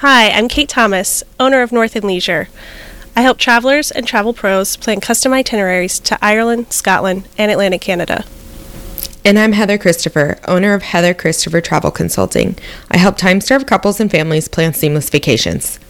Hi, 0.00 0.30
I'm 0.30 0.46
Kate 0.46 0.68
Thomas, 0.68 1.24
owner 1.40 1.60
of 1.60 1.72
North 1.72 1.96
and 1.96 2.04
Leisure. 2.04 2.48
I 3.16 3.22
help 3.22 3.36
travelers 3.36 3.90
and 3.90 4.06
travel 4.06 4.32
pros 4.32 4.76
plan 4.76 5.00
custom 5.00 5.32
itineraries 5.32 5.98
to 5.98 6.16
Ireland, 6.22 6.72
Scotland, 6.72 7.26
and 7.36 7.50
Atlantic 7.50 7.80
Canada. 7.80 8.24
And 9.24 9.36
I'm 9.36 9.54
Heather 9.54 9.76
Christopher, 9.76 10.38
owner 10.46 10.72
of 10.72 10.82
Heather 10.82 11.14
Christopher 11.14 11.60
Travel 11.60 11.90
Consulting. 11.90 12.56
I 12.88 12.98
help 12.98 13.16
time 13.16 13.40
starved 13.40 13.66
couples 13.66 13.98
and 13.98 14.08
families 14.08 14.46
plan 14.46 14.72
seamless 14.72 15.10
vacations. 15.10 15.80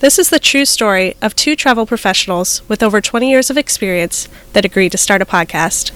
This 0.00 0.18
is 0.18 0.30
the 0.30 0.40
true 0.40 0.64
story 0.64 1.14
of 1.22 1.36
two 1.36 1.54
travel 1.54 1.86
professionals 1.86 2.68
with 2.68 2.82
over 2.82 3.00
20 3.00 3.30
years 3.30 3.48
of 3.48 3.56
experience 3.56 4.28
that 4.54 4.64
agreed 4.64 4.90
to 4.90 4.98
start 4.98 5.22
a 5.22 5.24
podcast. 5.24 5.92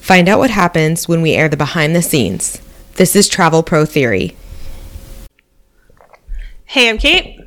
Find 0.00 0.28
out 0.28 0.40
what 0.40 0.50
happens 0.50 1.06
when 1.06 1.22
we 1.22 1.34
air 1.34 1.48
the 1.48 1.56
behind 1.56 1.94
the 1.94 2.02
scenes. 2.02 2.60
This 2.96 3.14
is 3.14 3.28
Travel 3.28 3.62
Pro 3.62 3.84
Theory. 3.84 4.36
Hey, 6.74 6.90
I'm 6.90 6.98
Kate. 6.98 7.38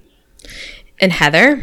And 1.02 1.12
Heather. 1.12 1.62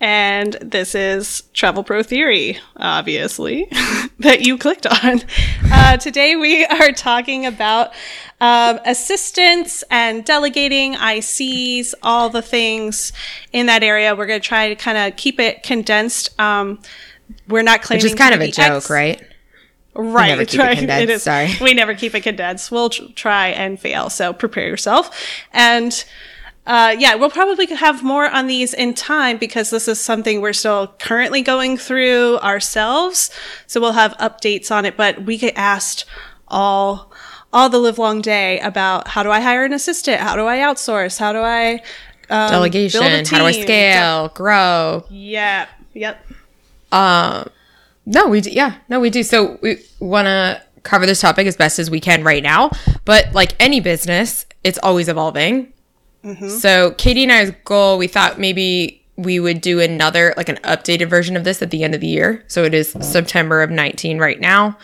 And 0.00 0.54
this 0.54 0.96
is 0.96 1.44
Travel 1.52 1.84
Pro 1.84 2.02
Theory, 2.02 2.58
obviously, 2.76 3.68
that 4.18 4.40
you 4.40 4.58
clicked 4.58 4.84
on. 4.84 5.22
Uh, 5.70 5.98
today 5.98 6.34
we 6.34 6.64
are 6.64 6.90
talking 6.90 7.46
about 7.46 7.92
um, 8.40 8.80
assistants 8.84 9.84
and 9.88 10.24
delegating, 10.24 10.94
ICs, 10.94 11.94
all 12.02 12.28
the 12.28 12.42
things 12.42 13.12
in 13.52 13.66
that 13.66 13.84
area. 13.84 14.16
We're 14.16 14.26
going 14.26 14.40
to 14.40 14.48
try 14.48 14.68
to 14.68 14.74
kind 14.74 14.98
of 14.98 15.16
keep 15.16 15.38
it 15.38 15.62
condensed. 15.62 16.36
Um, 16.40 16.80
we're 17.46 17.62
not 17.62 17.82
claiming 17.82 18.02
Which 18.02 18.14
is 18.14 18.18
kind 18.18 18.34
to 18.34 18.40
of 18.42 18.48
a 18.48 18.50
joke, 18.50 18.78
ex- 18.78 18.90
right? 18.90 19.22
Right. 19.94 20.26
never 20.26 20.44
keep 20.44 20.58
it 20.58 20.64
right. 20.64 20.78
condensed, 20.78 21.12
is. 21.12 21.22
sorry. 21.22 21.50
We 21.60 21.72
never 21.72 21.94
keep 21.94 22.16
it 22.16 22.22
condensed. 22.22 22.72
We'll 22.72 22.90
tr- 22.90 23.12
try 23.14 23.50
and 23.50 23.78
fail. 23.78 24.10
So 24.10 24.32
prepare 24.32 24.66
yourself. 24.66 25.16
And 25.52 26.04
uh, 26.66 26.96
yeah, 26.98 27.14
we'll 27.14 27.30
probably 27.30 27.66
have 27.66 28.02
more 28.02 28.28
on 28.28 28.46
these 28.46 28.72
in 28.72 28.94
time 28.94 29.36
because 29.36 29.70
this 29.70 29.86
is 29.86 30.00
something 30.00 30.40
we're 30.40 30.52
still 30.52 30.88
currently 30.98 31.42
going 31.42 31.76
through 31.76 32.38
ourselves. 32.38 33.30
So 33.66 33.80
we'll 33.80 33.92
have 33.92 34.12
updates 34.18 34.70
on 34.70 34.84
it. 34.84 34.96
But 34.96 35.24
we 35.24 35.36
get 35.36 35.54
asked 35.56 36.04
all 36.48 37.12
all 37.52 37.68
the 37.68 37.78
live 37.78 37.98
long 37.98 38.20
day 38.20 38.58
about 38.60 39.08
how 39.08 39.22
do 39.22 39.30
I 39.30 39.40
hire 39.40 39.64
an 39.64 39.72
assistant? 39.72 40.20
How 40.20 40.36
do 40.36 40.46
I 40.46 40.58
outsource? 40.58 41.18
How 41.18 41.32
do 41.32 41.38
I 41.38 41.82
um, 42.30 42.50
Delegation. 42.50 43.02
How 43.02 43.38
do 43.38 43.44
I 43.44 43.52
scale, 43.52 44.28
grow? 44.28 45.04
Yeah. 45.10 45.68
Yep. 45.92 46.26
Um, 46.90 47.48
no, 48.06 48.28
we 48.28 48.40
do. 48.40 48.50
Yeah, 48.50 48.76
no, 48.88 49.00
we 49.00 49.10
do. 49.10 49.22
So 49.22 49.58
we 49.62 49.82
want 50.00 50.26
to 50.26 50.62
cover 50.82 51.06
this 51.06 51.20
topic 51.20 51.46
as 51.46 51.56
best 51.56 51.78
as 51.78 51.90
we 51.90 52.00
can 52.00 52.24
right 52.24 52.42
now. 52.42 52.70
But 53.04 53.32
like 53.32 53.54
any 53.60 53.80
business, 53.80 54.46
it's 54.62 54.78
always 54.82 55.08
evolving. 55.08 55.73
Mm-hmm. 56.24 56.48
So 56.48 56.92
Katie 56.92 57.22
and 57.24 57.32
I's 57.32 57.52
goal, 57.64 57.98
we 57.98 58.06
thought 58.06 58.38
maybe 58.40 59.02
we 59.16 59.38
would 59.38 59.60
do 59.60 59.80
another, 59.80 60.34
like 60.36 60.48
an 60.48 60.56
updated 60.64 61.08
version 61.08 61.36
of 61.36 61.44
this 61.44 61.62
at 61.62 61.70
the 61.70 61.84
end 61.84 61.94
of 61.94 62.00
the 62.00 62.06
year. 62.06 62.44
So 62.48 62.64
it 62.64 62.74
is 62.74 62.90
September 63.00 63.62
of 63.62 63.70
19 63.70 64.18
right 64.18 64.40
now. 64.40 64.78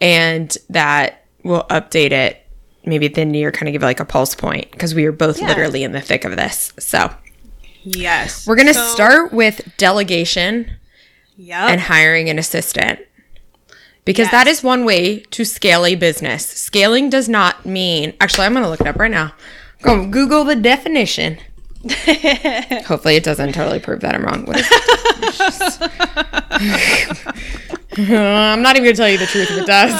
And 0.00 0.56
that 0.70 1.24
we'll 1.42 1.64
update 1.64 2.12
it 2.12 2.38
maybe 2.84 3.06
at 3.06 3.14
the 3.14 3.20
end 3.22 3.30
of 3.30 3.32
the 3.34 3.38
year, 3.38 3.52
kind 3.52 3.68
of 3.68 3.72
give 3.72 3.82
it 3.82 3.86
like 3.86 4.00
a 4.00 4.04
pulse 4.04 4.34
point 4.34 4.70
because 4.72 4.94
we 4.94 5.04
are 5.06 5.12
both 5.12 5.40
Yeah. 5.40 5.48
literally 5.48 5.82
in 5.84 5.92
the 5.92 6.00
thick 6.00 6.24
of 6.24 6.36
this. 6.36 6.72
So 6.78 7.12
Yes. 7.84 8.46
we're 8.46 8.56
going 8.56 8.68
to 8.68 8.74
So- 8.74 8.86
start 8.94 9.32
with 9.32 9.60
delegation 9.76 10.70
Yep. 11.36 11.70
and 11.70 11.80
hiring 11.80 12.28
an 12.28 12.38
assistant. 12.38 13.00
Because 14.04 14.30
that 14.30 14.46
Yes. 14.48 14.58
is 14.58 14.64
one 14.64 14.84
way 14.84 15.20
to 15.30 15.44
scale 15.44 15.86
a 15.86 15.94
business. 15.94 16.44
Scaling 16.44 17.08
does 17.08 17.28
not 17.28 17.64
mean, 17.64 18.14
actually, 18.20 18.46
I'm 18.46 18.52
going 18.52 18.64
to 18.64 18.68
look 18.70 18.80
it 18.80 18.86
up 18.88 18.98
right 18.98 19.10
now. 19.10 19.32
Go 19.82 20.06
Google 20.06 20.44
the 20.44 20.56
definition. 20.56 21.36
Hopefully, 22.86 23.16
it 23.16 23.24
doesn't 23.24 23.52
totally 23.52 23.80
prove 23.80 24.00
that 24.00 24.14
I'm 24.14 24.22
wrong. 24.22 24.46
I'm 27.98 28.62
not 28.62 28.76
even 28.76 28.84
going 28.84 28.94
to 28.94 28.96
tell 28.96 29.08
you 29.08 29.18
the 29.18 29.26
truth 29.26 29.50
if 29.50 29.58
it 29.58 29.66
does. 29.66 29.92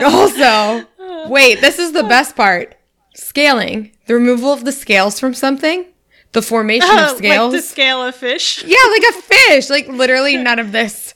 also, 0.00 0.86
wait, 1.28 1.60
this 1.60 1.78
is 1.78 1.92
the 1.92 2.04
best 2.04 2.36
part 2.36 2.76
scaling, 3.14 3.92
the 4.06 4.14
removal 4.14 4.52
of 4.52 4.64
the 4.64 4.72
scales 4.72 5.18
from 5.18 5.34
something, 5.34 5.86
the 6.32 6.42
formation 6.42 6.98
of 6.98 7.16
scales. 7.16 7.52
like 7.52 7.62
the 7.62 7.66
scale 7.66 8.04
of 8.04 8.14
fish. 8.14 8.62
Yeah, 8.64 8.76
like 8.90 9.02
a 9.02 9.12
fish. 9.22 9.70
Like 9.70 9.88
literally 9.88 10.36
none 10.36 10.58
of 10.58 10.72
this. 10.72 11.07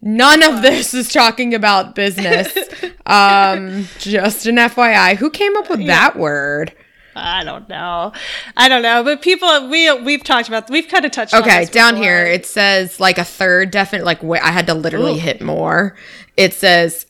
None 0.00 0.42
of 0.42 0.62
this 0.62 0.94
is 0.94 1.12
talking 1.12 1.54
about 1.54 1.94
business. 1.94 2.56
Um, 3.08 3.86
just 3.98 4.44
an 4.44 4.56
FYI. 4.56 5.16
Who 5.16 5.30
came 5.30 5.56
up 5.56 5.70
with 5.70 5.86
that 5.86 6.16
word? 6.18 6.74
I 7.16 7.42
don't 7.42 7.66
know. 7.66 8.12
I 8.54 8.68
don't 8.68 8.82
know, 8.82 9.02
but 9.02 9.22
people 9.22 9.70
we 9.70 9.90
we've 10.02 10.22
talked 10.22 10.46
about 10.48 10.68
we've 10.68 10.88
kind 10.88 11.06
of 11.06 11.10
touched. 11.10 11.32
on 11.32 11.40
Okay, 11.40 11.64
down 11.64 11.94
before. 11.94 12.04
here 12.04 12.26
it 12.26 12.44
says 12.44 13.00
like 13.00 13.16
a 13.16 13.24
third 13.24 13.70
definite. 13.70 14.04
Like 14.04 14.22
wait, 14.22 14.42
I 14.42 14.50
had 14.50 14.66
to 14.66 14.74
literally 14.74 15.14
Ooh. 15.14 15.20
hit 15.20 15.40
more. 15.40 15.96
It 16.36 16.52
says 16.52 17.06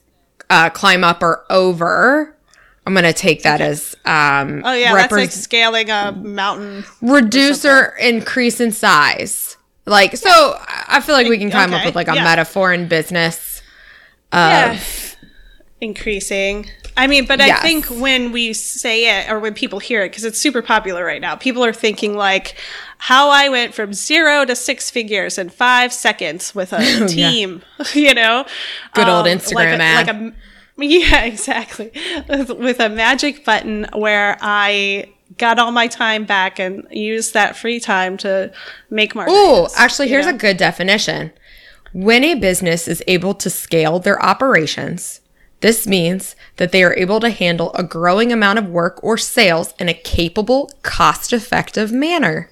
uh, 0.49 0.69
climb 0.69 1.03
up 1.03 1.21
or 1.21 1.43
over. 1.49 2.33
I'm 2.87 2.93
gonna 2.95 3.11
take 3.11 3.43
that 3.43 3.59
as 3.59 3.93
um, 4.05 4.61
Oh 4.63 4.71
yeah, 4.71 4.93
that's 4.95 5.11
like 5.11 5.31
scaling 5.31 5.89
a 5.89 6.13
mountain. 6.13 6.85
reduce 7.01 7.65
or 7.65 7.93
increase 7.99 8.61
in 8.61 8.71
size. 8.71 9.48
Like 9.89 10.15
so, 10.17 10.57
I 10.87 11.01
feel 11.01 11.15
like 11.15 11.27
we 11.27 11.37
can 11.37 11.51
come 11.51 11.73
up 11.73 11.83
with 11.83 11.95
like 11.95 12.07
a 12.07 12.15
yeah. 12.15 12.23
metaphor 12.23 12.71
in 12.71 12.87
business. 12.87 13.61
Yeah. 14.31 14.79
Increasing. 15.81 16.69
I 16.95 17.07
mean, 17.07 17.25
but 17.25 17.39
I 17.39 17.61
think 17.61 17.85
when 17.85 18.33
we 18.33 18.51
say 18.51 19.19
it 19.19 19.31
or 19.31 19.39
when 19.39 19.53
people 19.53 19.79
hear 19.79 20.03
it, 20.03 20.09
because 20.09 20.25
it's 20.25 20.37
super 20.37 20.61
popular 20.61 21.05
right 21.05 21.21
now, 21.21 21.35
people 21.35 21.63
are 21.63 21.71
thinking 21.71 22.15
like 22.15 22.55
how 22.97 23.29
I 23.29 23.47
went 23.47 23.73
from 23.73 23.93
zero 23.93 24.43
to 24.43 24.55
six 24.55 24.91
figures 24.91 25.37
in 25.37 25.49
five 25.49 25.93
seconds 25.93 26.53
with 26.53 26.73
a 26.73 27.07
team, 27.07 27.61
you 27.93 28.13
know? 28.13 28.45
Good 28.93 29.07
old 29.07 29.27
Um, 29.27 29.37
Instagram 29.37 29.79
like 29.79 29.79
a, 29.79 29.81
ad. 29.81 30.07
Like 30.07 30.15
a, 30.15 30.33
yeah, 30.85 31.23
exactly. 31.23 31.91
With 32.27 32.81
a 32.81 32.89
magic 32.89 33.45
button 33.45 33.87
where 33.93 34.37
I 34.41 35.07
got 35.39 35.57
all 35.57 35.71
my 35.71 35.87
time 35.87 36.25
back 36.25 36.59
and 36.59 36.85
used 36.91 37.33
that 37.33 37.57
free 37.57 37.79
time 37.79 38.17
to 38.17 38.51
make 38.89 39.15
marketing. 39.15 39.39
Oh, 39.39 39.69
actually, 39.75 40.09
here's 40.09 40.25
know? 40.25 40.35
a 40.35 40.37
good 40.37 40.57
definition. 40.57 41.31
When 41.91 42.23
a 42.23 42.35
business 42.35 42.87
is 42.87 43.01
able 43.07 43.33
to 43.35 43.49
scale 43.49 43.97
their 43.97 44.21
operations, 44.23 45.21
this 45.61 45.87
means 45.87 46.35
that 46.57 46.71
they 46.71 46.83
are 46.83 46.93
able 46.93 47.19
to 47.19 47.29
handle 47.29 47.73
a 47.73 47.83
growing 47.83 48.31
amount 48.31 48.59
of 48.59 48.69
work 48.69 48.99
or 49.03 49.17
sales 49.17 49.73
in 49.79 49.89
a 49.89 49.93
capable, 49.93 50.71
cost 50.83 51.33
effective 51.33 51.91
manner. 51.91 52.49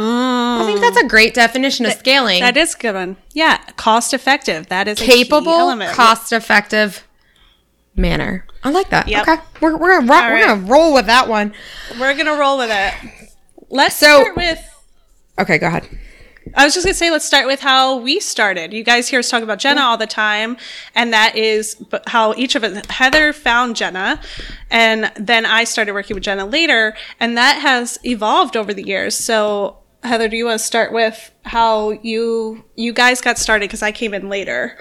I 0.00 0.62
think 0.64 0.80
that's 0.80 0.96
a 0.96 1.04
mm. 1.04 1.08
great 1.08 1.34
definition 1.34 1.84
of 1.84 1.92
scaling. 1.92 2.40
That 2.40 2.56
is 2.56 2.76
good 2.76 2.94
one. 2.94 3.16
Yeah, 3.32 3.58
cost 3.76 4.14
effective. 4.14 4.68
That 4.68 4.86
is 4.86 4.98
capable, 4.98 5.76
cost 5.92 6.32
effective 6.32 7.07
manner. 7.98 8.46
I 8.64 8.70
like 8.70 8.90
that. 8.90 9.08
Yep. 9.08 9.28
Okay. 9.28 9.42
We're, 9.60 9.76
we're, 9.76 9.98
gonna, 10.00 10.06
we're 10.10 10.18
right. 10.18 10.44
gonna 10.46 10.66
roll 10.66 10.94
with 10.94 11.06
that 11.06 11.28
one. 11.28 11.52
We're 11.98 12.16
gonna 12.16 12.36
roll 12.38 12.58
with 12.58 12.70
it. 12.72 12.94
Let's 13.70 13.96
So- 13.96 14.20
start 14.22 14.36
with. 14.36 14.64
Okay, 15.38 15.58
go 15.58 15.66
ahead. 15.68 15.88
I 16.56 16.64
was 16.64 16.72
just 16.72 16.86
gonna 16.86 16.94
say, 16.94 17.10
let's 17.10 17.26
start 17.26 17.46
with 17.46 17.60
how 17.60 17.98
we 17.98 18.20
started. 18.20 18.72
You 18.72 18.82
guys 18.82 19.06
hear 19.08 19.18
us 19.18 19.28
talk 19.28 19.42
about 19.42 19.58
Jenna 19.58 19.82
all 19.82 19.98
the 19.98 20.06
time, 20.06 20.56
and 20.94 21.12
that 21.12 21.36
is 21.36 21.76
how 22.06 22.32
each 22.34 22.54
of 22.54 22.64
us. 22.64 22.86
Heather 22.88 23.34
found 23.34 23.76
Jenna, 23.76 24.18
and 24.70 25.12
then 25.16 25.44
I 25.44 25.64
started 25.64 25.92
working 25.92 26.14
with 26.14 26.24
Jenna 26.24 26.46
later, 26.46 26.96
and 27.20 27.36
that 27.36 27.60
has 27.60 27.98
evolved 28.02 28.56
over 28.56 28.72
the 28.72 28.82
years. 28.82 29.14
So, 29.14 29.76
Heather, 30.02 30.26
do 30.26 30.36
you 30.38 30.46
want 30.46 30.58
to 30.58 30.64
start 30.66 30.90
with 30.92 31.30
how 31.44 31.90
you 31.90 32.64
you 32.76 32.94
guys 32.94 33.20
got 33.20 33.36
started? 33.36 33.64
Because 33.68 33.82
I 33.82 33.92
came 33.92 34.14
in 34.14 34.30
later. 34.30 34.78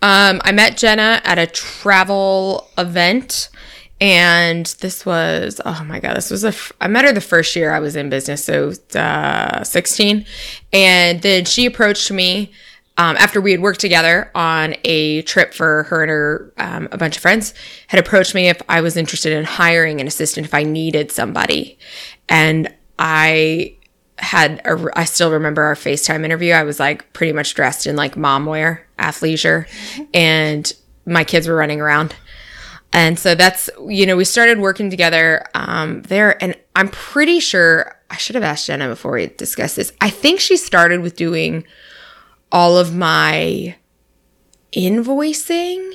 Um, 0.00 0.40
I 0.44 0.52
met 0.52 0.76
Jenna 0.76 1.20
at 1.24 1.38
a 1.38 1.46
travel 1.46 2.68
event, 2.78 3.48
and 4.00 4.66
this 4.80 5.04
was 5.04 5.60
oh 5.64 5.84
my 5.84 5.98
god, 5.98 6.16
this 6.16 6.30
was 6.30 6.44
a. 6.44 6.48
F- 6.48 6.72
I 6.80 6.86
met 6.86 7.04
her 7.04 7.12
the 7.12 7.20
first 7.20 7.56
year 7.56 7.72
I 7.72 7.80
was 7.80 7.96
in 7.96 8.08
business, 8.08 8.44
so 8.44 8.72
uh, 8.94 9.64
sixteen, 9.64 10.24
and 10.72 11.20
then 11.22 11.44
she 11.44 11.66
approached 11.66 12.10
me. 12.12 12.52
Um, 12.96 13.16
after 13.16 13.40
we 13.40 13.52
had 13.52 13.60
worked 13.60 13.78
together 13.78 14.28
on 14.34 14.74
a 14.82 15.22
trip 15.22 15.54
for 15.54 15.84
her 15.84 16.02
and 16.02 16.10
her 16.10 16.52
um, 16.56 16.88
a 16.90 16.98
bunch 16.98 17.14
of 17.14 17.22
friends, 17.22 17.54
had 17.86 18.00
approached 18.00 18.34
me 18.34 18.48
if 18.48 18.60
I 18.68 18.80
was 18.80 18.96
interested 18.96 19.32
in 19.32 19.44
hiring 19.44 20.00
an 20.00 20.08
assistant 20.08 20.46
if 20.46 20.52
I 20.52 20.64
needed 20.64 21.12
somebody, 21.12 21.78
and 22.28 22.72
I 22.98 23.76
had 24.18 24.60
a, 24.64 24.88
I 24.94 25.04
still 25.04 25.30
remember 25.30 25.62
our 25.62 25.74
FaceTime 25.74 26.24
interview. 26.24 26.52
I 26.52 26.62
was 26.62 26.80
like 26.80 27.12
pretty 27.12 27.32
much 27.32 27.54
dressed 27.54 27.86
in 27.86 27.96
like 27.96 28.16
mom 28.16 28.46
wear, 28.46 28.86
athleisure, 28.98 29.66
and 30.12 30.72
my 31.06 31.24
kids 31.24 31.48
were 31.48 31.56
running 31.56 31.80
around. 31.80 32.14
And 32.92 33.18
so 33.18 33.34
that's 33.34 33.68
you 33.86 34.06
know 34.06 34.16
we 34.16 34.24
started 34.24 34.58
working 34.58 34.90
together 34.90 35.44
um, 35.54 36.02
there, 36.02 36.42
and 36.42 36.56
I'm 36.74 36.88
pretty 36.88 37.40
sure 37.40 37.96
I 38.10 38.16
should 38.16 38.34
have 38.34 38.44
asked 38.44 38.66
Jenna 38.66 38.88
before 38.88 39.12
we 39.12 39.26
discussed 39.26 39.76
this. 39.76 39.92
I 40.00 40.10
think 40.10 40.40
she 40.40 40.56
started 40.56 41.00
with 41.00 41.16
doing 41.16 41.64
all 42.50 42.78
of 42.78 42.94
my 42.94 43.76
invoicing 44.72 45.94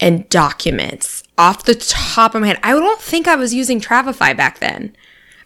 and 0.00 0.28
documents 0.28 1.22
off 1.36 1.64
the 1.64 1.74
top 1.74 2.34
of 2.34 2.42
my 2.42 2.48
head. 2.48 2.60
I 2.62 2.72
don't 2.72 3.00
think 3.00 3.26
I 3.26 3.36
was 3.36 3.54
using 3.54 3.80
Travefy 3.80 4.36
back 4.36 4.58
then. 4.58 4.94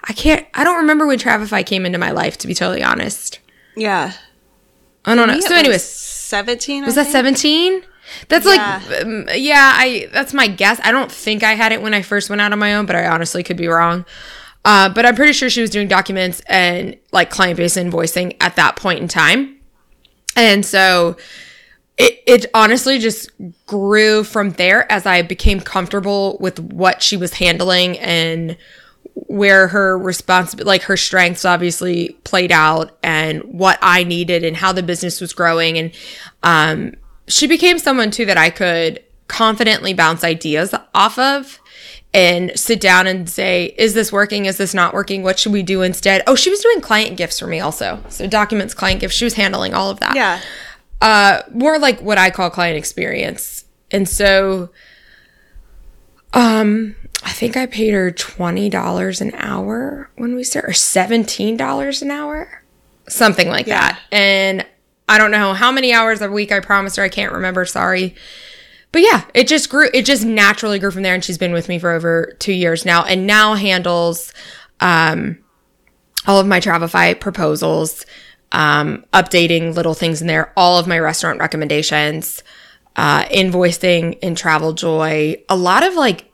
I 0.05 0.13
can't. 0.13 0.47
I 0.55 0.65
don't 0.65 0.79
remember 0.79 1.07
when 1.07 1.19
Travefy 1.19 1.65
came 1.65 1.87
into 1.87 1.99
my 1.99 2.11
life. 2.11 2.39
To 2.39 2.47
be 2.47 2.55
totally 2.55 2.83
honest, 2.83 3.39
Yeah. 3.77 4.13
I 5.05 5.15
don't 5.15 5.27
know. 5.29 5.41
So, 5.41 5.55
anyways, 5.55 5.83
17. 5.83 6.85
was 6.85 6.95
that 6.95 7.07
seventeen? 7.09 7.83
That's 8.29 8.45
Yeah. 8.47 8.81
like, 8.89 9.03
um, 9.03 9.29
yeah. 9.35 9.73
I 9.77 10.09
that's 10.13 10.33
my 10.35 10.47
guess. 10.49 10.81
I 10.85 10.93
don't 10.93 11.11
think 11.11 11.43
I 11.43 11.55
had 11.55 11.73
it 11.73 11.83
when 11.83 11.95
I 11.95 12.03
first 12.03 12.29
went 12.31 12.41
out 12.43 12.53
on 12.53 12.59
my 12.59 12.75
own, 12.75 12.87
but 12.87 12.97
I 12.97 13.07
honestly 13.07 13.43
could 13.43 13.57
be 13.57 13.69
wrong. 13.69 14.05
Uh, 14.65 14.89
but 14.89 15.05
I'm 15.07 15.17
pretty 15.17 15.33
sure 15.33 15.51
she 15.51 15.61
was 15.61 15.71
doing 15.71 15.89
documents 15.89 16.41
and 16.47 16.97
like 17.13 17.31
client 17.31 17.57
based 17.57 17.77
invoicing 17.77 18.37
at 18.41 18.55
that 18.57 18.77
point 18.77 19.01
in 19.01 19.09
time. 19.09 19.57
And 20.37 20.65
so 20.65 21.17
it, 21.99 22.23
it 22.27 22.47
honestly 22.55 22.99
just 22.99 23.31
grew 23.67 24.23
from 24.25 24.51
there 24.53 24.91
as 24.91 25.05
I 25.05 25.23
became 25.23 25.61
comfortable 25.61 26.37
with 26.41 26.61
what 26.61 27.03
she 27.03 27.17
was 27.17 27.35
handling 27.35 27.99
and 27.99 28.57
where 29.15 29.69
her 29.69 29.97
responsibility, 29.99 30.67
like 30.69 30.83
her 30.83 30.97
strengths 30.97 31.45
obviously 31.45 32.11
played 32.25 32.53
out 32.53 32.97
and 33.03 33.43
what 33.45 33.79
I 33.83 34.05
needed 34.05 34.45
and 34.45 34.57
how 34.57 34.73
the 34.73 34.83
business 34.83 35.21
was 35.21 35.33
growing. 35.33 35.79
And 35.79 35.93
um, 36.43 36.95
she 37.29 37.47
became 37.47 37.79
someone 37.79 38.11
too 38.11 38.25
that 38.27 38.37
I 38.39 38.51
could 38.51 39.03
confidently 39.29 39.95
bounce 39.95 40.25
ideas 40.25 40.75
off 40.95 41.19
of 41.19 41.61
and 42.15 42.53
sit 42.59 42.81
down 42.81 43.07
and 43.07 43.29
say, 43.29 43.75
is 43.79 43.95
this 43.95 44.13
working? 44.13 44.45
Is 44.45 44.59
this 44.59 44.75
not 44.75 44.93
working? 44.93 45.23
What 45.23 45.39
should 45.39 45.53
we 45.53 45.63
do 45.63 45.81
instead? 45.83 46.23
Oh, 46.27 46.35
she 46.35 46.51
was 46.51 46.61
doing 46.61 46.81
client 46.83 47.17
gifts 47.17 47.39
for 47.39 47.47
me 47.47 47.59
also. 47.61 48.03
So 48.11 48.27
documents, 48.27 48.75
client 48.75 49.01
gifts. 49.01 49.15
She 49.15 49.25
was 49.25 49.35
handling 49.35 49.73
all 49.73 49.89
of 49.89 50.01
that 50.01 50.15
Yeah. 50.15 50.41
uh 51.01 51.43
more 51.53 51.79
like 51.79 52.01
what 52.01 52.19
I 52.19 52.31
call 52.31 52.51
client 52.51 52.77
experience. 52.77 53.65
And 53.91 54.07
so 54.09 54.69
um 56.33 56.97
I 57.25 57.31
think 57.31 57.57
I 57.57 57.67
paid 57.67 57.93
her 57.95 58.11
$20 58.11 59.21
an 59.21 59.33
hour 59.37 60.11
when 60.17 60.35
we 60.35 60.43
started 60.43 60.71
or 60.71 60.73
$17 60.73 62.03
an 62.03 62.11
hour. 62.11 62.63
Something 63.09 63.49
like 63.49 63.67
Yeah. 63.69 63.81
that. 63.93 64.01
And 64.11 64.67
I 65.09 65.19
don't 65.19 65.31
know 65.31 65.55
how 65.55 65.71
many 65.71 65.93
hours 65.93 66.21
a 66.21 66.29
week 66.31 66.51
I 66.51 66.59
promised 66.59 66.97
her. 66.97 67.03
I 67.05 67.09
can't 67.09 67.33
remember, 67.33 67.65
sorry. 67.65 68.17
But 68.91 69.03
yeah, 69.03 69.23
it 69.35 69.47
just 69.47 69.71
grew 69.71 69.89
it 69.95 70.05
just 70.05 70.25
naturally 70.25 70.79
grew 70.81 70.91
from 70.91 71.03
there 71.03 71.15
and 71.15 71.25
she's 71.25 71.39
been 71.39 71.53
with 71.53 71.69
me 71.69 71.79
for 71.79 71.91
over 71.93 72.35
2 72.41 72.53
years 72.53 72.85
now 72.85 73.05
and 73.05 73.27
now 73.27 73.55
handles 73.55 74.33
um 74.81 75.39
all 76.27 76.39
of 76.41 76.47
my 76.47 76.61
Travefy 76.61 77.19
proposals, 77.19 78.05
um, 78.53 79.05
updating 79.13 79.75
little 79.75 79.95
things 79.95 80.21
in 80.21 80.29
there, 80.29 80.53
all 80.57 80.79
of 80.79 80.87
my 80.87 80.99
restaurant 80.99 81.41
recommendations, 81.41 82.43
uh, 82.97 83.25
invoicing 83.25 84.19
in 84.21 84.35
Travel 84.35 84.73
Joy, 84.73 85.43
a 85.49 85.57
lot 85.57 85.83
of 85.83 85.95
like 85.95 86.33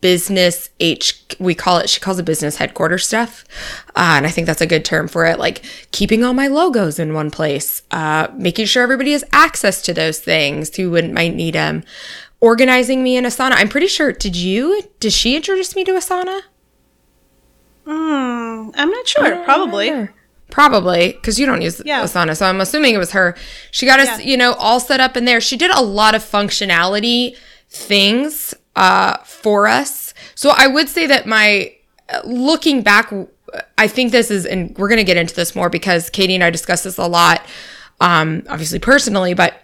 business 0.00 0.68
H, 0.80 1.24
we 1.38 1.54
call 1.54 1.78
it, 1.78 1.88
she 1.88 2.00
calls 2.00 2.18
it 2.18 2.24
business 2.24 2.56
headquarters 2.56 3.06
stuff. 3.06 3.44
Uh, 3.90 4.14
and 4.16 4.26
I 4.26 4.30
think 4.30 4.46
that's 4.46 4.60
a 4.60 4.66
good 4.66 4.84
term 4.84 5.08
for 5.08 5.24
it. 5.24 5.38
Like 5.38 5.64
keeping 5.92 6.24
all 6.24 6.34
my 6.34 6.48
logos 6.48 6.98
in 6.98 7.14
one 7.14 7.30
place, 7.30 7.82
uh, 7.92 8.28
making 8.34 8.66
sure 8.66 8.82
everybody 8.82 9.12
has 9.12 9.24
access 9.32 9.80
to 9.82 9.94
those 9.94 10.18
things 10.18 10.74
who 10.76 10.90
would 10.90 11.10
might 11.12 11.34
need 11.34 11.54
them, 11.54 11.84
organizing 12.40 13.02
me 13.02 13.16
in 13.16 13.24
Asana. 13.24 13.52
I'm 13.54 13.68
pretty 13.68 13.86
sure, 13.86 14.12
did 14.12 14.34
you, 14.34 14.82
did 14.98 15.12
she 15.12 15.36
introduce 15.36 15.76
me 15.76 15.84
to 15.84 15.92
Asana? 15.92 16.40
Hmm. 17.86 18.70
I'm 18.74 18.90
not 18.90 19.08
sure. 19.08 19.44
Probably. 19.44 19.86
Sure. 19.88 20.14
Probably, 20.52 21.12
because 21.12 21.38
you 21.40 21.46
don't 21.46 21.62
use 21.62 21.80
Yeah. 21.82 22.02
Asana. 22.04 22.36
So 22.36 22.44
I'm 22.44 22.60
assuming 22.60 22.94
it 22.94 22.98
was 22.98 23.12
her. 23.12 23.34
She 23.70 23.86
got 23.86 23.98
us, 24.00 24.20
Yeah. 24.20 24.26
you 24.30 24.36
know, 24.36 24.52
all 24.52 24.80
set 24.80 25.00
up 25.00 25.16
in 25.16 25.24
there. 25.24 25.40
She 25.40 25.56
did 25.56 25.70
a 25.70 25.80
lot 25.80 26.14
of 26.14 26.22
functionality 26.22 27.36
things 27.70 28.52
uh, 28.76 29.16
for 29.24 29.66
us. 29.66 30.12
So 30.34 30.52
I 30.54 30.66
would 30.66 30.90
say 30.90 31.06
that 31.06 31.26
my, 31.26 31.72
uh, 32.10 32.20
looking 32.24 32.82
back, 32.82 33.10
I 33.78 33.88
think 33.88 34.12
this 34.12 34.30
is, 34.30 34.44
and 34.44 34.76
we're 34.76 34.88
going 34.88 34.98
to 34.98 35.04
get 35.04 35.16
into 35.16 35.34
this 35.34 35.56
more 35.56 35.70
because 35.70 36.10
Katie 36.10 36.34
and 36.34 36.44
I 36.44 36.50
discuss 36.50 36.82
this 36.82 36.98
a 36.98 37.06
lot, 37.06 37.40
um, 38.02 38.42
obviously 38.50 38.78
personally, 38.78 39.32
but 39.32 39.54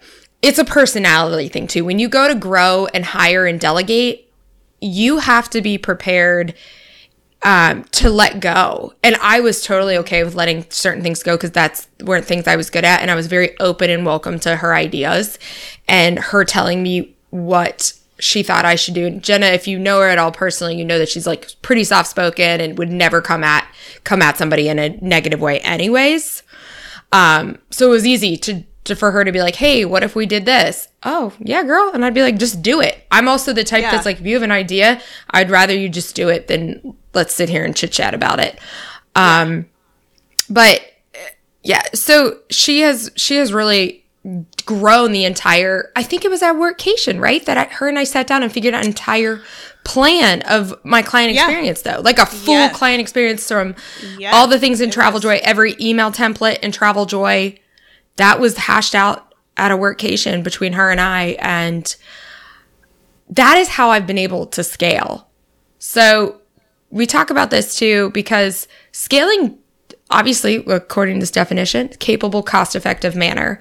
it's 0.41 0.57
a 0.57 0.65
personality 0.65 1.49
thing 1.49 1.67
too. 1.67 1.85
When 1.85 1.99
you 1.99 2.09
go 2.09 2.27
to 2.27 2.33
grow 2.35 2.87
and 2.95 3.05
hire 3.05 3.45
and 3.45 3.59
delegate, 3.59 4.31
you 4.81 5.19
have 5.19 5.49
to 5.51 5.61
be 5.61 5.77
prepared 5.77 6.55
um, 7.43 7.83
to 7.91 8.09
let 8.09 8.39
go. 8.39 8.93
And 9.03 9.15
I 9.21 9.39
was 9.39 9.63
totally 9.63 9.97
okay 9.97 10.23
with 10.23 10.35
letting 10.35 10.65
certain 10.69 11.01
things 11.01 11.23
go 11.23 11.37
because 11.37 11.51
that's 11.51 11.87
weren't 12.03 12.25
things 12.25 12.47
I 12.47 12.55
was 12.55 12.69
good 12.69 12.83
at. 12.83 13.01
And 13.01 13.09
I 13.09 13.15
was 13.15 13.27
very 13.27 13.57
open 13.59 13.89
and 13.89 14.05
welcome 14.05 14.39
to 14.41 14.57
her 14.57 14.73
ideas 14.75 15.39
and 15.87 16.19
her 16.19 16.43
telling 16.43 16.83
me 16.83 17.15
what 17.29 17.93
she 18.19 18.43
thought 18.43 18.65
I 18.65 18.75
should 18.75 18.93
do. 18.95 19.05
And 19.05 19.23
Jenna, 19.23 19.45
if 19.47 19.67
you 19.67 19.79
know 19.79 19.99
her 20.01 20.09
at 20.09 20.17
all 20.17 20.31
personally, 20.31 20.77
you 20.77 20.83
know 20.83 20.99
that 20.99 21.07
she's 21.07 21.25
like 21.25 21.49
pretty 21.61 21.85
soft 21.85 22.09
spoken 22.09 22.59
and 22.59 22.77
would 22.77 22.91
never 22.91 23.21
come 23.21 23.43
at 23.45 23.65
come 24.03 24.21
at 24.21 24.37
somebody 24.37 24.67
in 24.67 24.77
a 24.77 24.89
negative 25.01 25.39
way 25.39 25.61
anyways. 25.61 26.43
Um, 27.11 27.57
so 27.69 27.87
it 27.87 27.91
was 27.91 28.05
easy 28.05 28.35
to, 28.37 28.63
to 28.83 28.95
for 28.95 29.11
her 29.11 29.23
to 29.23 29.31
be 29.31 29.41
like, 29.41 29.55
"Hey, 29.55 29.85
what 29.85 30.03
if 30.03 30.15
we 30.15 30.25
did 30.25 30.45
this?" 30.45 30.89
Oh, 31.03 31.33
yeah, 31.39 31.63
girl, 31.63 31.91
and 31.93 32.03
I'd 32.03 32.13
be 32.13 32.21
like, 32.21 32.37
"Just 32.37 32.61
do 32.61 32.81
it." 32.81 33.03
I'm 33.09 33.27
also 33.27 33.53
the 33.53 33.63
type 33.63 33.81
Yeah. 33.81 33.91
that's 33.91 34.05
like, 34.05 34.19
if 34.19 34.25
you 34.25 34.35
have 34.35 34.43
an 34.43 34.51
idea, 34.51 35.01
I'd 35.31 35.49
rather 35.49 35.73
you 35.73 35.89
just 35.89 36.15
do 36.15 36.29
it 36.29 36.47
than 36.47 36.95
let's 37.13 37.33
sit 37.35 37.49
here 37.49 37.63
and 37.65 37.75
chit 37.75 37.91
chat 37.91 38.13
about 38.13 38.39
it. 38.39 38.59
Um, 39.15 39.65
but 40.49 40.81
yeah, 41.63 41.81
so 41.93 42.39
she 42.49 42.81
has 42.81 43.11
she 43.15 43.35
has 43.37 43.51
really 43.53 44.05
grown 44.65 45.11
the 45.11 45.25
entire. 45.25 45.91
I 45.95 46.03
think 46.03 46.25
it 46.25 46.29
was 46.31 46.43
our 46.43 46.53
workcation, 46.53 47.19
right? 47.19 47.45
That 47.45 47.57
I, 47.57 47.63
her 47.65 47.87
and 47.87 47.97
I 47.97 48.03
sat 48.03 48.27
down 48.27 48.43
and 48.43 48.51
figured 48.51 48.73
out 48.73 48.81
an 48.81 48.87
entire 48.87 49.41
plan 49.83 50.41
of 50.43 50.73
my 50.83 51.01
client 51.01 51.33
Yeah. 51.33 51.45
experience, 51.45 51.81
though, 51.81 52.01
like 52.03 52.19
a 52.19 52.25
full 52.25 52.53
Yes. 52.53 52.75
client 52.77 53.01
experience 53.01 53.47
from 53.47 53.75
Yes, 54.17 54.33
all 54.33 54.47
the 54.47 54.59
things 54.59 54.81
in 54.81 54.91
Travel. 54.91 55.19
Joy, 55.19 55.39
every 55.43 55.75
email 55.79 56.11
template 56.11 56.59
in 56.59 56.71
Travel 56.71 57.05
Joy. 57.05 57.57
That 58.17 58.39
was 58.39 58.57
hashed 58.57 58.93
out 58.95 59.33
at 59.57 59.71
a 59.71 59.77
workcation 59.77 60.43
between 60.43 60.73
her 60.73 60.91
and 60.91 60.99
I, 61.01 61.37
and 61.39 61.95
that 63.29 63.57
is 63.57 63.69
how 63.69 63.89
I've 63.89 64.05
been 64.07 64.17
able 64.17 64.45
to 64.47 64.63
scale. 64.63 65.27
So 65.79 66.38
we 66.91 67.05
talk 67.05 67.29
about 67.29 67.49
this 67.49 67.77
too 67.77 68.09
because 68.11 68.67
scaling 68.91 69.57
obviously 70.09 70.55
according 70.67 71.15
to 71.15 71.19
this 71.19 71.31
definition 71.31 71.87
capable 71.99 72.41
cost 72.41 72.75
effective 72.75 73.15
manner. 73.15 73.59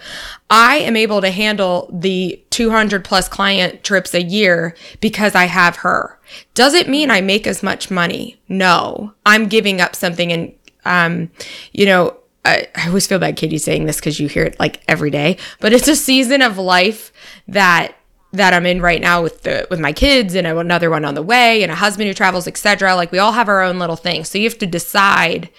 I 0.49 0.77
am 0.79 0.97
able 0.97 1.21
to 1.21 1.31
handle 1.31 1.91
the 1.93 2.43
200 2.51 3.05
plus 3.05 3.29
client 3.29 3.85
trips 3.85 4.15
a 4.15 4.23
year 4.23 4.75
because 5.01 5.35
i 5.35 5.45
have 5.45 5.77
her. 5.77 6.19
Does 6.55 6.75
it 6.75 6.89
mean 6.89 7.11
i 7.11 7.21
make 7.21 7.47
as 7.47 7.63
much 7.63 7.91
money? 7.91 8.41
No. 8.49 9.13
I'm 9.27 9.49
giving 9.49 9.81
up 9.81 9.95
something 9.95 10.33
and 10.33 10.55
um 10.85 11.31
you 11.73 11.87
know 11.87 12.17
I, 12.45 12.69
I 12.75 12.87
always 12.89 13.07
feel 13.07 13.19
bad 13.19 13.37
katie 13.37 13.59
saying 13.59 13.85
this 13.85 13.97
because 13.97 14.19
you 14.19 14.29
hear 14.29 14.45
it 14.45 14.59
like 14.59 14.83
every 14.89 15.11
day 15.11 15.37
but 15.61 15.73
it's 15.73 15.89
a 15.89 15.97
season 15.97 16.41
of 16.41 16.57
life 16.57 17.13
that 17.49 17.98
that 18.33 18.53
I'm 18.53 18.67
in 18.67 18.81
right 18.83 19.01
now 19.01 19.23
with 19.23 19.43
the 19.43 19.67
with 19.71 19.81
my 19.81 19.93
kids 19.93 20.35
and 20.35 20.47
another 20.47 20.91
one 20.91 21.05
on 21.05 21.15
the 21.15 21.23
way 21.23 21.63
and 21.63 21.73
a 21.73 21.75
husband 21.75 22.09
who 22.09 22.15
travels, 22.15 22.47
etc. 22.47 22.95
Like 22.95 23.11
we 23.11 23.19
all 23.19 23.33
have 23.33 23.49
our 23.49 23.63
own 23.63 23.79
little 23.79 23.97
thing. 23.97 24.25
So 24.25 24.39
you 24.39 24.45
have 24.45 24.59
to 24.59 24.67
decide 24.67 25.51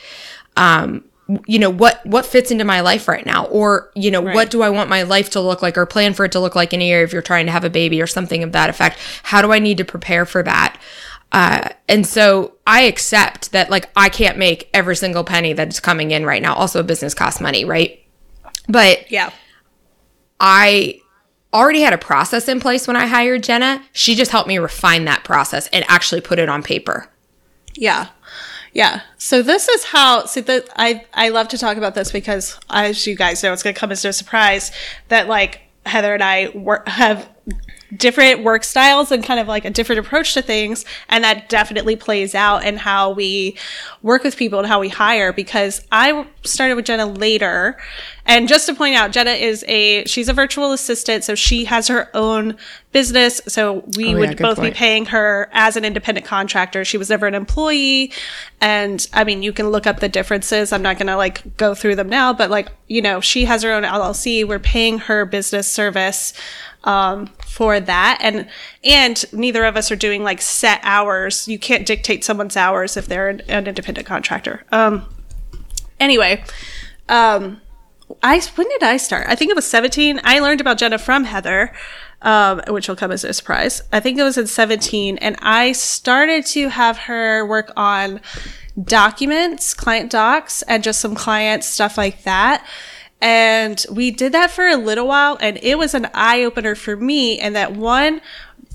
um 0.56 1.04
you 1.46 1.60
know 1.60 1.70
what 1.70 2.04
what 2.06 2.26
fits 2.26 2.50
into 2.50 2.64
my 2.64 2.82
life 2.82 3.08
right 3.08 3.26
now 3.26 3.46
or 3.46 3.92
you 3.94 4.10
know 4.10 4.20
what 4.20 4.50
do 4.50 4.64
I 4.64 4.70
want 4.72 4.90
my 4.90 5.04
life 5.04 5.30
to 5.32 5.40
look 5.40 5.62
like 5.62 5.78
or 5.78 5.86
plan 5.86 6.16
for 6.16 6.26
it 6.26 6.32
to 6.32 6.40
look 6.40 6.56
like 6.56 6.74
in 6.74 6.82
a 6.82 6.86
year 6.86 7.04
if 7.04 7.14
you're 7.14 7.22
trying 7.22 7.46
to 7.46 7.52
have 7.52 7.64
a 7.64 7.70
baby 7.70 8.02
or 8.02 8.08
something 8.08 8.44
of 8.44 8.52
that 8.54 8.70
effect. 8.70 8.98
How 9.24 9.42
do 9.42 9.52
I 9.52 9.60
need 9.60 9.78
to 9.78 9.86
prepare 9.86 10.26
for 10.26 10.42
that? 10.44 10.80
Uh, 11.32 11.70
and 11.88 12.08
so 12.08 12.56
I 12.66 12.82
accept 12.82 13.52
that 13.52 13.70
like 13.70 13.90
I 13.96 14.10
can't 14.10 14.38
make 14.38 14.70
every 14.74 14.96
single 14.96 15.24
penny 15.24 15.54
that's 15.54 15.80
coming 15.80 16.12
in 16.12 16.26
right 16.26 16.42
now. 16.42 16.56
Also, 16.56 16.82
business 16.82 17.14
costs 17.14 17.40
money, 17.40 17.66
right? 17.66 18.04
But 18.68 19.12
Yeah. 19.12 19.32
I 20.40 21.02
already 21.54 21.82
had 21.82 21.94
a 21.94 21.98
process 21.98 22.48
in 22.48 22.60
place 22.60 22.88
when 22.88 22.96
I 22.96 23.08
hired 23.08 23.44
Jenna. 23.44 23.84
She 23.92 24.16
just 24.16 24.32
helped 24.32 24.48
me 24.48 24.58
refine 24.58 25.06
that 25.06 25.24
process 25.24 25.68
and 25.68 25.84
actually 25.88 26.22
put 26.22 26.40
it 26.40 26.50
on 26.50 26.64
paper. 26.64 27.10
Yeah. 27.74 28.10
Yeah. 28.74 29.02
So 29.18 29.42
this 29.42 29.68
is 29.68 29.86
how 29.86 30.26
see 30.26 30.42
that 30.42 30.70
I 30.76 31.06
I 31.14 31.30
love 31.30 31.48
to 31.50 31.58
talk 31.58 31.78
about 31.78 31.96
this 31.96 32.12
because 32.12 32.60
as 32.70 33.08
you 33.08 33.16
guys 33.16 33.42
know, 33.42 33.52
it's 33.52 33.64
gonna 33.64 33.74
come 33.74 33.92
as 33.92 34.04
no 34.04 34.12
surprise 34.12 34.72
that 35.08 35.28
like 35.28 35.62
Heather 35.86 36.14
and 36.14 36.24
I 36.24 36.50
work 36.50 36.88
have 36.88 37.30
different 37.96 38.44
work 38.44 38.64
styles 38.64 39.12
and 39.12 39.24
kind 39.24 39.40
of 39.40 39.48
like 39.48 39.66
a 39.66 39.70
different 39.70 40.00
approach 40.00 40.34
to 40.36 40.42
things 40.42 40.86
and 41.10 41.24
that 41.24 41.50
definitely 41.50 41.96
plays 41.96 42.36
out 42.36 42.64
in 42.64 42.78
how 42.78 43.10
we 43.10 43.58
work 44.04 44.24
with 44.24 44.38
people 44.38 44.60
and 44.60 44.68
how 44.68 44.80
we 44.80 44.90
hire 44.90 45.34
because 45.34 45.86
I 45.92 46.28
started 46.44 46.76
with 46.76 46.86
Jenna 46.86 47.06
later. 47.06 47.78
And 48.26 48.48
just 48.48 48.68
to 48.68 48.76
point 48.76 48.96
out 48.96 49.12
Jenna 49.12 49.32
is 49.32 49.66
a 49.68 50.06
she's 50.06 50.30
a 50.30 50.34
virtual 50.34 50.72
assistant 50.72 51.24
so 51.24 51.34
she 51.34 51.66
has 51.66 51.88
her 51.88 52.16
own 52.16 52.58
business. 52.92 53.42
So 53.48 53.84
we 53.98 54.14
Oh, 54.14 54.20
would 54.20 54.38
good 54.38 54.44
both 54.44 54.62
be 54.62 54.70
paying 54.70 55.08
her 55.08 55.50
as 55.52 55.76
an 55.76 55.84
independent 55.84 56.28
contractor. 56.28 56.86
She 56.86 56.98
was 56.98 57.10
never 57.10 57.26
an 57.26 57.34
employee. 57.34 58.12
And 58.62 59.08
I 59.14 59.24
mean 59.24 59.42
you 59.42 59.52
can 59.52 59.70
look 59.70 59.88
up 59.88 60.00
the 60.00 60.10
differences. 60.10 60.72
I'm 60.72 60.84
not 60.84 60.98
going 60.98 61.08
to 61.08 61.18
like 61.18 61.58
go 61.58 61.74
through 61.74 61.96
them 61.96 62.10
now 62.10 62.34
but 62.34 62.52
like 62.52 62.70
you 62.88 63.02
know 63.02 63.20
she 63.20 63.46
has 63.46 63.64
her 63.64 63.72
own 63.72 63.84
LLC 63.84 64.48
we're 64.48 64.60
paying 64.60 65.00
her 65.00 65.26
business 65.26 65.68
service 65.68 66.34
um, 66.84 67.28
for 67.46 67.80
that 67.80 68.20
and 68.22 68.48
and 68.84 69.26
neither 69.34 69.66
of 69.66 69.76
us 69.76 69.92
are 69.92 69.96
doing 69.96 70.24
like 70.24 70.42
set 70.42 70.80
hours 70.84 71.48
you 71.48 71.60
can't 71.60 71.86
dictate 71.86 72.24
someone's 72.24 72.56
hours 72.56 72.96
if 72.96 73.06
they're 73.06 73.30
an, 73.30 73.42
an 73.50 73.68
independent 73.68 74.08
contractor 74.08 74.64
um, 74.72 75.06
anyway 76.00 76.42
um, 77.10 77.60
I 78.24 78.42
when 78.56 78.68
did 78.70 78.84
I 78.84 78.98
start? 78.98 79.28
I 79.28 79.36
think 79.36 79.52
it 79.52 79.56
was 79.56 79.68
17. 79.68 80.20
I 80.24 80.40
learned 80.40 80.62
about 80.62 80.78
Jenna 80.78 80.98
from 80.98 81.26
Heather, 81.26 81.74
um, 82.22 82.62
which 82.68 82.88
will 82.88 82.96
come 82.96 83.12
as 83.12 83.24
a 83.24 83.34
surprise. 83.34 83.82
I 83.92 84.00
think 84.00 84.18
it 84.18 84.24
was 84.24 84.38
in 84.38 84.48
17, 84.48 85.18
and 85.20 85.36
I 85.42 85.72
started 85.74 86.46
to 86.48 86.70
have 86.70 86.98
her 87.00 87.46
work 87.46 87.72
on 87.78 88.22
documents, 88.82 89.74
client 89.74 90.12
docs, 90.12 90.62
and 90.64 90.84
just 90.84 91.00
some 91.00 91.16
client 91.16 91.64
stuff 91.64 91.98
like 91.98 92.24
that. 92.24 92.66
And 93.22 93.86
we 93.92 94.12
did 94.12 94.32
that 94.32 94.52
for 94.52 94.66
a 94.66 94.78
little 94.78 95.08
while, 95.08 95.38
and 95.42 95.60
it 95.62 95.78
was 95.78 95.94
an 95.94 96.08
eye 96.14 96.44
opener 96.44 96.76
for 96.76 96.96
me. 96.96 97.38
And 97.40 97.56
that 97.56 97.74
one, 97.76 98.22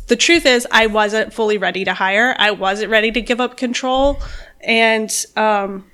the 0.08 0.16
truth 0.16 0.44
is, 0.44 0.66
I 0.70 0.86
wasn't 0.86 1.32
fully 1.32 1.56
ready 1.56 1.84
to 1.84 1.94
hire. 1.94 2.36
I 2.38 2.50
wasn't 2.50 2.90
ready 2.90 3.10
to 3.12 3.22
give 3.22 3.40
up 3.40 3.56
control, 3.56 4.20
and 4.60 5.10
um, 5.36 5.90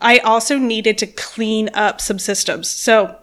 I 0.00 0.18
also 0.18 0.58
needed 0.58 0.98
to 0.98 1.06
clean 1.06 1.70
up 1.72 2.00
some 2.00 2.18
systems. 2.18 2.68
So 2.68 3.16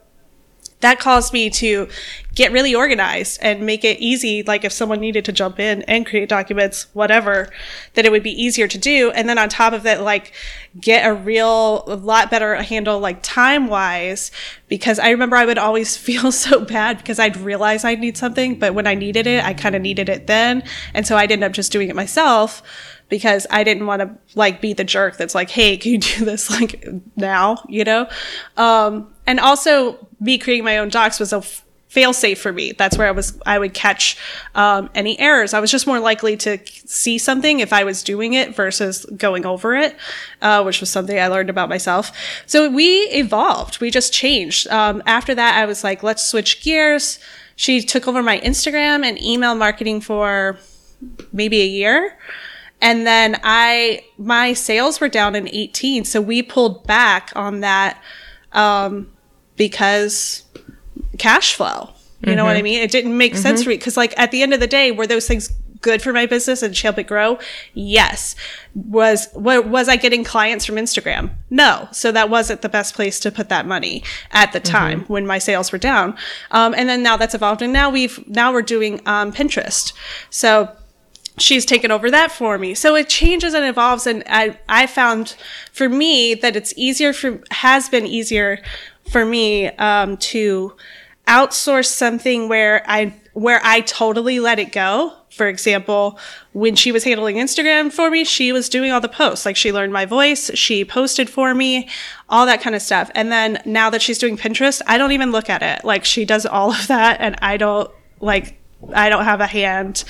that 0.80 1.00
caused 1.00 1.34
me 1.34 1.50
to 1.50 1.88
get 2.36 2.52
really 2.52 2.76
organized 2.76 3.40
and 3.42 3.66
make 3.66 3.84
it 3.84 4.00
easy. 4.00 4.44
Like 4.44 4.64
if 4.64 4.72
someone 4.72 5.00
needed 5.00 5.26
to 5.26 5.32
jump 5.32 5.60
in 5.60 5.82
and 5.84 6.06
create 6.06 6.30
documents, 6.30 6.86
whatever, 6.94 7.50
that 7.96 8.06
it 8.06 8.12
would 8.12 8.22
be 8.22 8.32
easier 8.32 8.68
to 8.68 8.78
do. 8.78 9.10
And 9.12 9.28
then 9.28 9.40
on 9.40 9.50
top 9.50 9.74
of 9.74 9.82
that, 9.84 10.04
like 10.04 10.34
get 10.80 11.08
a 11.08 11.16
real, 11.16 11.84
a 11.88 11.96
lot 11.96 12.30
better 12.30 12.54
handle, 12.56 13.00
like 13.00 13.24
time 13.24 13.68
wise, 13.68 14.30
because 14.68 15.00
I 15.00 15.10
remember 15.10 15.36
I 15.36 15.46
would 15.46 15.58
always 15.58 15.98
feel 16.08 16.32
so 16.32 16.64
bad 16.64 17.00
because 17.00 17.18
I'd 17.18 17.38
realize 17.38 17.84
I'd 17.84 18.00
need 18.00 18.18
something, 18.18 18.60
but 18.60 18.76
when 18.76 18.86
I 18.86 18.94
needed 18.94 19.26
it, 19.26 19.44
I 19.44 19.56
kind 19.56 19.76
of 19.76 19.82
needed 19.82 20.10
it 20.10 20.28
then. 20.28 20.62
And 20.94 21.08
so 21.08 21.18
I'd 21.18 21.32
end 21.32 21.44
up 21.44 21.54
just 21.54 21.72
doing 21.72 21.90
it 21.90 21.96
myself 21.96 22.62
because 23.10 23.48
I 23.50 23.64
didn't 23.64 23.88
want 23.88 24.02
to 24.02 24.16
like 24.36 24.62
be 24.62 24.74
the 24.74 24.84
jerk 24.84 25.18
that's 25.18 25.34
like, 25.34 25.50
hey, 25.50 25.78
can 25.78 25.94
you 25.94 25.98
do 25.98 26.26
this 26.26 26.50
like 26.60 26.86
now, 27.16 27.64
you 27.68 27.84
know? 27.84 28.08
Um, 28.58 29.12
and 29.26 29.40
also 29.40 30.07
me 30.20 30.38
creating 30.38 30.66
my 30.66 30.78
own 30.78 30.90
docs 30.90 31.20
was 31.20 31.34
a 31.34 31.38
f- 31.38 31.64
fail 31.88 32.12
safe 32.12 32.40
for 32.40 32.52
me. 32.52 32.74
That's 32.74 32.98
where 32.98 33.08
I 33.08 33.12
was, 33.12 33.40
I 33.46 33.58
would 33.58 33.74
catch 33.74 34.18
um, 34.56 34.90
any 34.94 35.18
errors. 35.20 35.54
I 35.54 35.60
was 35.60 35.72
just 35.72 35.88
more 35.88 36.00
likely 36.00 36.36
to 36.38 36.60
see 36.86 37.18
something 37.18 37.60
if 37.60 37.72
I 37.72 37.84
was 37.84 38.04
doing 38.04 38.34
it 38.34 38.56
versus 38.56 39.06
going 39.18 39.46
over 39.46 39.76
it, 39.76 39.96
uh, 40.42 40.64
which 40.64 40.80
was 40.80 40.90
something 40.90 41.18
I 41.18 41.28
learned 41.28 41.50
about 41.50 41.70
myself. 41.70 42.12
So 42.46 42.70
we 42.70 43.04
evolved. 43.10 43.80
We 43.80 43.90
just 43.90 44.12
changed. 44.12 44.68
Um, 44.68 45.02
after 45.06 45.34
that, 45.36 45.56
I 45.56 45.66
was 45.66 45.84
like, 45.84 46.04
let's 46.04 46.24
switch 46.26 46.62
gears. 46.62 47.20
She 47.56 47.82
took 47.82 48.08
over 48.08 48.22
my 48.22 48.40
Instagram 48.42 49.04
and 49.04 49.22
email 49.22 49.56
marketing 49.56 50.02
for 50.02 50.58
maybe 51.32 51.62
a 51.62 51.66
year. 51.66 52.18
And 52.82 53.08
then 53.08 53.40
I, 53.44 54.04
my 54.18 54.54
sales 54.54 55.00
were 55.00 55.10
down 55.10 55.36
in 55.36 55.48
18. 55.48 56.06
So 56.06 56.22
we 56.22 56.44
pulled 56.44 56.86
back 56.86 57.32
on 57.36 57.62
that, 57.62 58.02
um, 58.52 59.12
because 59.58 60.44
cash 61.18 61.56
flow. 61.56 61.90
You 62.26 62.36
know 62.36 62.46
what 62.46 62.58
I 62.58 62.64
mean? 62.64 62.82
It 62.82 62.90
didn't 62.90 63.16
make 63.16 63.36
sense 63.36 63.64
for 63.64 63.70
me 63.70 63.78
because, 63.78 63.96
like, 63.96 64.18
at 64.18 64.32
the 64.32 64.42
end 64.42 64.52
of 64.54 64.60
the 64.60 64.68
day, 64.68 64.92
were 64.92 65.06
those 65.06 65.28
things 65.28 65.50
good 65.82 66.02
for 66.02 66.12
my 66.12 66.26
business 66.26 66.64
and 66.64 66.76
help 66.76 66.98
it 66.98 67.04
grow? 67.04 67.38
Yes. 67.76 68.36
Was 68.74 69.30
wa- 69.36 69.62
was 69.62 69.88
I 69.88 69.98
getting 69.98 70.24
clients 70.24 70.66
from 70.66 70.76
Instagram? 70.76 71.30
No. 71.52 71.88
So 71.92 72.12
that 72.12 72.32
wasn't 72.32 72.64
the 72.64 72.70
best 72.70 72.96
place 72.96 73.20
to 73.20 73.32
put 73.32 73.50
that 73.50 73.68
money 73.68 74.04
at 74.32 74.52
the 74.52 74.60
time 74.60 75.02
when 75.02 75.28
my 75.28 75.38
sales 75.38 75.72
were 75.72 75.78
down. 75.78 76.18
Um, 76.50 76.74
and 76.76 76.90
then 76.90 77.04
now 77.04 77.18
that's 77.18 77.36
evolved, 77.36 77.62
and 77.62 77.72
now 77.72 77.92
we've 77.92 78.28
now 78.28 78.52
we're 78.52 78.64
doing 78.64 79.00
um, 79.06 79.32
Pinterest. 79.32 79.94
So 80.32 80.76
she's 81.38 81.66
taken 81.66 81.92
over 81.92 82.10
that 82.10 82.32
for 82.32 82.58
me. 82.58 82.74
So 82.74 82.96
it 82.96 83.10
changes 83.10 83.54
and 83.54 83.66
evolves. 83.66 84.08
And 84.08 84.24
I, 84.28 84.58
I 84.68 84.88
found 84.88 85.36
for 85.72 85.88
me 85.88 86.34
that 86.34 86.56
it's 86.56 86.74
easier 86.76 87.14
for, 87.14 87.44
has 87.52 87.90
been 87.90 88.08
easier 88.08 88.60
for 89.10 89.26
me, 89.26 89.68
um, 89.68 90.18
to 90.18 90.76
outsource 91.28 91.88
something 91.88 92.48
where 92.48 92.84
I, 92.88 93.14
where 93.34 93.60
I 93.64 93.82
totally 93.82 94.40
let 94.40 94.60
it 94.60 94.72
go. 94.72 95.14
For 95.30 95.48
example, 95.48 96.18
when 96.54 96.76
she 96.76 96.92
was 96.92 97.04
handling 97.04 97.36
Instagram 97.36 97.92
for 97.92 98.10
me, 98.10 98.24
she 98.24 98.52
was 98.52 98.70
doing 98.70 98.92
all 98.92 99.02
the 99.02 99.10
posts. 99.10 99.46
Like 99.46 99.56
she 99.56 99.72
learned 99.72 99.94
my 99.94 100.06
voice, 100.06 100.50
she 100.56 100.84
posted 100.84 101.30
for 101.30 101.54
me, 101.54 101.90
all 102.30 102.48
that 102.48 102.62
kind 102.62 102.76
of 102.76 102.82
stuff. 102.82 103.12
And 103.14 103.32
then 103.32 103.62
now 103.66 103.92
that 103.92 104.02
she's 104.02 104.18
doing 104.18 104.38
Pinterest, 104.38 104.82
I 104.88 104.98
don't 104.98 105.12
even 105.12 105.32
look 105.32 105.50
at 105.50 105.62
it. 105.62 105.86
Like 105.86 106.06
she 106.06 106.26
does 106.26 106.46
all 106.46 106.72
of 106.72 106.88
that 106.88 107.18
and 107.20 107.36
I 107.42 107.58
don't 107.58 107.92
like 108.20 108.58
I 108.94 109.10
don't 109.10 109.24
have 109.24 109.42
a 109.42 109.48
hand 109.48 110.04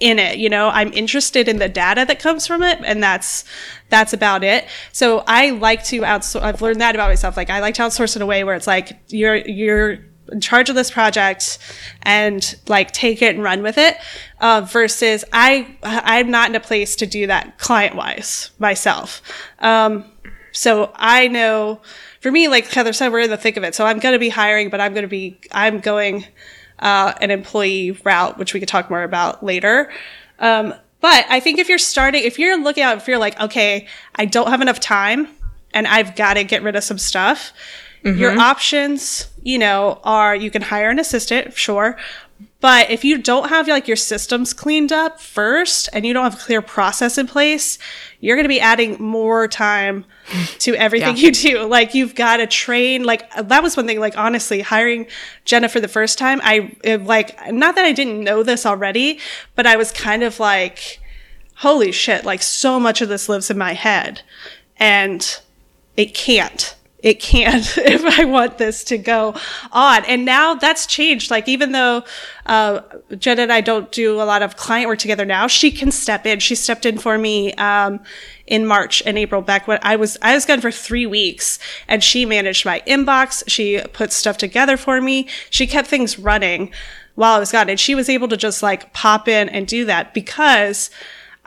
in 0.00 0.18
it. 0.18 0.38
You 0.38 0.48
know, 0.48 0.68
I'm 0.68 0.92
interested 0.92 1.48
in 1.48 1.58
the 1.58 1.68
data 1.68 2.04
that 2.06 2.18
comes 2.18 2.46
from 2.46 2.62
it, 2.62 2.80
and 2.84 3.02
that's 3.02 3.44
that's 3.88 4.12
about 4.12 4.44
it. 4.44 4.66
So 4.92 5.24
I 5.26 5.50
like 5.50 5.84
to 5.84 6.00
outsource. 6.00 6.42
I've 6.42 6.60
learned 6.60 6.80
that 6.80 6.94
about 6.94 7.08
myself. 7.08 7.36
Like 7.36 7.50
I 7.50 7.60
like 7.60 7.74
to 7.76 7.82
outsource 7.82 8.16
in 8.16 8.22
a 8.22 8.26
way 8.26 8.44
where 8.44 8.54
it's 8.54 8.66
like 8.66 8.98
you're 9.08 9.36
you're 9.36 9.98
in 10.30 10.40
charge 10.40 10.68
of 10.68 10.74
this 10.74 10.90
project 10.90 11.58
and 12.02 12.56
like 12.68 12.92
take 12.92 13.22
it 13.22 13.34
and 13.34 13.42
run 13.42 13.62
with 13.62 13.78
it. 13.78 13.96
Uh, 14.40 14.60
versus 14.60 15.24
I 15.32 15.76
I'm 15.82 16.30
not 16.30 16.50
in 16.50 16.56
a 16.56 16.60
place 16.60 16.96
to 16.96 17.06
do 17.06 17.26
that 17.28 17.58
client 17.58 17.94
wise 17.94 18.50
myself. 18.58 19.22
Um, 19.60 20.04
so 20.52 20.92
I 20.96 21.28
know 21.28 21.80
for 22.20 22.32
me, 22.32 22.48
like 22.48 22.66
Heather 22.66 22.92
said, 22.92 23.12
we're 23.12 23.20
in 23.20 23.30
the 23.30 23.36
thick 23.36 23.56
of 23.56 23.62
it. 23.62 23.74
So 23.74 23.86
I'm 23.86 24.00
going 24.00 24.12
to 24.12 24.18
be 24.18 24.28
hiring, 24.28 24.70
but 24.70 24.80
I'm 24.80 24.92
going 24.92 25.02
to 25.02 25.08
be 25.08 25.38
I'm 25.52 25.80
going 25.80 26.26
uh, 26.78 27.14
an 27.20 27.30
employee 27.30 27.92
route, 28.04 28.38
which 28.38 28.54
we 28.54 28.60
could 28.60 28.68
talk 28.68 28.90
more 28.90 29.02
about 29.02 29.42
later. 29.42 29.90
Um, 30.38 30.74
but 31.00 31.26
I 31.28 31.40
think 31.40 31.58
if 31.58 31.68
you're 31.68 31.78
starting, 31.78 32.24
if 32.24 32.38
you're 32.38 32.60
looking 32.60 32.82
out, 32.82 32.96
if 32.96 33.06
you're 33.06 33.18
like, 33.18 33.40
okay, 33.40 33.86
I 34.16 34.24
don't 34.24 34.48
have 34.48 34.60
enough 34.60 34.80
time 34.80 35.28
and 35.72 35.86
I've 35.86 36.16
got 36.16 36.34
to 36.34 36.44
get 36.44 36.62
rid 36.62 36.76
of 36.76 36.84
some 36.84 36.98
stuff, 36.98 37.52
your 38.04 38.38
options, 38.38 39.28
you 39.42 39.58
know, 39.58 40.00
are 40.04 40.34
you 40.34 40.50
can 40.50 40.62
hire 40.62 40.90
an 40.90 40.98
assistant, 40.98 41.54
sure. 41.54 41.98
But 42.60 42.90
if 42.90 43.04
you 43.04 43.18
don't 43.18 43.48
have 43.50 43.68
like 43.68 43.86
your 43.86 43.96
systems 43.96 44.52
cleaned 44.52 44.90
up 44.90 45.20
first 45.20 45.88
and 45.92 46.04
you 46.04 46.12
don't 46.12 46.24
have 46.24 46.34
a 46.34 46.44
clear 46.44 46.60
process 46.60 47.16
in 47.16 47.28
place, 47.28 47.78
you're 48.18 48.34
going 48.34 48.44
to 48.44 48.48
be 48.48 48.60
adding 48.60 49.00
more 49.00 49.46
time 49.46 50.04
to 50.58 50.74
everything 50.76 51.16
Yeah. 51.16 51.22
you 51.22 51.30
do. 51.32 51.66
Like 51.66 51.94
you've 51.94 52.16
got 52.16 52.38
to 52.38 52.48
train. 52.48 53.04
Like 53.04 53.32
that 53.36 53.62
was 53.62 53.76
one 53.76 53.86
thing. 53.86 54.00
Like 54.00 54.18
honestly, 54.18 54.60
hiring 54.60 55.06
Jenna 55.44 55.68
for 55.68 55.78
the 55.78 55.86
first 55.86 56.18
time, 56.18 56.40
I 56.42 56.76
it, 56.82 57.04
like 57.04 57.52
not 57.52 57.76
that 57.76 57.84
I 57.84 57.92
didn't 57.92 58.24
know 58.24 58.42
this 58.42 58.66
already, 58.66 59.20
but 59.54 59.64
I 59.66 59.76
was 59.76 59.92
kind 59.92 60.24
of 60.24 60.40
like, 60.40 61.00
holy 61.56 61.92
shit! 61.92 62.24
Like 62.24 62.42
so 62.42 62.80
much 62.80 63.00
of 63.00 63.08
this 63.08 63.28
lives 63.28 63.50
in 63.50 63.58
my 63.58 63.74
head, 63.74 64.22
and 64.78 65.40
it 65.96 66.12
can't. 66.12 66.74
It 67.00 67.20
can't 67.20 67.64
if 67.78 68.04
I 68.18 68.24
want 68.24 68.58
this 68.58 68.82
to 68.84 68.98
go 68.98 69.34
on. 69.72 70.04
And 70.04 70.24
now 70.24 70.54
that's 70.54 70.86
changed. 70.86 71.30
Like 71.30 71.48
even 71.48 71.72
though 71.72 72.04
uh, 72.46 72.80
and 73.10 73.52
I 73.52 73.60
don't 73.60 73.90
do 73.92 74.20
a 74.20 74.24
lot 74.24 74.42
of 74.42 74.56
client 74.56 74.88
work 74.88 74.98
together 74.98 75.24
now, 75.24 75.46
she 75.46 75.70
can 75.70 75.90
step 75.90 76.26
in. 76.26 76.40
She 76.40 76.54
stepped 76.54 76.86
in 76.86 76.98
for 76.98 77.18
me 77.18 77.52
um, 77.54 78.00
in 78.46 78.66
March 78.66 79.02
and 79.06 79.16
April 79.18 79.42
back 79.42 79.68
when 79.68 79.78
I 79.82 79.96
was 79.96 80.16
I 80.22 80.34
was 80.34 80.44
gone 80.44 80.60
for 80.60 80.70
three 80.70 81.06
weeks, 81.06 81.58
and 81.86 82.02
she 82.02 82.24
managed 82.24 82.64
my 82.64 82.82
inbox. 82.86 83.44
She 83.46 83.80
put 83.92 84.12
stuff 84.12 84.38
together 84.38 84.76
for 84.76 85.00
me. 85.00 85.28
She 85.50 85.66
kept 85.66 85.88
things 85.88 86.18
running 86.18 86.72
while 87.14 87.34
I 87.34 87.38
was 87.38 87.52
gone, 87.52 87.68
and 87.68 87.78
she 87.78 87.94
was 87.94 88.08
able 88.08 88.28
to 88.28 88.36
just 88.36 88.62
like 88.62 88.92
pop 88.92 89.28
in 89.28 89.48
and 89.48 89.66
do 89.66 89.84
that 89.84 90.14
because. 90.14 90.90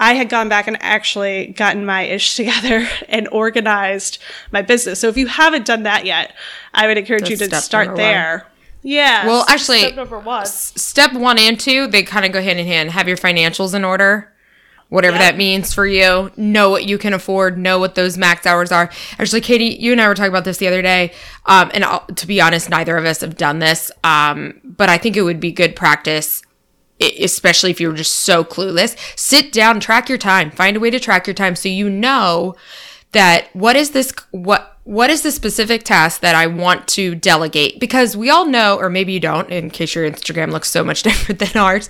I 0.02 0.14
had 0.16 0.30
gone 0.30 0.50
back 0.50 0.68
and 0.68 0.78
actually 0.82 1.48
gotten 1.48 1.86
my 1.86 2.02
ish 2.02 2.36
together 2.42 2.88
and 3.08 3.28
organized 3.32 4.18
my 4.52 4.64
business. 4.64 5.00
So 5.00 5.08
if 5.08 5.16
you 5.16 5.28
haven't 5.28 5.66
done 5.66 5.84
that 5.84 6.06
yet, 6.06 6.34
I 6.74 6.88
would 6.88 6.98
encourage 6.98 7.30
you 7.30 7.38
to 7.38 7.56
start 7.62 7.88
number 7.90 8.02
one. 8.02 8.12
there. 8.12 8.48
Yeah. 8.82 9.28
Well, 9.28 9.46
actually, 9.48 9.82
step 9.82 9.96
number 9.96 10.18
one. 10.20 10.46
Step 10.48 11.14
one 11.14 11.38
and 11.38 11.60
two, 11.60 11.86
they 11.88 12.02
kind 12.02 12.26
of 12.26 12.32
go 12.32 12.42
hand 12.42 12.60
in 12.60 12.66
hand. 12.66 12.90
Have 12.90 13.08
your 13.08 13.16
financials 13.16 13.76
in 13.76 13.86
order, 13.86 14.34
whatever 14.90 15.18
Yeah. 15.18 15.32
that 15.32 15.38
means 15.38 15.72
for 15.72 15.86
you. 15.86 16.32
Know 16.36 16.72
what 16.72 16.86
you 16.86 16.98
can 16.98 17.14
afford. 17.14 17.60
Know 17.60 17.78
what 17.78 17.94
those 17.94 18.18
max 18.18 18.48
hours 18.48 18.72
are. 18.72 18.90
Actually, 19.20 19.42
Katie, 19.42 19.78
you 19.80 19.92
and 19.92 20.02
I 20.02 20.08
were 20.08 20.16
talking 20.16 20.32
about 20.32 20.46
this 20.46 20.58
the 20.58 20.68
other 20.68 20.82
day. 20.82 21.14
Um, 21.46 21.70
and 21.76 21.84
I'll, 21.86 22.08
to 22.08 22.26
be 22.26 22.42
honest, 22.42 22.72
neither 22.72 22.98
of 22.98 23.06
us 23.06 23.22
have 23.22 23.38
done 23.38 23.60
this. 23.60 23.92
Um, 24.04 24.60
but 24.64 24.90
I 24.90 24.98
think 24.98 25.16
it 25.16 25.22
would 25.22 25.40
be 25.40 25.52
good 25.52 25.76
practice 25.76 26.42
especially 27.02 27.72
if 27.72 27.82
you're 27.82 27.94
just 27.94 28.18
so 28.18 28.44
clueless, 28.44 28.96
sit 29.18 29.52
down, 29.52 29.80
track 29.80 30.10
your 30.10 30.18
time, 30.18 30.52
find 30.52 30.78
a 30.78 30.80
way 30.80 30.90
to 30.90 31.00
track 31.00 31.28
your 31.28 31.34
time 31.34 31.56
so 31.56 31.70
you 31.70 31.90
know 31.90 32.56
that 33.12 33.48
what 33.54 33.76
is 33.76 33.92
this 33.92 34.14
what 34.32 34.78
what 34.84 35.12
is 35.12 35.22
the 35.22 35.32
specific 35.32 35.84
task 35.84 36.22
that 36.22 36.34
I 36.34 36.48
want 36.48 36.88
to 36.90 37.14
delegate? 37.14 37.80
Because 37.80 38.18
we 38.18 38.32
all 38.32 38.48
know, 38.48 38.78
or 38.78 38.90
maybe 38.90 39.14
you 39.14 39.20
don't, 39.20 39.48
in 39.52 39.70
case 39.70 39.94
your 39.94 40.10
Instagram 40.10 40.52
looks 40.52 40.72
so 40.72 40.84
much 40.84 41.04
different 41.04 41.40
than 41.40 41.56
ours, 41.56 41.88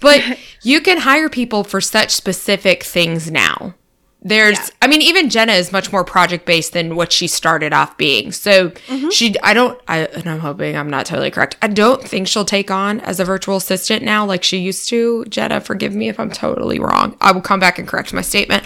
but 0.00 0.22
you 0.62 0.80
can 0.80 0.98
hire 0.98 1.28
people 1.28 1.64
for 1.64 1.80
such 1.80 2.10
specific 2.10 2.82
things 2.82 3.30
now 3.30 3.74
There's, 4.26 4.58
Yeah. 4.58 4.66
I 4.82 4.86
mean, 4.86 5.02
even 5.02 5.28
Jenna 5.28 5.52
is 5.52 5.70
much 5.70 5.92
more 5.92 6.02
project 6.02 6.46
based 6.46 6.72
than 6.72 6.96
what 6.96 7.12
she 7.12 7.26
started 7.26 7.72
off 7.74 7.96
being. 7.98 8.32
So 8.32 8.70
Mm-hmm. 8.70 9.10
she, 9.10 9.34
I 9.42 9.52
don't, 9.52 9.78
I, 9.86 9.98
and 10.06 10.26
I'm 10.26 10.38
hoping 10.40 10.76
I'm 10.76 10.88
not 10.88 11.04
totally 11.06 11.30
correct. 11.30 11.56
I 11.60 11.68
don't 11.68 12.02
think 12.02 12.26
she'll 12.26 12.44
take 12.46 12.70
on 12.70 13.00
as 13.00 13.20
a 13.20 13.24
virtual 13.24 13.56
assistant 13.56 14.02
now 14.02 14.24
like 14.24 14.42
she 14.42 14.56
used 14.58 14.88
to. 14.88 15.24
Jenna, 15.26 15.60
forgive 15.60 15.94
me 15.94 16.08
if 16.08 16.18
I'm 16.18 16.30
totally 16.30 16.78
wrong. 16.78 17.16
I 17.20 17.32
will 17.32 17.42
come 17.42 17.60
back 17.60 17.78
and 17.78 17.86
correct 17.86 18.12
my 18.14 18.22
statement. 18.22 18.64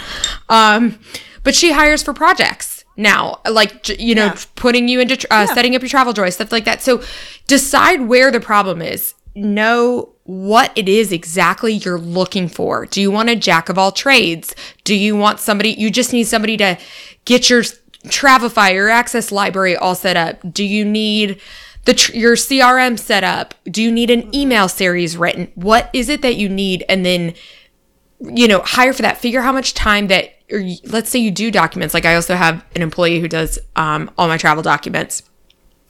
Um, 0.49 0.99
but 1.43 1.55
she 1.55 1.73
hires 1.73 2.03
for 2.03 2.13
projects 2.15 2.85
now, 2.97 3.41
like, 3.49 3.89
you 4.01 4.15
know, 4.15 4.27
Yeah. 4.27 4.37
putting 4.57 4.89
you 4.89 5.01
into, 5.01 5.27
uh, 5.33 5.47
setting 5.47 5.75
up 5.77 5.83
your 5.83 5.89
travel 5.89 6.13
joy, 6.13 6.31
stuff 6.31 6.51
like 6.53 6.65
that. 6.67 6.83
So 6.83 7.03
decide 7.47 8.03
where 8.03 8.31
the 8.31 8.41
problem 8.41 8.83
is. 8.83 9.15
Know 9.39 10.11
what 10.25 10.73
it 10.77 10.89
is 10.89 11.13
exactly 11.13 11.75
you're 11.75 11.99
looking 11.99 12.49
for. 12.49 12.87
Do 12.87 13.01
you 13.01 13.11
want 13.11 13.31
a 13.31 13.37
jack 13.37 13.69
of 13.69 13.79
all 13.79 13.93
trades? 13.93 14.55
Do 14.85 14.95
you 14.95 15.17
want 15.17 15.41
somebody, 15.41 15.71
you 15.71 15.91
just 15.91 16.13
need 16.13 16.25
somebody 16.25 16.57
to 16.59 16.79
get 17.25 17.49
your 17.49 17.63
Travefy, 18.07 18.75
your 18.75 18.89
access 18.89 19.33
library 19.33 19.77
all 19.77 19.95
set 19.95 20.17
up? 20.17 20.41
Do 20.53 20.65
you 20.65 20.85
need 20.85 21.41
the 21.85 21.95
tr- 21.95 22.15
your 22.15 22.37
CRM 22.37 22.99
set 22.99 23.25
up? 23.25 23.55
Do 23.65 23.83
you 23.83 23.91
need 23.91 24.11
an 24.11 24.35
email 24.35 24.69
series 24.69 25.17
written? 25.17 25.51
What 25.55 25.91
is 25.93 26.09
it 26.09 26.23
that 26.23 26.37
you 26.37 26.49
need? 26.49 26.85
And 26.89 27.05
then 27.05 27.35
you 28.21 28.49
know, 28.49 28.61
hire 28.61 28.93
for 28.93 29.03
that. 29.03 29.19
Figure 29.19 29.43
how 29.43 29.53
much 29.53 29.75
time 29.75 30.09
that, 30.09 30.31
or 30.51 30.63
let's 30.85 31.11
say 31.11 31.19
you 31.19 31.31
do 31.31 31.51
documents. 31.51 31.95
Like 31.95 32.05
I 32.05 32.15
also 32.15 32.35
have 32.35 32.65
an 32.75 32.83
employee 32.83 33.21
who 33.21 33.29
does 33.29 33.59
um, 33.77 34.11
all 34.19 34.29
my 34.29 34.37
travel 34.37 34.63
documents, 34.63 35.23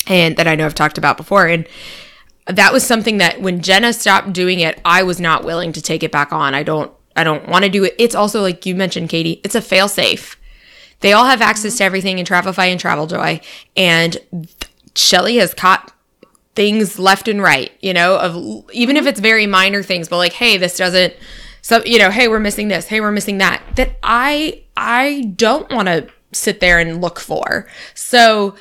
and 0.06 0.36
that 0.36 0.46
I 0.46 0.54
know 0.54 0.66
I've 0.66 0.74
talked 0.74 0.98
about 0.98 1.16
before. 1.16 1.46
And 1.46 1.66
that 2.48 2.72
was 2.72 2.84
something 2.84 3.18
that 3.18 3.40
when 3.40 3.60
Jenna 3.60 3.92
stopped 3.92 4.32
doing 4.32 4.60
it, 4.60 4.80
I 4.84 5.02
was 5.02 5.20
not 5.20 5.44
willing 5.44 5.72
to 5.72 5.82
take 5.82 6.02
it 6.02 6.12
back 6.12 6.32
on. 6.32 6.54
I 6.54 6.62
don't, 6.62 6.92
I 7.14 7.24
don't 7.24 7.48
want 7.48 7.64
to 7.64 7.70
do 7.70 7.84
it. 7.84 7.94
It's 7.98 8.14
also 8.14 8.40
like 8.40 8.66
you 8.66 8.74
mentioned, 8.74 9.08
Katie. 9.08 9.40
It's 9.44 9.54
a 9.54 9.62
fail 9.62 9.88
safe. 9.88 10.36
They 11.00 11.12
all 11.12 11.26
have 11.26 11.40
access 11.40 11.78
to 11.78 11.84
everything 11.84 12.18
in 12.18 12.26
Travefy 12.26 12.72
and 12.72 12.80
TravelJoy, 12.80 13.44
and 13.76 14.16
Shelly 14.96 15.36
has 15.36 15.54
caught 15.54 15.92
things 16.56 16.98
left 16.98 17.28
and 17.28 17.40
right, 17.40 17.70
you 17.80 17.94
know, 17.94 18.18
of 18.18 18.68
even 18.72 18.96
if 18.96 19.06
it's 19.06 19.20
very 19.20 19.46
minor 19.46 19.82
things, 19.82 20.08
but 20.08 20.16
like, 20.16 20.32
hey, 20.32 20.56
this 20.56 20.76
doesn't 20.76 21.14
so 21.62 21.84
you 21.84 21.98
know, 21.98 22.10
hey, 22.10 22.28
we're 22.28 22.40
missing 22.40 22.68
this, 22.68 22.86
hey, 22.86 23.00
we're 23.00 23.12
missing 23.12 23.38
that. 23.38 23.62
That 23.76 23.98
I 24.02 24.62
I 24.76 25.32
don't 25.36 25.70
want 25.72 25.86
to 25.86 26.08
sit 26.32 26.60
there 26.60 26.78
and 26.78 27.00
look 27.00 27.20
for. 27.20 27.68
So 27.94 28.56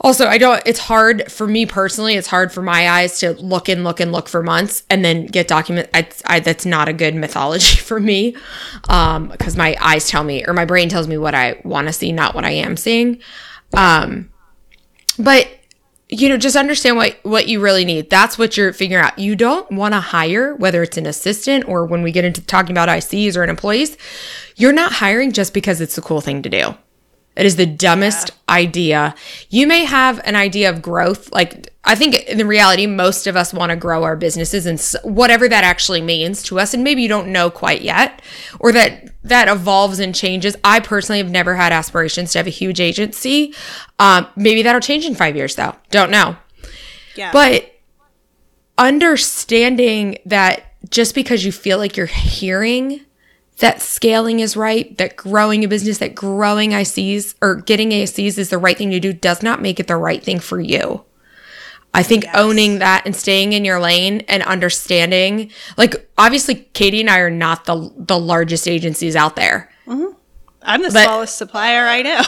also, 0.00 0.26
I 0.26 0.38
don't 0.38 0.62
it's 0.64 0.78
hard 0.78 1.30
for 1.30 1.46
me 1.46 1.66
personally, 1.66 2.14
it's 2.14 2.28
hard 2.28 2.52
for 2.52 2.62
my 2.62 2.88
eyes 2.88 3.18
to 3.20 3.32
look 3.32 3.68
and 3.68 3.82
look 3.82 3.98
and 3.98 4.12
look 4.12 4.28
for 4.28 4.42
months 4.42 4.84
and 4.88 5.04
then 5.04 5.26
get 5.26 5.48
document 5.48 5.88
I, 5.92 6.08
I 6.26 6.40
that's 6.40 6.64
not 6.64 6.88
a 6.88 6.92
good 6.92 7.14
mythology 7.14 7.76
for 7.82 7.98
me. 7.98 8.36
Um 8.88 9.28
because 9.28 9.56
my 9.56 9.76
eyes 9.80 10.08
tell 10.08 10.24
me 10.24 10.44
or 10.46 10.54
my 10.54 10.64
brain 10.64 10.88
tells 10.88 11.08
me 11.08 11.18
what 11.18 11.34
I 11.34 11.60
want 11.64 11.88
to 11.88 11.92
see, 11.92 12.12
not 12.12 12.34
what 12.34 12.44
I 12.44 12.50
am 12.52 12.76
seeing. 12.76 13.20
Um 13.76 14.30
but 15.18 15.48
you 16.08 16.28
know 16.28 16.36
just 16.36 16.56
understand 16.56 16.96
what 16.96 17.18
what 17.22 17.48
you 17.48 17.60
really 17.60 17.84
need 17.84 18.08
that's 18.08 18.38
what 18.38 18.56
you're 18.56 18.72
figuring 18.72 19.04
out 19.04 19.18
you 19.18 19.36
don't 19.36 19.70
want 19.70 19.92
to 19.92 20.00
hire 20.00 20.54
whether 20.54 20.82
it's 20.82 20.96
an 20.96 21.04
assistant 21.04 21.68
or 21.68 21.84
when 21.84 22.02
we 22.02 22.10
get 22.10 22.24
into 22.24 22.40
talking 22.40 22.70
about 22.70 22.88
ics 22.88 23.36
or 23.36 23.42
an 23.42 23.50
employees 23.50 23.96
you're 24.56 24.72
not 24.72 24.90
hiring 24.90 25.32
just 25.32 25.52
because 25.52 25.82
it's 25.82 25.96
the 25.96 26.00
cool 26.00 26.22
thing 26.22 26.40
to 26.40 26.48
do 26.48 26.74
it 27.38 27.46
is 27.46 27.56
the 27.56 27.64
dumbest 27.64 28.32
idea. 28.48 29.14
You 29.48 29.66
may 29.66 29.84
have 29.86 30.20
an 30.24 30.36
idea 30.36 30.68
of 30.68 30.82
growth. 30.82 31.32
Like 31.32 31.72
i 31.84 31.94
think 31.94 32.16
in 32.28 32.46
reality 32.46 32.86
most 32.86 33.26
of 33.26 33.34
us 33.34 33.54
want 33.54 33.70
to 33.70 33.76
grow 33.76 34.02
our 34.02 34.14
businesses 34.16 34.66
and 34.66 34.78
s- 34.78 34.96
whatever 35.04 35.48
that 35.48 35.64
actually 35.64 36.02
means 36.02 36.42
to 36.42 36.58
us 36.60 36.74
and 36.74 36.84
maybe 36.84 37.00
you 37.00 37.08
don't 37.08 37.28
know 37.32 37.48
quite 37.48 37.80
yet 37.80 38.20
or 38.60 38.72
that 38.72 39.08
that 39.24 39.48
evolves 39.48 39.98
and 39.98 40.14
changes. 40.14 40.54
I 40.64 40.80
personally 40.80 41.18
have 41.18 41.30
never 41.30 41.54
had 41.54 41.72
aspirations 41.72 42.32
to 42.32 42.38
have 42.40 42.46
a 42.46 42.50
huge 42.50 42.80
agency. 42.80 43.54
Um, 43.98 44.26
maybe 44.36 44.62
that'll 44.62 44.80
change 44.82 45.06
in 45.06 45.14
five 45.14 45.34
years 45.36 45.54
though. 45.54 45.74
Don't 45.90 46.10
know. 46.10 46.36
Yeah. 47.16 47.32
but 47.32 47.70
understanding 48.76 50.18
that 50.26 50.64
just 50.90 51.14
because 51.14 51.44
you 51.44 51.52
feel 51.52 51.78
like 51.78 51.96
you're 51.96 52.06
hearing 52.06 53.00
that 53.58 53.82
scaling 53.82 54.40
is 54.40 54.56
right, 54.56 54.96
that 54.98 55.16
growing 55.16 55.64
a 55.64 55.68
business, 55.68 55.98
that 55.98 56.14
growing 56.14 56.70
ICs 56.70 57.34
or 57.42 57.56
getting 57.56 57.90
ACs 57.90 58.38
is 58.38 58.50
the 58.50 58.58
right 58.58 58.76
thing 58.76 58.90
to 58.90 59.00
do 59.00 59.12
does 59.12 59.42
not 59.42 59.60
make 59.62 59.80
it 59.80 59.86
the 59.86 59.96
right 59.96 60.22
thing 60.22 60.40
for 60.40 60.60
you. 60.60 61.04
I 61.94 62.02
think 62.02 62.26
owning 62.34 62.78
that 62.80 63.06
and 63.06 63.16
staying 63.16 63.54
in 63.54 63.64
your 63.64 63.80
lane 63.80 64.20
and 64.28 64.42
understanding, 64.42 65.50
like 65.76 66.08
obviously 66.18 66.54
Katie 66.74 67.00
and 67.00 67.10
I 67.10 67.18
are 67.18 67.30
not 67.30 67.64
the 67.64 67.90
the 67.96 68.18
largest 68.18 68.68
agencies 68.68 69.16
out 69.16 69.36
there. 69.36 69.70
Mm-hmm. 69.86 70.14
I'm 70.62 70.82
the 70.82 70.90
but- 70.90 71.04
smallest 71.04 71.38
supplier 71.38 71.86
I 71.86 72.02
know. 72.02 72.22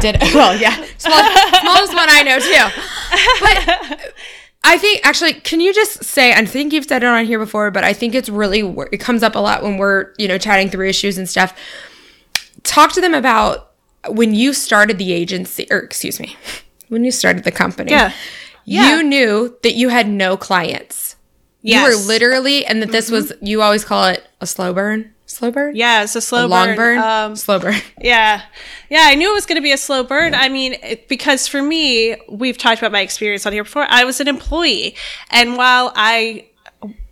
Did 0.00 0.20
well, 0.34 0.56
yeah, 0.56 0.84
Small, 0.98 1.20
smallest 1.60 1.94
one 1.94 2.08
I 2.08 2.22
know 2.22 2.38
too. 2.38 2.70
But 3.40 4.14
I 4.62 4.76
think 4.78 5.00
actually, 5.06 5.34
can 5.34 5.60
you 5.60 5.72
just 5.74 6.04
say? 6.04 6.32
I 6.32 6.44
think 6.44 6.72
you've 6.72 6.84
said 6.84 7.02
it 7.02 7.06
on 7.06 7.24
here 7.24 7.38
before, 7.38 7.70
but 7.70 7.82
I 7.82 7.92
think 7.92 8.14
it's 8.14 8.28
really 8.28 8.60
it 8.92 8.98
comes 8.98 9.22
up 9.22 9.34
a 9.34 9.38
lot 9.38 9.62
when 9.62 9.78
we're 9.78 10.12
you 10.18 10.28
know 10.28 10.38
chatting 10.38 10.68
through 10.68 10.88
issues 10.88 11.16
and 11.18 11.28
stuff. 11.28 11.56
Talk 12.62 12.92
to 12.92 13.00
them 13.00 13.14
about 13.14 13.70
when 14.08 14.34
you 14.34 14.52
started 14.52 14.98
the 14.98 15.12
agency, 15.12 15.66
or 15.70 15.78
excuse 15.78 16.20
me, 16.20 16.36
when 16.88 17.04
you 17.04 17.10
started 17.10 17.44
the 17.44 17.52
company. 17.52 17.90
Yeah. 17.90 18.12
Yeah. 18.66 18.96
You 18.96 19.02
knew 19.02 19.56
that 19.62 19.74
you 19.74 19.88
had 19.88 20.08
no 20.08 20.36
clients. 20.36 21.16
You 21.62 21.82
were 21.82 21.90
Mm-hmm. 21.90 22.08
literally, 22.08 22.64
and 22.66 22.82
that 22.82 22.90
this 22.92 23.10
was, 23.10 23.32
you 23.42 23.62
always 23.62 23.84
call 23.84 24.04
it 24.04 24.24
a 24.40 24.46
slow 24.46 24.72
burn. 24.72 25.12
Slow 25.30 25.52
burn? 25.52 25.76
yeah, 25.76 26.02
it's 26.02 26.16
a 26.16 26.20
slow 26.20 26.46
A 26.46 26.48
long 26.48 26.74
burn? 26.74 26.98
Um, 26.98 27.36
slow 27.36 27.60
burn. 27.60 27.76
Yeah. 28.00 28.42
Yeah, 28.88 29.02
I 29.04 29.14
knew 29.14 29.30
it 29.30 29.34
was 29.34 29.46
going 29.46 29.56
to 29.56 29.62
be 29.62 29.70
a 29.70 29.76
slow 29.78 30.02
burn. 30.02 30.34
I 30.34 30.48
mean, 30.48 30.74
it, 30.82 31.06
because 31.06 31.46
for 31.46 31.62
me, 31.62 32.16
we've 32.28 32.58
talked 32.58 32.80
about 32.80 32.90
my 32.90 33.00
experience 33.00 33.46
on 33.46 33.52
here 33.52 33.62
before. 33.62 33.86
I 33.88 34.02
was 34.04 34.20
an 34.20 34.26
employee. 34.26 34.96
And 35.30 35.56
while 35.56 35.92
I, 35.94 36.46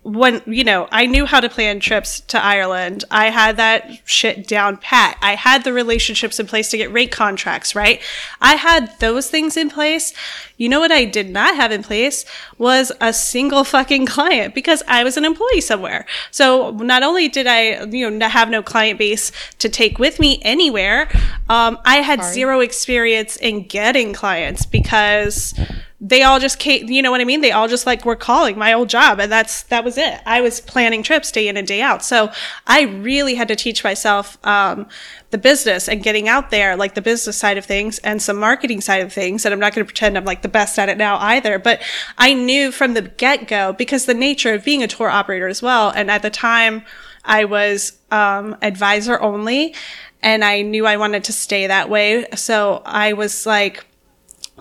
when, 0.09 0.41
you 0.47 0.65
know, 0.65 0.89
I 0.91 1.05
knew 1.05 1.27
how 1.27 1.39
to 1.41 1.51
plan 1.51 1.81
trips 1.81 2.21
to 2.21 2.43
Ireland, 2.43 3.05
I 3.11 3.29
had 3.29 3.59
that 3.59 4.01
shit 4.07 4.49
down 4.49 4.79
pat. 4.79 5.19
I 5.21 5.35
had 5.35 5.65
the 5.65 5.73
relationships 5.75 6.41
in 6.41 6.47
place 6.47 6.71
to 6.71 6.79
get 6.79 6.91
rate 6.91 7.11
contracts, 7.13 7.75
right? 7.75 8.01
I 8.41 8.55
had 8.55 8.99
those 9.01 9.29
things 9.29 9.55
in 9.55 9.69
place. 9.69 10.15
You 10.57 10.71
know 10.71 10.81
what 10.81 10.91
I 10.91 11.05
did 11.05 11.29
not 11.29 11.57
have 11.57 11.73
in 11.73 11.83
place 11.83 12.25
was 12.57 12.91
a 13.03 13.13
single 13.13 13.65
fucking 13.65 14.07
client 14.07 14.55
because 14.55 14.83
I 14.89 15.05
was 15.05 15.19
an 15.19 15.27
employee 15.27 15.61
somewhere. 15.61 16.07
So 16.31 16.71
not 16.71 17.03
only 17.03 17.29
did 17.29 17.47
I, 17.47 17.85
you 17.85 18.09
know, 18.11 18.29
have 18.29 18.49
no 18.49 18.63
client 18.63 18.99
base 18.99 19.31
to 19.59 19.69
take 19.69 19.99
with 19.99 20.19
me 20.19 20.41
anywhere, 20.41 21.11
um, 21.51 21.79
I 21.85 21.97
had 21.97 22.25
zero 22.25 22.61
experience 22.61 23.37
in 23.37 23.67
getting 23.67 24.15
clients 24.15 24.65
because 24.65 25.53
they 26.01 26.23
all 26.23 26.39
just 26.39 26.61
came, 26.61 26.87
you 26.89 27.03
know 27.03 27.11
what 27.11 27.21
I 27.21 27.25
mean? 27.25 27.41
They 27.41 27.51
all 27.51 27.67
just 27.67 27.85
like 27.85 28.05
were 28.05 28.15
calling 28.15 28.57
my 28.57 28.73
old 28.73 28.89
job 28.89 29.19
and 29.19 29.33
that's, 29.33 29.65
that 29.65 29.85
was 29.85 29.99
it. 29.99 30.21
I 30.25 30.41
was 30.41 30.61
planning 30.61 31.03
trips 31.03 31.33
day 31.33 31.49
in 31.49 31.57
and 31.57 31.67
day 31.67 31.83
out. 31.83 32.05
So 32.05 32.31
I 32.69 32.83
really 32.83 33.35
had 33.35 33.49
to 33.49 33.57
teach 33.57 33.83
myself, 33.83 34.39
um, 34.47 34.87
the 35.31 35.39
business 35.39 35.89
and 35.89 36.03
getting 36.03 36.29
out 36.29 36.51
there, 36.51 36.77
like 36.77 36.95
the 36.95 37.03
business 37.03 37.37
side 37.37 37.59
of 37.59 37.65
things 37.65 37.99
and 37.99 38.23
some 38.23 38.37
marketing 38.37 38.81
side 38.81 39.03
of 39.03 39.13
things. 39.13 39.45
And 39.45 39.53
I'm 39.53 39.59
not 39.59 39.75
going 39.75 39.85
to 39.85 39.89
pretend 39.89 40.17
I'm 40.17 40.25
like 40.25 40.43
the 40.43 40.49
best 40.49 40.79
at 40.79 40.89
it 40.89 40.99
now 40.99 41.19
either, 41.19 41.59
but 41.59 41.83
I 42.17 42.33
knew 42.33 42.71
from 42.71 42.95
the 42.95 43.03
get 43.03 43.49
go 43.49 43.73
because 43.73 44.07
the 44.07 44.15
nature 44.15 44.55
of 44.55 44.65
being 44.65 44.85
a 44.85 44.89
tour 44.89 45.09
operator 45.09 45.49
as 45.49 45.63
well. 45.63 45.91
And 45.91 46.13
at 46.13 46.23
the 46.23 46.31
time 46.31 46.85
I 47.25 47.45
was, 47.45 47.99
um, 48.13 48.57
advisor 48.63 49.21
only 49.21 49.75
and 50.23 50.45
I 50.45 50.63
knew 50.63 50.87
I 50.87 50.97
wanted 50.97 51.25
to 51.25 51.33
stay 51.33 51.67
that 51.67 51.91
way. 51.91 52.27
So 52.37 52.83
I 52.85 53.15
was 53.15 53.47
like, 53.47 53.85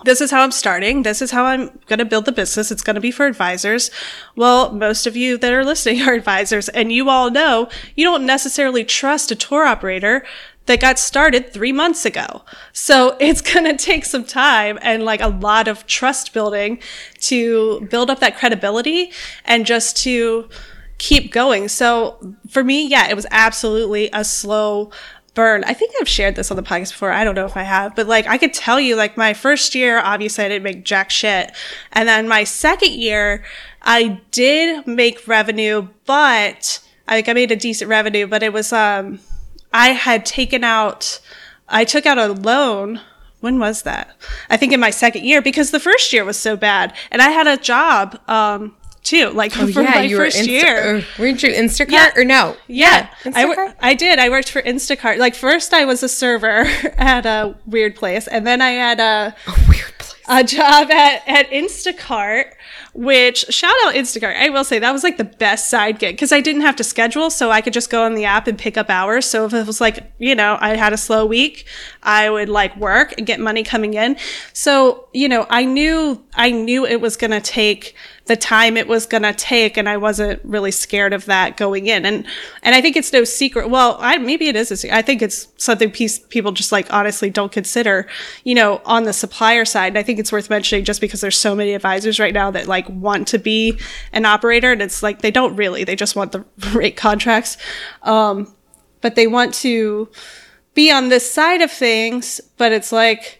this 0.04 0.20
is 0.20 0.30
how 0.30 0.42
I'm 0.42 0.52
starting. 0.52 1.02
This 1.02 1.22
is 1.22 1.30
how 1.30 1.44
I'm 1.44 1.78
going 1.86 1.98
to 1.98 2.04
build 2.04 2.24
the 2.24 2.32
business. 2.32 2.70
It's 2.70 2.82
going 2.82 2.94
to 2.94 3.00
be 3.00 3.10
for 3.10 3.26
advisors. 3.26 3.90
Well, 4.36 4.72
most 4.72 5.06
of 5.06 5.16
you 5.16 5.38
that 5.38 5.52
are 5.52 5.64
listening 5.64 6.02
are 6.08 6.14
advisors, 6.14 6.68
and 6.68 6.92
you 6.92 7.08
all 7.08 7.30
know 7.30 7.68
you 7.94 8.04
don't 8.04 8.26
necessarily 8.26 8.84
trust 8.84 9.30
a 9.30 9.36
tour 9.36 9.64
operator 9.64 10.24
that 10.66 10.80
got 10.80 10.98
started 10.98 11.52
three 11.52 11.72
months 11.72 12.04
ago. 12.04 12.44
So 12.72 13.16
it's 13.20 13.40
going 13.40 13.64
to 13.64 13.76
take 13.76 14.04
some 14.04 14.24
time 14.24 14.78
and 14.82 15.04
like 15.04 15.20
a 15.20 15.28
lot 15.28 15.66
of 15.66 15.86
trust 15.86 16.32
building 16.32 16.80
to 17.20 17.86
build 17.90 18.10
up 18.10 18.20
that 18.20 18.36
credibility 18.36 19.12
and 19.44 19.66
just 19.66 19.96
to 19.98 20.48
keep 20.98 21.32
going. 21.32 21.68
So 21.68 22.34
for 22.48 22.62
me, 22.62 22.86
yeah, 22.86 23.08
it 23.08 23.14
was 23.14 23.26
absolutely 23.30 24.10
a 24.12 24.24
slow 24.24 24.90
burn. 25.38 25.62
I 25.62 25.72
think 25.72 25.94
I've 26.00 26.08
shared 26.08 26.34
this 26.34 26.50
on 26.50 26.56
the 26.56 26.64
podcast 26.64 26.90
before. 26.90 27.12
I 27.12 27.22
don't 27.22 27.36
know 27.36 27.46
if 27.46 27.56
I 27.56 27.62
have, 27.62 27.94
but 27.94 28.08
like 28.08 28.26
I 28.26 28.38
could 28.38 28.52
tell 28.52 28.80
you, 28.80 28.96
like 28.96 29.16
my 29.16 29.34
first 29.34 29.72
year, 29.72 30.00
obviously 30.00 30.44
I 30.44 30.48
didn't 30.48 30.64
make 30.64 30.84
jack 30.84 31.10
shit. 31.12 31.52
And 31.92 32.08
then 32.08 32.26
my 32.26 32.42
second 32.42 32.94
year, 32.94 33.44
I 33.80 34.20
did 34.32 34.84
make 34.84 35.28
revenue, 35.28 35.86
but 36.06 36.80
I 37.06 37.14
think 37.14 37.28
I 37.28 37.34
made 37.34 37.52
a 37.52 37.56
decent 37.56 37.88
revenue, 37.88 38.26
but 38.26 38.42
it 38.42 38.52
was, 38.52 38.72
um, 38.72 39.20
I 39.72 39.90
had 39.90 40.26
taken 40.26 40.64
out, 40.64 41.20
I 41.68 41.84
took 41.84 42.04
out 42.04 42.18
a 42.18 42.32
loan. 42.32 43.00
When 43.38 43.60
was 43.60 43.82
that? 43.82 44.16
I 44.50 44.56
think 44.56 44.72
in 44.72 44.80
my 44.80 44.90
second 44.90 45.24
year 45.24 45.40
because 45.40 45.70
the 45.70 45.78
first 45.78 46.12
year 46.12 46.24
was 46.24 46.36
so 46.36 46.56
bad 46.56 46.92
and 47.12 47.22
I 47.22 47.30
had 47.30 47.46
a 47.46 47.56
job, 47.56 48.18
um, 48.26 48.74
too. 49.02 49.30
Like 49.30 49.52
oh, 49.58 49.66
for 49.66 49.80
Oh, 49.80 49.82
yeah, 49.82 49.90
my 49.90 50.02
you 50.02 50.16
were 50.16 50.24
first 50.24 50.38
Insta- 50.38 50.46
year. 50.48 51.04
weren't 51.18 51.42
you 51.42 51.50
Instacart 51.50 51.90
Yeah. 51.90 52.10
or 52.16 52.24
no? 52.24 52.56
Yeah, 52.66 53.08
I, 53.34 53.44
wor- 53.46 53.56
Instacart? 53.56 53.74
I 53.80 53.94
did. 53.94 54.18
I 54.18 54.28
worked 54.28 54.50
for 54.50 54.62
Instacart. 54.62 55.18
Like 55.18 55.34
first, 55.34 55.72
I 55.74 55.84
was 55.84 56.02
a 56.02 56.08
server 56.08 56.64
at 56.98 57.26
a 57.26 57.54
weird 57.66 57.96
place, 57.96 58.26
and 58.26 58.46
then 58.46 58.60
I 58.62 58.70
had 58.70 59.00
a 59.00 59.34
weird 59.68 59.98
place. 59.98 60.14
a 60.28 60.44
job 60.44 60.90
at 60.90 61.22
at 61.26 61.50
Instacart. 61.50 62.52
Which 62.94 63.44
shout 63.50 63.74
out 63.84 63.94
Instacart. 63.94 64.34
I 64.36 64.48
will 64.48 64.64
say 64.64 64.80
that 64.80 64.90
was 64.92 65.04
like 65.04 65.18
the 65.18 65.24
best 65.24 65.70
side 65.70 66.00
gig 66.00 66.16
because 66.16 66.32
I 66.32 66.40
didn't 66.40 66.62
have 66.62 66.74
to 66.76 66.84
schedule, 66.84 67.30
so 67.30 67.50
I 67.50 67.60
could 67.60 67.72
just 67.72 67.90
go 67.90 68.02
on 68.02 68.14
the 68.14 68.24
app 68.24 68.48
and 68.48 68.58
pick 68.58 68.76
up 68.76 68.90
hours. 68.90 69.24
So 69.24 69.44
if 69.44 69.54
it 69.54 69.66
was 69.66 69.80
like 69.80 70.10
you 70.18 70.34
know 70.34 70.56
I 70.60 70.74
had 70.74 70.92
a 70.92 70.96
slow 70.96 71.24
week, 71.24 71.66
I 72.02 72.28
would 72.28 72.48
like 72.48 72.76
work 72.76 73.14
and 73.16 73.24
get 73.26 73.38
money 73.38 73.62
coming 73.62 73.94
in. 73.94 74.16
So 74.52 75.06
you 75.12 75.28
know 75.28 75.46
I 75.48 75.64
knew 75.64 76.24
I 76.34 76.50
knew 76.50 76.84
it 76.86 77.00
was 77.00 77.16
gonna 77.16 77.40
take 77.40 77.94
the 78.28 78.36
time 78.36 78.76
it 78.76 78.86
was 78.86 79.06
going 79.06 79.22
to 79.22 79.32
take 79.32 79.76
and 79.76 79.88
I 79.88 79.96
wasn't 79.96 80.40
really 80.44 80.70
scared 80.70 81.12
of 81.12 81.24
that 81.24 81.56
going 81.56 81.86
in 81.86 82.04
and 82.04 82.26
and 82.62 82.74
I 82.74 82.80
think 82.80 82.96
it's 82.96 83.12
no 83.12 83.24
secret 83.24 83.70
well 83.70 83.96
I 84.00 84.18
maybe 84.18 84.48
it 84.48 84.54
is. 84.54 84.84
I 84.84 85.02
think 85.02 85.22
it's 85.22 85.48
something 85.56 85.90
piece, 85.90 86.18
people 86.18 86.52
just 86.52 86.70
like 86.70 86.92
honestly 86.92 87.30
don't 87.30 87.50
consider 87.50 88.06
you 88.44 88.54
know 88.54 88.80
on 88.84 89.04
the 89.04 89.12
supplier 89.12 89.64
side 89.64 89.88
and 89.88 89.98
I 89.98 90.02
think 90.02 90.18
it's 90.18 90.30
worth 90.30 90.50
mentioning 90.50 90.84
just 90.84 91.00
because 91.00 91.20
there's 91.20 91.36
so 91.36 91.56
many 91.56 91.74
advisors 91.74 92.20
right 92.20 92.34
now 92.34 92.50
that 92.50 92.66
like 92.66 92.88
want 92.88 93.26
to 93.28 93.38
be 93.38 93.78
an 94.12 94.24
operator 94.24 94.70
and 94.70 94.82
it's 94.82 95.02
like 95.02 95.22
they 95.22 95.30
don't 95.30 95.56
really 95.56 95.84
they 95.84 95.96
just 95.96 96.14
want 96.14 96.32
the 96.32 96.44
rate 96.72 96.96
contracts 96.96 97.56
um 98.02 98.54
but 99.00 99.14
they 99.14 99.26
want 99.26 99.54
to 99.54 100.08
be 100.74 100.90
on 100.90 101.08
this 101.08 101.30
side 101.30 101.62
of 101.62 101.72
things 101.72 102.40
but 102.58 102.72
it's 102.72 102.92
like 102.92 103.37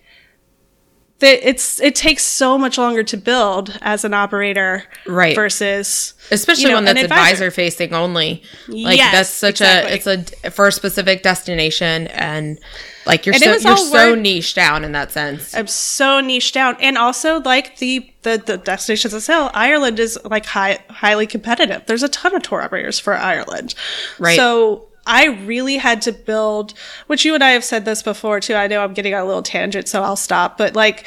that 1.21 1.49
it's 1.49 1.81
it 1.81 1.95
takes 1.97 2.23
so 2.25 2.57
much 2.57 2.79
longer 2.79 3.03
to 3.03 3.17
build 3.17 3.77
as 3.83 4.05
an 4.05 4.15
operator 4.15 4.85
Right. 5.07 5.35
versus 5.35 6.15
especially 6.31 6.65
you 6.65 6.69
know, 6.71 6.75
one 6.77 6.85
that's 6.85 7.03
advisor. 7.03 7.23
advisor 7.23 7.51
facing 7.51 7.93
only 7.95 8.43
like 8.69 8.97
Yes, 8.99 9.13
that's 9.13 9.31
such 9.31 9.61
exactly. 9.61 9.93
a 9.93 9.95
it's 10.21 10.45
a 10.45 10.51
for 10.51 10.69
a 10.69 10.73
specific 10.73 11.23
destination 11.23 12.07
and 12.09 12.59
like 13.07 13.25
you're 13.25 13.35
And 13.35 13.43
it 13.43 13.47
so 13.47 13.53
was 13.55 13.65
you're 13.65 13.77
so 13.79 14.11
word- 14.13 14.21
niche 14.21 14.55
down 14.55 14.85
in 14.85 14.93
that 14.93 15.11
sense 15.11 15.55
I'm 15.55 15.67
so 15.67 16.21
niche 16.21 16.53
down, 16.53 16.77
and 16.81 16.99
also 16.99 17.41
like 17.41 17.79
the 17.79 18.11
the, 18.23 18.43
the 18.45 18.59
destinations 18.59 19.15
of 19.15 19.23
sale, 19.23 19.51
Ireland 19.55 19.99
is 19.99 20.19
like 20.25 20.45
high 20.45 20.81
highly 20.91 21.27
competitive. 21.27 21.83
There's 21.87 22.03
a 22.03 22.09
ton 22.09 22.35
of 22.35 22.43
tour 22.43 22.61
operators 22.61 22.99
for 22.99 23.15
Ireland, 23.15 23.75
Right. 24.19 24.37
So 24.37 24.88
I 25.09 25.27
really 25.27 25.79
had 25.79 26.03
to 26.03 26.13
build, 26.13 26.75
which 27.07 27.25
you 27.25 27.35
and 27.35 27.43
I 27.43 27.51
have 27.51 27.65
said 27.65 27.85
this 27.85 28.03
before 28.03 28.41
too. 28.41 28.55
I 28.55 28.67
know 28.67 28.85
I'm 28.85 28.95
getting 28.95 29.15
on 29.15 29.23
a 29.23 29.27
little 29.27 29.43
tangent, 29.43 29.89
so 29.89 30.03
I'll 30.03 30.17
stop. 30.17 30.59
But 30.59 30.77
like, 30.77 31.07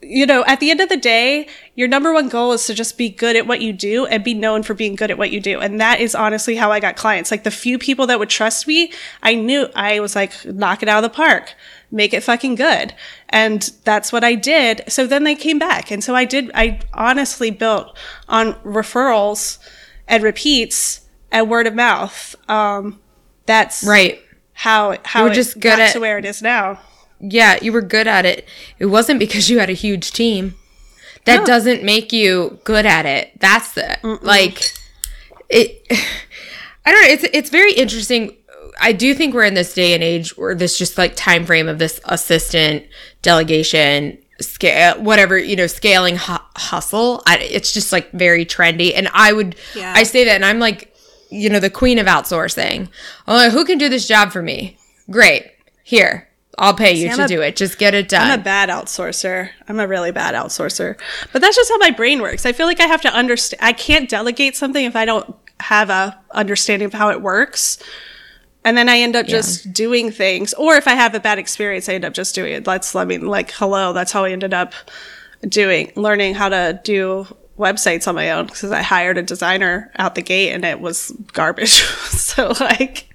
you 0.00 0.24
know, 0.24 0.44
at 0.46 0.60
the 0.60 0.70
end 0.70 0.80
of 0.80 0.88
the 0.88 0.96
day, 0.96 1.48
your 1.74 1.88
number 1.88 2.12
one 2.12 2.28
goal 2.28 2.52
is 2.52 2.66
to 2.66 2.74
just 2.74 2.96
be 2.96 3.10
good 3.10 3.36
at 3.36 3.46
what 3.46 3.60
you 3.60 3.72
do 3.72 4.06
and 4.06 4.24
be 4.24 4.32
known 4.32 4.62
for 4.62 4.72
being 4.72 4.94
good 4.94 5.10
at 5.10 5.18
what 5.18 5.32
you 5.32 5.40
do. 5.40 5.60
And 5.60 5.80
that 5.80 6.00
is 6.00 6.14
honestly 6.14 6.56
how 6.56 6.72
I 6.72 6.80
got 6.80 6.96
clients. 6.96 7.30
Like 7.30 7.42
the 7.42 7.50
few 7.50 7.78
people 7.78 8.06
that 8.06 8.18
would 8.18 8.30
trust 8.30 8.66
me, 8.66 8.92
I 9.22 9.34
knew 9.34 9.68
I 9.74 10.00
was 10.00 10.14
like, 10.14 10.32
knock 10.46 10.82
it 10.82 10.88
out 10.88 11.04
of 11.04 11.10
the 11.10 11.14
park 11.14 11.54
make 11.90 12.12
it 12.12 12.22
fucking 12.22 12.56
good. 12.56 12.94
And 13.28 13.62
that's 13.84 14.12
what 14.12 14.24
I 14.24 14.34
did. 14.34 14.82
So 14.88 15.06
then 15.06 15.24
they 15.24 15.34
came 15.34 15.58
back. 15.58 15.90
And 15.90 16.02
so 16.02 16.14
I 16.14 16.24
did, 16.24 16.50
I 16.54 16.80
honestly 16.92 17.50
built 17.50 17.96
on 18.28 18.54
referrals 18.64 19.58
and 20.08 20.22
repeats 20.22 21.02
and 21.30 21.50
word 21.50 21.66
of 21.66 21.74
mouth. 21.74 22.34
Um, 22.48 23.00
that's 23.46 23.84
right. 23.84 24.20
how, 24.52 24.96
how 25.04 25.24
were 25.24 25.30
it 25.30 25.34
just 25.34 25.54
good 25.54 25.62
got 25.62 25.80
at- 25.80 25.92
to 25.92 26.00
where 26.00 26.18
it 26.18 26.24
is 26.24 26.42
now. 26.42 26.78
yeah 27.20 27.58
you 27.62 27.72
were 27.72 27.82
good 27.82 28.06
at 28.06 28.24
it. 28.26 28.46
It 28.78 28.86
wasn't 28.86 29.18
because 29.20 29.48
you 29.50 29.58
had 29.58 29.70
a 29.70 29.74
huge 29.74 30.12
team. 30.12 30.54
That 31.24 31.40
No. 31.40 31.46
doesn't 31.46 31.82
make 31.82 32.12
you 32.12 32.58
good 32.64 32.86
at 32.86 33.04
it. 33.06 33.32
That's 33.40 33.72
the 33.72 33.98
like 34.22 34.72
it 35.48 35.82
i 36.86 36.92
don't 36.92 37.02
know 37.02 37.08
it's 37.08 37.24
it's 37.32 37.50
very 37.50 37.72
interesting. 37.72 38.36
I 38.80 38.92
do 38.92 39.14
think 39.14 39.34
we're 39.34 39.44
in 39.44 39.54
this 39.54 39.72
day 39.74 39.94
and 39.94 40.02
age 40.04 40.36
where 40.36 40.54
this 40.54 40.76
just 40.78 40.98
like 40.98 41.16
time 41.16 41.46
frame 41.46 41.66
of 41.68 41.78
this 41.78 41.98
assistant 42.04 42.84
delegation 43.22 44.18
scale 44.40 45.00
whatever 45.02 45.36
you 45.38 45.56
know 45.56 45.66
scaling 45.66 46.16
hu- 46.16 46.36
hustle 46.56 47.22
I, 47.26 47.38
it's 47.38 47.72
just 47.72 47.90
like 47.90 48.12
very 48.12 48.44
trendy. 48.46 48.92
And 48.94 49.08
i 49.14 49.32
would 49.32 49.56
Yeah. 49.74 49.94
i 49.96 50.02
say 50.04 50.24
that 50.26 50.34
and 50.34 50.44
i'm 50.44 50.58
like 50.58 50.94
you 51.30 51.48
know 51.50 51.60
the 51.60 51.70
queen 51.70 51.98
of 51.98 52.06
outsourcing 52.06 52.88
like 53.26 53.52
who 53.52 53.64
can 53.64 53.78
do 53.78 53.88
this 53.88 54.06
job 54.06 54.30
for 54.30 54.42
me 54.42 54.76
great 55.10 55.44
here 55.82 56.28
i'll 56.58 56.74
pay 56.74 56.92
you 56.94 57.08
I'm 57.10 57.16
to 57.16 57.24
a- 57.24 57.28
do 57.28 57.42
it 57.42 57.56
just 57.56 57.78
get 57.78 57.94
it 57.94 58.08
done 58.08 58.30
I'm 58.30 58.40
a 58.40 58.42
bad 58.42 58.68
outsourcer. 58.68 59.50
I'm 59.68 59.78
a 59.80 59.86
really 59.86 60.10
bad 60.12 60.34
outsourcer. 60.34 60.96
But 61.32 61.42
that's 61.42 61.56
just 61.56 61.70
how 61.70 61.78
my 61.78 61.90
brain 61.90 62.22
works. 62.22 62.46
I 62.46 62.52
feel 62.52 62.66
like 62.66 62.80
I 62.80 62.86
have 62.86 63.02
to 63.02 63.12
understand. 63.12 63.60
I 63.62 63.72
can't 63.72 64.08
delegate 64.08 64.56
something 64.56 64.84
if 64.84 64.96
I 64.96 65.04
don't 65.04 65.34
have 65.60 65.90
a 65.90 66.18
understanding 66.30 66.86
of 66.86 66.92
how 66.94 67.10
it 67.10 67.20
works. 67.20 67.78
And 68.64 68.76
then 68.76 68.88
I 68.88 68.98
end 68.98 69.14
up 69.16 69.26
just 69.26 69.72
doing 69.72 70.10
things. 70.10 70.54
Or 70.54 70.74
if 70.76 70.88
I 70.88 70.94
have 70.94 71.14
a 71.14 71.20
bad 71.20 71.38
experience, 71.38 71.88
I 71.88 71.94
end 71.94 72.04
up 72.04 72.14
just 72.14 72.34
doing 72.34 72.52
it. 72.52 72.64
That's, 72.64 72.94
I 72.96 73.04
mean, 73.04 73.26
like, 73.26 73.52
hello, 73.52 73.92
that's 73.92 74.10
how 74.12 74.24
I 74.24 74.32
ended 74.32 74.54
up 74.54 74.72
doing, 75.46 75.92
learning 75.94 76.34
how 76.34 76.48
to 76.48 76.80
do 76.82 77.26
websites 77.58 78.06
on 78.06 78.14
my 78.14 78.30
own 78.30 78.46
because 78.46 78.70
I 78.70 78.82
hired 78.82 79.18
a 79.18 79.22
designer 79.22 79.90
out 79.96 80.14
the 80.14 80.22
gate 80.22 80.52
and 80.52 80.64
it 80.64 80.80
was 80.80 81.10
garbage. 81.32 81.72
so, 82.10 82.52
like, 82.60 83.08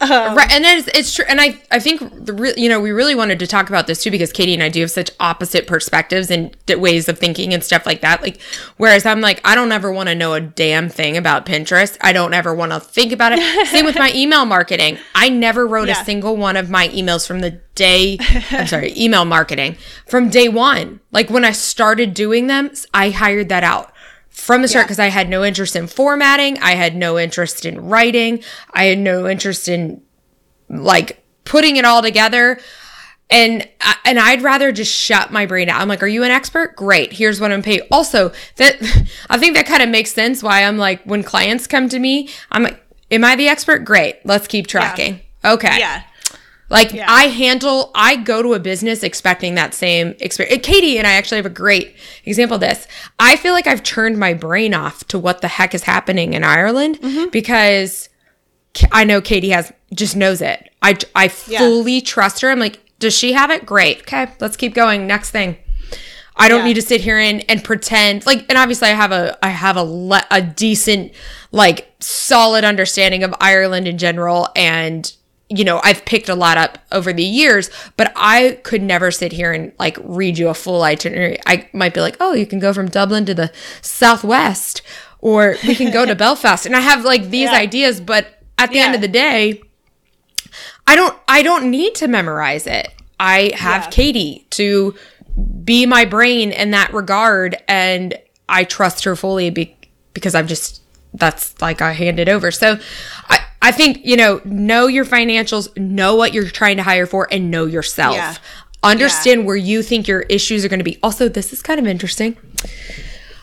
Um, 0.00 0.36
right 0.36 0.48
and 0.52 0.64
it's, 0.64 0.86
it's 0.96 1.12
true 1.12 1.24
and 1.28 1.40
i 1.40 1.60
i 1.72 1.80
think 1.80 2.24
the 2.24 2.32
re- 2.32 2.54
you 2.56 2.68
know 2.68 2.78
we 2.80 2.92
really 2.92 3.16
wanted 3.16 3.40
to 3.40 3.48
talk 3.48 3.68
about 3.68 3.88
this 3.88 4.00
too 4.00 4.12
because 4.12 4.32
katie 4.32 4.54
and 4.54 4.62
i 4.62 4.68
do 4.68 4.80
have 4.82 4.92
such 4.92 5.10
opposite 5.18 5.66
perspectives 5.66 6.30
and 6.30 6.56
d- 6.66 6.76
ways 6.76 7.08
of 7.08 7.18
thinking 7.18 7.52
and 7.52 7.64
stuff 7.64 7.84
like 7.84 8.00
that 8.00 8.22
like 8.22 8.40
whereas 8.76 9.04
i'm 9.04 9.20
like 9.20 9.40
i 9.44 9.56
don't 9.56 9.72
ever 9.72 9.90
want 9.90 10.08
to 10.08 10.14
know 10.14 10.34
a 10.34 10.40
damn 10.40 10.88
thing 10.88 11.16
about 11.16 11.46
pinterest. 11.46 11.96
I 12.00 12.12
don't 12.12 12.32
ever 12.32 12.54
want 12.54 12.70
to 12.70 12.78
think 12.78 13.10
about 13.10 13.32
it. 13.32 13.66
Same 13.68 13.84
with 13.84 13.96
my 13.98 14.12
email 14.14 14.44
marketing. 14.44 14.98
I 15.16 15.30
never 15.30 15.66
wrote 15.66 15.88
Yeah. 15.88 16.00
a 16.00 16.04
single 16.04 16.36
one 16.36 16.56
of 16.56 16.70
my 16.70 16.88
emails 16.90 17.26
from 17.26 17.40
the 17.40 17.60
day 17.74 18.18
i'm 18.52 18.66
sorry 18.68 18.92
email 18.96 19.24
marketing 19.24 19.76
from 20.06 20.30
day 20.30 20.48
one. 20.48 21.00
Like 21.10 21.28
when 21.30 21.44
i 21.44 21.50
started 21.52 22.14
doing 22.14 22.46
them 22.46 22.70
i 22.94 23.10
hired 23.10 23.48
that 23.48 23.64
out 23.64 23.92
from 24.38 24.62
the 24.62 24.68
start 24.68 24.84
Yeah. 24.84 24.86
because 24.86 24.98
I 24.98 25.08
had 25.08 25.28
no 25.28 25.44
interest 25.44 25.76
in 25.76 25.86
formatting. 25.86 26.58
I 26.60 26.74
had 26.76 26.94
no 26.96 27.18
interest 27.18 27.64
in 27.66 27.80
writing. 27.88 28.42
I 28.72 28.84
had 28.84 28.98
no 28.98 29.28
interest 29.28 29.68
in 29.68 30.00
like 30.68 31.22
putting 31.44 31.76
it 31.76 31.84
all 31.84 32.02
together. 32.02 32.58
And 33.30 33.68
and 34.06 34.18
I'd 34.18 34.40
rather 34.40 34.72
just 34.72 34.90
shut 34.94 35.30
my 35.30 35.44
brain 35.44 35.68
out. 35.68 35.82
I'm 35.82 35.88
like, 35.88 36.02
are 36.02 36.06
you 36.08 36.22
an 36.24 36.30
expert? 36.30 36.76
Great. 36.76 37.12
Here's 37.12 37.40
what 37.40 37.52
I'm 37.52 37.62
paying. 37.62 37.82
Also, 37.90 38.32
that 38.56 38.76
I 39.30 39.36
think 39.38 39.54
that 39.54 39.66
kind 39.66 39.82
of 39.82 39.90
makes 39.90 40.12
sense. 40.12 40.42
Why 40.42 40.62
I'm 40.64 40.78
like, 40.78 41.02
when 41.04 41.22
clients 41.22 41.66
come 41.66 41.88
to 41.90 41.98
me, 41.98 42.30
I'm 42.50 42.62
like, 42.62 42.80
am 43.10 43.24
I 43.24 43.36
the 43.36 43.48
expert? 43.48 43.80
Great. 43.84 44.24
Let's 44.24 44.46
keep 44.46 44.66
tracking. 44.66 45.20
Okay. 45.44 45.78
yeah. 45.78 46.04
Like 46.70 46.92
Yeah. 46.92 47.06
I 47.08 47.28
handle, 47.28 47.90
I 47.94 48.16
go 48.16 48.42
to 48.42 48.52
a 48.54 48.58
business 48.60 49.02
expecting 49.02 49.54
that 49.54 49.72
same 49.72 50.14
experience. 50.20 50.66
Katie 50.66 50.98
and 50.98 51.06
I 51.06 51.12
actually 51.12 51.36
have 51.38 51.46
a 51.46 51.50
great 51.50 51.96
example 52.26 52.56
of 52.56 52.60
this. 52.60 52.86
I 53.18 53.36
feel 53.36 53.54
like 53.54 53.66
I've 53.66 53.82
turned 53.82 54.18
my 54.18 54.34
brain 54.34 54.74
off 54.74 55.06
to 55.08 55.18
what 55.18 55.40
the 55.40 55.48
heck 55.48 55.74
is 55.74 55.84
happening 55.84 56.34
in 56.34 56.44
Ireland 56.44 57.00
Mm-hmm. 57.00 57.30
because 57.30 58.08
I 58.92 59.04
know 59.04 59.20
Katie 59.20 59.50
has 59.50 59.72
just 59.94 60.14
knows 60.14 60.42
it. 60.42 60.68
I 60.82 60.96
I 61.14 61.30
Yeah. 61.46 61.58
fully 61.60 62.00
trust 62.02 62.42
her. 62.42 62.50
I'm 62.50 62.58
like, 62.60 62.80
does 62.98 63.16
she 63.16 63.32
have 63.32 63.50
it? 63.50 63.64
Great. 63.64 64.00
Okay, 64.02 64.26
let's 64.40 64.56
keep 64.56 64.74
going. 64.74 65.06
Next 65.06 65.30
thing. 65.30 65.56
I 66.36 66.48
don't 66.48 66.60
Yeah. 66.60 66.64
need 66.66 66.74
to 66.74 66.82
sit 66.82 67.00
here 67.00 67.18
and, 67.18 67.44
and 67.48 67.64
pretend 67.64 68.26
like 68.26 68.44
and 68.50 68.58
obviously 68.58 68.88
I 68.88 68.92
have 68.92 69.10
a 69.10 69.36
I 69.42 69.48
have 69.48 69.76
a 69.76 69.82
le- 69.82 70.26
a 70.30 70.42
decent 70.42 71.12
like 71.50 71.90
solid 72.00 72.62
understanding 72.62 73.24
of 73.24 73.34
Ireland 73.40 73.88
in 73.88 73.96
general 73.98 74.48
and 74.54 75.10
you 75.50 75.64
know 75.64 75.80
I've 75.82 76.04
picked 76.04 76.28
a 76.28 76.34
lot 76.34 76.58
up 76.58 76.78
over 76.92 77.12
the 77.12 77.22
years 77.24 77.70
but 77.96 78.12
I 78.16 78.58
could 78.64 78.82
never 78.82 79.10
sit 79.10 79.32
here 79.32 79.52
and 79.52 79.72
like 79.78 79.96
read 80.02 80.36
you 80.38 80.48
a 80.48 80.54
full 80.54 80.82
itinerary 80.82 81.38
I 81.46 81.68
might 81.72 81.94
be 81.94 82.00
like 82.00 82.16
oh 82.20 82.34
you 82.34 82.46
can 82.46 82.58
go 82.58 82.72
from 82.74 82.88
Dublin 82.88 83.24
to 83.26 83.34
the 83.34 83.50
southwest 83.80 84.82
or 85.20 85.56
we 85.66 85.74
can 85.74 85.90
go 85.92 86.04
to 86.04 86.14
Belfast 86.24 86.66
and 86.66 86.76
I 86.76 86.80
have 86.80 87.04
like 87.04 87.30
these 87.30 87.50
Yeah. 87.50 87.56
ideas 87.58 88.00
but 88.00 88.26
at 88.58 88.70
the 88.72 88.78
end 88.78 88.94
of 88.94 89.00
the 89.00 89.08
day 89.08 89.62
I 90.86 90.96
don't 90.96 91.16
I 91.28 91.42
don't 91.42 91.70
need 91.70 91.94
to 91.96 92.08
memorize 92.08 92.66
it. 92.66 92.88
I 93.20 93.52
have 93.54 93.84
Yeah. 93.84 93.90
Katie 93.90 94.46
to 94.50 94.94
be 95.64 95.86
my 95.86 96.04
brain 96.04 96.50
in 96.50 96.70
that 96.72 96.92
regard 96.92 97.56
and 97.68 98.18
I 98.48 98.64
trust 98.64 99.04
her 99.04 99.14
fully 99.14 99.50
be, 99.50 99.76
because 100.14 100.34
I'm 100.34 100.46
just 100.46 100.82
that's 101.14 101.60
like 101.60 101.80
I 101.82 101.92
hand 101.92 102.18
it 102.18 102.28
over. 102.28 102.50
So 102.50 102.78
I 103.28 103.40
I 103.60 103.72
think, 103.72 104.04
you 104.04 104.16
know, 104.16 104.40
know 104.44 104.86
your 104.86 105.04
financials, 105.04 105.76
know 105.76 106.14
what 106.14 106.32
you're 106.32 106.48
trying 106.48 106.76
to 106.76 106.82
hire 106.82 107.06
for 107.06 107.28
and 107.30 107.50
know 107.50 107.66
yourself. 107.66 108.14
Yeah. 108.14 108.36
Understand 108.82 109.46
where 109.46 109.56
you 109.56 109.82
think 109.82 110.06
your 110.06 110.20
issues 110.22 110.64
are 110.64 110.68
going 110.68 110.78
to 110.78 110.84
be. 110.84 110.98
Also, 111.02 111.28
this 111.28 111.52
is 111.52 111.62
kind 111.62 111.80
of 111.80 111.86
interesting. 111.86 112.36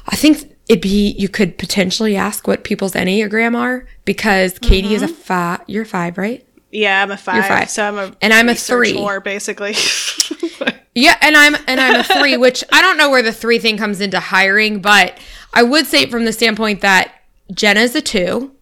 I 0.08 0.16
think 0.16 0.56
it'd 0.70 0.82
be 0.82 1.12
you 1.12 1.28
could 1.28 1.58
potentially 1.58 2.16
ask 2.16 2.48
what 2.48 2.64
people's 2.64 2.94
enneagram 2.94 3.56
are 3.56 3.86
because 4.06 4.58
Katie 4.60 4.94
is 4.94 5.02
a 5.02 5.08
mm-hmm. 5.08 5.16
five. 5.16 5.62
You're 5.68 5.84
five, 5.84 6.18
right? 6.18 6.46
Yeah, 6.72 7.04
I'm 7.04 7.12
a 7.12 7.18
five. 7.18 7.46
five. 7.46 7.70
So 7.70 7.86
I'm 7.86 7.98
a 7.98 8.16
And 8.22 8.34
I'm 8.34 8.48
a 8.48 8.56
three. 8.56 8.94
whore, 8.94 9.22
basically. 9.24 9.76
Yeah, 10.96 11.18
and 11.22 11.36
I'm 11.36 11.56
and 11.68 11.80
I'm 11.80 12.00
a 12.00 12.04
three, 12.04 12.38
which 12.38 12.64
I 12.72 12.82
don't 12.82 12.98
know 12.98 13.10
where 13.10 13.22
the 13.22 13.34
three 13.34 13.60
thing 13.60 13.78
comes 13.78 14.00
into 14.00 14.20
hiring, 14.20 14.80
but 14.80 15.20
I 15.54 15.62
would 15.62 15.86
say 15.86 16.06
from 16.10 16.24
the 16.26 16.34
standpoint 16.34 16.82
that 16.82 17.14
Jenna's 17.54 17.94
a 17.96 18.02
two. 18.02 18.55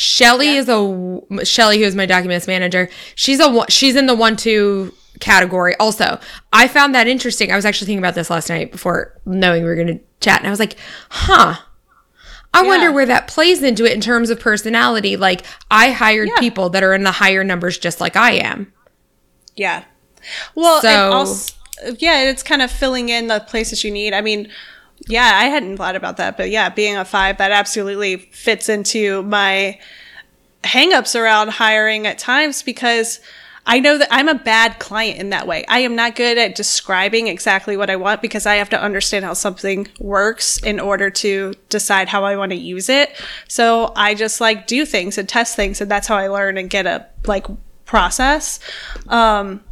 Shelly 0.00 0.54
is 0.56 0.68
a 0.68 1.44
Shelly, 1.44 1.78
who 1.78 1.84
is 1.84 1.96
my 1.96 2.06
documents 2.06 2.46
manager. 2.46 2.88
She's 3.16 3.40
a 3.40 3.50
one- 3.50 3.66
she's 3.68 3.96
in 3.96 4.06
the 4.06 4.14
one 4.14 4.36
two 4.36 4.94
category. 5.18 5.74
Also, 5.80 6.20
I 6.52 6.68
found 6.68 6.94
that 6.94 7.08
interesting. 7.08 7.50
I 7.50 7.56
was 7.56 7.64
actually 7.64 7.86
thinking 7.86 7.98
about 7.98 8.14
this 8.14 8.30
last 8.30 8.48
night 8.48 8.70
before 8.70 9.18
knowing 9.26 9.64
we 9.64 9.68
were 9.68 9.74
going 9.74 9.88
to 9.88 10.00
chat, 10.20 10.38
and 10.38 10.46
I 10.46 10.50
was 10.50 10.60
like, 10.60 10.76
huh. 11.10 11.56
I 12.54 12.62
Yeah. 12.62 12.68
wonder 12.68 12.92
where 12.92 13.06
that 13.06 13.26
plays 13.26 13.60
into 13.60 13.84
it 13.84 13.90
in 13.92 14.00
terms 14.00 14.30
of 14.30 14.38
personality. 14.38 15.16
Like, 15.16 15.44
I 15.68 15.90
hired 15.90 16.28
Yeah. 16.28 16.38
people 16.38 16.70
that 16.70 16.84
are 16.84 16.94
in 16.94 17.02
the 17.02 17.10
higher 17.10 17.42
numbers 17.42 17.76
just 17.76 18.00
like 18.00 18.14
I 18.14 18.34
am. 18.34 18.72
Yeah. 19.56 19.82
Well, 20.54 20.80
So- 20.80 20.88
and 20.88 21.12
also, 21.12 21.54
yeah, 21.98 22.22
it's 22.22 22.44
kind 22.44 22.62
of 22.62 22.70
filling 22.70 23.08
in 23.08 23.26
the 23.26 23.40
places 23.40 23.82
you 23.82 23.90
need. 23.90 24.14
I 24.14 24.20
mean, 24.20 24.48
yeah, 25.08 25.32
I 25.34 25.46
hadn't 25.46 25.76
thought 25.78 25.96
about 25.96 26.18
that, 26.18 26.36
but 26.36 26.50
yeah, 26.50 26.68
being 26.68 26.96
a 26.96 27.04
five, 27.04 27.38
that 27.38 27.50
absolutely 27.50 28.16
fits 28.16 28.68
into 28.68 29.22
my 29.22 29.78
hangups 30.62 31.18
around 31.18 31.48
hiring 31.48 32.06
at 32.06 32.18
times 32.18 32.62
because 32.62 33.20
I 33.66 33.80
know 33.80 33.98
that 33.98 34.08
I'm 34.10 34.28
a 34.28 34.34
bad 34.34 34.78
client 34.78 35.18
in 35.18 35.30
that 35.30 35.46
way. 35.46 35.64
I 35.68 35.80
am 35.80 35.94
not 35.94 36.16
good 36.16 36.38
at 36.38 36.54
describing 36.54 37.26
exactly 37.26 37.76
what 37.76 37.90
I 37.90 37.96
want 37.96 38.22
because 38.22 38.46
I 38.46 38.54
have 38.56 38.70
to 38.70 38.80
understand 38.80 39.26
how 39.26 39.34
something 39.34 39.88
works 39.98 40.56
in 40.62 40.80
order 40.80 41.10
to 41.10 41.52
decide 41.68 42.08
how 42.08 42.24
I 42.24 42.36
want 42.36 42.52
to 42.52 42.56
use 42.56 42.88
it. 42.88 43.14
So 43.46 43.92
I 43.94 44.14
just 44.14 44.40
like 44.40 44.66
do 44.66 44.86
things 44.86 45.18
and 45.18 45.28
test 45.28 45.54
things 45.54 45.82
and 45.82 45.90
that's 45.90 46.06
how 46.06 46.16
I 46.16 46.28
learn 46.28 46.56
and 46.56 46.70
get 46.70 46.86
a 46.86 47.06
like 47.26 47.46
process. 47.84 48.58
Um 49.08 49.62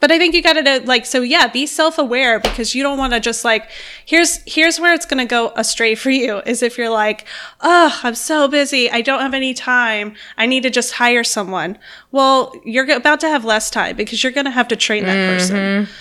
but 0.00 0.10
I 0.10 0.18
think 0.18 0.34
you 0.34 0.42
got 0.42 0.54
to 0.54 0.82
like 0.86 1.06
so 1.06 1.22
yeah, 1.22 1.46
be 1.46 1.66
self-aware 1.66 2.40
because 2.40 2.74
you 2.74 2.82
don't 2.82 2.98
want 2.98 3.12
to 3.12 3.20
just 3.20 3.44
like 3.44 3.70
here's 4.04 4.40
here's 4.46 4.80
where 4.80 4.94
it's 4.94 5.06
going 5.06 5.18
to 5.18 5.30
go 5.30 5.52
astray 5.56 5.94
for 5.94 6.10
you 6.10 6.38
is 6.46 6.62
if 6.62 6.76
you're 6.78 6.90
like, 6.90 7.26
"Oh, 7.60 8.00
I'm 8.02 8.14
so 8.14 8.48
busy. 8.48 8.90
I 8.90 9.02
don't 9.02 9.20
have 9.20 9.34
any 9.34 9.54
time. 9.54 10.14
I 10.36 10.46
need 10.46 10.62
to 10.62 10.70
just 10.70 10.94
hire 10.94 11.24
someone." 11.24 11.78
Well, 12.10 12.52
you're 12.64 12.90
about 12.90 13.20
to 13.20 13.28
have 13.28 13.44
less 13.44 13.70
time 13.70 13.96
because 13.96 14.22
you're 14.24 14.32
going 14.32 14.46
to 14.46 14.50
have 14.50 14.68
to 14.68 14.76
train 14.76 15.04
that 15.04 15.38
person. 15.38 15.56
Mm-hmm. 15.56 15.92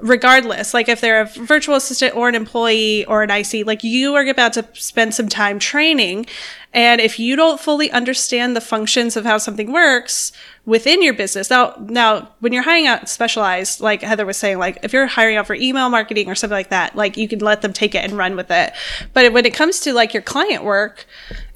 Regardless, 0.00 0.74
like 0.74 0.88
if 0.88 1.00
they're 1.00 1.22
a 1.22 1.26
virtual 1.26 1.74
assistant 1.74 2.14
or 2.14 2.28
an 2.28 2.36
employee 2.36 3.04
or 3.06 3.24
an 3.24 3.30
IC, 3.30 3.66
like 3.66 3.82
you 3.82 4.14
are 4.14 4.24
about 4.26 4.52
to 4.52 4.64
spend 4.74 5.12
some 5.12 5.28
time 5.28 5.58
training. 5.58 6.26
And 6.72 7.00
if 7.00 7.18
you 7.18 7.34
don't 7.34 7.58
fully 7.58 7.90
understand 7.90 8.54
the 8.54 8.60
functions 8.60 9.16
of 9.16 9.24
how 9.24 9.38
something 9.38 9.72
works 9.72 10.30
within 10.66 11.02
your 11.02 11.14
business, 11.14 11.50
now, 11.50 11.74
now 11.80 12.28
when 12.38 12.52
you're 12.52 12.62
hiring 12.62 12.86
out 12.86 13.08
specialized, 13.08 13.80
like 13.80 14.02
Heather 14.02 14.24
was 14.24 14.36
saying, 14.36 14.58
like 14.58 14.78
if 14.84 14.92
you're 14.92 15.06
hiring 15.06 15.36
out 15.36 15.46
for 15.48 15.54
email 15.54 15.88
marketing 15.88 16.28
or 16.28 16.36
something 16.36 16.54
like 16.54 16.70
that, 16.70 16.94
like 16.94 17.16
you 17.16 17.26
can 17.26 17.40
let 17.40 17.62
them 17.62 17.72
take 17.72 17.94
it 17.94 18.04
and 18.04 18.12
run 18.12 18.36
with 18.36 18.50
it. 18.50 18.72
But 19.14 19.32
when 19.32 19.46
it 19.46 19.54
comes 19.54 19.80
to 19.80 19.92
like 19.92 20.14
your 20.14 20.22
client 20.22 20.62
work, 20.62 21.06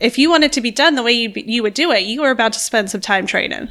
if 0.00 0.18
you 0.18 0.30
want 0.30 0.44
it 0.44 0.52
to 0.54 0.60
be 0.60 0.70
done 0.72 0.96
the 0.96 1.02
way 1.02 1.12
you 1.12 1.32
you 1.36 1.62
would 1.62 1.74
do 1.74 1.92
it, 1.92 2.00
you 2.00 2.22
are 2.24 2.30
about 2.30 2.54
to 2.54 2.58
spend 2.58 2.90
some 2.90 3.00
time 3.00 3.26
training. 3.26 3.70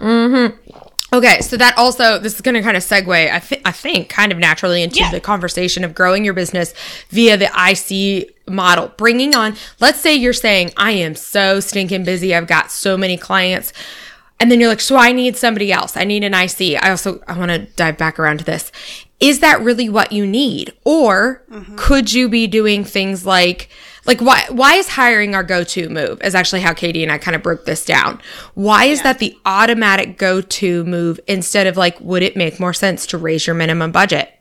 Mm-hmm. 0.00 0.78
Okay, 1.12 1.40
so 1.40 1.56
that 1.56 1.76
also 1.76 2.18
this 2.18 2.34
is 2.34 2.40
going 2.40 2.54
to 2.54 2.62
kind 2.62 2.76
of 2.76 2.82
segue, 2.84 3.32
I, 3.32 3.38
th- 3.40 3.62
I 3.64 3.72
think, 3.72 4.08
kind 4.08 4.30
of 4.30 4.38
naturally 4.38 4.82
into 4.82 5.00
Yeah. 5.00 5.10
the 5.10 5.20
conversation 5.20 5.82
of 5.82 5.94
growing 5.94 6.24
your 6.24 6.34
business 6.34 6.72
via 7.08 7.36
the 7.36 7.50
IC 7.50 8.48
model. 8.48 8.92
Bringing 8.96 9.34
on, 9.34 9.56
let's 9.80 10.00
say 10.00 10.14
you're 10.14 10.32
saying, 10.32 10.72
I 10.76 10.92
am 10.92 11.14
so 11.16 11.58
stinking 11.60 12.04
busy, 12.04 12.34
I've 12.34 12.46
got 12.46 12.70
so 12.70 12.96
many 12.96 13.16
clients, 13.16 13.72
and 14.38 14.50
then 14.50 14.60
you're 14.60 14.68
like, 14.68 14.80
so 14.80 14.96
I 14.96 15.12
need 15.12 15.36
somebody 15.36 15.72
else. 15.72 15.96
I 15.96 16.04
need 16.04 16.24
an 16.24 16.32
IC. 16.32 16.82
I 16.82 16.90
also 16.90 17.20
I 17.28 17.36
want 17.36 17.50
to 17.50 17.58
dive 17.76 17.98
back 17.98 18.18
around 18.18 18.38
to 18.38 18.44
this. 18.44 18.72
Is 19.18 19.40
that 19.40 19.60
really 19.60 19.88
what 19.88 20.12
you 20.12 20.26
need, 20.26 20.72
or 20.84 21.42
mm-hmm. 21.50 21.76
could 21.76 22.12
you 22.12 22.28
be 22.28 22.46
doing 22.46 22.84
things 22.84 23.26
like 23.26 23.68
like 24.06 24.20
why 24.20 24.44
why 24.48 24.74
is 24.74 24.88
hiring 24.88 25.34
our 25.34 25.42
go-to 25.44 25.88
move 25.88 26.20
is 26.22 26.34
actually 26.34 26.60
how 26.62 26.72
katie 26.72 27.02
and 27.02 27.12
i 27.12 27.18
kind 27.18 27.34
of 27.34 27.42
broke 27.42 27.64
this 27.66 27.84
down. 27.84 28.20
Why 28.54 28.84
is 28.86 29.02
that 29.02 29.18
the 29.18 29.36
automatic 29.44 30.16
go-to 30.18 30.84
move 30.84 31.20
instead 31.26 31.66
of 31.66 31.76
like 31.76 32.00
would 32.00 32.22
it 32.22 32.36
make 32.36 32.58
more 32.60 32.72
sense 32.72 33.06
to 33.06 33.18
raise 33.18 33.46
your 33.46 33.54
minimum 33.54 33.92
budget? 33.92 34.32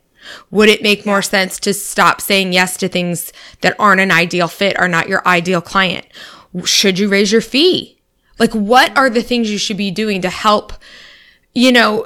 Would 0.52 0.70
it 0.70 0.84
make 0.84 1.06
more 1.06 1.22
sense 1.22 1.60
to 1.62 1.74
stop 1.74 2.22
saying 2.22 2.54
yes 2.54 2.78
to 2.78 2.88
things 2.88 3.34
that 3.62 3.76
aren't 3.80 4.02
an 4.02 4.12
ideal 4.12 4.48
fit 4.48 4.76
or 4.80 4.88
not 4.88 5.10
your 5.10 5.28
ideal 5.28 5.62
client? 5.62 6.06
Should 6.66 7.00
you 7.00 7.10
raise 7.10 7.32
your 7.32 7.42
fee? 7.42 8.00
Like 8.38 8.54
what 8.54 8.96
are 8.98 9.10
the 9.10 9.24
things 9.24 9.52
you 9.52 9.58
should 9.58 9.78
be 9.78 9.92
doing 9.92 10.22
to 10.22 10.30
help 10.30 10.74
you 11.54 11.72
know 11.72 12.06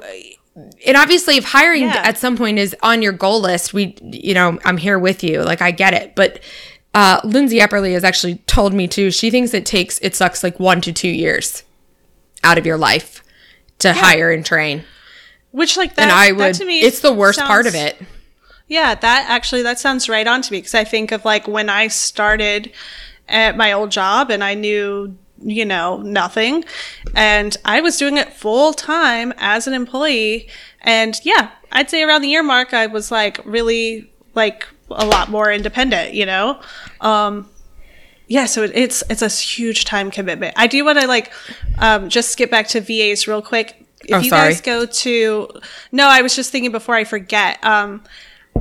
and 0.88 0.96
obviously 0.98 1.36
if 1.38 1.46
hiring 1.46 1.84
Yeah. 1.84 2.02
at 2.06 2.18
some 2.18 2.38
point 2.38 2.60
is 2.60 2.76
on 2.82 3.02
your 3.02 3.12
goal 3.12 3.42
list 3.42 3.74
we 3.74 3.96
you 4.02 4.34
know 4.34 4.60
i'm 4.66 4.78
here 4.78 4.98
with 5.00 5.24
you. 5.24 5.42
Like 5.44 5.62
i 5.62 5.72
get 5.72 5.94
it. 5.94 6.16
But 6.16 6.40
uh, 6.94 7.20
lindsay 7.24 7.60
epperly 7.60 7.94
has 7.94 8.04
actually 8.04 8.36
told 8.48 8.74
me 8.74 8.88
too 8.88 9.10
she 9.10 9.32
thinks 9.32 9.54
it 9.54 9.66
takes 9.66 10.00
it 10.00 10.16
sucks 10.16 10.44
like 10.44 10.60
one 10.60 10.82
to 10.82 10.94
two 10.94 11.10
years 11.10 11.64
out 12.44 12.58
of 12.58 12.66
your 12.66 12.78
life 12.78 13.24
to 13.80 13.94
hire 13.94 14.32
and 14.32 14.46
train. 14.46 14.84
Which 15.52 15.78
like 15.78 15.96
that, 15.96 16.04
and 16.04 16.12
i 16.12 16.32
that 16.32 16.38
would 16.38 16.56
to 16.56 16.66
me 16.66 16.82
it's 16.82 17.02
the 17.02 17.14
worst 17.14 17.40
part 17.40 17.68
of 17.68 17.76
it. 17.76 18.02
Yeah, 18.68 18.96
that 18.96 19.26
actually 19.30 19.62
that 19.64 19.80
sounds 19.80 20.10
right 20.10 20.26
on 20.26 20.42
to 20.42 20.52
me 20.52 20.60
because 20.60 20.74
I 20.74 20.84
think 20.84 21.12
of 21.12 21.26
like 21.26 21.48
when 21.48 21.70
I 21.70 21.88
started 21.90 22.72
at 23.28 23.56
my 23.56 23.72
old 23.72 23.92
job 23.92 24.32
and 24.32 24.44
I 24.44 24.56
knew 24.56 25.16
you 25.46 25.66
know 25.66 25.98
nothing 25.98 26.64
and 27.16 27.56
I 27.66 27.82
was 27.82 27.98
doing 27.98 28.18
it 28.18 28.34
full 28.34 28.74
time 28.74 29.34
as 29.38 29.68
an 29.68 29.74
employee 29.74 30.48
and 30.82 31.20
yeah, 31.24 31.52
I'd 31.72 31.90
say 31.90 32.02
around 32.02 32.22
the 32.22 32.30
year 32.30 32.44
mark 32.44 32.74
I 32.74 32.88
was 32.88 33.12
like 33.12 33.40
really 33.46 34.12
like 34.34 34.66
a 34.90 35.06
lot 35.06 35.30
more 35.30 35.52
independent, 35.52 36.14
you 36.14 36.26
know. 36.26 36.60
Um 37.02 37.50
yeah, 38.28 38.46
so 38.46 38.64
it, 38.64 38.72
it's 38.74 39.04
it's 39.10 39.22
a 39.22 39.28
huge 39.28 39.86
time 39.86 40.10
commitment. 40.10 40.54
I 40.58 40.68
do 40.68 40.84
want 40.86 41.00
to 41.00 41.08
like 41.08 41.32
um, 41.78 42.08
just 42.10 42.32
skip 42.32 42.50
back 42.50 42.68
to 42.70 42.80
VAs 42.82 43.28
real 43.28 43.42
quick. 43.42 43.86
If 44.06 44.16
Oh, 44.16 44.20
you 44.20 44.30
sorry. 44.30 44.50
guys 44.54 44.62
go 44.62 44.86
to 44.86 45.50
no, 45.92 46.08
I 46.08 46.22
was 46.22 46.36
just 46.36 46.50
thinking 46.52 46.72
before 46.72 46.96
I 46.96 47.04
forget. 47.04 47.64
Um, 47.64 48.02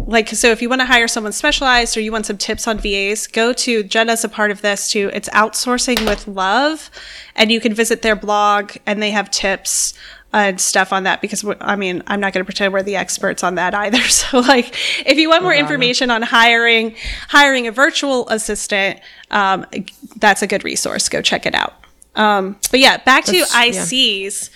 like 0.06 0.28
so, 0.30 0.48
if 0.50 0.60
you 0.62 0.68
want 0.68 0.80
to 0.80 0.86
hire 0.86 1.06
someone 1.06 1.32
specialized 1.32 1.96
or 1.96 2.00
you 2.00 2.10
want 2.10 2.26
some 2.26 2.38
tips 2.38 2.66
on 2.66 2.78
VAs, 2.78 3.26
go 3.28 3.52
to 3.52 3.82
Jenna's 3.84 4.24
a 4.24 4.28
part 4.28 4.50
of 4.50 4.62
this 4.62 4.90
too. 4.90 5.10
It's 5.14 5.28
outsourcing 5.30 6.06
with 6.08 6.26
love, 6.26 6.90
and 7.36 7.52
you 7.52 7.60
can 7.60 7.72
visit 7.72 8.02
their 8.02 8.16
blog 8.16 8.72
and 8.84 9.00
they 9.00 9.12
have 9.12 9.30
tips 9.30 9.94
and 10.32 10.60
stuff 10.60 10.92
on 10.92 11.02
that 11.04 11.20
because 11.20 11.44
I 11.60 11.76
mean 11.76 12.02
I'm 12.06 12.18
not 12.20 12.32
going 12.32 12.40
to 12.42 12.44
pretend 12.46 12.72
we're 12.72 12.82
the 12.82 12.96
experts 12.96 13.42
on 13.44 13.56
that 13.56 13.74
either. 13.74 13.98
So 14.08 14.40
like 14.40 14.74
if 15.06 15.18
you 15.18 15.28
want 15.28 15.42
more 15.42 15.54
information 15.54 16.10
on 16.10 16.22
hiring 16.22 16.94
hiring 17.28 17.66
a 17.66 17.72
virtual 17.72 18.28
assistant, 18.28 19.00
um, 19.30 19.66
that's 20.16 20.42
a 20.42 20.46
good 20.46 20.64
resource. 20.64 21.08
Go 21.08 21.20
check 21.22 21.44
it 21.46 21.54
out. 21.54 21.74
Um, 22.14 22.58
but 22.70 22.80
yeah, 22.80 22.98
back 22.98 23.24
to 23.26 23.32
That's- 23.32 23.92
yeah. 23.92 24.08
ICs. 24.20 24.50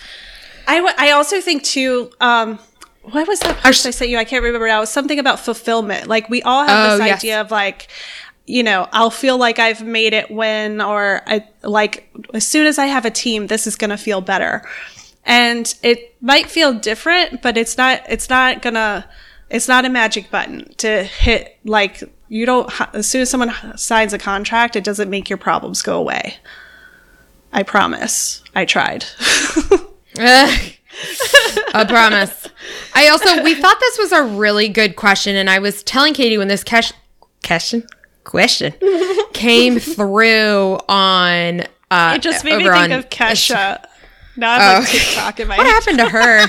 I, 0.67 0.75
w- 0.77 0.95
I 0.97 1.11
also 1.11 1.39
think 1.41 1.63
too. 1.63 2.11
Um, 2.19 2.59
what 3.03 3.25
was 3.27 3.39
that 3.39 3.57
post 3.59 3.85
I 3.85 3.91
sent 3.91 4.11
you? 4.11 4.17
I 4.17 4.25
can't 4.25 4.43
remember 4.43 4.67
now. 4.67 4.77
It 4.77 4.81
was 4.81 4.89
something 4.89 5.17
about 5.17 5.39
fulfillment. 5.39 6.07
Like 6.07 6.29
we 6.29 6.41
all 6.43 6.65
have 6.67 6.91
Oh, 6.91 6.97
this 6.97 7.07
yes. 7.07 7.17
idea 7.19 7.41
of 7.41 7.51
like, 7.51 7.87
you 8.45 8.63
know, 8.63 8.87
I'll 8.91 9.09
feel 9.09 9.37
like 9.37 9.59
I've 9.59 9.81
made 9.81 10.11
it 10.13 10.29
when, 10.29 10.81
or 10.81 11.21
I 11.25 11.47
like 11.63 12.09
as 12.33 12.45
soon 12.45 12.67
as 12.67 12.77
I 12.77 12.87
have 12.87 13.05
a 13.05 13.09
team, 13.11 13.47
this 13.47 13.65
is 13.65 13.75
gonna 13.77 13.97
feel 13.97 14.19
better. 14.21 14.61
And 15.27 15.75
it 15.83 16.15
might 16.21 16.49
feel 16.49 16.73
different, 16.73 17.41
but 17.41 17.57
it's 17.57 17.77
not. 17.77 18.01
It's 18.09 18.29
not 18.29 18.61
gonna. 18.61 19.07
It's 19.49 19.67
not 19.67 19.85
a 19.85 19.89
magic 19.89 20.31
button 20.31 20.73
to 20.77 21.03
hit. 21.03 21.57
Like 21.65 22.01
you 22.29 22.45
don't. 22.45 22.71
As 22.95 23.07
soon 23.07 23.21
as 23.21 23.29
someone 23.29 23.53
signs 23.77 24.13
a 24.13 24.17
contract, 24.17 24.75
it 24.77 24.83
doesn't 24.85 25.09
make 25.09 25.29
your 25.29 25.37
problems 25.37 25.81
go 25.81 25.97
away. 25.97 26.37
I 27.51 27.63
promise. 27.63 28.41
I 28.55 28.63
tried. 28.65 29.03
I 31.73 31.85
promise. 31.87 32.47
I 32.95 33.09
also 33.09 33.43
we 33.43 33.53
thought 33.55 33.77
this 33.79 33.97
was 33.99 34.11
a 34.11 34.23
really 34.23 34.69
good 34.69 34.95
question, 34.95 35.35
and 35.35 35.49
I 35.49 35.59
was 35.59 35.83
telling 35.83 36.13
Katie 36.13 36.37
when 36.37 36.47
this 36.47 36.63
cash 36.63 36.91
question 37.45 37.85
question 38.23 38.73
came 39.33 39.79
through 39.79 40.79
on. 40.89 41.61
Uh, 41.89 42.13
It 42.15 42.21
just 42.21 42.43
made 42.43 42.57
me 42.57 42.63
think 42.63 42.75
on- 42.75 42.91
of 42.91 43.09
Kesha. 43.09 43.83
Now 44.37 44.51
I 44.53 44.59
have 44.59 44.83
like 44.83 44.91
TikTok 44.91 45.39
in 45.39 45.47
my 45.49 45.57
What 45.57 45.67
happened 45.67 45.97
to 45.97 46.09
her? 46.09 46.45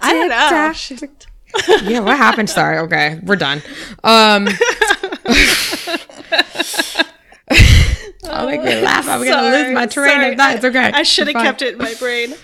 I 0.00 0.12
don't 0.12 0.28
know. 0.28 1.90
Yeah, 1.90 2.00
what 2.00 2.16
happened? 2.16 2.48
Sorry. 2.58 2.78
Okay, 2.78 3.18
we're 3.24 3.36
done. 3.36 3.62
Um. 4.04 4.48
I'll 8.24 8.46
make 8.46 8.62
me 8.62 8.80
laugh. 8.80 9.08
I'm 9.08 9.24
gonna 9.24 9.48
lose 9.50 9.74
my 9.74 9.86
train 9.86 10.08
Sorry. 10.20 10.32
of 10.32 10.38
thought. 10.38 10.54
It's 10.56 10.64
okay. 10.64 10.90
I 10.94 11.02
should 11.02 11.26
have 11.28 11.42
kept 11.42 11.62
it 11.62 11.72
in 11.72 11.78
my 11.78 11.94
brain. 11.94 12.34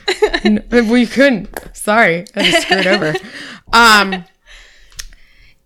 we 0.91 1.07
couldn't. 1.07 1.49
Sorry, 1.77 2.25
I 2.35 2.51
just 2.51 2.63
screwed 2.63 2.87
over. 2.87 3.15
Um, 3.73 4.25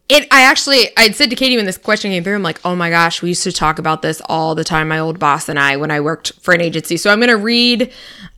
it. 0.09 0.27
I 0.31 0.43
actually, 0.43 0.89
I'd 0.97 1.15
said 1.15 1.31
to 1.31 1.37
Katie 1.37 1.57
when 1.57 1.65
this 1.65 1.79
question 1.79 2.11
came 2.11 2.23
through, 2.23 2.35
I'm 2.35 2.43
like, 2.43 2.61
oh 2.65 2.77
my 2.77 2.91
gosh, 2.91 3.23
we 3.23 3.31
used 3.31 3.45
to 3.45 3.53
talk 3.53 3.79
about 3.79 4.03
this 4.03 4.21
all 4.27 4.55
the 4.55 4.65
time. 4.65 4.89
My 4.89 4.99
old 4.99 5.19
boss 5.19 5.49
and 5.49 5.59
I 5.59 5.77
when 5.79 5.91
I 5.91 6.01
worked 6.01 6.33
for 6.43 6.53
an 6.53 6.61
agency. 6.61 6.97
So 6.99 7.11
I'm 7.11 7.21
gonna 7.21 7.37
read. 7.37 7.91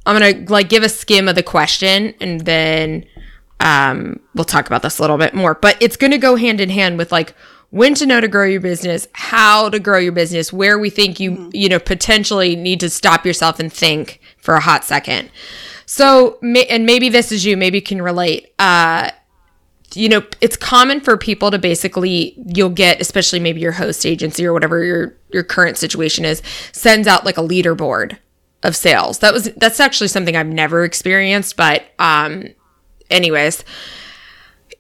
I'm 0.05 0.19
gonna 0.19 0.45
like 0.49 0.69
give 0.69 0.83
a 0.83 0.89
skim 0.89 1.29
of 1.29 1.35
the 1.35 1.43
question, 1.43 2.15
and 2.21 2.41
then 2.43 3.07
um, 3.63 4.19
we'll 4.35 4.45
talk 4.45 4.67
about 4.67 4.83
this 4.83 4.99
a 4.99 5.03
little 5.03 5.17
bit 5.17 5.35
more, 5.35 5.55
but 5.55 5.77
it's 5.81 5.97
going 5.97 6.11
to 6.11 6.19
go 6.19 6.35
hand 6.35 6.61
in 6.61 6.69
hand 6.69 6.99
with 6.99 7.13
like 7.13 7.35
when 7.71 7.95
to 7.95 8.05
know 8.05 8.21
to 8.21 8.29
grow 8.29 8.45
your 8.45 8.61
business, 8.61 9.07
how 9.13 9.71
to 9.71 9.79
grow 9.79 9.99
your 9.99 10.13
business, 10.13 10.53
where 10.53 10.79
we 10.79 10.91
think 10.91 11.21
you, 11.21 11.31
mm-hmm. 11.31 11.51
you 11.53 11.69
know, 11.69 11.79
potentially 11.79 12.57
need 12.57 12.81
to 12.81 12.91
stop 12.91 13.25
yourself 13.25 13.61
and 13.61 13.73
think 13.73 14.21
for 14.37 14.55
a 14.55 14.61
hot 14.61 14.85
second. 14.85 15.31
So, 15.87 16.39
and 16.43 16.85
maybe 16.85 17.09
this 17.09 17.31
is 17.31 17.45
you, 17.45 17.57
maybe 17.57 17.79
you 17.79 17.83
can 17.83 18.03
relate. 18.03 18.53
Uh, 18.59 19.11
you 19.95 20.09
know, 20.09 20.23
it's 20.41 20.57
common 20.57 21.01
for 21.01 21.17
people 21.17 21.51
to 21.51 21.59
basically 21.59 22.35
you'll 22.47 22.71
get, 22.71 23.01
especially 23.01 23.39
maybe 23.41 23.61
your 23.61 23.73
host 23.73 24.05
agency 24.05 24.45
or 24.45 24.53
whatever 24.53 24.83
your 24.85 25.17
your 25.33 25.45
current 25.45 25.77
situation 25.77 26.25
is, 26.25 26.43
sends 26.73 27.07
out 27.07 27.25
like 27.25 27.39
a 27.39 27.43
leaderboard 27.43 28.19
of 28.63 28.77
sales. 28.77 29.19
That 29.21 29.33
was 29.33 29.45
that's 29.57 29.81
actually 29.81 30.09
something 30.09 30.37
I've 30.37 30.47
never 30.47 30.85
experienced, 30.85 31.57
but 31.57 31.85
um 31.99 32.49
anyways, 33.11 33.65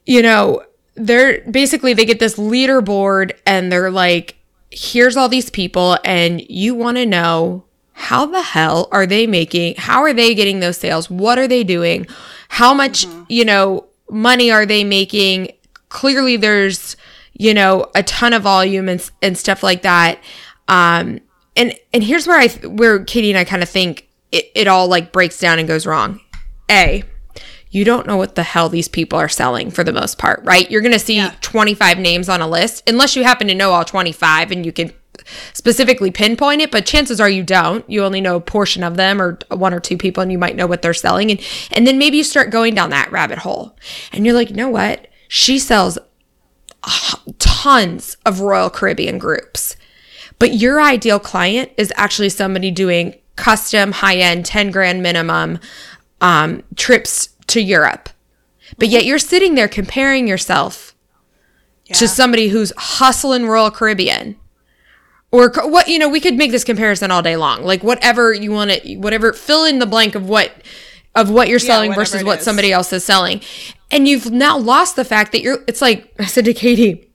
you 0.07 0.23
know, 0.23 0.62
they're 0.95 1.40
basically 1.51 1.95
they 1.95 2.05
get 2.05 2.18
this 2.18 2.37
leaderboard 2.37 3.33
and 3.47 3.73
they're 3.73 3.90
like 3.90 4.37
here's 4.71 5.16
all 5.16 5.29
these 5.29 5.51
people 5.51 5.99
and 6.05 6.40
you 6.49 6.75
want 6.75 6.97
to 6.97 7.05
know 7.05 7.64
how 7.95 8.25
the 8.25 8.40
hell 8.40 8.88
are 8.90 9.07
they 9.07 9.27
making 9.27 9.75
how 9.77 10.01
are 10.01 10.14
they 10.14 10.35
getting 10.35 10.61
those 10.61 10.79
sales 10.79 11.11
what 11.11 11.38
are 11.38 11.47
they 11.47 11.62
doing 11.62 12.07
how 12.49 12.73
much 12.73 13.07
mm-hmm. 13.07 13.25
you 13.29 13.45
know 13.45 13.87
money 14.12 14.51
are 14.51 14.66
they 14.66 14.85
making? 14.85 15.53
Clearly, 15.88 16.37
there's 16.37 16.97
you 17.33 17.55
know 17.55 17.90
a 17.95 18.03
ton 18.03 18.33
of 18.33 18.42
volume 18.42 18.88
and 18.88 19.11
and 19.23 19.37
stuff 19.37 19.62
like 19.62 19.83
that. 19.83 20.21
Um, 20.68 21.21
and 21.57 21.75
and 21.93 22.03
here's 22.03 22.27
where 22.27 22.38
I 22.38 22.49
where 22.67 23.05
Katie 23.05 23.31
and 23.31 23.38
I 23.38 23.45
kind 23.45 23.62
of 23.62 23.69
think 23.69 24.09
it, 24.31 24.51
it 24.55 24.69
all 24.69 24.88
like 24.88 25.12
breaks 25.12 25.38
down 25.38 25.59
and 25.59 25.69
goes 25.69 25.87
wrong. 25.87 26.21
A, 26.71 27.05
you 27.71 27.85
don't 27.85 28.07
know 28.07 28.17
what 28.17 28.35
the 28.35 28.43
hell 28.43 28.69
these 28.69 28.88
people 28.88 29.19
are 29.19 29.29
selling 29.29 29.71
for 29.71 29.85
the 29.85 29.93
most 29.93 30.19
part, 30.19 30.41
right? 30.45 30.71
You're 30.71 30.81
going 30.81 30.93
to 30.93 30.99
see 30.99 31.17
yeah. 31.17 31.35
25 31.41 31.99
names 31.99 32.29
on 32.29 32.41
a 32.41 32.49
list, 32.49 32.88
unless 32.88 33.17
you 33.17 33.25
happen 33.25 33.49
to 33.49 33.55
know 33.55 33.73
all 33.73 33.85
25 33.85 34.51
and 34.51 34.65
you 34.65 34.73
can 34.73 34.93
specifically 35.53 36.11
pinpoint 36.11 36.62
it, 36.62 36.71
but 36.71 36.87
chances 36.87 37.21
are 37.21 37.29
you 37.29 37.43
don't. 37.43 37.88
You 37.88 38.05
only 38.05 38.21
know 38.21 38.37
a 38.37 38.41
portion 38.41 38.83
of 38.83 38.97
them 38.97 39.21
or 39.21 39.38
one 39.51 39.75
or 39.75 39.81
two 39.81 39.97
people 39.97 40.23
and 40.23 40.33
you 40.33 40.38
might 40.38 40.57
know 40.57 40.67
what 40.67 40.83
they're 40.83 40.95
selling. 40.95 41.31
And, 41.31 41.41
and 41.71 41.87
then 41.87 41.99
maybe 41.99 42.17
you 42.17 42.25
start 42.25 42.51
going 42.51 42.75
down 42.75 42.91
that 42.91 43.12
rabbit 43.12 43.38
hole 43.38 43.77
and 44.12 44.25
you're 44.25 44.35
like, 44.35 44.51
you 44.51 44.57
know 44.57 44.71
what? 44.71 45.09
She 45.29 45.59
sells 45.59 45.99
tons 47.38 48.17
of 48.27 48.41
Royal 48.41 48.71
Caribbean 48.71 49.19
groups. 49.19 49.77
But 50.43 50.55
your 50.55 50.83
ideal 50.83 51.21
client 51.21 51.71
is 51.77 51.93
actually 51.95 52.29
somebody 52.29 52.73
doing 52.73 53.15
custom 53.37 53.93
high 53.93 54.17
end 54.17 54.45
10 54.45 54.73
grand 54.73 55.01
minimum 55.01 55.61
um, 56.21 56.65
trips 56.75 57.29
to 57.47 57.61
Europe. 57.61 58.09
But 58.77 58.89
yet 58.89 59.05
you're 59.05 59.21
sitting 59.21 59.55
there 59.55 59.69
comparing 59.69 60.27
yourself 60.27 60.97
yeah. 61.87 61.95
to 61.95 62.09
somebody 62.09 62.49
who's 62.49 62.73
hustling 62.77 63.47
Royal 63.47 63.71
Caribbean 63.71 64.35
or 65.31 65.53
what 65.59 65.87
you 65.87 66.01
know 66.01 66.09
we 66.09 66.19
could 66.19 66.35
make 66.35 66.51
this 66.51 66.65
comparison 66.65 67.13
all 67.13 67.23
day 67.23 67.37
long 67.37 67.63
like 67.63 67.85
whatever 67.85 68.33
you 68.33 68.51
want 68.51 68.73
to 68.73 68.97
whatever 68.97 69.33
fill 69.33 69.65
in 69.65 69.79
the 69.79 69.87
blank 69.87 70.17
of 70.17 70.29
what 70.29 70.51
of 71.15 71.31
what 71.31 71.47
you're 71.47 71.61
selling 71.61 71.91
yeah, 71.91 71.97
versus 71.97 72.25
what 72.25 72.41
is. 72.41 72.45
somebody 72.45 72.73
else 72.73 72.93
is 72.93 73.05
selling 73.05 73.41
and 73.93 74.09
you've 74.09 74.33
now 74.33 74.59
lost 74.59 74.97
the 74.97 75.05
fact 75.05 75.31
that 75.31 75.41
you're 75.41 75.63
it's 75.69 75.81
like 75.81 76.13
i 76.19 76.25
said 76.25 76.45
to 76.45 76.53
katie 76.53 77.09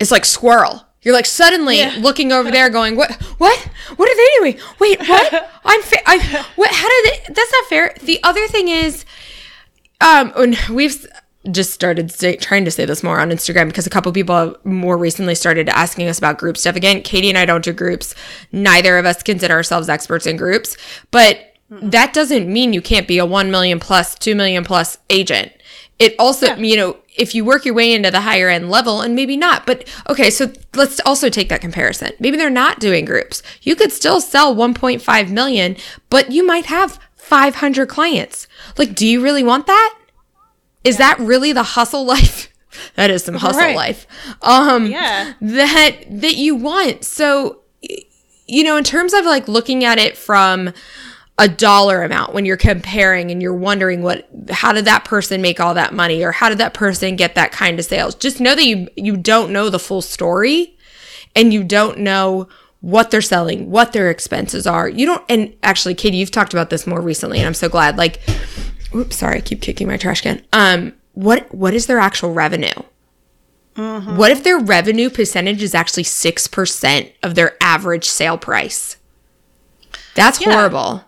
it's 0.00 0.10
like 0.10 0.24
squirrel 0.24 0.87
you're 1.02 1.14
like 1.14 1.26
suddenly 1.26 1.78
yeah. 1.78 1.96
looking 2.00 2.32
over 2.32 2.50
there 2.50 2.70
going 2.70 2.96
what 2.96 3.12
what 3.38 3.58
what 3.96 4.08
are 4.08 4.16
they 4.16 4.28
doing 4.38 4.64
wait 4.78 4.98
what 5.08 5.50
i'm 5.64 5.82
fa- 5.82 6.08
I, 6.08 6.46
what 6.56 6.70
how 6.72 6.88
did 6.88 7.04
they 7.04 7.32
that's 7.34 7.52
not 7.52 7.64
fair 7.68 7.94
the 8.02 8.20
other 8.22 8.46
thing 8.48 8.68
is 8.68 9.04
um 10.00 10.32
we've 10.70 11.06
just 11.50 11.72
started 11.72 12.10
say, 12.10 12.36
trying 12.36 12.64
to 12.64 12.70
say 12.70 12.84
this 12.84 13.02
more 13.02 13.20
on 13.20 13.30
Instagram 13.30 13.68
because 13.68 13.86
a 13.86 13.90
couple 13.90 14.12
people 14.12 14.56
more 14.64 14.98
recently 14.98 15.34
started 15.34 15.68
asking 15.70 16.08
us 16.08 16.18
about 16.18 16.36
group 16.38 16.56
stuff 16.56 16.76
again. 16.76 17.02
Katie 17.02 17.28
and 17.28 17.38
I 17.38 17.46
don't 17.46 17.64
do 17.64 17.72
groups. 17.72 18.14
Neither 18.52 18.98
of 18.98 19.06
us 19.06 19.22
consider 19.22 19.54
ourselves 19.54 19.88
experts 19.88 20.26
in 20.26 20.36
groups, 20.36 20.76
but 21.10 21.54
that 21.70 22.12
doesn't 22.12 22.52
mean 22.52 22.72
you 22.72 22.82
can't 22.82 23.06
be 23.06 23.18
a 23.18 23.26
1 23.26 23.50
million 23.50 23.78
plus, 23.78 24.14
2 24.16 24.34
million 24.34 24.64
plus 24.64 24.98
agent. 25.10 25.52
It 25.98 26.14
also, 26.18 26.46
yeah. 26.46 26.56
you 26.56 26.76
know, 26.76 26.96
if 27.18 27.34
you 27.34 27.44
work 27.44 27.64
your 27.64 27.74
way 27.74 27.92
into 27.92 28.10
the 28.10 28.22
higher 28.22 28.48
end 28.48 28.70
level 28.70 29.02
and 29.02 29.14
maybe 29.14 29.36
not, 29.36 29.66
but 29.66 29.86
okay, 30.08 30.30
so 30.30 30.52
let's 30.74 31.00
also 31.04 31.28
take 31.28 31.48
that 31.48 31.60
comparison. 31.60 32.12
Maybe 32.20 32.36
they're 32.36 32.48
not 32.48 32.78
doing 32.78 33.04
groups. 33.04 33.42
You 33.60 33.74
could 33.74 33.92
still 33.92 34.20
sell 34.20 34.54
1.5 34.54 35.30
million, 35.30 35.76
but 36.08 36.30
you 36.30 36.46
might 36.46 36.66
have 36.66 36.98
500 37.16 37.88
clients. 37.88 38.46
Like, 38.78 38.94
do 38.94 39.06
you 39.06 39.20
really 39.20 39.42
want 39.42 39.66
that? 39.66 39.98
Is 40.84 40.98
yeah. 40.98 41.14
that 41.14 41.24
really 41.24 41.52
the 41.52 41.64
hustle 41.64 42.04
life? 42.06 42.48
that 42.94 43.10
is 43.10 43.24
some 43.24 43.34
hustle 43.34 43.60
right. 43.60 43.76
life. 43.76 44.06
Um 44.40 44.86
yeah. 44.86 45.34
that 45.40 45.96
that 46.08 46.36
you 46.36 46.54
want. 46.54 47.04
So 47.04 47.62
you 48.46 48.64
know, 48.64 48.76
in 48.76 48.84
terms 48.84 49.12
of 49.12 49.26
like 49.26 49.48
looking 49.48 49.84
at 49.84 49.98
it 49.98 50.16
from 50.16 50.72
a 51.38 51.48
dollar 51.48 52.02
amount 52.02 52.34
when 52.34 52.44
you're 52.44 52.56
comparing 52.56 53.30
and 53.30 53.40
you're 53.40 53.54
wondering 53.54 54.02
what 54.02 54.28
how 54.50 54.72
did 54.72 54.84
that 54.84 55.04
person 55.04 55.40
make 55.40 55.60
all 55.60 55.74
that 55.74 55.94
money 55.94 56.24
or 56.24 56.32
how 56.32 56.48
did 56.48 56.58
that 56.58 56.74
person 56.74 57.14
get 57.14 57.34
that 57.34 57.52
kind 57.52 57.78
of 57.78 57.84
sales 57.84 58.14
just 58.14 58.40
know 58.40 58.54
that 58.54 58.66
you 58.66 58.88
you 58.96 59.16
don't 59.16 59.52
know 59.52 59.70
the 59.70 59.78
full 59.78 60.02
story 60.02 60.76
and 61.36 61.52
you 61.52 61.62
don't 61.62 61.98
know 61.98 62.48
what 62.80 63.10
they're 63.10 63.22
selling 63.22 63.70
what 63.70 63.92
their 63.92 64.10
expenses 64.10 64.66
are 64.66 64.88
you 64.88 65.06
don't 65.06 65.24
and 65.28 65.54
actually 65.62 65.94
katie 65.94 66.16
you've 66.16 66.30
talked 66.30 66.52
about 66.52 66.70
this 66.70 66.86
more 66.86 67.00
recently 67.00 67.38
and 67.38 67.46
i'm 67.46 67.54
so 67.54 67.68
glad 67.68 67.96
like 67.96 68.20
oops, 68.94 69.16
sorry, 69.16 69.38
I 69.38 69.40
keep 69.40 69.60
kicking 69.60 69.86
my 69.86 69.96
trash 69.96 70.20
can. 70.20 70.42
Um, 70.52 70.94
what 71.12 71.52
what 71.54 71.74
is 71.74 71.86
their 71.86 71.98
actual 71.98 72.32
revenue? 72.32 72.72
Mm-hmm. 73.74 74.16
What 74.16 74.30
if 74.30 74.42
their 74.42 74.58
revenue 74.58 75.10
percentage 75.10 75.62
is 75.62 75.74
actually 75.74 76.04
six 76.04 76.46
percent 76.46 77.12
of 77.22 77.34
their 77.34 77.56
average 77.60 78.08
sale 78.08 78.38
price? 78.38 78.96
That's 80.14 80.40
yeah. 80.40 80.52
horrible. 80.52 81.04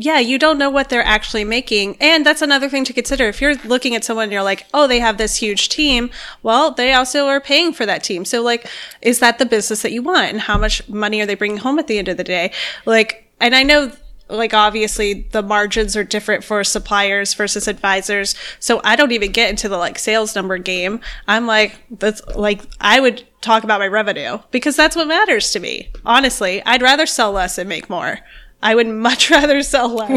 Yeah, 0.00 0.20
you 0.20 0.38
don't 0.38 0.58
know 0.58 0.70
what 0.70 0.90
they're 0.90 1.04
actually 1.04 1.42
making. 1.42 1.96
And 2.00 2.24
that's 2.24 2.40
another 2.40 2.68
thing 2.68 2.84
to 2.84 2.92
consider. 2.92 3.26
If 3.26 3.40
you're 3.40 3.56
looking 3.56 3.96
at 3.96 4.04
someone 4.04 4.24
and 4.24 4.32
you're 4.32 4.44
like, 4.44 4.64
oh, 4.72 4.86
they 4.86 5.00
have 5.00 5.18
this 5.18 5.36
huge 5.36 5.68
team, 5.68 6.10
well, 6.44 6.70
they 6.70 6.92
also 6.92 7.26
are 7.26 7.40
paying 7.40 7.72
for 7.72 7.84
that 7.84 8.04
team. 8.04 8.24
So, 8.24 8.40
like, 8.40 8.70
is 9.02 9.18
that 9.18 9.40
the 9.40 9.46
business 9.46 9.82
that 9.82 9.90
you 9.90 10.02
want? 10.02 10.30
And 10.30 10.40
how 10.42 10.56
much 10.56 10.88
money 10.88 11.20
are 11.20 11.26
they 11.26 11.34
bringing 11.34 11.58
home 11.58 11.80
at 11.80 11.88
the 11.88 11.98
end 11.98 12.06
of 12.06 12.16
the 12.16 12.22
day? 12.22 12.52
Like, 12.86 13.28
and 13.40 13.56
I 13.56 13.64
know 13.64 13.90
like 14.28 14.52
obviously 14.52 15.26
the 15.32 15.42
margins 15.42 15.96
are 15.96 16.04
different 16.04 16.44
for 16.44 16.62
suppliers 16.62 17.34
versus 17.34 17.66
advisors. 17.66 18.34
So 18.60 18.80
I 18.84 18.94
don't 18.94 19.12
even 19.12 19.32
get 19.32 19.50
into 19.50 19.68
the 19.68 19.78
like 19.78 19.98
sales 19.98 20.36
number 20.36 20.58
game. 20.58 21.00
I'm 21.26 21.46
like, 21.46 21.80
that's 21.90 22.24
like, 22.36 22.62
I 22.80 23.00
would 23.00 23.26
talk 23.40 23.64
about 23.64 23.80
my 23.80 23.88
revenue 23.88 24.38
because 24.50 24.76
that's 24.76 24.94
what 24.94 25.08
matters 25.08 25.50
to 25.52 25.60
me. 25.60 25.90
Honestly, 26.04 26.62
I'd 26.64 26.82
rather 26.82 27.06
sell 27.06 27.32
less 27.32 27.58
and 27.58 27.68
make 27.68 27.88
more. 27.88 28.18
I 28.62 28.74
would 28.74 28.88
much 28.88 29.30
rather 29.30 29.62
sell 29.62 29.88
less 29.88 30.10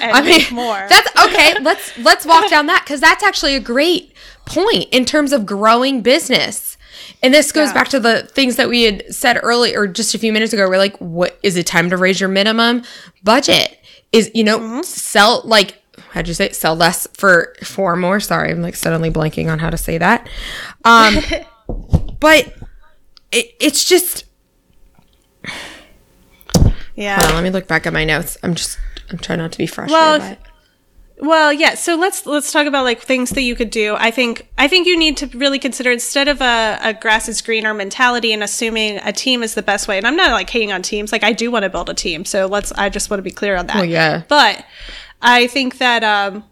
and 0.00 0.12
I 0.12 0.20
mean, 0.20 0.38
make 0.38 0.52
more. 0.52 0.86
That's 0.88 1.26
okay. 1.26 1.54
let's 1.60 1.96
let's 1.98 2.26
walk 2.26 2.48
down 2.50 2.66
that 2.66 2.82
because 2.84 3.00
that's 3.00 3.22
actually 3.22 3.54
a 3.54 3.60
great 3.60 4.14
point 4.46 4.86
in 4.90 5.04
terms 5.04 5.32
of 5.32 5.46
growing 5.46 6.02
business. 6.02 6.76
And 7.22 7.34
this 7.34 7.52
goes 7.52 7.68
yeah. 7.68 7.74
back 7.74 7.88
to 7.88 8.00
the 8.00 8.22
things 8.22 8.56
that 8.56 8.68
we 8.68 8.84
had 8.84 9.14
said 9.14 9.38
earlier, 9.42 9.80
or 9.80 9.86
just 9.86 10.14
a 10.14 10.18
few 10.18 10.32
minutes 10.32 10.52
ago. 10.52 10.68
We're 10.68 10.78
like, 10.78 10.96
what 10.98 11.38
is 11.42 11.56
it 11.56 11.66
time 11.66 11.90
to 11.90 11.96
raise 11.96 12.20
your 12.20 12.28
minimum 12.28 12.82
budget? 13.22 13.78
Is, 14.12 14.30
you 14.34 14.42
know, 14.42 14.58
mm-hmm. 14.58 14.82
sell 14.82 15.42
like, 15.44 15.82
how'd 16.12 16.28
you 16.28 16.34
say 16.34 16.50
sell 16.52 16.74
less 16.74 17.06
for 17.14 17.54
four 17.62 17.94
more? 17.96 18.20
Sorry, 18.20 18.50
I'm 18.50 18.62
like 18.62 18.74
suddenly 18.74 19.10
blanking 19.10 19.50
on 19.50 19.58
how 19.58 19.70
to 19.70 19.76
say 19.76 19.98
that. 19.98 20.28
Um, 20.84 21.16
but 22.20 22.54
it, 23.32 23.54
it's 23.60 23.84
just, 23.84 24.24
yeah. 27.00 27.20
On, 27.26 27.34
let 27.34 27.42
me 27.42 27.50
look 27.50 27.66
back 27.66 27.86
at 27.86 27.92
my 27.92 28.04
notes. 28.04 28.36
I'm 28.42 28.54
just, 28.54 28.78
I'm 29.10 29.18
trying 29.18 29.38
not 29.38 29.52
to 29.52 29.58
be 29.58 29.66
frustrated 29.66 29.92
well, 29.92 30.36
well, 31.20 31.52
yeah. 31.52 31.74
So 31.74 31.96
let's 31.96 32.24
let's 32.24 32.50
talk 32.50 32.66
about 32.66 32.84
like 32.84 33.00
things 33.00 33.30
that 33.30 33.42
you 33.42 33.54
could 33.54 33.70
do. 33.70 33.94
I 33.98 34.10
think 34.10 34.48
I 34.56 34.68
think 34.68 34.86
you 34.86 34.98
need 34.98 35.18
to 35.18 35.26
really 35.38 35.58
consider 35.58 35.90
instead 35.90 36.28
of 36.28 36.40
a, 36.40 36.78
a 36.82 36.94
grass 36.94 37.28
is 37.28 37.42
greener 37.42 37.74
mentality 37.74 38.32
and 38.32 38.42
assuming 38.42 38.98
a 38.98 39.12
team 39.12 39.42
is 39.42 39.54
the 39.54 39.62
best 39.62 39.86
way. 39.86 39.98
And 39.98 40.06
I'm 40.06 40.16
not 40.16 40.30
like 40.30 40.48
hating 40.48 40.72
on 40.72 40.82
teams. 40.82 41.12
Like 41.12 41.22
I 41.22 41.32
do 41.32 41.50
want 41.50 41.64
to 41.64 41.68
build 41.68 41.90
a 41.90 41.94
team. 41.94 42.24
So 42.24 42.46
let's. 42.46 42.72
I 42.72 42.88
just 42.88 43.10
want 43.10 43.18
to 43.18 43.22
be 43.22 43.30
clear 43.30 43.56
on 43.56 43.66
that. 43.66 43.76
Well, 43.76 43.84
yeah. 43.84 44.22
But 44.28 44.64
I 45.20 45.46
think 45.46 45.78
that 45.78 46.02
um, 46.02 46.44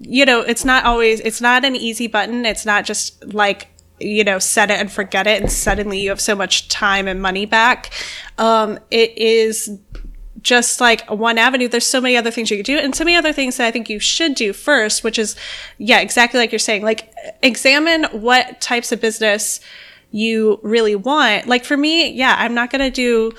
you 0.00 0.24
know, 0.24 0.40
it's 0.42 0.64
not 0.64 0.84
always. 0.84 1.20
It's 1.20 1.40
not 1.40 1.64
an 1.64 1.74
easy 1.74 2.06
button. 2.06 2.46
It's 2.46 2.64
not 2.64 2.84
just 2.84 3.34
like 3.34 3.68
you 4.00 4.24
know 4.24 4.38
set 4.38 4.70
it 4.70 4.78
and 4.78 4.90
forget 4.90 5.26
it 5.26 5.40
and 5.40 5.50
suddenly 5.50 6.00
you 6.00 6.08
have 6.10 6.20
so 6.20 6.34
much 6.34 6.68
time 6.68 7.08
and 7.08 7.20
money 7.20 7.46
back 7.46 7.92
um, 8.38 8.78
it 8.90 9.16
is 9.18 9.78
just 10.42 10.80
like 10.80 11.08
one 11.10 11.38
avenue. 11.38 11.68
There's 11.68 11.86
so 11.86 12.00
many 12.00 12.16
other 12.16 12.30
things 12.30 12.50
you 12.50 12.56
could 12.56 12.66
do, 12.66 12.78
and 12.78 12.94
so 12.94 13.04
many 13.04 13.16
other 13.16 13.32
things 13.32 13.56
that 13.56 13.66
I 13.66 13.70
think 13.70 13.88
you 13.90 13.98
should 13.98 14.34
do 14.34 14.52
first, 14.52 15.04
which 15.04 15.18
is, 15.18 15.36
yeah, 15.78 16.00
exactly 16.00 16.40
like 16.40 16.52
you're 16.52 16.58
saying, 16.58 16.82
like 16.82 17.12
examine 17.42 18.04
what 18.04 18.60
types 18.60 18.92
of 18.92 19.00
business 19.00 19.60
you 20.10 20.58
really 20.62 20.94
want. 20.94 21.46
Like 21.46 21.64
for 21.64 21.76
me, 21.76 22.10
yeah, 22.10 22.36
I'm 22.38 22.54
not 22.54 22.70
going 22.70 22.80
to 22.80 22.90
do 22.90 23.32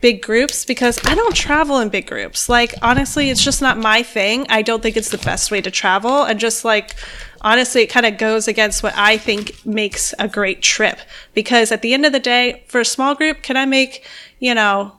big 0.00 0.20
groups 0.20 0.64
because 0.64 0.98
I 1.04 1.14
don't 1.14 1.34
travel 1.34 1.78
in 1.78 1.88
big 1.88 2.06
groups. 2.06 2.48
Like 2.48 2.74
honestly, 2.82 3.30
it's 3.30 3.42
just 3.42 3.62
not 3.62 3.78
my 3.78 4.02
thing. 4.02 4.46
I 4.48 4.62
don't 4.62 4.82
think 4.82 4.96
it's 4.96 5.10
the 5.10 5.18
best 5.18 5.50
way 5.50 5.60
to 5.60 5.70
travel 5.70 6.24
and 6.24 6.38
just 6.38 6.64
like 6.64 6.96
honestly 7.42 7.82
it 7.82 7.88
kind 7.88 8.06
of 8.06 8.18
goes 8.18 8.48
against 8.48 8.82
what 8.82 8.94
I 8.96 9.18
think 9.18 9.64
makes 9.66 10.14
a 10.18 10.28
great 10.28 10.62
trip 10.62 10.98
because 11.34 11.70
at 11.70 11.82
the 11.82 11.92
end 11.92 12.06
of 12.06 12.12
the 12.12 12.20
day, 12.20 12.64
for 12.68 12.80
a 12.80 12.84
small 12.84 13.14
group, 13.14 13.42
can 13.42 13.56
I 13.56 13.66
make, 13.66 14.06
you 14.38 14.54
know, 14.54 14.96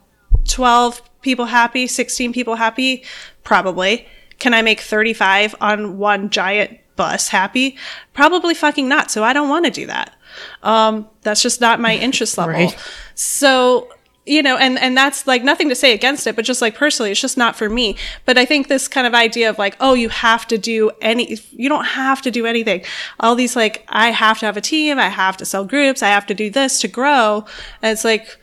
12 0.48 1.02
people 1.22 1.46
happy, 1.46 1.86
16 1.86 2.32
people 2.32 2.54
happy? 2.54 3.04
Probably. 3.42 4.06
Can 4.38 4.54
I 4.54 4.62
make 4.62 4.80
35 4.80 5.54
on 5.60 5.98
one 5.98 6.30
giant 6.30 6.78
bus 6.96 7.28
happy? 7.28 7.76
Probably 8.12 8.54
fucking 8.54 8.88
not. 8.88 9.10
So 9.10 9.24
I 9.24 9.32
don't 9.32 9.48
want 9.48 9.64
to 9.64 9.70
do 9.70 9.86
that. 9.86 10.14
Um, 10.62 11.08
that's 11.22 11.42
just 11.42 11.60
not 11.60 11.80
my 11.80 11.96
interest 11.96 12.36
level. 12.38 12.54
Right. 12.54 12.76
So 13.14 13.88
you 14.26 14.42
know 14.42 14.56
and 14.56 14.78
and 14.78 14.96
that's 14.96 15.26
like 15.26 15.44
nothing 15.44 15.68
to 15.68 15.74
say 15.74 15.92
against 15.92 16.26
it 16.26 16.34
but 16.36 16.44
just 16.44 16.62
like 16.62 16.74
personally 16.74 17.10
it's 17.10 17.20
just 17.20 17.36
not 17.36 17.56
for 17.56 17.68
me 17.68 17.96
but 18.24 18.38
i 18.38 18.44
think 18.44 18.68
this 18.68 18.88
kind 18.88 19.06
of 19.06 19.14
idea 19.14 19.48
of 19.50 19.58
like 19.58 19.76
oh 19.80 19.94
you 19.94 20.08
have 20.08 20.46
to 20.46 20.56
do 20.56 20.90
any 21.00 21.38
you 21.52 21.68
don't 21.68 21.84
have 21.84 22.22
to 22.22 22.30
do 22.30 22.46
anything 22.46 22.82
all 23.20 23.34
these 23.34 23.54
like 23.54 23.84
i 23.88 24.10
have 24.10 24.38
to 24.38 24.46
have 24.46 24.56
a 24.56 24.60
team 24.60 24.98
i 24.98 25.08
have 25.08 25.36
to 25.36 25.44
sell 25.44 25.64
groups 25.64 26.02
i 26.02 26.08
have 26.08 26.26
to 26.26 26.34
do 26.34 26.50
this 26.50 26.80
to 26.80 26.88
grow 26.88 27.44
and 27.82 27.92
it's 27.92 28.04
like 28.04 28.38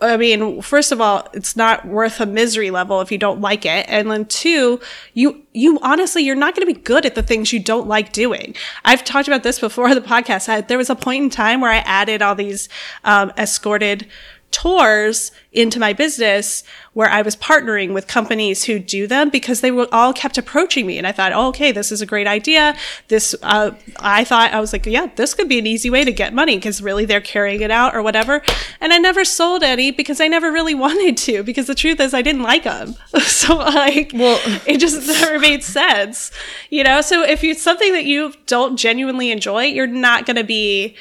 I 0.00 0.16
mean, 0.16 0.62
first 0.62 0.92
of 0.92 1.00
all, 1.00 1.28
it's 1.34 1.54
not 1.54 1.86
worth 1.86 2.20
a 2.20 2.26
misery 2.26 2.70
level 2.70 3.02
if 3.02 3.12
you 3.12 3.18
don't 3.18 3.42
like 3.42 3.66
it. 3.66 3.84
And 3.86 4.10
then 4.10 4.24
two, 4.24 4.80
you, 5.12 5.42
you 5.52 5.78
honestly, 5.82 6.22
you're 6.22 6.36
not 6.36 6.54
going 6.54 6.66
to 6.66 6.74
be 6.74 6.80
good 6.80 7.04
at 7.04 7.14
the 7.14 7.22
things 7.22 7.52
you 7.52 7.60
don't 7.60 7.86
like 7.86 8.12
doing. 8.12 8.54
I've 8.86 9.04
talked 9.04 9.28
about 9.28 9.42
this 9.42 9.60
before 9.60 9.94
the 9.94 10.00
podcast. 10.00 10.48
I, 10.48 10.62
there 10.62 10.78
was 10.78 10.88
a 10.88 10.96
point 10.96 11.24
in 11.24 11.30
time 11.30 11.60
where 11.60 11.70
I 11.70 11.78
added 11.78 12.22
all 12.22 12.34
these, 12.34 12.70
um, 13.04 13.30
escorted 13.36 14.06
tours 14.50 15.30
into 15.52 15.78
my 15.78 15.92
business 15.92 16.64
where 16.94 17.08
I 17.08 17.22
was 17.22 17.36
partnering 17.36 17.92
with 17.92 18.06
companies 18.06 18.64
who 18.64 18.78
do 18.78 19.06
them 19.06 19.30
because 19.30 19.60
they 19.60 19.70
were 19.70 19.86
all 19.92 20.12
kept 20.12 20.38
approaching 20.38 20.86
me. 20.86 20.98
And 20.98 21.06
I 21.06 21.12
thought, 21.12 21.32
oh, 21.32 21.48
okay, 21.48 21.70
this 21.70 21.92
is 21.92 22.00
a 22.00 22.06
great 22.06 22.26
idea. 22.26 22.76
This, 23.08 23.34
uh, 23.42 23.72
I 24.00 24.24
thought, 24.24 24.52
I 24.52 24.60
was 24.60 24.72
like, 24.72 24.86
yeah, 24.86 25.08
this 25.16 25.34
could 25.34 25.48
be 25.48 25.58
an 25.58 25.66
easy 25.66 25.90
way 25.90 26.04
to 26.04 26.12
get 26.12 26.34
money 26.34 26.56
because 26.56 26.82
really 26.82 27.04
they're 27.04 27.20
carrying 27.20 27.60
it 27.60 27.70
out 27.70 27.94
or 27.94 28.02
whatever. 28.02 28.42
And 28.80 28.92
I 28.92 28.98
never 28.98 29.24
sold 29.24 29.62
any 29.62 29.90
because 29.90 30.20
I 30.20 30.28
never 30.28 30.50
really 30.50 30.74
wanted 30.86 31.16
to 31.18 31.42
because 31.42 31.66
the 31.66 31.74
truth 31.74 32.00
is 32.00 32.14
I 32.14 32.22
didn't 32.22 32.42
like 32.42 32.64
them. 32.64 32.94
so 33.20 33.56
like, 33.56 34.12
well, 34.14 34.40
it 34.66 34.78
just 34.78 35.06
never 35.22 35.38
made 35.38 35.62
sense, 35.62 36.30
you 36.70 36.84
know? 36.84 37.00
So 37.00 37.22
if 37.22 37.44
it's 37.44 37.62
something 37.62 37.92
that 37.92 38.04
you 38.04 38.32
don't 38.46 38.76
genuinely 38.76 39.30
enjoy, 39.30 39.64
you're 39.64 39.86
not 39.86 40.26
going 40.26 40.36
to 40.36 40.44
be, 40.44 40.96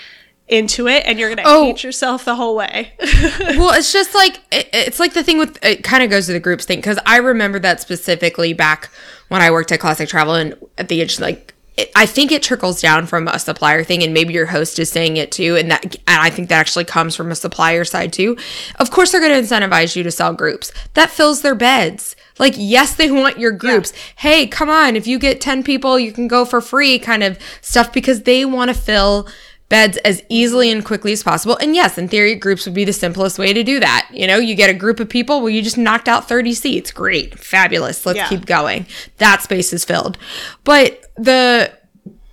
into 0.48 0.88
it 0.88 1.04
and 1.06 1.20
you're 1.20 1.30
gonna 1.30 1.42
Oh. 1.46 1.66
hate 1.66 1.84
yourself 1.84 2.24
the 2.26 2.36
whole 2.36 2.56
way. 2.56 2.94
well, 3.40 3.74
it's 3.74 3.92
just 3.92 4.16
like 4.16 4.38
it, 4.52 4.70
it's 4.74 5.00
like 5.00 5.14
the 5.14 5.24
thing 5.24 5.38
with 5.38 5.64
it 5.64 5.84
kind 5.84 6.04
of 6.04 6.10
goes 6.10 6.28
to 6.28 6.34
the 6.34 6.40
groups 6.40 6.66
thing 6.66 6.80
because 6.80 7.00
I 7.06 7.18
remember 7.18 7.60
that 7.60 7.82
specifically 7.82 8.54
back 8.54 8.90
when 9.28 9.42
I 9.42 9.52
worked 9.52 9.72
at 9.74 9.80
Classic 9.80 10.08
Travel 10.08 10.36
and 10.36 10.56
at 10.78 10.88
the 10.88 11.02
age 11.02 11.20
like 11.20 11.54
it, 11.76 11.92
I 11.96 12.06
think 12.06 12.32
it 12.32 12.42
trickles 12.42 12.82
down 12.82 13.06
from 13.08 13.28
a 13.28 13.38
supplier 13.40 13.84
thing 13.84 14.02
and 14.04 14.14
maybe 14.14 14.34
your 14.34 14.46
host 14.48 14.80
is 14.80 14.90
saying 14.90 15.18
it 15.18 15.32
too 15.32 15.58
and 15.58 15.70
that 15.70 15.84
and 15.84 16.00
I 16.22 16.30
think 16.30 16.48
that 16.50 16.60
actually 16.60 16.86
comes 16.86 17.14
from 17.16 17.30
a 17.30 17.36
supplier 17.36 17.84
side 17.84 18.14
too. 18.14 18.38
Of 18.80 18.90
course 18.90 19.12
they're 19.12 19.22
going 19.22 19.44
to 19.44 19.48
incentivize 19.48 19.96
you 19.98 20.04
to 20.04 20.12
sell 20.12 20.34
groups. 20.34 20.72
That 20.94 21.10
fills 21.12 21.42
their 21.42 21.56
beds. 21.56 22.16
Like 22.40 22.54
yes, 22.56 22.96
they 22.96 23.12
want 23.12 23.38
your 23.38 23.52
groups. 23.52 23.92
Hey, 24.16 24.48
come 24.48 24.70
on, 24.70 24.96
if 24.96 25.08
you 25.08 25.20
get 25.20 25.42
10 25.42 25.64
people, 25.64 26.00
you 26.00 26.12
can 26.14 26.28
go 26.28 26.46
for 26.46 26.62
free 26.62 27.00
kind 27.00 27.22
of 27.22 27.38
stuff 27.62 27.92
because 27.92 28.24
they 28.24 28.46
want 28.46 28.70
to 28.70 28.74
fill 28.80 29.28
beds 29.70 29.98
as 29.98 30.24
easily 30.30 30.72
and 30.72 30.86
quickly 30.86 31.12
as 31.12 31.24
possible. 31.24 31.58
And 31.58 31.76
yes, 31.76 31.98
in 31.98 32.08
theory, 32.08 32.36
groups 32.36 32.66
would 32.66 32.74
be 32.74 32.86
the 32.86 32.94
simplest 32.94 33.38
way 33.38 33.52
to 33.52 33.64
do 33.64 33.80
that. 33.82 34.08
You 34.14 34.26
know, 34.26 34.38
you 34.38 34.56
get 34.56 34.70
a 34.70 34.74
group 34.74 35.00
of 35.00 35.10
people, 35.10 35.42
well, 35.42 35.50
you 35.50 35.62
just 35.62 35.78
knocked 35.78 36.08
out 36.08 36.28
30 36.30 36.54
seats. 36.54 36.92
Great, 36.92 37.38
fabulous. 37.38 38.06
Let's 38.06 38.18
Yeah. 38.18 38.30
keep 38.30 38.46
going. 38.46 38.86
That 39.18 39.42
space 39.44 39.74
is 39.74 39.84
filled. 39.84 40.18
But 40.64 41.12
the 41.18 41.72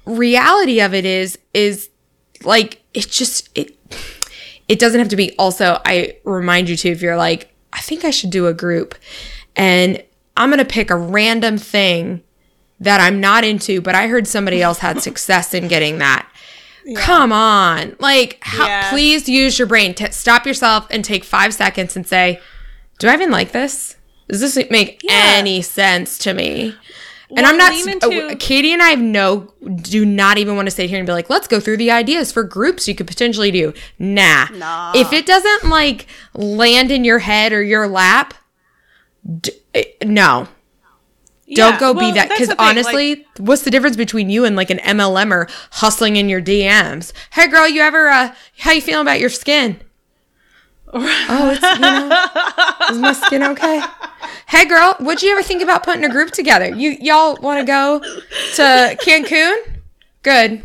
reality 0.06 0.80
of 0.80 0.94
it 0.94 1.04
is, 1.04 1.38
is 1.52 1.88
like, 2.44 2.82
it 2.92 3.10
just, 3.10 3.48
it, 3.56 3.76
it 4.68 4.78
doesn't 4.78 5.00
have 5.00 5.08
to 5.08 5.16
be 5.16 5.34
also, 5.36 5.80
I 5.84 6.16
remind 6.24 6.68
you 6.68 6.76
too, 6.76 6.90
if 6.90 7.02
you're 7.02 7.16
like, 7.16 7.52
I 7.72 7.80
think 7.80 8.04
I 8.04 8.10
should 8.10 8.30
do 8.30 8.46
a 8.46 8.54
group 8.54 8.94
and 9.56 10.02
I'm 10.36 10.50
going 10.50 10.58
to 10.58 10.64
pick 10.64 10.90
a 10.90 10.96
random 10.96 11.58
thing 11.58 12.22
that 12.80 13.00
I'm 13.00 13.20
not 13.20 13.44
into, 13.44 13.80
but 13.80 13.94
I 13.94 14.08
heard 14.08 14.26
somebody 14.28 14.62
else 14.62 14.78
had 14.78 15.02
success 15.02 15.54
in 15.54 15.68
getting 15.68 15.98
that. 15.98 16.28
Come 16.96 17.32
on. 17.32 17.96
Like, 17.98 18.38
how, 18.40 18.66
Yeah. 18.66 18.90
please 18.90 19.28
use 19.28 19.58
your 19.58 19.66
brain. 19.66 19.94
T- 19.94 20.10
stop 20.10 20.46
yourself 20.46 20.86
and 20.90 21.04
take 21.04 21.24
five 21.24 21.54
seconds 21.54 21.96
and 21.96 22.06
say, 22.06 22.40
Do 22.98 23.08
I 23.08 23.14
even 23.14 23.30
like 23.30 23.52
this? 23.52 23.96
Does 24.28 24.40
this 24.40 24.56
make 24.70 25.00
Yeah. 25.02 25.12
any 25.36 25.62
sense 25.62 26.18
to 26.18 26.32
me? 26.34 26.74
and 27.36 27.44
I'm 27.46 27.56
not, 27.56 27.72
into- 27.74 28.36
Katie 28.38 28.72
and 28.72 28.80
I 28.80 28.90
have 28.90 29.00
no, 29.00 29.52
do 29.82 30.04
not 30.06 30.38
even 30.38 30.54
want 30.54 30.66
to 30.66 30.70
sit 30.70 30.88
here 30.88 30.98
and 30.98 31.06
be 31.06 31.12
like, 31.12 31.28
let's 31.28 31.48
go 31.48 31.58
through 31.58 31.78
the 31.78 31.90
ideas 31.90 32.30
for 32.30 32.44
groups 32.44 32.86
you 32.86 32.94
could 32.94 33.08
potentially 33.08 33.50
do. 33.50 33.72
Nah. 33.98 34.46
Nah. 34.52 34.92
If 34.94 35.12
it 35.12 35.26
doesn't 35.26 35.68
like 35.68 36.06
land 36.34 36.92
in 36.92 37.02
your 37.02 37.18
head 37.18 37.52
or 37.52 37.60
your 37.62 37.88
lap, 37.88 38.34
d- 39.40 39.50
eh, 39.74 39.84
Don't 41.54 41.78
go 41.80 41.92
well, 41.92 42.06
be 42.06 42.12
that 42.12 42.28
because 42.28 42.48
thing, 42.48 42.56
like- 42.56 42.68
honestly, 42.70 43.26
what's 43.38 43.62
the 43.62 43.70
difference 43.70 43.96
between 43.96 44.30
you 44.30 44.44
and 44.44 44.56
like 44.56 44.70
an 44.70 44.78
MLMer 44.78 45.50
hustling 45.72 46.16
in 46.16 46.28
your 46.28 46.40
DMs? 46.42 47.12
Hey, 47.32 47.48
girl, 47.48 47.68
you 47.68 47.80
ever? 47.82 48.08
uh 48.08 48.34
How 48.58 48.72
you 48.72 48.80
feeling 48.80 49.02
about 49.06 49.20
your 49.20 49.30
skin? 49.30 49.80
oh, 50.96 51.50
it's 51.50 51.62
you 51.62 51.80
know, 51.80 52.90
is 52.90 52.98
my 52.98 53.12
skin 53.12 53.42
okay? 53.42 53.82
Hey, 54.46 54.64
girl, 54.64 54.94
would 55.00 55.22
you 55.22 55.32
ever 55.32 55.42
think 55.42 55.60
about 55.62 55.82
putting 55.82 56.04
a 56.04 56.08
group 56.08 56.30
together? 56.30 56.68
You 56.68 56.90
y'all 57.00 57.36
want 57.40 57.60
to 57.60 57.66
go 57.66 57.98
to 58.00 58.96
Cancun? 59.02 59.56
Good, 60.22 60.62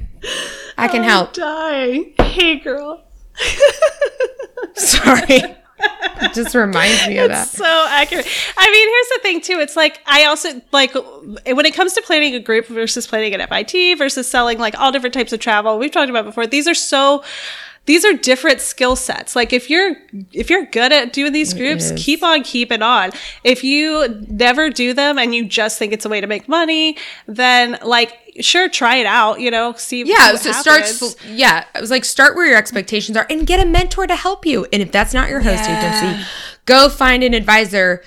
I 0.77 0.87
can 0.87 1.03
help. 1.03 1.33
Die. 1.33 2.13
Hey, 2.21 2.59
girl. 2.59 3.03
Sorry, 4.75 5.41
it 5.79 6.33
just 6.33 6.55
reminds 6.55 7.07
me 7.07 7.17
of 7.17 7.29
that. 7.29 7.47
so 7.47 7.85
accurate. 7.89 8.27
I 8.57 8.71
mean, 8.71 8.89
here's 8.89 9.09
the 9.09 9.19
thing 9.21 9.41
too. 9.41 9.59
It's 9.61 9.75
like 9.75 10.01
I 10.05 10.25
also 10.25 10.61
like 10.71 10.93
when 10.93 11.65
it 11.65 11.73
comes 11.73 11.93
to 11.93 12.01
planning 12.01 12.35
a 12.35 12.39
group 12.39 12.67
versus 12.67 13.07
planning 13.07 13.33
an 13.33 13.45
FIT 13.47 13.97
versus 13.97 14.29
selling 14.29 14.59
like 14.59 14.77
all 14.79 14.91
different 14.91 15.13
types 15.13 15.33
of 15.33 15.39
travel. 15.39 15.77
We've 15.79 15.91
talked 15.91 16.09
about 16.09 16.25
before. 16.25 16.47
These 16.47 16.67
are 16.67 16.75
so. 16.75 17.23
These 17.85 18.05
are 18.05 18.13
different 18.13 18.61
skill 18.61 18.95
sets. 18.95 19.35
Like 19.35 19.51
if 19.51 19.67
you're 19.69 19.95
if 20.31 20.49
you're 20.49 20.65
good 20.65 20.91
at 20.91 21.11
doing 21.11 21.33
these 21.33 21.53
groups, 21.55 21.91
keep 21.95 22.21
on 22.21 22.43
keeping 22.43 22.83
on. 22.83 23.09
If 23.43 23.63
you 23.63 24.23
never 24.29 24.69
do 24.69 24.93
them 24.93 25.17
and 25.17 25.33
you 25.33 25.45
just 25.45 25.79
think 25.79 25.91
it's 25.91 26.05
a 26.05 26.09
way 26.09 26.21
to 26.21 26.27
make 26.27 26.47
money, 26.47 26.97
then 27.27 27.79
like 27.83 28.13
sure 28.41 28.69
try 28.69 28.97
it 28.97 29.07
out. 29.07 29.39
You 29.39 29.49
know, 29.49 29.73
see. 29.73 30.03
Yeah, 30.03 30.33
what 30.33 30.41
so 30.41 30.51
start. 30.51 30.81
happens. 30.81 30.99
sl- 30.99 31.27
Yeah, 31.29 31.65
I 31.73 31.81
was 31.81 31.89
like, 31.89 32.05
start 32.05 32.35
where 32.35 32.45
your 32.47 32.57
expectations 32.57 33.17
are, 33.17 33.25
and 33.27 33.47
get 33.47 33.59
a 33.59 33.65
mentor 33.65 34.05
to 34.05 34.15
help 34.15 34.45
you. 34.45 34.67
And 34.71 34.83
if 34.83 34.91
that's 34.91 35.13
not 35.15 35.29
your 35.29 35.39
host 35.39 35.63
Yeah. 35.63 35.99
agency, 36.11 36.25
go 36.65 36.89
find 36.89 37.23
an 37.23 37.33
advisor, 37.33 38.03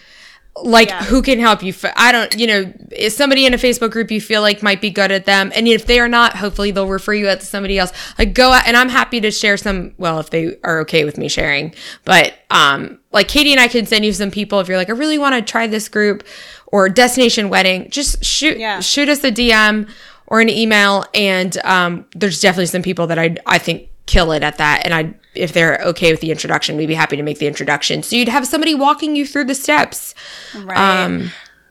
like 0.56 0.88
Yeah. 0.90 1.02
who 1.04 1.22
can 1.22 1.38
help 1.38 1.62
you. 1.62 1.72
I 1.96 2.12
don't, 2.12 2.38
you 2.38 2.46
know, 2.46 2.72
is 2.90 3.16
somebody 3.16 3.46
in 3.46 3.54
a 3.54 3.56
Facebook 3.56 3.90
group 3.90 4.10
you 4.10 4.20
feel 4.20 4.42
like 4.42 4.62
might 4.62 4.80
be 4.82 4.90
good 4.90 5.10
at 5.10 5.24
them, 5.24 5.50
and 5.54 5.66
if 5.66 5.86
they 5.86 5.98
are 5.98 6.08
not, 6.08 6.36
hopefully 6.36 6.70
they'll 6.70 6.86
refer 6.88 7.14
you 7.14 7.28
out 7.28 7.40
to 7.40 7.46
somebody 7.46 7.78
else. 7.78 7.90
Like 8.18 8.34
go 8.34 8.52
out, 8.52 8.66
and 8.66 8.76
I'm 8.76 8.90
happy 8.90 9.20
to 9.22 9.30
share 9.30 9.56
some. 9.56 9.94
Well, 9.96 10.18
if 10.20 10.28
they 10.30 10.56
are 10.62 10.80
okay 10.80 11.04
with 11.04 11.16
me 11.16 11.28
sharing, 11.28 11.74
but 12.04 12.34
um, 12.50 12.98
like 13.12 13.28
Katie 13.28 13.52
and 13.52 13.60
I 13.60 13.68
can 13.68 13.86
send 13.86 14.04
you 14.04 14.12
some 14.12 14.30
people 14.30 14.60
if 14.60 14.68
you're 14.68 14.76
like, 14.76 14.90
I 14.90 14.92
really 14.92 15.18
want 15.18 15.34
to 15.34 15.42
try 15.42 15.66
this 15.66 15.88
group 15.88 16.22
or 16.66 16.88
destination 16.88 17.48
wedding. 17.48 17.88
Just 17.90 18.22
shoot, 18.24 18.58
Yeah. 18.58 18.80
shoot 18.80 19.08
us 19.08 19.24
a 19.24 19.30
DM 19.32 19.88
or 20.26 20.40
an 20.40 20.48
email 20.48 21.04
and 21.14 21.56
um, 21.64 22.06
there's 22.14 22.40
definitely 22.40 22.66
some 22.66 22.80
people 22.82 23.06
that 23.08 23.18
I 23.18 23.36
I 23.46 23.58
think 23.58 23.88
kill 24.06 24.32
it 24.32 24.42
at 24.42 24.58
that 24.58 24.82
and 24.84 24.92
I 24.94 25.14
if 25.34 25.52
they're 25.52 25.78
okay 25.86 26.10
with 26.12 26.20
the 26.20 26.30
introduction 26.30 26.76
we'd 26.76 26.86
be 26.86 26.94
happy 26.94 27.16
to 27.16 27.22
make 27.22 27.38
the 27.38 27.46
introduction 27.46 28.02
so 28.02 28.16
you'd 28.16 28.28
have 28.28 28.46
somebody 28.46 28.74
walking 28.74 29.16
you 29.16 29.26
through 29.26 29.44
the 29.44 29.54
steps 29.54 30.14
Right. 30.54 31.04
um 31.04 31.30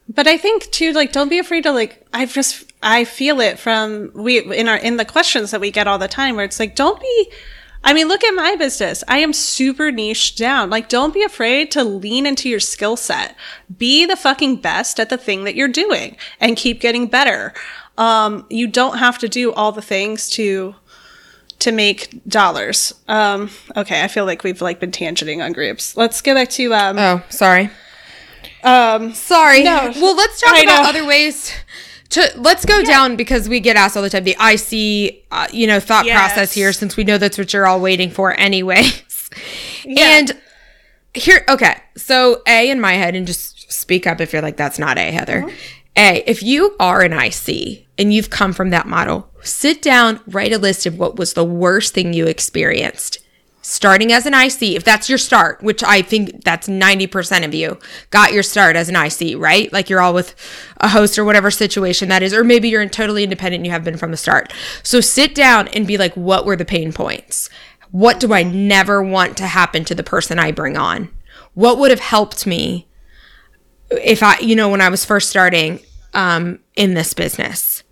But 0.09 0.27
I 0.27 0.37
think 0.37 0.69
too, 0.71 0.91
like, 0.91 1.13
don't 1.13 1.29
be 1.29 1.39
afraid 1.39 1.63
to 1.63 1.71
like. 1.71 2.05
I 2.11 2.25
just 2.25 2.73
I 2.83 3.05
feel 3.05 3.39
it 3.39 3.57
from 3.59 4.11
we 4.13 4.39
in 4.39 4.67
our 4.67 4.75
in 4.75 4.97
the 4.97 5.05
questions 5.05 5.51
that 5.51 5.61
we 5.61 5.71
get 5.71 5.87
all 5.87 5.99
the 5.99 6.09
time, 6.09 6.35
where 6.35 6.43
it's 6.43 6.59
like, 6.59 6.75
don't 6.75 6.99
be. 6.99 7.31
I 7.83 7.93
mean, 7.93 8.07
look 8.09 8.23
at 8.23 8.35
my 8.35 8.55
business. 8.57 9.03
I 9.07 9.19
am 9.19 9.31
super 9.31 9.89
niche 9.89 10.35
down. 10.35 10.69
Like, 10.69 10.89
don't 10.89 11.13
be 11.13 11.23
afraid 11.23 11.71
to 11.71 11.83
lean 11.83 12.25
into 12.25 12.49
your 12.49 12.59
skill 12.59 12.97
set. 12.97 13.35
Be 13.77 14.05
the 14.05 14.17
fucking 14.17 14.57
best 14.57 14.99
at 14.99 15.09
the 15.09 15.17
thing 15.17 15.45
that 15.45 15.55
you're 15.55 15.67
doing, 15.85 16.17
and 16.41 16.57
keep 16.57 16.81
getting 16.81 17.07
better. 17.07 17.53
Um, 17.97 18.45
you 18.49 18.67
don't 18.67 18.97
have 18.97 19.17
to 19.19 19.29
do 19.29 19.53
all 19.53 19.71
the 19.71 19.81
things 19.81 20.29
to 20.31 20.75
to 21.61 21.71
make 21.71 22.09
dollars. 22.27 22.93
Um, 23.07 23.49
okay, 23.75 24.03
I 24.03 24.07
feel 24.07 24.25
like 24.25 24.43
we've 24.43 24.61
like 24.61 24.79
been 24.79 24.91
tangenting 24.91 25.43
on 25.43 25.53
groups. 25.53 25.95
Let's 25.97 26.21
go 26.21 26.33
back 26.35 26.49
to 26.51 26.73
um, 26.73 26.97
oh 26.99 27.21
sorry 27.29 27.69
um 28.63 29.13
sorry 29.13 29.63
No. 29.63 29.91
well 29.95 30.15
let's 30.15 30.39
talk 30.39 30.53
I 30.53 30.61
about 30.61 30.83
know. 30.83 30.89
other 30.89 31.05
ways 31.05 31.51
to 32.09 32.31
let's 32.37 32.63
go 32.65 32.83
down 32.83 33.15
because 33.15 33.49
we 33.49 33.59
get 33.59 33.75
asked 33.75 33.97
all 33.97 34.03
the 34.03 34.09
time 34.09 34.23
the 34.23 34.35
IC 34.39 35.23
uh, 35.31 35.47
you 35.51 35.65
know 35.65 35.79
thought 35.79 36.05
Yes. 36.05 36.17
process 36.19 36.51
here 36.53 36.71
since 36.73 36.95
we 36.95 37.03
know 37.03 37.17
that's 37.17 37.37
what 37.39 37.51
you're 37.53 37.65
all 37.65 37.79
waiting 37.81 38.11
for 38.11 38.39
anyways 38.39 39.29
Yeah. 39.83 40.17
and 40.19 40.37
here 41.15 41.43
okay 41.49 41.75
so 41.97 42.41
a 42.47 42.69
in 42.69 42.79
my 42.79 42.93
head 42.93 43.15
and 43.15 43.25
just 43.25 43.71
speak 43.71 44.05
up 44.05 44.21
if 44.21 44.31
you're 44.31 44.41
like 44.43 44.57
that's 44.57 44.77
not 44.77 44.97
a 44.99 45.11
heather 45.11 45.49
a 45.95 46.23
if 46.29 46.41
you 46.41 46.75
are 46.79 47.01
an 47.01 47.13
ic 47.13 47.87
and 47.97 48.13
you've 48.13 48.29
come 48.29 48.53
from 48.53 48.69
that 48.69 48.87
model 48.87 49.29
sit 49.41 49.81
down 49.81 50.19
write 50.27 50.53
a 50.53 50.57
list 50.57 50.85
of 50.85 50.97
what 50.97 51.17
was 51.17 51.33
the 51.33 51.43
worst 51.43 51.93
thing 51.93 52.13
you 52.13 52.27
experienced. 52.27 53.19
Starting 53.63 54.11
as 54.11 54.25
an 54.25 54.33
ic 54.33 54.61
if 54.61 54.83
that's 54.83 55.07
your 55.09 55.17
start 55.17 55.61
which 55.61 55.83
i 55.83 56.01
think 56.01 56.43
that's 56.43 56.67
90% 56.67 57.45
of 57.45 57.53
you 57.53 57.77
got 58.09 58.33
your 58.33 58.43
start 58.43 58.75
as 58.75 58.89
an 58.89 58.95
ic 58.95 59.35
right? 59.37 59.71
Like 59.71 59.89
you're 59.89 60.01
all 60.01 60.13
with 60.13 60.35
a 60.77 60.89
host 60.89 61.19
or 61.19 61.25
whatever 61.25 61.51
situation 61.51 62.09
that 62.09 62.23
is 62.23 62.33
or 62.33 62.43
maybe 62.43 62.69
you're 62.69 62.87
totally 62.89 63.23
independent 63.23 63.59
and 63.59 63.65
you 63.65 63.71
have 63.71 63.83
been 63.83 63.97
from 63.97 64.11
the 64.11 64.17
start. 64.17 64.53
So 64.83 65.01
sit 65.01 65.35
down 65.35 65.67
and 65.69 65.85
be 65.85 65.97
like 65.97 66.15
what 66.15 66.45
were 66.45 66.55
the 66.55 66.65
pain 66.65 66.91
points? 66.91 67.49
What 67.91 68.19
do 68.19 68.33
I 68.33 68.43
never 68.43 69.03
want 69.03 69.35
to 69.37 69.47
happen 69.47 69.83
to 69.85 69.95
the 69.95 70.03
person 70.03 70.39
I 70.39 70.51
bring 70.51 70.77
on? 70.77 71.09
What 71.53 71.77
would 71.77 71.91
have 71.91 71.99
helped 71.99 72.47
me 72.47 72.87
if 73.91 74.23
I, 74.23 74.39
you 74.39 74.55
know, 74.55 74.69
when 74.69 74.81
I 74.81 74.89
was 74.89 75.05
first 75.05 75.29
starting 75.29 75.79
um, 76.13 76.59
in 76.75 76.93
this 76.93 77.13
business? 77.13 77.83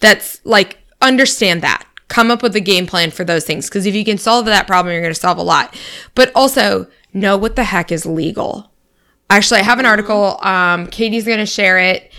That's 0.00 0.40
like, 0.44 0.78
understand 1.00 1.62
that. 1.62 1.86
Come 2.08 2.30
up 2.30 2.42
with 2.42 2.54
a 2.54 2.60
game 2.60 2.86
plan 2.86 3.10
for 3.10 3.24
those 3.24 3.44
things. 3.44 3.68
Because 3.68 3.86
if 3.86 3.94
you 3.94 4.04
can 4.04 4.18
solve 4.18 4.44
that 4.46 4.66
problem, 4.66 4.92
you're 4.92 5.02
going 5.02 5.14
to 5.14 5.20
solve 5.20 5.38
a 5.38 5.42
lot. 5.42 5.76
But 6.14 6.30
also, 6.34 6.86
know 7.12 7.36
what 7.36 7.56
the 7.56 7.64
heck 7.64 7.90
is 7.90 8.06
legal. 8.06 8.70
Actually, 9.28 9.60
I 9.60 9.64
have 9.64 9.80
an 9.80 9.86
article. 9.86 10.38
Um, 10.44 10.86
Katie's 10.86 11.24
going 11.24 11.38
to 11.38 11.46
share 11.46 11.78
it. 11.78 12.12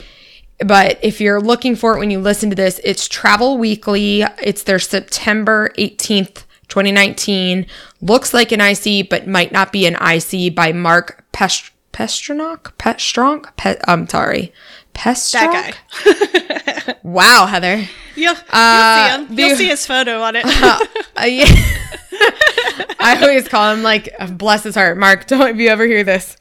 But 0.59 0.99
if 1.03 1.21
you're 1.21 1.39
looking 1.39 1.75
for 1.75 1.95
it 1.95 1.99
when 1.99 2.09
you 2.09 2.19
listen 2.19 2.49
to 2.49 2.55
this, 2.55 2.81
it's 2.83 3.07
Travel 3.07 3.57
Weekly. 3.57 4.23
It's 4.41 4.63
their 4.63 4.79
September 4.79 5.71
18th 5.77 6.43
2019 6.67 7.65
looks 8.01 8.33
like 8.33 8.51
an 8.51 8.61
IC 8.61 9.09
but 9.09 9.27
might 9.27 9.51
not 9.51 9.71
be 9.71 9.85
an 9.85 9.95
IC 9.95 10.53
by 10.53 10.73
Mark 10.73 11.25
Pest- 11.31 11.71
Pestronok 11.97 12.73
Pestronk 12.77 13.55
Pe- 13.57 13.79
I'm 13.87 14.07
sorry 14.07 14.53
Pestronk 14.93 15.75
That 16.03 16.85
guy. 16.85 16.95
wow 17.03 17.47
Heather 17.47 17.77
You'll, 18.15 18.33
you'll 18.33 18.35
Uh, 18.51 19.07
see 19.09 19.15
him. 19.15 19.35
the- 19.35 19.41
You'll 19.43 19.55
see 19.57 19.67
his 19.67 19.85
photo 19.87 20.21
on 20.21 20.35
it. 20.35 20.45
Uh, 20.45 20.79
yeah. 21.25 21.45
I 22.99 23.17
always 23.21 23.47
call 23.47 23.73
him 23.73 23.81
like 23.81 24.09
bless 24.37 24.61
his 24.63 24.75
heart 24.75 24.97
Mark 24.99 25.25
don't 25.25 25.49
if 25.49 25.57
you 25.57 25.69
ever 25.69 25.85
hear 25.87 26.03
this 26.03 26.37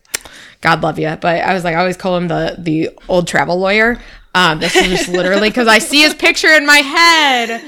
God 0.61 0.83
love 0.83 0.99
you 0.99 1.17
but 1.21 1.41
I 1.41 1.55
was 1.55 1.65
like 1.65 1.75
I 1.75 1.81
always 1.81 1.97
call 1.97 2.17
him 2.19 2.29
the 2.29 2.57
the 2.59 2.91
old 3.09 3.27
travel 3.27 3.59
lawyer 3.59 3.99
um, 4.35 4.61
this 4.61 4.77
is 4.77 4.89
just 4.89 5.09
literally 5.09 5.49
because 5.49 5.67
I 5.67 5.79
see 5.79 6.03
his 6.03 6.13
picture 6.13 6.49
in 6.53 6.67
my 6.67 6.77
head. 6.77 7.63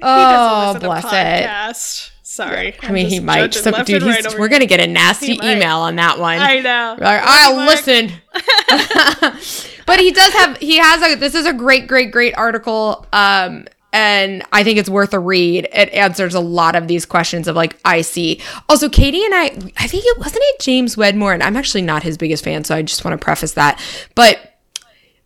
Oh, 0.00 0.78
bless 0.80 1.04
it. 1.12 2.10
Sorry. 2.36 2.74
I 2.82 2.92
mean, 2.92 3.08
he 3.08 3.18
might. 3.18 3.54
So, 3.54 3.70
dude, 3.82 4.02
he's, 4.02 4.38
we're 4.38 4.48
gonna 4.48 4.66
get 4.66 4.78
a 4.78 4.86
nasty 4.86 5.38
email 5.42 5.78
on 5.78 5.96
that 5.96 6.18
one. 6.18 6.38
I 6.38 6.60
know. 6.60 6.94
Like, 7.00 7.22
I'll 7.24 7.64
listen. 7.64 8.12
but 9.86 10.00
he 10.00 10.12
does 10.12 10.34
have. 10.34 10.58
He 10.58 10.76
has 10.76 11.02
a. 11.02 11.14
This 11.14 11.34
is 11.34 11.46
a 11.46 11.54
great, 11.54 11.86
great, 11.86 12.12
great 12.12 12.36
article. 12.36 13.06
Um, 13.10 13.66
and 13.90 14.42
I 14.52 14.64
think 14.64 14.78
it's 14.78 14.90
worth 14.90 15.14
a 15.14 15.18
read. 15.18 15.66
It 15.72 15.88
answers 15.94 16.34
a 16.34 16.40
lot 16.40 16.76
of 16.76 16.88
these 16.88 17.06
questions 17.06 17.48
of 17.48 17.56
like 17.56 17.80
IC. 17.86 18.42
Also, 18.68 18.90
Katie 18.90 19.24
and 19.24 19.34
I. 19.34 19.44
I 19.78 19.86
think 19.86 20.04
it 20.04 20.18
wasn't 20.18 20.42
it 20.44 20.60
James 20.60 20.94
Wedmore, 20.94 21.32
and 21.32 21.42
I'm 21.42 21.56
actually 21.56 21.82
not 21.82 22.02
his 22.02 22.18
biggest 22.18 22.44
fan, 22.44 22.64
so 22.64 22.76
I 22.76 22.82
just 22.82 23.02
want 23.02 23.18
to 23.18 23.24
preface 23.24 23.52
that. 23.52 23.80
But 24.14 24.58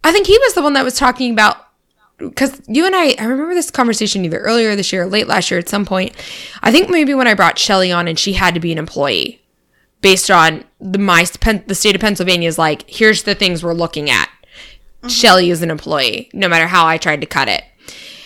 I 0.05 0.13
think 0.13 0.29
he 0.29 0.39
was 0.39 0.55
the 0.55 0.63
one 0.63 0.75
that 0.75 0.85
was 0.85 0.95
talking 0.95 1.33
about 1.33 1.57
because 2.21 2.61
you 2.69 2.87
and 2.87 2.95
I, 2.95 3.15
I 3.19 3.25
remember 3.25 3.55
this 3.55 3.71
conversation 3.71 4.25
either 4.25 4.39
earlier 4.39 4.77
this 4.77 4.93
year 4.93 5.03
or 5.03 5.07
late 5.07 5.27
last 5.27 5.51
year 5.51 5.59
at 5.59 5.69
some 5.69 5.85
point. 5.85 6.15
I 6.63 6.71
think 6.71 6.91
maybe 6.91 7.15
when 7.15 7.27
I 7.27 7.35
brought 7.35 7.59
Shelly 7.59 7.91
on 7.91 8.07
and 8.07 8.19
she 8.19 8.35
had 8.35 8.55
to 8.55 8.61
be 8.61 8.73
an 8.73 8.79
employee 8.79 9.41
based 10.01 10.31
on 10.31 10.65
the 10.81 10.99
my 10.99 11.25
the 11.25 11.75
state 11.75 11.95
of 11.95 12.01
Pennsylvania 12.01 12.49
is 12.49 12.59
like, 12.59 12.89
here's 12.89 13.23
the 13.25 13.35
things 13.35 13.63
we're 13.63 13.75
looking 13.75 14.11
at. 14.11 14.29
Shelly 15.09 15.49
is 15.49 15.63
an 15.63 15.71
employee, 15.71 16.31
no 16.35 16.47
matter 16.47 16.67
how 16.67 16.87
I 16.87 16.99
tried 16.99 17.23
to 17.23 17.27
cut 17.27 17.49
it. 17.49 17.65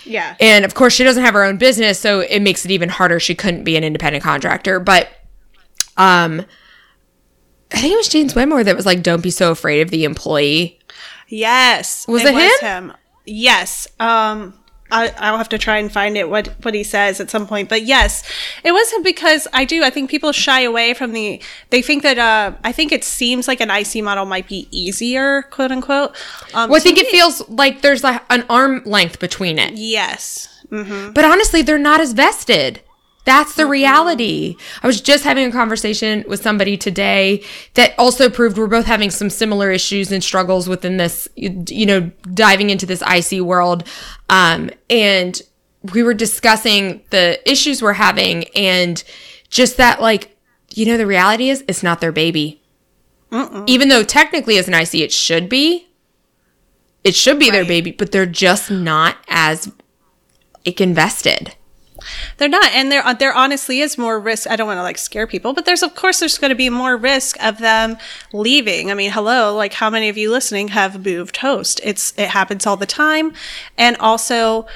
Yeah. 0.05 0.36
And 0.40 0.64
of 0.64 0.74
course, 0.74 0.92
she 0.92 1.05
doesn't 1.05 1.22
have 1.22 1.34
her 1.34 1.45
own 1.45 1.57
business, 1.57 2.01
so 2.01 2.20
it 2.20 2.40
makes 2.40 2.64
it 2.64 2.72
even 2.72 2.88
harder. 2.88 3.20
She 3.20 3.34
couldn't 3.34 3.64
be 3.64 3.76
an 3.76 3.84
independent 3.84 4.24
contractor. 4.24 4.80
But 4.80 5.09
um, 5.97 6.45
I 7.72 7.78
think 7.78 7.92
it 7.92 7.97
was 7.97 8.09
James 8.09 8.34
Wedmore 8.34 8.64
that 8.64 8.76
was 8.76 8.86
like, 8.86 9.03
"Don't 9.03 9.22
be 9.22 9.30
so 9.30 9.53
afraid 9.53 9.80
of 9.82 9.90
the 9.90 10.05
employee." 10.05 10.80
Yes. 11.28 12.07
Was 12.09 12.24
it 12.24 12.61
him? 12.61 12.92
Yes. 13.25 13.87
Um 14.01 14.55
I, 14.91 15.12
I'll 15.18 15.39
have 15.39 15.49
to 15.49 15.59
try 15.59 15.79
and 15.79 15.91
find 15.91 16.16
it 16.16 16.29
what 16.29 16.49
what 16.62 16.75
he 16.75 16.85
says 16.85 17.18
at 17.18 17.31
some 17.31 17.47
point, 17.47 17.68
but 17.68 17.83
yes, 17.83 18.22
it 18.62 18.70
wasn't 18.70 19.03
because 19.03 19.49
I 19.53 19.64
do. 19.64 19.83
I 19.83 19.91
think 19.91 20.11
people 20.11 20.31
shy 20.31 20.61
away 20.61 20.93
from 20.95 21.12
the. 21.12 21.41
They 21.70 21.81
think 21.83 22.03
that 22.05 22.18
uh, 22.18 22.53
I 22.62 22.70
think 22.70 22.93
it 22.93 23.03
seems 23.03 23.49
like 23.49 23.61
an 23.61 23.70
IC 23.70 24.05
model 24.05 24.25
might 24.27 24.47
be 24.47 24.68
easier, 24.70 25.43
quote 25.51 25.72
unquote. 25.72 26.11
Um, 26.53 26.68
Well, 26.70 26.77
I 26.77 26.81
think 26.81 26.99
it 26.99 27.09
feels 27.09 27.49
like 27.49 27.81
there's 27.81 28.05
like 28.05 28.22
an 28.31 28.45
arm 28.49 28.83
length 28.85 29.18
between 29.18 29.59
it. 29.59 29.72
Yes. 29.75 30.62
hmm 30.68 31.11
But 31.12 31.25
honestly, 31.25 31.62
they're 31.62 31.79
not 31.79 32.01
as 32.01 32.12
vested. 32.12 32.81
That's 33.25 33.55
the 33.55 33.66
reality. 33.66 34.57
I 34.83 34.87
was 34.87 35.01
just 35.01 35.25
having 35.25 35.49
a 35.49 35.53
conversation 35.53 36.25
with 36.29 36.43
somebody 36.43 36.77
today 36.77 37.43
that 37.72 37.95
also 37.99 38.29
proved 38.29 38.59
we're 38.59 38.66
both 38.66 38.85
having 38.85 39.11
some 39.11 39.31
similar 39.31 39.70
issues 39.70 40.12
and 40.12 40.22
struggles 40.22 40.68
within 40.68 40.99
this, 40.99 41.27
you 41.35 41.87
know, 41.87 42.11
diving 42.35 42.68
into 42.68 42.85
this 42.85 43.03
IC 43.03 43.41
world. 43.41 43.85
Um, 44.29 44.70
and 44.91 45.41
we 45.93 46.03
were 46.03 46.14
discussing 46.14 47.03
the 47.11 47.41
issues 47.51 47.83
we're 47.83 47.95
having 47.95 48.45
and 48.55 49.03
just 49.49 49.79
that, 49.79 50.03
like, 50.03 50.37
you 50.75 50.85
know, 50.85 50.97
the 50.97 51.07
reality 51.07 51.49
is 51.49 51.64
it's 51.66 51.83
not 51.83 52.01
their 52.01 52.12
baby. 52.12 52.61
Even 53.66 53.89
though 53.89 54.05
technically 54.05 54.59
as 54.59 54.68
an 54.68 54.75
IC 54.75 54.95
it 54.97 55.12
should 55.12 55.49
be, 55.49 55.89
it 57.03 57.14
should 57.14 57.39
be 57.39 57.51
their 57.51 57.64
baby, 57.64 57.91
but 57.91 58.12
they're 58.12 58.27
just 58.27 58.70
not 58.70 59.16
as 59.29 59.72
invested. 60.64 61.55
They're 62.37 62.49
not, 62.49 62.73
and 62.73 62.91
there 62.91 63.07
uh, 63.07 63.15
there 63.15 63.35
honestly 63.35 63.81
is 63.81 63.99
more 63.99 64.19
risk. 64.19 64.49
I 64.49 64.57
don't 64.57 64.67
want 64.67 64.79
to 64.79 64.83
like 64.83 64.99
scare 64.99 65.27
people, 65.27 65.53
but 65.53 65.65
there's 65.65 65.83
of 65.83 65.95
course 65.95 66.21
there's 66.21 66.39
going 66.39 66.51
to 66.51 66.57
be 66.57 66.71
more 66.71 66.97
risk 66.97 67.43
of 67.43 67.59
them 67.59 67.97
leaving. 68.33 68.91
I 68.91 68.95
mean, 68.95 69.11
hello, 69.11 69.55
like 69.55 69.75
how 69.75 69.91
many 69.91 70.09
of 70.09 70.17
you 70.17 70.31
listening 70.31 70.69
have 70.69 71.05
moved 71.05 71.39
host? 71.39 71.81
It's 71.83 72.13
it 72.19 72.29
happens 72.29 72.67
all 72.67 72.77
the 72.77 72.87
time, 72.87 73.33
and 73.79 73.97
also 73.99 74.67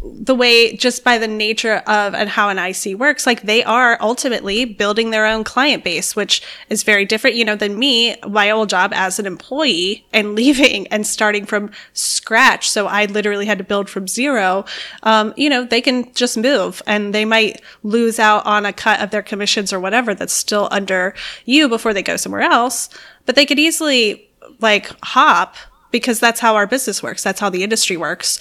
the 0.00 0.34
way 0.34 0.76
just 0.76 1.02
by 1.02 1.18
the 1.18 1.26
nature 1.26 1.76
of 1.86 2.14
and 2.14 2.28
how 2.28 2.48
an 2.48 2.58
IC 2.58 2.96
works, 2.96 3.26
like 3.26 3.42
they 3.42 3.64
are 3.64 3.98
ultimately 4.00 4.64
building 4.64 5.10
their 5.10 5.26
own 5.26 5.42
client 5.42 5.82
base, 5.82 6.14
which 6.14 6.40
is 6.68 6.84
very 6.84 7.04
different, 7.04 7.34
you 7.34 7.44
know, 7.44 7.56
than 7.56 7.78
me, 7.78 8.14
my 8.28 8.50
old 8.50 8.68
job 8.68 8.92
as 8.94 9.18
an 9.18 9.26
employee 9.26 10.06
and 10.12 10.34
leaving 10.36 10.86
and 10.88 11.06
starting 11.06 11.44
from 11.44 11.70
scratch. 11.94 12.70
So 12.70 12.86
I 12.86 13.06
literally 13.06 13.46
had 13.46 13.58
to 13.58 13.64
build 13.64 13.90
from 13.90 14.06
zero. 14.06 14.64
Um, 15.02 15.34
you 15.36 15.50
know, 15.50 15.64
they 15.64 15.80
can 15.80 16.12
just 16.14 16.38
move 16.38 16.80
and 16.86 17.12
they 17.12 17.24
might 17.24 17.60
lose 17.82 18.20
out 18.20 18.46
on 18.46 18.64
a 18.64 18.72
cut 18.72 19.00
of 19.00 19.10
their 19.10 19.22
commissions 19.22 19.72
or 19.72 19.80
whatever 19.80 20.14
that's 20.14 20.32
still 20.32 20.68
under 20.70 21.12
you 21.44 21.68
before 21.68 21.92
they 21.92 22.02
go 22.02 22.16
somewhere 22.16 22.42
else. 22.42 22.88
But 23.26 23.34
they 23.34 23.46
could 23.46 23.58
easily 23.58 24.30
like 24.60 24.92
hop 25.02 25.56
because 25.90 26.20
that's 26.20 26.38
how 26.38 26.54
our 26.54 26.66
business 26.66 27.02
works. 27.02 27.24
That's 27.24 27.40
how 27.40 27.50
the 27.50 27.64
industry 27.64 27.96
works. 27.96 28.38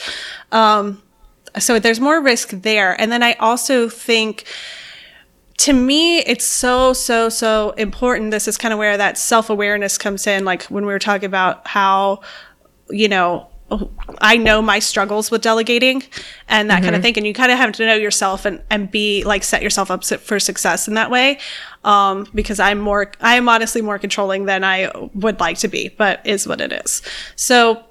Um, 0.52 1.02
so 1.60 1.80
there's 1.80 2.00
more 2.00 2.22
risk 2.22 2.50
there. 2.50 3.00
And 3.00 3.12
then 3.12 3.24
I 3.24 3.34
also 3.34 3.90
think 3.90 4.46
to 5.58 5.74
me, 5.74 6.20
it's 6.20 6.46
so, 6.46 6.94
so, 6.94 7.30
so 7.30 7.72
important. 7.72 8.32
This 8.32 8.48
is 8.48 8.58
kind 8.58 8.74
of 8.74 8.78
where 8.78 8.96
that 8.98 9.18
self 9.18 9.50
awareness 9.50 9.98
comes 9.98 10.28
in. 10.28 10.46
Like 10.46 10.64
when 10.66 10.86
we 10.86 10.94
were 10.94 11.00
talking 11.00 11.26
about 11.26 11.68
how, 11.68 12.22
you 12.90 13.10
know, 13.10 13.48
I 14.20 14.38
know 14.38 14.62
my 14.62 14.80
struggles 14.80 15.30
with 15.30 15.42
delegating 15.42 16.04
and 16.48 16.70
that 16.70 16.84
kind 16.84 16.96
of 16.96 17.02
thing. 17.02 17.18
And 17.18 17.28
you 17.28 17.34
kind 17.34 17.52
of 17.52 17.58
have 17.58 17.74
to 17.74 17.86
know 17.86 17.96
yourself 17.96 18.46
and, 18.46 18.64
and 18.70 18.90
be 18.90 19.24
like, 19.26 19.44
set 19.44 19.62
yourself 19.62 19.92
up 19.92 20.06
for 20.06 20.40
success 20.40 20.88
in 20.88 20.94
that 20.94 21.12
way. 21.12 21.40
Um, 21.84 22.28
because 22.34 22.62
I'm 22.62 22.80
more, 22.80 23.12
I 23.20 23.36
am 23.36 23.50
honestly 23.50 23.82
more 23.82 24.00
controlling 24.00 24.46
than 24.46 24.64
I 24.64 24.90
would 25.14 25.42
like 25.42 25.58
to 25.60 25.68
be, 25.68 25.90
but 25.90 26.26
is 26.26 26.48
what 26.48 26.62
it 26.62 26.72
is. 26.72 27.02
So, 27.36 27.84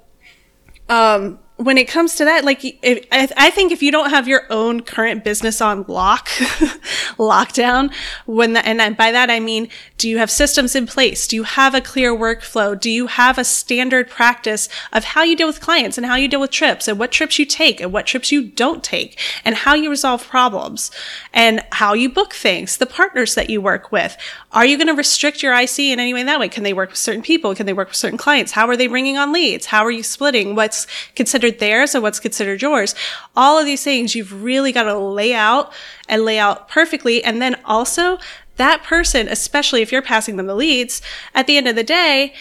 um, 0.89 1.37
when 1.57 1.79
it 1.79 1.87
comes 1.87 2.15
to 2.15 2.25
that, 2.25 2.45
like, 2.45 2.63
if, 2.63 3.05
I, 3.11 3.49
think 3.49 3.71
if 3.71 3.81
you 3.81 3.91
don't 3.91 4.11
have 4.11 4.27
your 4.27 4.43
own 4.51 4.81
current 4.81 5.23
business 5.23 5.59
on 5.59 5.85
lock, 5.87 6.27
lockdown, 7.17 7.91
when 8.27 8.53
the, 8.53 8.63
and 8.63 8.95
by 8.95 9.11
that 9.11 9.31
I 9.31 9.39
mean, 9.39 9.67
do 9.97 10.07
you 10.07 10.19
have 10.19 10.29
systems 10.29 10.75
in 10.75 10.85
place? 10.85 11.27
Do 11.27 11.35
you 11.35 11.43
have 11.43 11.73
a 11.73 11.81
clear 11.81 12.15
workflow? 12.15 12.79
Do 12.79 12.91
you 12.91 13.07
have 13.07 13.39
a 13.39 13.43
standard 13.43 14.07
practice 14.07 14.69
of 14.93 15.03
how 15.03 15.23
you 15.23 15.35
deal 15.35 15.47
with 15.47 15.59
clients 15.59 15.97
and 15.97 16.05
how 16.05 16.15
you 16.15 16.27
deal 16.27 16.39
with 16.39 16.51
trips 16.51 16.87
and 16.87 16.99
what 16.99 17.11
trips 17.11 17.39
you 17.39 17.45
take 17.45 17.81
and 17.81 17.91
what 17.91 18.05
trips 18.05 18.31
you 18.31 18.43
don't 18.43 18.83
take 18.83 19.19
and 19.43 19.55
how 19.55 19.73
you 19.73 19.89
resolve 19.89 20.27
problems 20.27 20.91
and 21.33 21.65
how 21.71 21.93
you 21.95 22.07
book 22.07 22.33
things, 22.33 22.77
the 22.77 22.85
partners 22.85 23.33
that 23.33 23.49
you 23.49 23.61
work 23.61 23.91
with? 23.91 24.15
Are 24.51 24.65
you 24.65 24.77
going 24.77 24.87
to 24.87 24.93
restrict 24.93 25.41
your 25.41 25.55
IC 25.55 25.79
in 25.79 25.99
any 25.99 26.13
way 26.13 26.21
that 26.23 26.39
way? 26.39 26.49
Can 26.49 26.63
they 26.63 26.73
work 26.73 26.89
with 26.91 26.99
certain 26.99 27.23
people? 27.23 27.55
Can 27.55 27.65
they 27.65 27.73
work 27.73 27.87
with 27.87 27.97
certain 27.97 28.17
clients? 28.17 28.51
How 28.51 28.67
are 28.67 28.77
they 28.77 28.87
bringing 28.87 29.17
on 29.17 29.33
leads? 29.33 29.65
How 29.65 29.83
are 29.83 29.91
you 29.91 30.03
splitting 30.03 30.53
what's 30.53 30.85
considered 31.15 31.46
theirs 31.51 31.95
and 31.95 32.03
what's 32.03 32.19
considered 32.19 32.61
yours? 32.61 32.95
All 33.35 33.57
of 33.57 33.65
these 33.65 33.83
things 33.83 34.15
you've 34.15 34.43
really 34.43 34.71
got 34.71 34.83
to 34.83 34.97
lay 34.97 35.33
out 35.33 35.73
and 36.07 36.23
lay 36.25 36.39
out 36.39 36.69
perfectly. 36.69 37.23
And 37.23 37.41
then 37.41 37.55
also 37.65 38.17
that 38.57 38.83
person, 38.83 39.27
especially 39.27 39.81
if 39.81 39.91
you're 39.91 40.01
passing 40.01 40.35
them 40.35 40.47
the 40.47 40.55
leads, 40.55 41.01
at 41.33 41.47
the 41.47 41.57
end 41.57 41.67
of 41.67 41.75
the 41.75 41.83
day, 41.83 42.33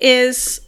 is 0.00 0.60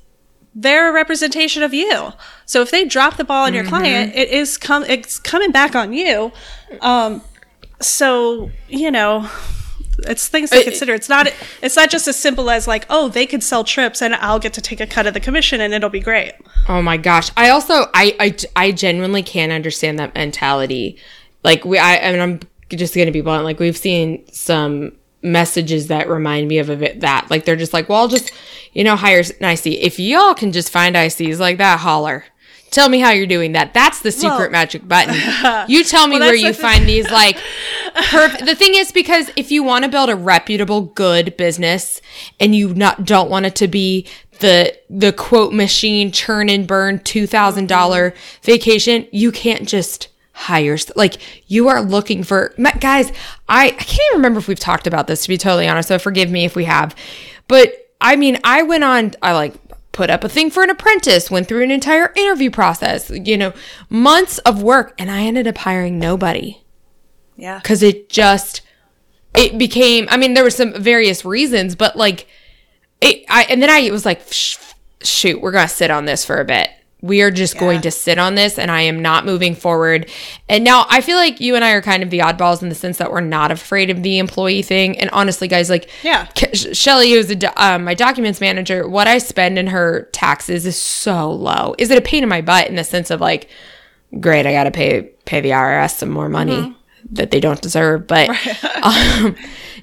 they're 0.55 0.91
a 0.91 0.93
representation 0.93 1.63
of 1.63 1.73
you. 1.73 2.13
So 2.47 2.63
if 2.63 2.71
they 2.71 2.85
drop 2.85 3.17
the 3.17 3.25
ball 3.25 3.47
on 3.47 3.55
your 3.55 3.65
client, 3.65 4.15
it 4.15 4.29
is 4.31 4.59
come 4.59 4.85
it's 4.85 5.19
coming 5.19 5.53
back 5.53 5.75
on 5.75 5.93
you. 5.93 6.33
Um, 6.81 7.23
so 7.81 8.51
you 8.69 8.91
know, 8.91 9.31
it's 10.07 10.29
things 10.29 10.51
to 10.51 10.61
uh, 10.61 10.65
consider. 10.65 10.95
It's 10.95 11.09
not 11.09 11.33
it's 11.63 11.77
not 11.77 11.91
just 11.91 12.09
as 12.09 12.17
simple 12.17 12.51
as 12.51 12.67
like, 12.67 12.87
oh, 12.91 13.09
they 13.09 13.27
could 13.27 13.43
sell 13.43 13.65
trips 13.65 14.03
and 14.03 14.15
I'll 14.17 14.39
get 14.39 14.53
to 14.55 14.61
take 14.61 14.81
a 14.81 14.87
cut 14.87 15.07
of 15.07 15.15
the 15.15 15.21
commission 15.21 15.61
and 15.61 15.73
it'll 15.73 15.91
be 15.91 16.01
great. 16.01 16.33
Oh 16.69 16.83
my 16.83 16.97
gosh. 16.97 17.31
I 17.37 17.51
also 17.51 17.87
I 17.95 18.17
I, 18.21 18.37
I 18.57 18.73
genuinely 18.73 19.23
can't 19.23 19.53
understand 19.53 19.99
that 19.99 20.15
mentality. 20.15 20.99
Like 21.45 21.65
we 21.65 21.79
I, 21.79 21.97
I 21.99 22.13
mean 22.13 22.21
I'm 22.21 22.41
just 22.69 22.95
going 22.95 23.07
to 23.07 23.13
be 23.13 23.21
blunt 23.21 23.45
like 23.45 23.59
we've 23.59 23.77
seen 23.77 24.27
some 24.33 24.93
messages 25.23 25.89
that 25.89 26.09
remind 26.09 26.49
me 26.49 26.59
of 26.59 26.71
a 26.71 26.77
bit 26.77 27.01
that 27.01 27.31
like 27.31 27.45
they're 27.45 27.57
just 27.57 27.73
like, 27.73 27.89
"Well, 27.89 27.99
I'll 27.99 28.09
just 28.09 28.33
you 28.73 28.85
know 28.85 28.97
hire 28.97 29.23
an 29.41 29.51
IC. 29.51 29.67
If 29.67 29.99
y'all 29.99 30.35
can 30.35 30.53
just 30.53 30.71
find 30.71 30.97
ICs 30.97 31.39
like 31.39 31.59
that, 31.59 31.81
holler." 31.81 32.25
Tell 32.71 32.89
me 32.89 33.01
how 33.01 33.11
you're 33.11 33.27
doing 33.27 33.53
that. 33.53 33.75
That's 33.75 34.01
the 34.01 34.13
secret 34.13 34.39
Well- 34.39 34.51
magic 34.51 34.87
button. 34.87 35.15
You 35.69 35.85
tell 35.85 36.07
me 36.07 36.19
Well, 36.19 36.29
where 36.29 36.35
you 36.35 36.53
find 36.53 36.89
these 36.89 37.11
like 37.11 37.37
perf- 37.97 38.45
the 38.45 38.55
thing 38.55 38.75
is 38.75 38.93
because 38.93 39.31
if 39.37 39.51
you 39.51 39.63
want 39.63 39.85
to 39.85 39.91
build 39.91 40.09
a 40.11 40.17
reputable 40.17 40.81
good 40.83 41.37
business 41.37 42.01
and 42.39 42.55
you 42.55 42.73
not 42.75 43.05
don't 43.05 43.31
want 43.31 43.47
it 43.47 43.55
to 43.57 43.69
be 43.69 44.07
the 44.41 44.75
the 44.89 45.13
quote 45.13 45.53
machine 45.53 46.11
churn 46.13 46.49
and 46.49 46.67
burn 46.67 46.99
$2000 47.01 48.15
vacation, 48.43 49.07
you 49.13 49.31
can't 49.33 49.69
just 49.69 50.09
hire 50.33 50.79
like 50.97 51.17
you 51.49 51.69
are 51.69 51.83
looking 51.83 52.23
for 52.23 52.55
guys, 52.79 53.13
I 53.49 53.67
I 53.67 53.71
can't 53.71 54.01
even 54.13 54.19
remember 54.19 54.39
if 54.39 54.49
we've 54.49 54.59
talked 54.59 54.87
about 54.87 55.07
this 55.07 55.23
to 55.25 55.29
be 55.29 55.37
totally 55.37 55.69
honest, 55.69 55.89
so 55.89 55.99
forgive 55.99 56.31
me 56.31 56.45
if 56.45 56.57
we 56.57 56.65
have. 56.65 56.95
But 57.49 57.75
I 58.01 58.17
mean, 58.17 58.39
I 58.45 58.63
went 58.63 58.85
on 58.85 59.13
I 59.23 59.33
like 59.33 59.55
put 60.01 60.09
up 60.09 60.25
a 60.25 60.29
thing 60.31 60.51
for 60.51 60.63
an 60.63 60.71
apprentice, 60.71 61.31
went 61.31 61.47
through 61.47 61.63
an 61.63 61.71
entire 61.71 62.11
interview 62.17 62.51
process, 62.51 63.11
you 63.11 63.37
know, 63.37 63.53
months 63.91 64.39
of 64.39 64.63
work 64.63 64.95
and 64.99 65.11
I 65.11 65.21
ended 65.25 65.47
up 65.47 65.59
hiring 65.59 65.99
nobody 65.99 66.63
Yeah. 67.37 67.59
because 67.59 67.83
it 67.83 68.09
just 68.09 68.63
it 69.35 69.59
became 69.59 70.09
i 70.11 70.17
mean 70.17 70.35
there 70.35 70.43
were 70.43 70.51
some 70.51 70.73
various 70.83 71.25
reasons 71.25 71.77
but 71.77 71.95
like 71.97 72.27
it 73.01 73.25
i 73.29 73.45
and 73.49 73.63
then 73.63 73.71
i 73.71 73.89
was 73.93 74.05
like 74.05 74.21
shoot 75.03 75.41
we're 75.41 75.53
gonna 75.53 75.69
sit 75.69 75.89
on 75.91 76.05
this 76.05 76.25
for 76.25 76.41
a 76.41 76.45
bit 76.45 76.69
we 77.03 77.23
are 77.23 77.31
just 77.31 77.59
going 77.59 77.81
to 77.81 77.91
sit 77.91 78.19
on 78.19 78.35
this 78.35 78.59
and 78.59 78.71
i 78.71 78.81
am 78.83 79.01
not 79.01 79.25
moving 79.25 79.55
forward 79.55 80.09
and 80.49 80.63
now 80.65 80.85
i 80.91 81.01
feel 81.01 81.17
like 81.17 81.41
you 81.41 81.55
and 81.55 81.65
i 81.65 81.71
are 81.73 81.81
kind 81.83 82.03
of 82.03 82.11
the 82.11 82.19
oddballs 82.19 82.63
in 82.63 82.69
the 82.69 82.75
sense 82.75 82.99
that 82.99 83.11
we're 83.11 83.21
not 83.21 83.51
afraid 83.51 83.89
of 83.91 84.03
the 84.03 84.19
employee 84.19 84.63
thing 84.63 84.99
and 84.99 85.09
honestly 85.11 85.49
guys 85.49 85.71
like 85.71 85.89
Yeah. 86.03 86.27
Ke- 86.27 86.55
Shelly, 86.75 87.13
who's 87.13 87.31
a 87.31 87.63
um, 87.63 87.85
my 87.85 87.95
documents 87.95 88.41
manager, 88.41 88.87
what 88.89 89.07
I 89.09 89.19
spend 89.19 89.59
in 89.59 89.69
her 89.69 90.09
taxes 90.13 90.67
is 90.67 90.77
so 90.81 91.31
low. 91.31 91.75
Is 91.79 91.91
it 91.91 91.99
a 91.99 92.03
pain 92.03 92.23
in 92.23 92.29
my 92.29 92.41
butt 92.41 92.69
in 92.69 92.75
the 92.77 92.85
sense 92.85 93.11
of 93.11 93.21
like, 93.21 93.49
great, 94.21 94.47
I 94.47 94.53
got 94.53 94.65
to 94.65 94.71
pay 94.71 95.11
pay 95.25 95.41
the 95.41 95.51
IRS 95.51 95.93
some 95.97 96.11
more 96.11 96.29
money 96.29 96.57
Mm-hmm. 96.57 96.73
That 97.13 97.31
they 97.31 97.41
don't 97.41 97.61
deserve, 97.61 98.07
but 98.07 98.29
um, 98.83 99.37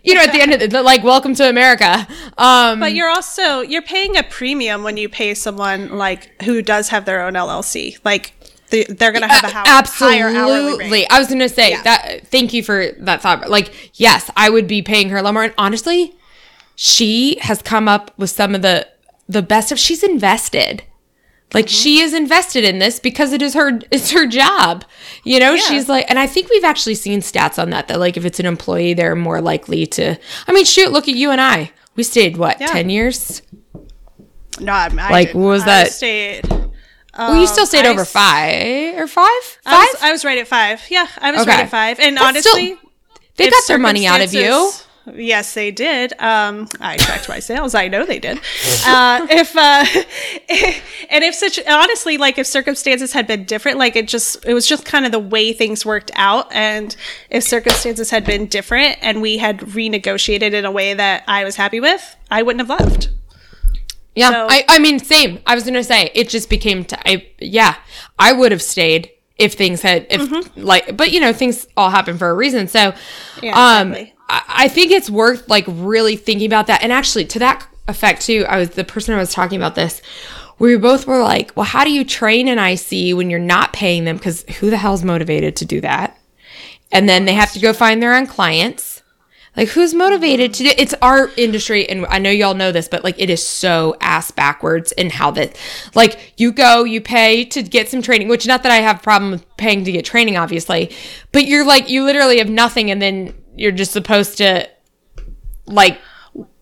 you 0.04 0.14
know, 0.16 0.22
at 0.22 0.32
the 0.32 0.42
end 0.42 0.54
of 0.54 0.70
the 0.70 0.82
like, 0.84 1.04
welcome 1.04 1.36
to 1.36 1.50
America. 1.50 2.08
Um, 2.38 2.80
But 2.80 2.94
you're 2.94 3.10
also 3.10 3.62
you're 3.62 3.82
paying 3.82 4.16
a 4.18 4.24
premium 4.24 4.84
when 4.84 4.98
you 4.98 5.10
pay 5.10 5.34
someone 5.34 5.98
like 5.98 6.42
who 6.44 6.62
does 6.62 6.90
have 6.90 7.06
their 7.06 7.22
own 7.26 7.34
LLC. 7.34 7.98
Like 8.06 8.34
they, 8.70 8.84
they're 8.86 9.12
going 9.12 9.22
to 9.22 9.28
have 9.28 9.44
a 9.44 9.48
how, 9.48 9.64
higher 9.86 10.28
hourly 10.30 10.54
Absolutely. 10.56 10.92
rate. 10.92 11.08
I 11.10 11.20
was 11.20 11.28
going 11.28 11.40
to 11.40 11.50
say 11.50 11.72
Yeah. 11.72 11.84
that. 11.84 12.28
Thank 12.28 12.54
you 12.54 12.64
for 12.64 12.92
that 13.00 13.22
thought. 13.22 13.50
Like, 13.50 13.92
yes, 14.00 14.30
I 14.36 14.50
would 14.50 14.68
be 14.68 14.82
paying 14.82 15.10
her 15.10 15.18
a 15.18 15.22
lot 15.22 15.34
more. 15.34 15.44
And 15.44 15.54
honestly, 15.58 16.16
she 16.76 17.38
has 17.42 17.62
come 17.62 17.88
up 17.88 18.12
with 18.18 18.30
some 18.30 18.54
of 18.56 18.62
the 18.62 18.88
the 19.30 19.42
best 19.42 19.72
of. 19.72 19.80
She's 19.80 20.04
invested. 20.04 20.84
Like 21.54 21.66
Mm-hmm. 21.68 21.74
she 21.74 22.00
is 22.02 22.14
invested 22.14 22.64
in 22.66 22.80
this 22.80 23.00
because 23.00 23.32
it 23.32 23.42
is 23.42 23.54
her 23.54 23.80
it's 23.92 24.12
her 24.12 24.28
job. 24.28 24.84
You 25.24 25.40
know, 25.40 25.54
Yeah. 25.54 25.62
she's 25.62 25.88
like 25.88 26.06
and 26.10 26.20
I 26.20 26.28
think 26.28 26.50
we've 26.50 26.64
actually 26.66 26.96
seen 26.96 27.22
stats 27.22 27.62
on 27.62 27.70
that 27.70 27.88
that 27.88 28.00
like 28.00 28.18
if 28.18 28.26
it's 28.26 28.40
an 28.40 28.46
employee 28.46 28.94
they're 28.94 29.16
more 29.16 29.40
likely 29.42 29.86
to 29.88 30.18
I 30.48 30.52
mean 30.54 30.66
shoot, 30.66 30.92
look 30.92 31.08
at 31.08 31.16
you 31.16 31.32
and 31.32 31.40
I. 31.42 31.72
We 31.96 32.04
stayed 32.04 32.38
what, 32.38 32.60
Yeah. 32.62 32.68
10 32.68 32.90
years? 32.92 33.42
No, 34.60 34.72
I, 34.72 34.86
I 35.00 35.10
Like, 35.12 35.28
didn't. 35.30 35.42
what 35.42 35.50
was 35.50 35.64
I 35.64 35.66
that? 35.66 35.92
Stayed. 35.92 36.48
well, 37.18 37.36
you 37.40 37.48
still 37.48 37.66
stayed 37.66 37.82
Um, 37.82 37.86
I 37.88 37.90
over 37.90 38.06
5 38.06 38.98
or 39.00 39.08
5? 39.08 39.08
5? 39.08 39.30
I 39.66 39.78
was, 39.80 40.02
I 40.04 40.12
was 40.12 40.26
right 40.26 40.38
at 40.38 40.48
five. 40.48 40.82
Yeah, 40.90 41.08
I 41.20 41.32
was 41.32 41.42
Okay. 41.42 41.52
right 41.52 41.60
at 41.62 41.70
five. 41.70 42.00
And 42.00 42.18
still- 42.18 42.28
honestly, 42.28 42.78
they 43.38 43.50
got 43.50 43.64
their 43.68 43.78
money 43.80 44.06
out 44.06 44.22
of 44.22 44.34
you. 44.34 44.72
Yes, 45.16 45.54
they 45.54 45.72
did. 45.72 46.14
Um, 46.20 46.68
I 46.82 46.98
tracked 46.98 47.30
my 47.30 47.40
sales. 47.40 47.74
I 47.76 47.88
know 47.88 48.06
they 48.06 48.20
did. 48.20 48.38
Uh, 48.86 49.26
if 49.30 49.56
uh, 49.56 49.86
and 51.10 51.24
if 51.24 51.34
such 51.36 51.60
honestly, 51.68 52.18
like 52.18 52.38
if 52.38 52.46
circumstances 52.48 53.14
had 53.14 53.26
been 53.28 53.46
different, 53.46 53.78
like 53.78 53.96
it 53.96 54.08
just 54.08 54.46
it 54.46 54.54
was 54.54 54.68
just 54.68 54.86
kind 54.86 55.06
of 55.06 55.12
the 55.12 55.20
way 55.20 55.54
things 55.54 55.86
worked 55.86 56.12
out. 56.16 56.52
And 56.54 56.96
if 57.30 57.44
circumstances 57.44 58.10
had 58.10 58.26
been 58.26 58.48
different 58.48 58.98
and 59.02 59.22
we 59.22 59.38
had 59.38 59.60
renegotiated 59.60 60.54
in 60.54 60.66
a 60.66 60.72
way 60.72 60.94
that 60.94 61.24
I 61.28 61.44
was 61.44 61.56
happy 61.56 61.80
with, 61.80 62.16
I 62.30 62.42
wouldn't 62.44 62.68
have 62.68 62.80
left. 62.80 63.10
Yeah, 64.16 64.32
So- 64.32 64.48
I, 64.50 64.66
I 64.68 64.80
mean, 64.80 65.00
same. 65.00 65.40
I 65.46 65.56
was 65.56 65.64
gonna 65.64 65.84
say 65.84 66.12
it 66.16 66.28
just 66.30 66.50
became. 66.50 66.84
T- 66.84 66.96
I, 67.06 67.28
yeah, 67.40 67.76
I 68.20 68.34
would 68.34 68.52
have 68.52 68.62
stayed 68.62 69.12
if 69.38 69.54
things 69.54 69.84
had 69.84 70.08
if 70.10 70.58
like, 70.58 70.98
but 70.98 71.12
you 71.12 71.20
know, 71.20 71.32
things 71.32 71.68
all 71.78 71.92
happen 71.92 72.18
for 72.18 72.30
a 72.30 72.34
reason. 72.34 72.68
So, 72.68 72.92
Mm-hmm. 72.92 73.46
Yeah, 73.46 73.80
um, 73.80 73.92
exactly. 73.94 74.14
I, 74.30 74.68
think 74.68 74.92
it's 74.92 75.10
worth 75.10 75.50
like 75.50 75.66
really 75.68 76.16
thinking 76.16 76.48
about 76.48 76.68
that. 76.68 76.84
And 76.84 76.92
actually, 76.92 77.26
to 77.26 77.40
that 77.40 77.68
effect 77.88 78.24
too, 78.24 78.46
I 78.48 78.58
was 78.58 78.72
the 78.72 78.84
person 78.84 79.14
I 79.14 79.20
was 79.20 79.32
talking 79.32 79.58
about 79.58 79.76
this. 79.76 80.02
We 80.60 80.76
both 80.78 81.08
were 81.08 81.22
like, 81.22 81.52
well, 81.56 81.66
how 81.66 81.84
do 81.84 81.92
you 81.92 82.04
train 82.04 82.48
an 82.48 82.58
IC 82.58 83.16
when 83.16 83.30
you're 83.30 83.40
not 83.40 83.74
paying 83.74 84.06
them? 84.06 84.18
Because 84.18 84.44
who 84.60 84.70
the 84.70 84.78
hell's 84.78 85.04
motivated 85.04 85.56
to 85.58 85.66
do 85.66 85.82
that? 85.82 86.18
And 86.92 87.08
then 87.08 87.26
they 87.26 87.34
have 87.34 87.54
to 87.54 87.60
go 87.60 87.74
find 87.74 88.02
their 88.02 88.16
own 88.16 88.28
clients. 88.28 89.04
Like 89.56 89.70
who's 89.70 89.96
motivated 89.96 90.54
to 90.54 90.64
do 90.64 90.72
it's 90.78 90.94
our 91.02 91.32
industry 91.36 91.90
and 91.90 92.06
I 92.08 92.20
know 92.20 92.30
y'all 92.30 92.54
know 92.54 92.72
this, 92.72 92.88
but 92.88 93.04
like 93.04 93.20
it 93.20 93.32
is 93.32 93.46
so 93.46 93.96
ass 94.02 94.30
backwards 94.30 94.92
in 94.92 95.10
how 95.10 95.32
that 95.32 95.60
like 95.96 96.34
you 96.38 96.52
go, 96.52 96.84
you 96.84 97.02
pay 97.02 97.44
to 97.46 97.64
get 97.64 97.90
some 97.90 98.04
training, 98.04 98.28
which 98.28 98.46
not 98.46 98.62
that 98.62 98.72
I 98.72 98.78
have 98.78 99.00
a 99.00 99.04
problem 99.04 99.32
with 99.32 99.58
paying 99.58 99.84
to 99.86 99.92
get 99.92 100.06
training, 100.06 100.38
obviously, 100.38 100.96
but 101.32 101.46
you're 101.46 101.66
like 101.66 101.90
you 101.90 102.04
literally 102.04 102.38
have 102.38 102.50
nothing 102.50 102.92
and 102.92 103.02
then 103.02 103.34
you're 103.58 103.72
just 103.72 103.92
supposed 103.92 104.38
to 104.38 104.68
like 105.66 106.00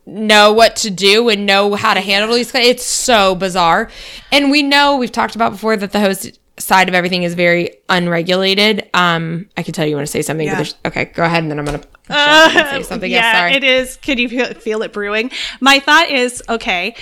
know 0.05 0.53
what 0.53 0.75
to 0.75 0.91
do 0.91 1.29
and 1.29 1.45
know 1.45 1.73
how 1.75 1.93
to 1.93 2.01
handle 2.01 2.35
these 2.35 2.53
it's 2.53 2.85
so 2.85 3.35
bizarre 3.35 3.89
and 4.31 4.51
we 4.51 4.61
know 4.61 4.97
we've 4.97 5.11
talked 5.11 5.35
about 5.35 5.51
before 5.51 5.75
that 5.75 5.91
the 5.91 5.99
host 5.99 6.39
side 6.57 6.87
of 6.87 6.95
everything 6.95 7.23
is 7.23 7.33
very 7.33 7.71
unregulated 7.89 8.87
um 8.93 9.47
i 9.57 9.63
can 9.63 9.73
tell 9.73 9.85
you 9.85 9.95
want 9.95 10.05
to 10.07 10.11
say 10.11 10.21
something 10.21 10.45
Yeah. 10.45 10.53
but 10.53 10.57
there's 10.57 10.75
okay 10.85 11.05
go 11.05 11.23
ahead 11.23 11.41
and 11.43 11.51
then 11.51 11.59
i'm 11.59 11.65
gonna 11.65 11.81
and 12.07 12.69
say 12.69 12.83
something 12.83 13.11
yeah, 13.11 13.25
else 13.31 13.37
sorry 13.37 13.53
it 13.53 13.63
is. 13.63 13.97
Can 13.97 14.17
you 14.19 14.29
feel, 14.29 14.53
feel 14.53 14.83
it 14.83 14.93
brewing? 14.93 15.31
My 15.59 15.79
thought 15.79 16.09
is 16.09 16.43
okay, 16.47 16.95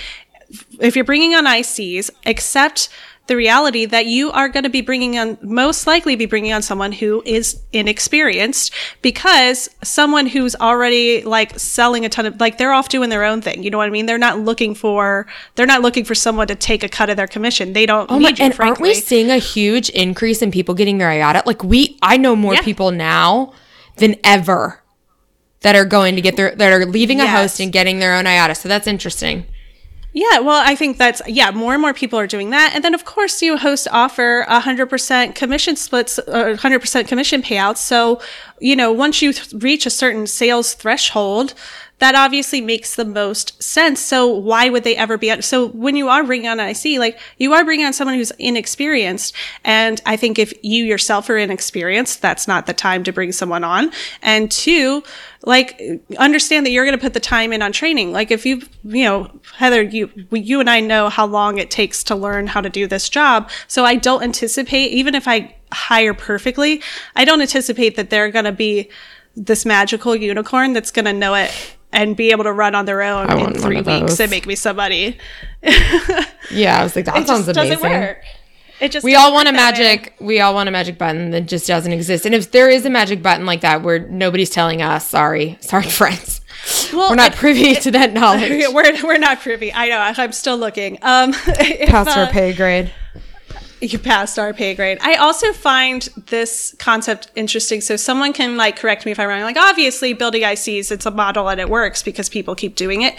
if 0.80 0.96
you're 0.96 1.04
bringing 1.04 1.34
on 1.34 1.44
ICs, 1.44 2.10
accept 2.24 2.88
the 3.26 3.36
reality 3.36 3.86
that 3.86 4.04
you 4.04 4.30
are 4.32 4.50
going 4.50 4.64
to 4.64 4.68
be 4.70 4.82
bringing 4.82 5.18
on, 5.18 5.38
most 5.40 5.86
likely 5.86 6.14
be 6.14 6.26
bringing 6.26 6.52
on 6.52 6.60
someone 6.60 6.92
who 6.92 7.22
is 7.24 7.62
inexperienced 7.72 8.72
because 9.00 9.68
someone 9.82 10.26
who's 10.26 10.54
already 10.56 11.22
like 11.22 11.58
selling 11.58 12.04
a 12.04 12.08
ton 12.10 12.26
of, 12.26 12.38
like 12.38 12.58
they're 12.58 12.72
off 12.72 12.90
doing 12.90 13.08
their 13.08 13.24
own 13.24 13.40
thing. 13.40 13.62
You 13.62 13.70
know 13.70 13.78
what 13.78 13.86
I 13.86 13.90
mean? 13.90 14.04
They're 14.06 14.18
not 14.18 14.40
looking 14.40 14.74
for, 14.74 15.26
they're 15.54 15.64
not 15.64 15.80
looking 15.80 16.04
for 16.04 16.14
someone 16.14 16.46
to 16.48 16.54
take 16.54 16.82
a 16.82 16.88
cut 16.88 17.08
of 17.08 17.16
their 17.16 17.26
commission. 17.26 17.72
They 17.72 17.86
don't 17.86 18.10
Oh 18.10 18.18
need 18.18 18.22
my, 18.24 18.28
you, 18.30 18.36
and 18.44 18.60
aren't 18.60 18.78
we 18.80 18.88
frankly. 18.90 18.94
seeing 19.00 19.30
a 19.30 19.38
huge 19.38 19.88
increase 19.90 20.42
in 20.42 20.50
people 20.50 20.74
getting 20.74 20.98
their 20.98 21.08
IATA? 21.08 21.46
Like 21.46 21.64
we, 21.64 21.96
I 22.02 22.18
know 22.18 22.36
more 22.36 22.54
Yeah. 22.54 22.62
people 22.62 22.90
now 22.90 23.54
than 23.96 24.16
ever 24.22 24.82
that 25.60 25.74
are 25.74 25.86
going 25.86 26.14
to 26.16 26.20
get 26.20 26.36
their, 26.36 26.54
that 26.56 26.72
are 26.74 26.84
leaving 26.84 27.20
a 27.20 27.26
host 27.26 27.58
and 27.58 27.72
getting 27.72 28.00
their 28.00 28.14
own 28.14 28.26
IATA. 28.26 28.54
So 28.56 28.68
that's 28.68 28.86
interesting. 28.86 29.46
Yeah, 30.16 30.38
well, 30.38 30.62
I 30.64 30.76
think 30.76 30.96
that's 30.96 31.20
yeah. 31.26 31.50
More 31.50 31.72
and 31.72 31.82
more 31.82 31.92
people 31.92 32.20
are 32.20 32.28
doing 32.28 32.50
that, 32.50 32.70
and 32.72 32.84
then 32.84 32.94
of 32.94 33.04
course 33.04 33.42
you 33.42 33.56
host 33.56 33.88
offer 33.90 34.46
hundred 34.48 34.86
percent 34.86 35.34
commission 35.34 35.74
splits, 35.74 36.20
uh, 36.20 36.56
hundred 36.56 36.78
percent 36.78 37.08
commission 37.08 37.42
payouts. 37.42 37.78
So 37.78 38.20
you 38.60 38.76
know 38.76 38.92
once 38.92 39.20
you 39.22 39.32
th- 39.32 39.60
reach 39.60 39.86
a 39.86 39.90
certain 39.90 40.28
sales 40.28 40.74
threshold, 40.74 41.54
that 42.04 42.14
obviously 42.14 42.60
makes 42.60 42.96
the 42.96 43.04
most 43.06 43.62
sense. 43.62 43.98
So 43.98 44.28
why 44.28 44.68
would 44.68 44.84
they 44.84 44.94
ever 44.94 45.16
be? 45.16 45.30
On, 45.30 45.40
so 45.40 45.68
when 45.68 45.96
you 45.96 46.10
are 46.10 46.22
bringing 46.22 46.48
on 46.48 46.60
an 46.60 46.68
IC, 46.68 46.98
like 46.98 47.18
you 47.38 47.54
are 47.54 47.64
bringing 47.64 47.86
on 47.86 47.94
someone 47.94 48.16
who's 48.16 48.30
inexperienced, 48.32 49.34
and 49.64 50.02
I 50.04 50.18
think 50.18 50.38
if 50.38 50.52
you 50.62 50.84
yourself 50.84 51.30
are 51.30 51.38
inexperienced, 51.38 52.20
that's 52.20 52.46
not 52.46 52.66
the 52.66 52.74
time 52.74 53.04
to 53.04 53.12
bring 53.12 53.32
someone 53.32 53.64
on. 53.64 53.90
And 54.20 54.50
two, 54.50 55.02
like 55.46 55.80
understand 56.18 56.66
that 56.66 56.72
you're 56.72 56.84
going 56.84 56.96
to 56.96 57.02
put 57.02 57.14
the 57.14 57.20
time 57.20 57.54
in 57.54 57.62
on 57.62 57.72
training. 57.72 58.12
Like 58.12 58.30
if 58.30 58.44
you, 58.44 58.60
you 58.84 59.04
know, 59.04 59.30
Heather, 59.56 59.80
you 59.80 60.10
you 60.30 60.60
and 60.60 60.68
I 60.68 60.80
know 60.80 61.08
how 61.08 61.24
long 61.24 61.56
it 61.56 61.70
takes 61.70 62.04
to 62.04 62.14
learn 62.14 62.48
how 62.48 62.60
to 62.60 62.68
do 62.68 62.86
this 62.86 63.08
job. 63.08 63.48
So 63.66 63.86
I 63.86 63.94
don't 63.94 64.22
anticipate, 64.22 64.92
even 64.92 65.14
if 65.14 65.26
I 65.26 65.56
hire 65.72 66.12
perfectly, 66.12 66.82
I 67.16 67.24
don't 67.24 67.40
anticipate 67.40 67.96
that 67.96 68.10
they're 68.10 68.30
going 68.30 68.44
to 68.44 68.52
be 68.52 68.90
this 69.36 69.64
magical 69.64 70.14
unicorn 70.14 70.74
that's 70.74 70.90
going 70.90 71.06
to 71.06 71.12
know 71.12 71.34
it 71.34 71.73
and 71.94 72.16
be 72.16 72.30
able 72.30 72.44
to 72.44 72.52
run 72.52 72.74
on 72.74 72.84
their 72.84 73.00
own 73.02 73.30
in 73.38 73.54
three 73.54 73.80
weeks 73.80 74.20
and 74.20 74.30
make 74.30 74.46
me 74.46 74.54
some 74.54 74.76
money. 74.76 75.16
Yeah, 76.50 76.78
I 76.78 76.82
was 76.82 76.94
like, 76.94 77.06
that 77.06 77.16
It 77.16 77.26
sounds 77.26 77.46
just 77.46 77.56
amazing. 77.56 77.78
doesn't 77.82 77.90
work. 78.00 78.22
It 78.80 78.92
just 78.92 79.02
We 79.04 79.14
all 79.14 79.32
want 79.32 79.48
a 79.48 79.52
that 79.52 79.56
way. 79.78 79.82
magic. 79.84 80.14
We 80.20 80.40
all 80.40 80.52
want 80.52 80.68
a 80.68 80.72
magic 80.72 80.98
button 80.98 81.30
that 81.30 81.42
just 81.46 81.66
doesn't 81.66 81.92
exist. 81.92 82.26
And 82.26 82.34
if 82.34 82.50
there 82.50 82.68
is 82.68 82.84
a 82.84 82.90
magic 82.90 83.22
button 83.22 83.46
like 83.46 83.62
that, 83.62 83.82
where 83.82 84.00
nobody's 84.08 84.50
telling 84.50 84.82
us, 84.82 85.08
sorry, 85.08 85.56
sorry, 85.60 85.84
friends, 85.88 86.42
Well, 86.92 87.08
we're 87.10 87.16
not 87.16 87.32
it- 87.32 87.38
privy 87.38 87.74
to 87.76 87.90
that 87.92 88.12
knowledge. 88.12 88.50
we're 88.72 89.02
we're 89.04 89.18
not 89.18 89.40
privy. 89.40 89.72
I 89.72 89.88
know. 89.88 89.98
I'm 90.22 90.32
still 90.32 90.58
looking. 90.58 90.98
Um, 91.02 91.30
if, 91.46 91.88
Past 91.88 92.14
our 92.16 92.24
uh, 92.24 92.30
pay 92.30 92.52
grade. 92.52 92.92
you 93.92 93.98
passed 93.98 94.38
our 94.38 94.52
pay 94.54 94.74
grade. 94.74 94.98
I 95.02 95.14
also 95.14 95.52
find 95.52 96.02
this 96.28 96.74
concept 96.78 97.30
interesting. 97.34 97.80
So 97.80 97.96
someone 97.96 98.32
can 98.32 98.56
like 98.56 98.76
correct 98.76 99.04
me 99.04 99.12
if 99.12 99.20
I'm 99.20 99.28
wrong. 99.28 99.42
Like 99.42 99.58
obviously 99.58 100.12
building 100.12 100.42
ICs, 100.42 100.90
it's 100.90 101.06
a 101.06 101.10
model 101.10 101.48
and 101.48 101.60
it 101.60 101.68
works 101.68 102.02
because 102.02 102.28
people 102.28 102.54
keep 102.54 102.76
doing 102.76 103.02
it. 103.02 103.14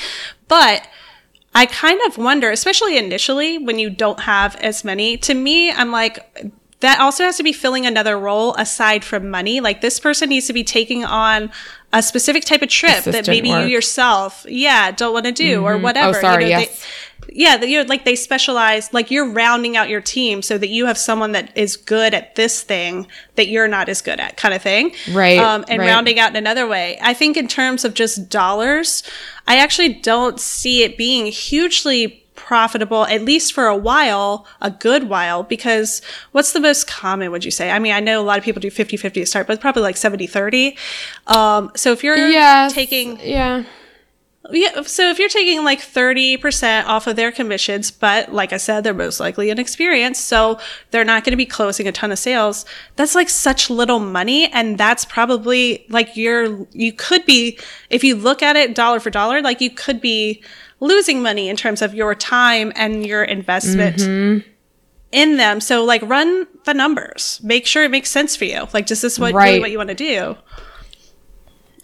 But 0.48 0.88
I 1.54 1.68
kind 1.68 2.02
of 2.08 2.18
wonder, 2.18 2.50
especially 2.50 2.98
initially 2.98 3.60
when 3.60 3.80
you 3.80 3.90
don't 3.90 4.22
have 4.22 4.56
as 4.58 4.84
many, 4.84 5.18
to 5.18 5.34
me, 5.34 5.72
I'm 5.72 5.92
like, 5.92 6.20
that 6.80 7.00
also 7.00 7.24
has 7.24 7.38
to 7.38 7.44
be 7.44 7.54
filling 7.54 7.86
another 7.86 8.18
role 8.18 8.56
aside 8.56 9.06
from 9.06 9.30
money. 9.30 9.60
Like 9.62 9.82
this 9.82 10.00
person 10.00 10.30
needs 10.30 10.48
to 10.48 10.54
be 10.54 10.64
taking 10.64 11.06
on 11.06 11.52
a 11.94 12.02
specific 12.04 12.44
type 12.44 12.62
of 12.62 12.70
trip 12.70 13.04
that 13.06 13.28
maybe 13.28 13.50
work. 13.50 13.64
you 13.64 13.70
yourself, 13.70 14.46
yeah, 14.50 14.92
don't 14.92 15.14
want 15.14 15.26
to 15.26 15.32
do 15.32 15.64
or 15.64 15.74
mm-hmm. 15.74 15.80
oh, 15.80 15.84
whatever. 15.84 16.18
Oh, 16.18 16.22
sorry, 16.22 16.46
you 16.46 16.50
know, 16.50 16.58
they- 16.58 16.66
yes. 16.66 16.86
Yeah, 17.32 17.58
that 17.58 17.68
you're 17.70 17.84
like 17.86 18.06
they 18.06 18.16
specialize, 18.16 18.94
like 18.94 19.12
you're 19.12 19.30
rounding 19.30 19.76
out 19.78 19.90
your 19.90 20.02
team 20.02 20.42
so 20.42 20.58
that 20.58 20.70
you 20.70 20.86
have 20.86 20.98
someone 20.98 21.32
that 21.34 21.56
is 21.58 21.76
good 21.78 22.14
at 22.14 22.36
this 22.36 22.62
thing 22.62 23.08
that 23.36 23.48
you're 23.48 23.68
not 23.68 23.90
as 23.90 24.02
good 24.02 24.20
at, 24.20 24.38
kind 24.38 24.54
of 24.54 24.62
thing. 24.62 24.94
Right, 25.12 25.38
Um, 25.40 25.66
and 25.68 25.80
right. 25.80 25.88
rounding 25.88 26.20
out 26.20 26.30
in 26.32 26.36
another 26.36 26.68
way. 26.68 26.98
I 27.02 27.14
think 27.14 27.38
in 27.38 27.48
terms 27.48 27.86
of 27.86 27.94
just 27.94 28.30
dollars, 28.30 29.04
I 29.48 29.58
actually 29.58 29.94
don't 29.96 30.40
see 30.40 30.84
it 30.84 30.98
being 30.98 31.28
hugely 31.28 32.22
profitable 32.36 33.06
at 33.06 33.22
least 33.22 33.54
for 33.54 33.66
a 33.68 33.76
while 33.78 34.46
a 34.62 34.70
good 34.70 35.08
while 35.08 35.42
because 35.42 36.02
what's 36.34 36.52
the 36.52 36.60
most 36.60 36.86
common 36.86 37.32
would 37.32 37.46
you 37.46 37.50
say 37.50 37.72
i 37.72 37.80
mean 37.80 37.94
i 37.94 38.00
know 38.02 38.20
a 38.22 38.24
lot 38.24 38.38
of 38.38 38.44
people 38.44 38.60
do 38.60 38.70
50-50 38.70 39.14
to 39.14 39.26
start 39.26 39.48
but 39.48 39.62
probably 39.62 39.82
like 39.82 39.96
70-30 39.96 40.78
um, 41.28 41.72
so 41.78 41.94
if 41.94 42.04
you're 42.04 42.18
Yeah. 42.28 42.68
taking 42.70 43.18
Yeah. 43.22 43.64
Yeah, 44.52 44.82
so 44.84 45.10
if 45.10 45.18
you're 45.18 45.30
taking 45.30 45.64
like 45.64 45.80
30% 45.80 46.86
off 46.86 47.08
of 47.08 47.16
their 47.16 47.32
commissions, 47.32 47.90
but 47.90 48.32
like 48.32 48.54
I 48.54 48.58
said, 48.58 48.84
they're 48.84 48.94
most 48.94 49.20
likely 49.20 49.50
inexperienced, 49.50 50.26
so 50.26 50.60
they're 50.92 51.04
not 51.04 51.24
going 51.24 51.32
to 51.32 51.38
be 51.38 51.46
closing 51.46 51.88
a 51.88 51.92
ton 51.92 52.12
of 52.12 52.20
sales. 52.20 52.66
That's 52.96 53.16
like 53.16 53.30
such 53.30 53.70
little 53.70 54.00
money. 54.00 54.48
And 54.52 54.78
that's 54.78 55.06
probably 55.06 55.86
like 55.90 56.16
you're, 56.16 56.68
you 56.72 56.94
could 56.94 57.26
be, 57.26 57.58
if 57.90 58.04
you 58.04 58.16
look 58.16 58.44
at 58.44 58.56
it 58.56 58.76
dollar 58.76 59.00
for 59.00 59.10
dollar, 59.10 59.42
like 59.42 59.62
you 59.62 59.72
could 59.72 60.00
be 60.00 60.44
losing 60.80 61.22
money 61.22 61.50
in 61.50 61.56
terms 61.56 61.82
of 61.82 61.96
your 61.96 62.14
time 62.14 62.72
and 62.76 63.06
your 63.06 63.24
investment 63.24 63.98
mm-hmm. 63.98 64.48
in 65.12 65.38
them. 65.38 65.60
So 65.60 65.84
like 65.84 66.02
run 66.04 66.46
the 66.66 66.74
numbers, 66.74 67.40
make 67.44 67.66
sure 67.66 67.84
it 67.84 67.92
makes 67.92 68.12
sense 68.12 68.36
for 68.36 68.46
you. 68.46 68.68
Like, 68.74 68.92
is 68.92 69.02
this 69.02 69.18
what, 69.18 69.34
really 69.34 69.54
Right. 69.54 69.62
what 69.62 69.72
you 69.72 69.78
want 69.78 69.90
to 69.90 69.96
do? 69.96 70.36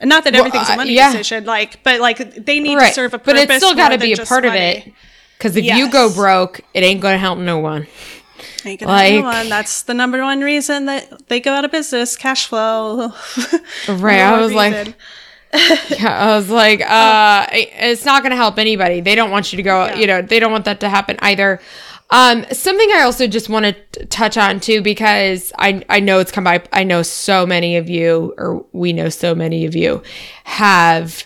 And 0.02 0.10
not 0.10 0.24
that 0.24 0.36
everything's 0.36 0.70
uh, 0.70 0.74
a 0.74 0.78
money 0.78 0.93
yeah. 0.93 1.12
decision, 1.12 1.45
like, 1.45 1.84
but 1.84 2.02
like 2.02 2.18
they 2.43 2.60
need 2.60 2.78
to 2.80 2.91
serve 2.91 3.14
a 3.14 3.20
purpose. 3.20 3.45
But 3.45 3.52
it's 3.52 3.64
still 3.64 3.76
got 3.76 3.89
to 3.89 3.99
be 3.99 4.14
a 4.14 4.18
part 4.18 4.45
of 4.45 4.54
it. 4.54 4.91
Because 5.38 5.56
if 5.56 5.64
you 5.64 5.89
go 5.89 6.14
broke, 6.14 6.62
it 6.74 6.84
ain't 6.84 7.02
going 7.02 7.16
to 7.16 7.20
help 7.20 7.39
no 7.39 7.60
one. 7.60 7.88
Ain't 8.66 8.80
gonna 8.80 8.97
have 8.97 9.12
no 9.12 9.22
like- 9.22 9.36
one. 9.36 9.49
That's 9.49 9.84
the 9.84 9.93
number 9.93 10.22
one 10.22 10.41
reason 10.41 10.86
that 10.86 11.28
they 11.30 11.39
go 11.39 11.54
out 11.54 11.66
of 11.66 11.72
business. 11.72 12.16
Cash 12.16 12.47
flow. 12.47 13.14
Right. 13.88 14.20
I 14.20 14.39
was 14.39 14.54
one 14.54 14.74
like. 14.74 14.95
Yeah, 15.89 16.08
I 16.08 16.38
was 16.38 16.49
like, 16.49 16.82
uh, 16.82 17.45
it's 17.52 18.06
not 18.06 18.24
going 18.24 18.30
to 18.30 18.38
help 18.38 18.58
anybody. 18.58 19.02
They 19.02 19.16
don't 19.16 19.32
want 19.32 19.52
you 19.52 19.58
to 19.58 19.64
go, 19.64 19.93
you 19.95 20.08
know, 20.08 20.22
they 20.22 20.39
don't 20.39 20.52
want 20.52 20.64
that 20.64 20.80
to 20.80 20.89
happen 20.89 21.18
either. 21.20 21.60
Um, 22.12 22.45
something 22.51 22.89
I 22.91 23.03
also 23.03 23.26
just 23.26 23.47
want 23.47 23.66
to 23.66 24.05
touch 24.07 24.38
on 24.38 24.59
too, 24.59 24.82
because 24.82 25.53
I, 25.57 25.84
I 25.89 26.01
know 26.01 26.20
it's 26.20 26.32
come 26.32 26.43
by, 26.43 26.62
I 26.74 26.84
know 26.84 27.03
so 27.03 27.45
many 27.45 27.78
of 27.78 27.89
you, 27.89 28.34
or 28.38 28.66
we 28.74 28.91
know 28.91 29.09
so 29.09 29.34
many 29.34 29.66
of 29.66 29.76
you 29.76 30.03
have 30.43 31.26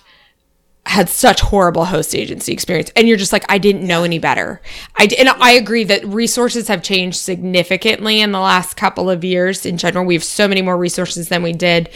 had 0.88 1.10
such 1.10 1.42
horrible 1.42 1.86
host 1.86 2.14
agency 2.14 2.54
experience 2.54 2.92
and 2.96 3.08
you're 3.08 3.18
just 3.18 3.34
like 3.34 3.44
i 3.50 3.58
didn't 3.58 3.86
know 3.88 4.04
any 4.04 4.20
better. 4.20 4.62
I 4.96 5.10
and 5.18 5.30
i 5.30 5.54
agree 5.54 5.84
that 5.86 6.06
resources 6.06 6.68
have 6.68 6.84
changed 6.84 7.18
significantly 7.18 8.22
in 8.22 8.32
the 8.32 8.40
last 8.40 8.78
couple 8.78 9.10
of 9.10 9.24
years 9.24 9.66
in 9.66 9.78
general. 9.78 10.06
We 10.06 10.14
have 10.14 10.24
so 10.24 10.48
many 10.48 10.62
more 10.62 10.78
resources 10.78 11.30
than 11.30 11.42
we 11.42 11.54
did. 11.54 11.90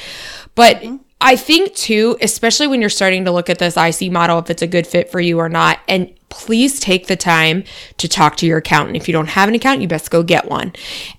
But 0.56 0.84
i 1.22 1.36
think 1.36 1.76
too 1.76 2.18
especially 2.22 2.66
when 2.66 2.82
you're 2.82 2.90
starting 2.90 3.26
to 3.26 3.32
look 3.32 3.50
at 3.50 3.60
this 3.60 3.78
ic 3.78 4.12
model 4.12 4.40
if 4.40 4.50
it's 4.50 4.62
a 4.64 4.68
good 4.68 4.88
fit 4.88 5.12
for 5.12 5.20
you 5.20 5.38
or 5.38 5.50
not 5.50 5.80
and 5.88 6.12
please 6.30 6.80
take 6.80 7.08
the 7.08 7.16
time 7.16 7.64
to 7.98 8.08
talk 8.08 8.36
to 8.38 8.46
your 8.46 8.60
accountant. 8.60 8.96
If 8.96 9.08
you 9.08 9.12
don't 9.12 9.30
have 9.30 9.50
an 9.50 9.56
accountant 9.56 9.82
you 9.82 9.88
best 9.88 10.12
go 10.12 10.24
get 10.24 10.50
one. 10.50 10.74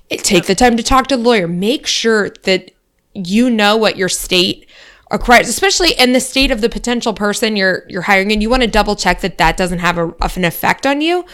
Take 0.09 0.47
the 0.47 0.55
time 0.55 0.77
to 0.77 0.83
talk 0.83 1.07
to 1.09 1.17
the 1.17 1.23
lawyer. 1.23 1.47
Make 1.47 1.87
sure 1.87 2.31
that 2.45 2.71
you 3.15 3.51
know 3.51 3.77
what 3.77 3.97
your 3.97 4.09
state 4.09 4.69
requires, 5.11 5.49
especially 5.49 5.93
in 5.99 6.13
the 6.13 6.21
state 6.21 6.51
of 6.51 6.61
the 6.61 6.69
potential 6.69 7.13
person 7.13 7.57
you're 7.57 7.85
you're 7.89 8.03
hiring, 8.03 8.33
and 8.33 8.43
you 8.43 8.49
want 8.49 8.63
to 8.63 8.69
double 8.69 8.97
check 8.97 9.21
that 9.21 9.39
that 9.39 9.57
doesn't 9.57 9.81
have 9.81 9.99
a, 9.99 10.15
of 10.21 10.37
an 10.37 10.45
effect 10.45 10.87
on 10.87 11.01
you. 11.01 11.25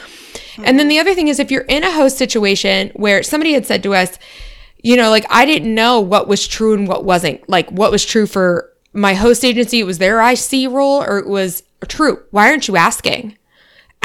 And 0.57 0.79
then 0.79 0.81
mm-hmm. 0.81 0.89
the 0.89 0.99
other 0.99 1.15
thing 1.15 1.29
is, 1.29 1.39
if 1.39 1.51
you're 1.51 1.63
in 1.63 1.85
a 1.85 1.93
host 1.93 2.17
situation 2.17 2.91
where 2.95 3.23
somebody 3.23 3.53
had 3.53 3.67
said 3.67 3.83
to 3.83 3.95
us, 3.95 4.19
you 4.83 4.97
know, 4.97 5.11
like 5.11 5.27
I 5.29 5.45
didn't 5.45 5.75
know 5.75 6.01
what 6.01 6.29
was 6.29 6.47
true 6.47 6.75
and 6.75 6.89
what 6.89 7.05
wasn't, 7.05 7.47
like 7.49 7.71
what 7.71 7.91
was 7.91 8.05
true 8.05 8.27
for 8.27 8.73
my 8.93 9.15
host 9.15 9.45
agency, 9.45 9.81
it 9.81 9.85
was 9.85 9.99
their 9.99 10.21
IC 10.21 10.71
role 10.71 11.03
or 11.03 11.19
it 11.19 11.29
was 11.29 11.63
true. 11.89 12.23
Why 12.31 12.49
aren't 12.49 12.69
you 12.69 12.77
asking? 12.77 13.36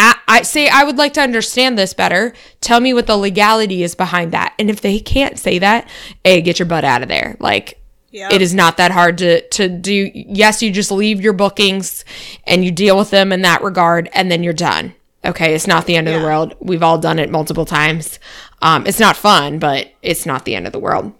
I, 0.01 0.15
I 0.27 0.41
say 0.41 0.67
I 0.67 0.83
would 0.83 0.97
like 0.97 1.13
to 1.13 1.21
understand 1.21 1.77
this 1.77 1.93
better. 1.93 2.33
Tell 2.59 2.79
me 2.79 2.93
what 2.93 3.05
the 3.07 3.17
legality 3.17 3.83
is 3.83 3.93
behind 3.95 4.31
that. 4.31 4.53
And 4.57 4.69
if 4.69 4.81
they 4.81 4.99
can't 4.99 5.37
say 5.37 5.59
that, 5.59 5.87
hey, 6.23 6.41
get 6.41 6.57
your 6.59 6.65
butt 6.65 6.83
out 6.83 7.01
of 7.03 7.07
there. 7.07 7.37
Like 7.39 7.77
Yep. 8.13 8.33
it 8.33 8.41
is 8.41 8.53
not 8.53 8.75
that 8.77 8.91
hard 8.91 9.17
to 9.19 9.41
to 9.49 9.69
do. 9.69 10.11
Yes, 10.13 10.61
you 10.61 10.69
just 10.71 10.91
leave 10.91 11.21
your 11.21 11.31
bookings 11.33 12.03
and 12.45 12.65
you 12.65 12.69
deal 12.71 12.97
with 12.97 13.09
them 13.09 13.31
in 13.31 13.41
that 13.43 13.63
regard, 13.63 14.09
and 14.13 14.29
then 14.29 14.43
you're 14.43 14.51
done. 14.51 14.93
Okay, 15.23 15.53
it's 15.55 15.65
not 15.67 15.85
the 15.85 15.95
end 15.95 16.09
of 16.09 16.19
the 16.19 16.25
world. 16.27 16.53
We've 16.59 16.83
all 16.83 16.97
done 16.97 17.19
it 17.19 17.29
multiple 17.29 17.63
times. 17.63 18.19
Um, 18.61 18.85
it's 18.85 18.99
not 18.99 19.15
fun, 19.15 19.59
but 19.59 19.93
it's 20.01 20.25
not 20.25 20.43
the 20.43 20.55
end 20.55 20.65
of 20.67 20.73
the 20.73 20.79
world. 20.79 21.13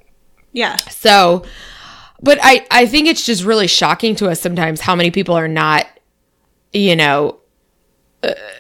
yeah. 0.51 0.75
So, 0.75 1.45
but 2.21 2.39
I 2.41 2.65
I 2.69 2.85
think 2.87 3.07
it's 3.07 3.25
just 3.25 3.43
really 3.45 3.67
shocking 3.67 4.13
to 4.17 4.27
us 4.29 4.41
sometimes 4.41 4.81
how 4.81 4.93
many 4.95 5.11
people 5.11 5.35
are 5.35 5.47
not, 5.47 5.85
you 6.73 6.95
know, 6.97 7.39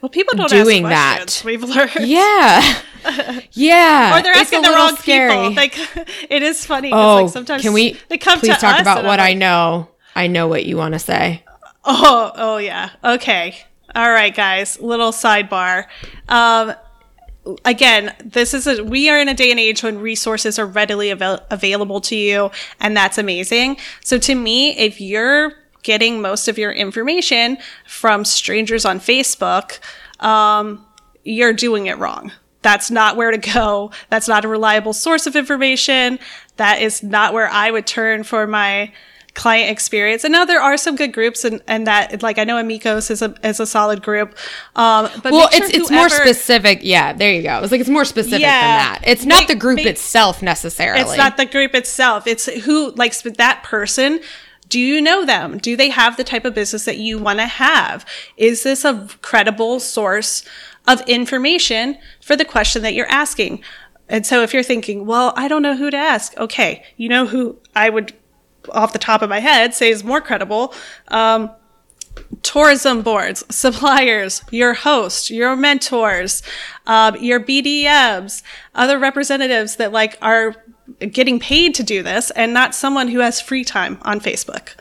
Well, 0.01 0.09
people 0.09 0.35
don't 0.35 0.49
Doing 0.49 0.85
ask 0.85 1.41
that. 1.41 1.45
We've 1.45 1.63
learned. 1.63 1.91
yeah, 2.01 2.81
yeah, 3.51 4.17
Or 4.17 4.21
they're 4.23 4.33
asking 4.33 4.61
the 4.63 4.69
wrong 4.69 4.95
people. 4.97 5.51
Like 5.53 5.75
it 6.29 6.41
is 6.41 6.65
funny. 6.65 6.91
oh, 6.91 7.23
like 7.23 7.29
sometimes 7.31 7.61
can 7.61 7.73
we 7.73 7.97
they 8.09 8.17
come 8.17 8.39
please 8.39 8.55
to 8.55 8.59
talk 8.59 8.81
about 8.81 9.03
what 9.05 9.19
I'm 9.19 9.27
I 9.27 9.33
know? 9.33 9.87
I 10.15 10.27
know 10.27 10.47
what 10.47 10.65
you 10.65 10.77
want 10.77 10.93
to 10.93 10.99
say. 10.99 11.43
Oh, 11.83 12.31
oh 12.35 12.57
yeah. 12.57 12.89
Okay. 13.03 13.57
All 13.93 14.09
right, 14.11 14.33
guys. 14.33 14.79
Little 14.79 15.11
sidebar. 15.11 15.85
Um, 16.29 16.73
again, 17.65 18.15
this 18.23 18.53
is 18.53 18.67
a 18.67 18.83
we 18.83 19.09
are 19.09 19.19
in 19.19 19.27
a 19.29 19.33
day 19.33 19.51
and 19.51 19.59
age 19.59 19.83
when 19.83 19.99
resources 19.99 20.57
are 20.59 20.65
readily 20.65 21.09
avail- 21.09 21.41
available 21.49 22.01
to 22.01 22.15
you, 22.15 22.51
and 22.79 22.95
that's 22.95 23.17
amazing. 23.17 23.77
So 24.03 24.17
to 24.19 24.35
me, 24.35 24.77
if 24.77 25.01
you're 25.01 25.53
getting 25.83 26.21
most 26.21 26.47
of 26.47 26.57
your 26.57 26.71
information 26.71 27.57
from 27.87 28.25
strangers 28.25 28.85
on 28.85 28.99
Facebook, 28.99 29.79
um, 30.19 30.85
you're 31.23 31.53
doing 31.53 31.87
it 31.87 31.97
wrong. 31.97 32.31
That's 32.61 32.91
not 32.91 33.15
where 33.17 33.31
to 33.31 33.37
go. 33.37 33.91
That's 34.09 34.27
not 34.27 34.45
a 34.45 34.47
reliable 34.47 34.93
source 34.93 35.25
of 35.27 35.35
information. 35.35 36.19
That 36.57 36.81
is 36.81 37.01
not 37.01 37.33
where 37.33 37.49
I 37.49 37.71
would 37.71 37.87
turn 37.87 38.23
for 38.23 38.45
my 38.45 38.91
client 39.33 39.71
experience. 39.71 40.25
And 40.25 40.33
now 40.33 40.43
there 40.43 40.61
are 40.61 40.75
some 40.75 40.97
good 40.97 41.13
groups 41.13 41.45
and, 41.45 41.61
and 41.65 41.87
that 41.87 42.21
like 42.21 42.37
I 42.37 42.43
know 42.43 42.57
Amigos 42.57 43.09
is 43.09 43.21
a 43.21 43.33
is 43.43 43.61
a 43.61 43.65
solid 43.65 44.03
group. 44.03 44.35
Um 44.75 45.09
but 45.23 45.31
Well, 45.31 45.49
sure 45.49 45.63
it's 45.65 45.73
it's 45.73 45.89
more 45.89 46.09
specific. 46.09 46.79
Yeah, 46.81 47.13
there 47.13 47.31
you 47.31 47.41
go. 47.41 47.61
It's 47.63 47.71
like 47.71 47.79
it's 47.79 47.89
more 47.89 48.03
specific 48.03 48.41
Yeah. 48.41 48.59
than 48.61 49.01
that. 49.01 49.01
It's 49.07 49.23
not 49.25 49.39
Make- 49.39 49.47
the 49.47 49.55
group 49.55 49.77
make- 49.77 49.85
itself 49.87 50.41
necessarily. 50.41 51.01
It's 51.01 51.15
not 51.17 51.37
the 51.37 51.45
group 51.45 51.73
itself. 51.73 52.27
It's 52.27 52.45
who 52.65 52.91
like 52.97 53.13
that 53.23 53.63
person. 53.63 54.19
Do 54.71 54.79
you 54.79 55.01
know 55.01 55.25
them? 55.25 55.57
Do 55.57 55.75
they 55.75 55.89
have 55.89 56.15
the 56.15 56.23
type 56.23 56.45
of 56.45 56.55
business 56.55 56.85
that 56.85 56.97
you 56.97 57.19
want 57.19 57.39
to 57.39 57.45
have? 57.45 58.05
Is 58.37 58.63
this 58.63 58.85
a 58.85 59.09
credible 59.21 59.81
source 59.81 60.45
of 60.87 61.01
information 61.09 61.97
for 62.21 62.37
the 62.37 62.45
question 62.45 62.81
that 62.83 62.93
you're 62.93 63.11
asking? 63.11 63.61
And 64.07 64.25
so 64.25 64.43
if 64.43 64.53
you're 64.53 64.63
thinking, 64.63 65.05
well, 65.05 65.33
I 65.35 65.49
don't 65.49 65.61
know 65.61 65.75
who 65.75 65.91
to 65.91 65.97
ask. 65.97 66.37
Okay. 66.37 66.85
You 66.95 67.09
know 67.09 67.25
who 67.27 67.59
I 67.75 67.89
would 67.89 68.13
off 68.69 68.93
the 68.93 68.99
top 68.99 69.21
of 69.21 69.29
my 69.29 69.39
head 69.39 69.73
say 69.73 69.89
is 69.89 70.05
more 70.05 70.21
credible. 70.21 70.73
Um, 71.09 71.51
tourism 72.41 73.01
boards, 73.01 73.43
suppliers, 73.53 74.41
your 74.51 74.73
host, 74.73 75.29
your 75.29 75.57
mentors, 75.57 76.43
um, 76.87 77.17
your 77.17 77.41
BDMs, 77.41 78.41
other 78.73 78.97
representatives 78.97 79.75
that 79.75 79.91
like 79.91 80.17
are 80.21 80.55
getting 81.07 81.39
paid 81.39 81.75
to 81.75 81.83
do 81.83 82.03
this 82.03 82.31
and 82.31 82.53
not 82.53 82.75
someone 82.75 83.07
who 83.09 83.19
has 83.19 83.41
free 83.41 83.63
time 83.63 83.97
on 84.01 84.19
Facebook. 84.19 84.75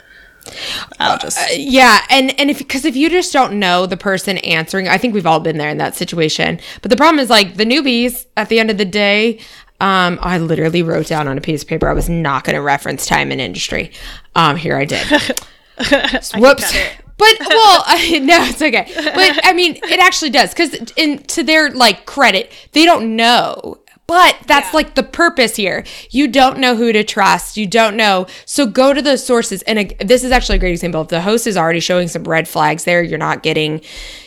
I'll 0.99 1.19
just 1.19 1.39
Yeah, 1.57 2.01
and 2.09 2.39
and 2.41 2.51
if 2.51 2.59
because 2.59 2.85
if 2.85 2.97
you 2.97 3.11
just 3.11 3.33
don't 3.33 3.59
know 3.59 3.87
the 3.87 3.97
person 3.97 4.39
answering, 4.39 4.89
I 4.89 4.97
think 4.99 5.15
we've 5.15 5.27
all 5.27 5.41
been 5.41 5.59
there 5.59 5.69
in 5.69 5.79
that 5.79 5.95
situation. 5.95 6.61
But 6.83 6.91
the 6.91 6.97
problem 6.97 7.19
is 7.19 7.29
like 7.29 7.57
the 7.57 7.65
newbies 7.65 8.27
at 8.37 8.49
the 8.49 8.59
end 8.59 8.71
of 8.71 8.79
the 8.79 8.85
day. 8.85 9.41
Um, 9.81 10.19
I 10.21 10.39
literally 10.39 10.83
wrote 10.83 11.07
down 11.07 11.27
on 11.27 11.39
a 11.39 11.41
piece 11.41 11.63
of 11.63 11.69
paper 11.69 11.89
I 11.89 11.95
was 11.95 12.09
not 12.09 12.45
going 12.45 12.55
to 12.55 12.61
reference 12.61 13.07
time 13.07 13.33
and 13.33 13.41
industry. 13.41 13.93
Um, 14.35 14.57
here 14.57 14.77
I 14.77 14.85
did. 14.85 15.07
Whoops. 16.37 16.75
But 17.21 17.37
well, 17.49 17.83
I, 17.87 18.19
no, 18.23 18.43
it's 18.45 18.63
okay. 18.63 18.91
But 18.95 19.41
I 19.45 19.53
mean, 19.53 19.77
it 19.83 20.01
actually 20.01 20.31
does 20.31 20.51
because 20.51 20.75
in 20.97 21.23
to 21.25 21.43
their 21.43 21.71
like 21.71 22.07
credit, 22.07 22.51
they 22.73 22.85
don't 22.85 23.15
know. 23.15 23.79
But 24.11 24.39
that's 24.49 24.71
Yeah. 24.73 24.77
like 24.77 24.97
the 24.97 25.05
purpose 25.05 25.55
here. 25.55 25.85
You 26.11 26.27
don't 26.27 26.59
know 26.59 26.75
who 26.75 26.93
to 26.93 27.05
trust. 27.05 27.57
You 27.57 27.69
don't 27.69 27.95
know. 27.95 28.27
So 28.45 28.67
go 28.67 28.93
to 28.93 29.01
those 29.01 29.25
sources. 29.25 29.63
And 29.63 29.79
uh, 29.79 29.85
this 30.05 30.25
is 30.25 30.33
actually 30.33 30.57
a 30.57 30.59
great 30.59 30.73
example. 30.73 31.03
If 31.03 31.09
the 31.09 31.21
host 31.21 31.47
is 31.47 31.57
already 31.57 31.79
showing 31.79 32.09
some 32.09 32.25
red 32.25 32.49
flags 32.49 32.83
there, 32.83 33.05
you're 33.05 33.21
not 33.21 33.45
getting, 33.45 33.83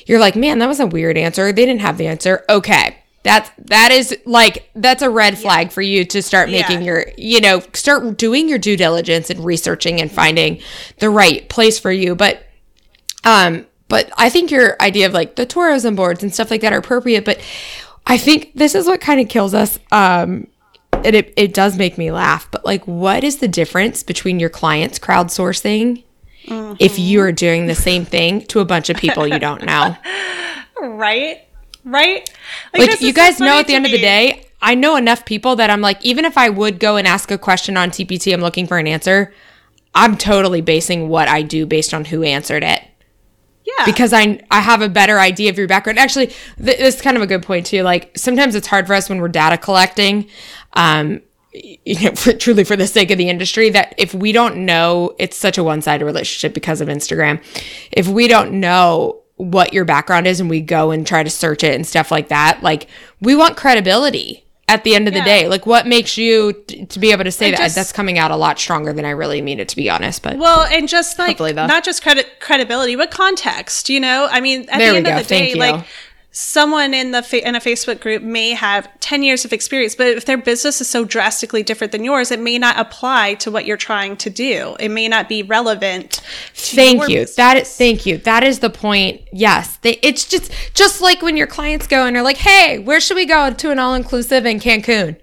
you're 0.05 0.19
like, 0.19 0.37
man, 0.37 0.59
that 0.59 0.69
was 0.69 0.79
a 0.79 0.85
weird 0.87 1.17
answer. 1.17 1.51
They 1.51 1.65
didn't 1.65 1.81
have 1.81 1.97
the 1.97 2.07
answer. 2.07 2.45
Okay. 2.47 2.95
That's, 3.23 3.49
that 3.65 3.91
is 3.91 4.15
like, 4.25 4.69
that's 4.73 5.01
a 5.01 5.09
red 5.09 5.37
flag 5.37 5.73
for 5.73 5.81
you 5.81 6.05
to 6.05 6.21
start 6.21 6.49
making 6.49 6.79
Yeah. 6.79 6.85
your, 6.85 7.05
you 7.17 7.41
know, 7.41 7.61
start 7.73 8.17
doing 8.17 8.47
your 8.47 8.59
due 8.59 8.77
diligence 8.77 9.29
and 9.29 9.43
researching 9.43 9.99
and 9.99 10.09
finding 10.09 10.61
the 10.99 11.09
right 11.09 11.49
place 11.49 11.77
for 11.77 11.91
you. 11.91 12.15
But, 12.15 12.41
um, 13.25 13.65
but 13.89 14.11
I 14.17 14.29
think 14.29 14.49
your 14.49 14.75
idea 14.81 15.05
of 15.05 15.13
like 15.13 15.35
the 15.35 15.45
tourism 15.45 15.95
boards 15.95 16.23
and 16.23 16.33
stuff 16.33 16.49
like 16.49 16.61
that 16.61 16.73
are 16.73 16.79
appropriate. 16.79 17.25
But 17.25 17.39
I 18.05 18.17
think 18.17 18.51
this 18.53 18.75
is 18.75 18.85
what 18.85 19.01
kind 19.01 19.19
of 19.19 19.29
kills 19.29 19.53
us. 19.53 19.79
Um, 19.91 20.47
and 20.91 21.15
it, 21.15 21.33
it 21.35 21.53
does 21.53 21.77
make 21.77 21.97
me 21.97 22.11
laugh. 22.11 22.49
But 22.51 22.65
like, 22.65 22.85
what 22.85 23.23
is 23.23 23.37
the 23.37 23.47
difference 23.47 24.03
between 24.03 24.39
your 24.39 24.49
clients 24.49 24.99
crowdsourcing 24.99 26.03
if 26.79 26.99
you 26.99 27.21
are 27.21 27.31
doing 27.31 27.67
the 27.67 27.75
same 27.75 28.05
thing 28.05 28.45
to 28.47 28.59
a 28.59 28.65
bunch 28.65 28.89
of 28.89 28.97
people 28.97 29.27
you 29.27 29.39
don't 29.39 29.63
know? 29.63 29.95
right, 30.81 31.47
right. 31.85 32.29
like 32.77 32.89
this 32.91 33.01
you 33.01 33.09
is 33.09 33.15
so 33.15 33.21
guys 33.21 33.39
know 33.39 33.59
at 33.59 33.67
the 33.67 33.75
end 33.75 33.85
of 33.85 33.91
the 33.91 33.97
day 33.97 34.45
i 34.61 34.75
know 34.75 34.95
enough 34.95 35.25
people 35.25 35.55
that 35.55 35.69
i'm 35.69 35.81
like 35.81 36.03
even 36.03 36.25
if 36.25 36.37
i 36.37 36.49
would 36.49 36.79
go 36.79 36.95
and 36.95 37.07
ask 37.07 37.31
a 37.31 37.37
question 37.37 37.77
on 37.77 37.89
tpt 37.89 38.33
i'm 38.33 38.41
looking 38.41 38.65
for 38.65 38.77
an 38.77 38.87
answer 38.87 39.33
i'm 39.93 40.17
totally 40.17 40.61
basing 40.61 41.09
what 41.09 41.27
i 41.27 41.41
do 41.41 41.65
based 41.65 41.93
on 41.93 42.05
who 42.05 42.23
answered 42.23 42.63
it 42.63 42.81
yeah, 43.65 43.85
because 43.85 44.13
I 44.13 44.39
I 44.51 44.61
have 44.61 44.81
a 44.81 44.89
better 44.89 45.19
idea 45.19 45.49
of 45.49 45.57
your 45.57 45.67
background. 45.67 45.99
Actually, 45.99 46.27
th- 46.27 46.77
this 46.77 46.95
is 46.95 47.01
kind 47.01 47.17
of 47.17 47.23
a 47.23 47.27
good 47.27 47.43
point 47.43 47.65
too. 47.65 47.83
Like 47.83 48.17
sometimes 48.17 48.55
it's 48.55 48.67
hard 48.67 48.87
for 48.87 48.93
us 48.93 49.09
when 49.09 49.19
we're 49.19 49.29
data 49.29 49.57
collecting, 49.57 50.27
um, 50.73 51.21
you 51.53 51.99
know, 52.01 52.11
for, 52.15 52.33
truly 52.33 52.63
for 52.63 52.75
the 52.75 52.87
sake 52.87 53.11
of 53.11 53.17
the 53.17 53.29
industry. 53.29 53.69
That 53.69 53.95
if 53.97 54.13
we 54.13 54.31
don't 54.31 54.65
know, 54.65 55.15
it's 55.19 55.37
such 55.37 55.57
a 55.57 55.63
one 55.63 55.81
sided 55.81 56.05
relationship 56.05 56.53
because 56.53 56.81
of 56.81 56.87
Instagram. 56.87 57.41
If 57.91 58.07
we 58.07 58.27
don't 58.27 58.59
know 58.59 59.21
what 59.37 59.73
your 59.73 59.85
background 59.85 60.27
is 60.27 60.39
and 60.39 60.49
we 60.49 60.61
go 60.61 60.91
and 60.91 61.05
try 61.07 61.23
to 61.23 61.29
search 61.29 61.63
it 61.63 61.75
and 61.75 61.87
stuff 61.87 62.11
like 62.11 62.29
that, 62.29 62.61
like 62.63 62.87
we 63.21 63.35
want 63.35 63.57
credibility. 63.57 64.45
At 64.73 64.83
the 64.83 64.95
end 64.95 65.07
of 65.07 65.13
the 65.13 65.21
day, 65.21 65.47
like 65.47 65.65
what 65.67 65.85
makes 65.85 66.17
you 66.17 66.53
t- 66.67 66.85
to 66.87 66.99
be 66.99 67.11
able 67.11 67.23
to 67.25 67.31
say 67.31 67.51
that? 67.51 67.57
just- 67.57 67.75
That's 67.75 67.91
coming 67.91 68.17
out 68.17 68.31
a 68.31 68.35
lot 68.35 68.57
stronger 68.59 68.91
than 68.91 69.05
I 69.05 69.11
really 69.11 69.41
mean 69.41 69.59
it 69.59 69.69
to 69.69 69.75
be 69.75 69.89
honest. 69.89 70.23
But 70.23 70.37
Well, 70.37 70.61
and 70.61 70.89
just 70.89 71.19
like 71.19 71.39
not 71.39 71.83
just 71.83 72.01
credit 72.01 72.39
credibility, 72.39 72.95
but 72.95 73.11
context. 73.11 73.89
You 73.89 73.99
know, 73.99 74.27
I 74.31 74.41
mean, 74.41 74.61
at 74.69 74.79
There 74.79 74.91
the 74.91 74.97
end 74.97 75.05
go. 75.05 75.11
of 75.17 75.17
the 75.27 75.29
day, 75.29 75.49
you. 75.51 75.55
like 75.57 75.85
someone 76.33 76.95
in 76.95 77.11
the 77.11 77.21
fa- 77.21 77.47
in 77.47 77.55
a 77.55 77.59
Facebook 77.59 78.01
group 78.01 78.23
may 78.23 78.49
have 78.51 78.89
ten 78.99 79.23
years 79.23 79.45
of 79.45 79.53
experience, 79.53 79.95
but 79.95 80.07
if 80.07 80.25
their 80.25 80.37
business 80.37 80.81
is 80.81 80.89
so 80.89 81.05
drastically 81.05 81.63
different 81.63 81.91
than 81.91 82.03
yours, 82.03 82.31
it 82.31 82.39
may 82.39 82.57
not 82.57 82.77
apply 82.77 83.35
to 83.35 83.51
what 83.51 83.65
you're 83.65 83.77
trying 83.77 84.17
to 84.17 84.29
do. 84.29 84.75
It 84.79 84.89
may 84.89 85.07
not 85.07 85.29
be 85.29 85.43
relevant. 85.43 86.21
To 86.55 86.75
Thank 86.75 87.03
you. 87.03 87.19
business. 87.19 87.35
That 87.35 87.57
is 87.57 87.77
thank 87.77 88.05
you. 88.05 88.17
That 88.17 88.43
is 88.43 88.59
the 88.59 88.69
point. 88.69 89.21
Yes. 89.31 89.77
They, 89.77 89.99
it's 90.01 90.25
just 90.25 90.51
just 90.73 91.01
like 91.01 91.21
when 91.21 91.37
your 91.37 91.47
clients 91.47 91.87
go 91.87 92.05
and 92.05 92.17
are 92.17 92.23
like, 92.23 92.37
"Hey, 92.37 92.79
where 92.79 92.99
should 92.99 93.15
we 93.15 93.25
go 93.25 93.53
to 93.53 93.71
an 93.71 93.79
all-inclusive 93.79 94.45
in 94.45 94.59
Cancun?" 94.59 95.15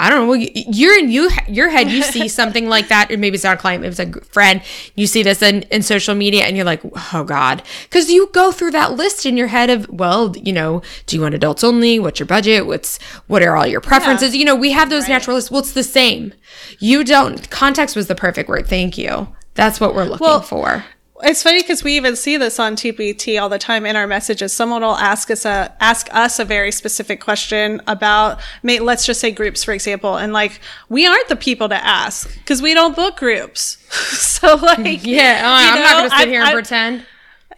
I 0.00 0.10
don't 0.10 0.26
know. 0.28 0.32
You- 0.34 0.50
You're 0.54 0.98
in 0.98 1.10
you 1.10 1.28
your 1.48 1.68
head. 1.68 1.90
You 1.90 2.02
see 2.02 2.28
something 2.28 2.68
like 2.68 2.86
that, 2.88 3.10
or 3.10 3.16
maybe 3.16 3.34
it's 3.34 3.42
not 3.44 3.54
a 3.56 3.60
client, 3.60 3.82
maybe 3.82 3.90
it's 3.90 3.98
a 3.98 4.20
friend. 4.26 4.62
You 4.94 5.06
see 5.08 5.22
this 5.24 5.42
in, 5.42 5.62
in 5.70 5.82
social 5.82 6.14
media, 6.14 6.44
and 6.44 6.56
you're 6.56 6.64
like, 6.64 6.80
"Oh 7.12 7.24
God," 7.24 7.62
because 7.84 8.08
you 8.10 8.28
go 8.32 8.52
through 8.52 8.70
that 8.72 8.92
list 8.92 9.26
in 9.26 9.36
your 9.36 9.48
head 9.48 9.70
of, 9.70 9.88
well, 9.90 10.36
you 10.36 10.52
know, 10.52 10.82
do 11.06 11.16
you 11.16 11.22
want 11.22 11.34
adults 11.34 11.64
only? 11.64 11.98
What's 11.98 12.20
your 12.20 12.26
budget? 12.28 12.66
What's 12.66 12.98
what 13.26 13.42
are 13.42 13.56
all 13.56 13.66
your 13.66 13.80
preferences? 13.80 14.36
You 14.36 14.44
know, 14.44 14.54
we 14.54 14.70
have 14.72 14.88
those 14.90 15.08
natural 15.08 15.34
lists. 15.36 15.50
Well, 15.50 15.60
it's 15.60 15.72
the 15.72 15.82
same. 15.82 16.32
You 16.78 17.02
don't. 17.02 17.50
Context 17.50 17.96
was 17.96 18.06
the 18.06 18.14
perfect 18.14 18.48
word. 18.48 18.66
Thank 18.68 18.98
you. 18.98 19.28
That's 19.54 19.80
what 19.80 19.94
we're 19.96 20.04
looking 20.04 20.24
Well, 20.24 20.40
for. 20.42 20.84
It's 21.22 21.42
funny 21.42 21.60
because 21.62 21.82
we 21.82 21.96
even 21.96 22.14
see 22.16 22.36
this 22.36 22.58
on 22.60 22.76
TPT 22.76 23.40
all 23.40 23.48
the 23.48 23.58
time 23.58 23.84
in 23.86 23.96
our 23.96 24.06
messages. 24.06 24.52
Someone 24.52 24.82
will 24.82 24.96
ask 24.96 25.30
us 25.30 25.44
a 25.44 25.74
ask 25.80 26.08
us 26.14 26.38
a 26.38 26.44
very 26.44 26.70
specific 26.70 27.20
question 27.20 27.80
about, 27.86 28.40
let's 28.62 29.04
just 29.04 29.20
say 29.20 29.30
groups, 29.32 29.64
for 29.64 29.72
example, 29.72 30.16
and 30.16 30.32
like 30.32 30.60
we 30.88 31.06
aren't 31.06 31.28
the 31.28 31.36
people 31.36 31.68
to 31.70 31.84
ask 31.84 32.32
because 32.38 32.62
we 32.62 32.72
don't 32.74 32.94
book 32.94 33.16
groups. 33.16 33.78
so 33.90 34.54
like, 34.56 35.04
Yeah, 35.04 35.42
oh, 35.44 35.50
I'm 35.50 35.82
not 35.82 35.92
going 35.92 36.10
to 36.10 36.16
know, 36.16 36.18
sit 36.18 36.28
I- 36.28 36.30
here 36.30 36.40
and 36.40 36.48
I- 36.48 36.52
pretend. 36.52 37.06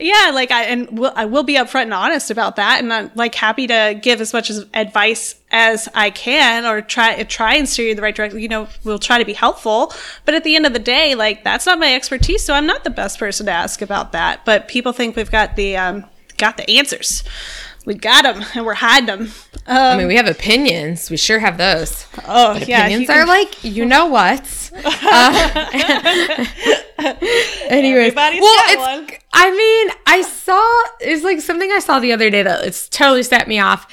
Yeah, 0.00 0.30
like 0.34 0.50
I 0.50 0.64
and 0.64 0.98
we'll, 0.98 1.12
I 1.14 1.24
will 1.26 1.42
be 1.42 1.54
upfront 1.54 1.84
and 1.84 1.94
honest 1.94 2.30
about 2.30 2.56
that, 2.56 2.80
and 2.80 2.92
I'm 2.92 3.10
like 3.14 3.34
happy 3.34 3.66
to 3.66 3.98
give 4.00 4.20
as 4.20 4.32
much 4.32 4.50
as 4.50 4.66
advice 4.74 5.36
as 5.50 5.88
I 5.94 6.10
can, 6.10 6.64
or 6.66 6.80
try 6.80 7.22
try 7.24 7.54
and 7.54 7.68
steer 7.68 7.86
you 7.86 7.90
in 7.92 7.96
the 7.96 8.02
right 8.02 8.14
direction. 8.14 8.40
You 8.40 8.48
know, 8.48 8.68
we'll 8.84 8.98
try 8.98 9.18
to 9.18 9.24
be 9.24 9.32
helpful, 9.32 9.92
but 10.24 10.34
at 10.34 10.44
the 10.44 10.56
end 10.56 10.66
of 10.66 10.72
the 10.72 10.78
day, 10.78 11.14
like 11.14 11.44
that's 11.44 11.66
not 11.66 11.78
my 11.78 11.94
expertise, 11.94 12.44
so 12.44 12.54
I'm 12.54 12.66
not 12.66 12.84
the 12.84 12.90
best 12.90 13.18
person 13.18 13.46
to 13.46 13.52
ask 13.52 13.82
about 13.82 14.12
that. 14.12 14.44
But 14.44 14.68
people 14.68 14.92
think 14.92 15.16
we've 15.16 15.30
got 15.30 15.56
the 15.56 15.76
um, 15.76 16.04
got 16.38 16.56
the 16.56 16.68
answers. 16.78 17.22
We 17.86 17.94
got 17.94 18.22
them, 18.22 18.44
and 18.54 18.66
we're 18.66 18.74
hiding 18.74 19.06
them. 19.06 19.32
I 19.66 19.96
mean, 19.96 20.06
we 20.08 20.16
have 20.16 20.26
opinions. 20.26 21.10
We 21.10 21.16
sure 21.16 21.38
have 21.38 21.58
those. 21.58 22.06
Oh 22.26 22.56
yeah, 22.56 22.86
opinions 22.86 23.08
you 23.08 23.14
are 23.14 23.26
like, 23.26 23.64
you 23.64 23.86
know 23.86 24.06
what? 24.06 24.46
Uh, 24.82 26.46
anyways, 27.68 28.12
Everybody's 28.12 28.40
well, 28.40 28.64
it's. 28.68 28.76
one. 28.76 29.10
I 29.32 29.50
mean, 29.50 29.96
I 30.06 30.22
saw 30.22 30.82
it's 31.00 31.24
like 31.24 31.40
something 31.40 31.70
I 31.72 31.78
saw 31.80 31.98
the 31.98 32.12
other 32.12 32.30
day 32.30 32.42
that 32.42 32.64
it's 32.64 32.88
totally 32.88 33.22
set 33.22 33.48
me 33.48 33.58
off. 33.58 33.92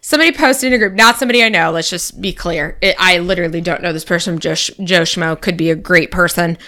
Somebody 0.00 0.32
posted 0.32 0.68
in 0.68 0.74
a 0.74 0.78
group, 0.78 0.94
not 0.94 1.16
somebody 1.16 1.42
I 1.42 1.48
know. 1.48 1.70
Let's 1.70 1.90
just 1.90 2.20
be 2.20 2.32
clear. 2.32 2.78
It, 2.80 2.96
I 2.98 3.18
literally 3.18 3.60
don't 3.60 3.82
know 3.82 3.92
this 3.92 4.04
person. 4.04 4.38
Joe, 4.38 4.54
Joe 4.54 5.02
Schmo 5.02 5.40
could 5.40 5.56
be 5.56 5.70
a 5.70 5.76
great 5.76 6.10
person. 6.10 6.58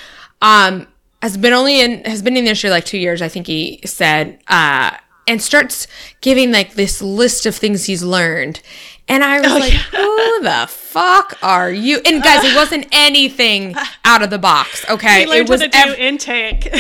Um, 0.43 0.87
has 1.23 1.37
been 1.37 1.53
only 1.53 1.81
in 1.81 2.05
has 2.05 2.23
been 2.23 2.37
in 2.37 2.45
the 2.45 2.51
industry 2.51 2.71
like 2.71 2.85
two 2.85 2.99
years. 2.99 3.21
I 3.21 3.29
think 3.29 3.47
he 3.47 3.81
said, 3.85 4.41
uh, 4.49 4.97
and 5.31 5.41
starts 5.41 5.87
giving 6.21 6.51
like 6.51 6.75
this 6.75 7.01
list 7.01 7.47
of 7.47 7.55
things 7.55 7.85
he's 7.85 8.03
learned. 8.03 8.61
And 9.07 9.23
I 9.25 9.41
was 9.41 9.53
like, 9.53 9.73
who 9.73 10.43
the 10.43 10.67
fuck 10.69 11.39
are 11.43 11.71
you? 11.71 12.01
And 12.05 12.23
guys, 12.23 12.45
it 12.45 12.55
wasn't 12.55 12.87
anything 12.91 13.75
out 14.05 14.23
of 14.23 14.31
the 14.31 14.39
box. 14.39 14.85
Okay, 14.91 15.23
it 15.23 15.49
was 15.49 15.63
ev- 15.63 15.99
intake. 15.99 16.69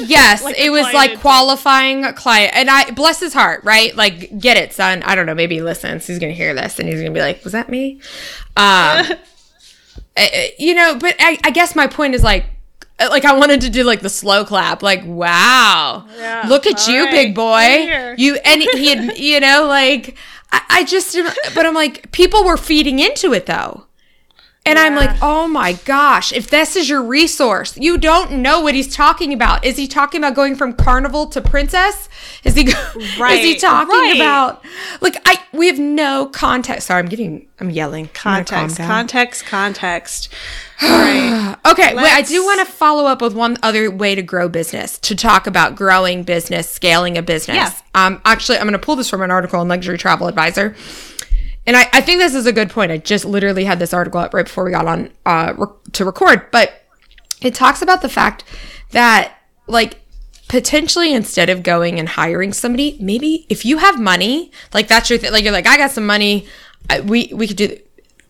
Yes, 0.00 0.42
like 0.42 0.58
it 0.58 0.70
was 0.70 0.84
like 0.94 1.10
intake. 1.10 1.20
qualifying 1.20 2.04
a 2.04 2.12
client, 2.14 2.54
and 2.54 2.70
I 2.70 2.90
bless 2.92 3.20
his 3.20 3.34
heart, 3.34 3.64
right? 3.64 3.94
Like, 3.94 4.38
get 4.38 4.56
it, 4.56 4.72
son. 4.72 5.02
I 5.02 5.14
don't 5.14 5.26
know. 5.26 5.34
Maybe 5.34 5.56
he 5.56 5.62
listens. 5.62 6.06
He's 6.06 6.18
gonna 6.18 6.32
hear 6.32 6.54
this, 6.54 6.78
and 6.78 6.88
he's 6.88 7.00
gonna 7.00 7.12
be 7.12 7.20
like, 7.20 7.44
"Was 7.44 7.52
that 7.52 7.68
me?" 7.68 8.00
Um, 8.56 9.06
eh, 10.16 10.48
you 10.58 10.74
know. 10.74 10.94
But 10.94 11.16
I, 11.18 11.38
I 11.44 11.50
guess 11.50 11.74
my 11.76 11.86
point 11.86 12.14
is 12.14 12.22
like, 12.22 12.44
eh, 12.44 12.46
Uh, 13.00 13.08
like 13.10 13.24
I 13.24 13.32
wanted 13.36 13.62
to 13.62 13.70
do 13.70 13.82
like 13.84 14.00
the 14.00 14.10
slow 14.10 14.44
clap, 14.44 14.82
like, 14.82 15.02
"Wow, 15.04 16.06
Yeah. 16.18 16.44
look 16.48 16.66
at 16.66 16.86
you, 16.86 17.04
right. 17.04 17.10
big 17.10 17.34
boy." 17.34 18.14
You 18.18 18.34
and 18.44 18.62
he 18.62 18.88
had, 18.88 19.18
you 19.18 19.40
know, 19.40 19.66
like 19.66 20.16
I, 20.52 20.60
I 20.68 20.84
just, 20.84 21.16
but 21.54 21.64
I'm 21.66 21.74
like, 21.74 22.12
people 22.12 22.44
were 22.44 22.56
feeding 22.56 22.98
into 22.98 23.32
it 23.32 23.46
though. 23.46 23.86
And 24.66 24.78
I'm 24.78 24.94
like, 24.94 25.22
oh 25.22 25.48
my 25.48 25.72
gosh, 25.72 26.32
if 26.32 26.50
this 26.50 26.76
is 26.76 26.88
your 26.88 27.02
resource, 27.02 27.78
you 27.78 27.96
don't 27.96 28.42
know 28.42 28.60
what 28.60 28.74
he's 28.74 28.94
talking 28.94 29.32
about. 29.32 29.64
Is 29.64 29.78
he 29.78 29.88
talking 29.88 30.20
about 30.20 30.34
going 30.34 30.54
from 30.54 30.74
carnival 30.74 31.26
to 31.28 31.40
princess? 31.40 32.10
Is 32.44 32.54
he 32.54 32.70
right. 33.18 33.38
is 33.38 33.44
he 33.44 33.56
talking 33.56 33.88
right. 33.88 34.16
about 34.16 34.62
like 35.00 35.16
I 35.24 35.38
we 35.52 35.66
have 35.68 35.78
no 35.78 36.26
context. 36.26 36.88
Sorry, 36.88 36.98
I'm 36.98 37.08
getting 37.08 37.48
I'm 37.58 37.70
yelling. 37.70 38.10
I'm 38.24 38.34
gonna 38.34 38.44
context, 38.44 38.76
down. 38.76 38.86
context, 38.86 39.46
context. 39.46 40.28
right. 40.82 41.56
Okay, 41.66 41.94
wait, 41.94 42.12
I 42.12 42.22
do 42.22 42.44
want 42.44 42.66
to 42.66 42.72
follow 42.72 43.06
up 43.06 43.20
with 43.20 43.34
one 43.34 43.58
other 43.62 43.90
way 43.90 44.14
to 44.14 44.22
grow 44.22 44.48
business, 44.48 44.98
to 45.00 45.14
talk 45.14 45.46
about 45.46 45.74
growing 45.74 46.22
business, 46.22 46.70
scaling 46.70 47.18
a 47.18 47.22
business. 47.22 47.56
Yeah. 47.56 47.72
Um, 47.94 48.20
actually, 48.24 48.58
I'm 48.58 48.64
going 48.64 48.72
to 48.72 48.78
pull 48.78 48.96
this 48.96 49.10
from 49.10 49.20
an 49.20 49.30
article 49.30 49.60
on 49.60 49.68
Luxury 49.68 49.98
Travel 49.98 50.26
Advisor. 50.26 50.74
And 51.66 51.76
I, 51.76 51.88
I 51.92 52.00
think 52.00 52.20
this 52.20 52.34
is 52.34 52.46
a 52.46 52.52
good 52.52 52.70
point. 52.70 52.90
I 52.90 52.98
just 52.98 53.24
literally 53.24 53.64
had 53.64 53.78
this 53.78 53.92
article 53.94 54.20
up 54.20 54.34
right 54.34 54.46
before 54.46 54.64
we 54.64 54.70
got 54.70 54.86
on 54.86 55.10
uh, 55.26 55.54
rec- 55.56 55.92
to 55.92 56.04
record, 56.04 56.50
but 56.50 56.82
it 57.42 57.54
talks 57.54 57.82
about 57.82 58.02
the 58.02 58.08
fact 58.08 58.44
that, 58.92 59.34
like, 59.66 60.00
potentially 60.48 61.14
instead 61.14 61.48
of 61.48 61.62
going 61.62 61.98
and 62.00 62.08
hiring 62.08 62.52
somebody, 62.52 62.96
maybe 63.00 63.46
if 63.48 63.64
you 63.64 63.78
have 63.78 64.00
money, 64.00 64.50
like 64.74 64.88
that's 64.88 65.08
your 65.08 65.18
thing, 65.18 65.30
like 65.32 65.44
you're 65.44 65.52
like, 65.52 65.68
I 65.68 65.76
got 65.76 65.92
some 65.92 66.06
money, 66.06 66.48
I, 66.88 67.00
we 67.00 67.30
we 67.32 67.46
could 67.46 67.56
do. 67.56 67.78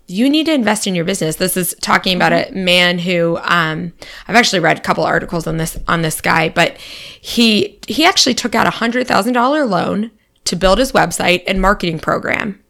you 0.07 0.28
need 0.28 0.45
to 0.45 0.53
invest 0.53 0.87
in 0.87 0.95
your 0.95 1.07
business. 1.07 1.37
This 1.37 1.57
is 1.57 1.74
talking 1.81 2.14
about 2.14 2.33
a 2.33 2.51
man 2.53 2.99
who 2.99 3.39
um, 3.43 3.95
I've 4.28 4.37
actually 4.37 4.61
read 4.61 4.76
a 4.76 4.83
couple 4.83 5.05
articles 5.05 5.47
on 5.47 5.57
this 5.57 5.78
on 5.89 6.03
this 6.03 6.20
guy, 6.20 6.51
but 6.51 6.76
he 6.76 7.78
he 7.89 8.05
actually 8.05 8.35
took 8.35 8.55
out 8.55 8.66
a 8.66 8.70
hundred 8.70 9.07
thousand 9.07 9.33
dollar 9.33 9.64
loan 9.64 10.11
to 10.45 10.57
build 10.57 10.78
his 10.78 10.93
website 10.93 11.43
and 11.47 11.61
marketing 11.62 12.01
program. 12.01 12.61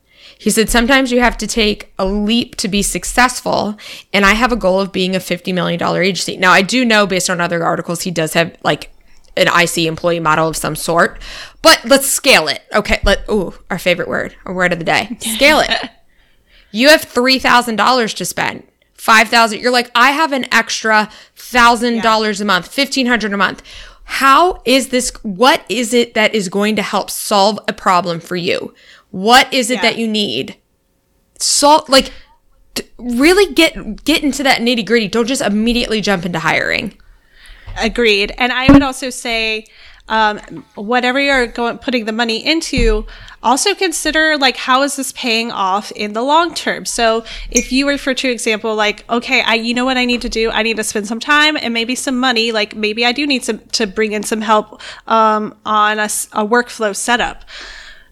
He 0.41 0.49
said, 0.49 0.71
sometimes 0.71 1.13
you 1.13 1.21
have 1.21 1.37
to 1.37 1.47
take 1.47 1.93
a 1.99 2.07
leap 2.07 2.57
to 2.57 2.69
be 2.69 2.81
successful. 2.81 3.77
And 4.11 4.25
I 4.25 4.33
have 4.33 4.53
a 4.53 4.57
goal 4.57 4.81
of 4.81 4.91
being 4.91 5.15
a 5.15 5.19
$50 5.19 5.53
million 5.53 5.83
agency. 5.83 6.39
Now, 6.39 6.51
I 6.51 6.63
do 6.63 6.83
know 6.83 7.07
based 7.07 7.29
on 7.29 7.43
other 7.43 7.63
articles, 7.63 8.01
he 8.01 8.11
does 8.11 8.33
have 8.33 8.57
like 8.65 8.91
an 9.37 9.49
IC 9.49 9.87
employee 9.87 10.19
model 10.19 10.49
of 10.49 10.57
some 10.57 10.77
sort, 10.77 11.21
but 11.61 11.85
let's 11.85 12.07
scale 12.07 12.49
it. 12.49 12.63
Okay. 12.75 13.01
Let, 13.05 13.29
ooh, 13.29 13.53
our 13.69 13.79
favorite 13.79 14.09
word, 14.09 14.35
our 14.47 14.55
word 14.55 14.73
of 14.73 14.79
the 14.79 14.85
day, 14.85 15.15
scale 15.21 15.61
it. 15.61 15.91
you 16.71 16.89
have 16.89 17.03
$3,000 17.03 18.17
to 18.17 18.25
spend. 18.25 18.63
5000 18.95 19.59
you're 19.59 19.73
like 19.73 19.91
i 19.95 20.11
have 20.11 20.31
an 20.31 20.45
extra 20.53 21.09
$1000 21.35 22.41
a 22.41 22.45
month 22.45 22.67
1500 22.67 23.33
a 23.33 23.37
month 23.39 23.63
how 24.05 24.61
is 24.67 24.89
this 24.89 25.11
what 25.23 25.65
is 25.71 25.95
it 25.95 26.13
that 26.13 26.35
is 26.35 26.51
going 26.51 26.77
to 26.77 26.83
help 26.83 27.09
solve 27.09 27.59
a 27.67 27.73
problem 27.73 28.21
for 28.21 28.37
you 28.37 28.75
what 29.11 29.53
is 29.53 29.71
it 29.71 29.77
yeah. 29.77 29.83
that 29.83 29.99
you 29.99 30.09
need? 30.09 30.57
Salt, 31.39 31.89
like 31.89 32.13
really 32.99 33.53
get 33.53 34.05
get 34.05 34.23
into 34.23 34.43
that 34.43 34.61
nitty 34.61 34.87
gritty. 34.87 35.09
Don't 35.09 35.27
just 35.27 35.43
immediately 35.43 36.01
jump 36.01 36.25
into 36.25 36.39
hiring. 36.39 36.97
Agreed. 37.79 38.35
And 38.37 38.53
I 38.53 38.71
would 38.73 38.83
also 38.83 39.11
say 39.11 39.67
um, 40.09 40.39
whatever 40.75 41.21
you're 41.21 41.47
going 41.47 41.79
putting 41.79 42.05
the 42.05 42.13
money 42.13 42.45
into, 42.45 43.07
also 43.43 43.75
consider 43.75 44.37
like 44.37 44.57
how 44.57 44.83
is 44.83 44.97
this 44.97 45.13
paying 45.13 45.53
off 45.53 45.93
in 45.93 46.13
the 46.15 46.23
long 46.23 46.53
term. 46.53 46.85
So 46.85 47.25
if 47.51 47.71
you 47.71 47.89
refer 47.89 48.15
to 48.15 48.29
example 48.29 48.75
like, 48.75 49.09
okay, 49.09 49.43
I 49.43 49.55
you 49.55 49.73
know 49.73 49.85
what 49.85 49.97
I 49.97 50.05
need 50.05 50.23
to 50.23 50.29
do? 50.29 50.51
I 50.51 50.63
need 50.63 50.77
to 50.77 50.85
spend 50.85 51.07
some 51.07 51.21
time 51.21 51.57
and 51.57 51.73
maybe 51.73 51.95
some 51.95 52.19
money. 52.19 52.51
Like 52.53 52.75
maybe 52.75 53.07
I 53.07 53.13
do 53.13 53.27
need 53.27 53.45
some 53.45 53.59
to 53.73 53.87
bring 53.87 54.13
in 54.13 54.25
some 54.25 54.41
help 54.41 54.81
um, 55.07 55.57
on 55.65 55.99
a, 55.99 56.05
a 56.05 56.47
workflow 56.47 56.95
setup 56.95 57.45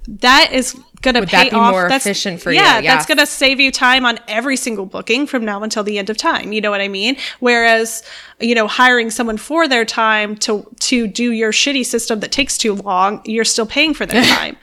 that 0.08 0.50
is 0.52 0.74
going 0.98 1.14
to 1.14 1.26
pay 1.26 1.44
that 1.44 1.50
be 1.50 1.56
off. 1.56 1.72
more 1.72 1.88
that's, 1.88 2.04
efficient 2.04 2.40
for 2.40 2.52
yeah, 2.52 2.78
you. 2.78 2.84
Yeah, 2.84 2.94
that's 2.94 3.06
going 3.06 3.18
to 3.18 3.26
save 3.26 3.60
you 3.60 3.70
time 3.70 4.04
on 4.04 4.18
every 4.28 4.56
single 4.56 4.86
booking 4.86 5.26
from 5.26 5.44
now 5.44 5.62
until 5.62 5.82
the 5.84 5.98
end 5.98 6.10
of 6.10 6.16
time. 6.16 6.52
You 6.52 6.60
know 6.60 6.70
what 6.70 6.80
I 6.80 6.88
mean? 6.88 7.16
Whereas, 7.40 8.02
you 8.40 8.54
know, 8.54 8.66
hiring 8.66 9.10
someone 9.10 9.36
for 9.36 9.68
their 9.68 9.84
time 9.84 10.36
to 10.36 10.66
to 10.80 11.06
do 11.06 11.32
your 11.32 11.52
shitty 11.52 11.84
system 11.84 12.20
that 12.20 12.32
takes 12.32 12.58
too 12.58 12.74
long, 12.74 13.22
you're 13.24 13.44
still 13.44 13.66
paying 13.66 13.94
for 13.94 14.06
their 14.06 14.24
time. 14.36 14.56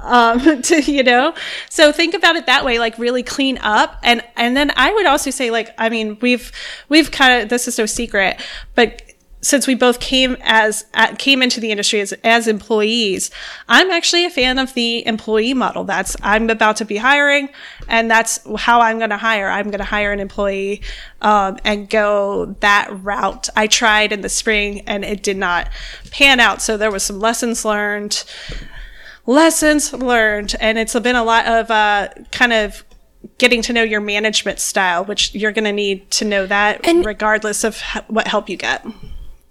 um, 0.00 0.62
to 0.62 0.80
you 0.80 1.02
know, 1.02 1.34
so 1.68 1.92
think 1.92 2.14
about 2.14 2.36
it 2.36 2.46
that 2.46 2.64
way. 2.64 2.78
Like 2.78 2.98
really 2.98 3.22
clean 3.22 3.58
up, 3.58 3.98
and 4.02 4.22
and 4.36 4.56
then 4.56 4.72
I 4.76 4.92
would 4.92 5.06
also 5.06 5.30
say 5.30 5.50
like 5.50 5.74
I 5.78 5.88
mean 5.88 6.18
we've 6.20 6.52
we've 6.88 7.10
kind 7.10 7.42
of 7.42 7.48
this 7.48 7.68
is 7.68 7.78
no 7.78 7.86
secret, 7.86 8.40
but 8.74 9.02
since 9.42 9.66
we 9.66 9.74
both 9.74 10.00
came 10.00 10.36
as 10.40 10.86
uh, 10.94 11.14
came 11.18 11.42
into 11.42 11.60
the 11.60 11.70
industry 11.70 12.00
as, 12.00 12.12
as 12.24 12.46
employees 12.48 13.30
i'm 13.68 13.90
actually 13.90 14.24
a 14.24 14.30
fan 14.30 14.58
of 14.58 14.72
the 14.74 15.04
employee 15.06 15.54
model. 15.54 15.84
That's 15.84 16.16
i'm 16.22 16.48
about 16.48 16.76
to 16.76 16.84
be 16.84 16.96
hiring 16.96 17.48
and 17.88 18.10
that's 18.10 18.40
how 18.56 18.80
i'm 18.80 18.98
going 18.98 19.10
to 19.10 19.16
hire. 19.16 19.48
I'm 19.48 19.66
going 19.66 19.78
to 19.78 19.84
hire 19.84 20.12
an 20.12 20.20
employee 20.20 20.82
um, 21.20 21.58
and 21.64 21.88
go 21.88 22.56
that 22.60 22.88
route. 23.02 23.48
I 23.56 23.66
tried 23.66 24.12
in 24.12 24.22
the 24.22 24.28
spring 24.28 24.80
and 24.86 25.04
it 25.04 25.22
did 25.22 25.36
not 25.36 25.70
pan 26.10 26.40
out. 26.40 26.62
So 26.62 26.76
there 26.76 26.90
was 26.90 27.02
some 27.02 27.20
lessons 27.20 27.64
learned 27.64 28.24
lessons 29.26 29.92
learned 29.92 30.56
and 30.60 30.78
it's 30.78 30.98
been 30.98 31.16
a 31.16 31.24
lot 31.24 31.46
of 31.46 31.70
uh, 31.70 32.08
kind 32.32 32.52
of 32.52 32.84
getting 33.38 33.62
to 33.62 33.72
know 33.72 33.84
your 33.84 34.00
management 34.00 34.58
style 34.58 35.04
which 35.04 35.32
you're 35.32 35.52
going 35.52 35.64
to 35.64 35.72
need 35.72 36.10
to 36.10 36.24
know 36.24 36.44
that 36.44 36.84
and 36.84 37.06
regardless 37.06 37.62
of 37.62 37.80
what 38.08 38.26
help 38.26 38.48
you 38.48 38.56
get 38.56 38.84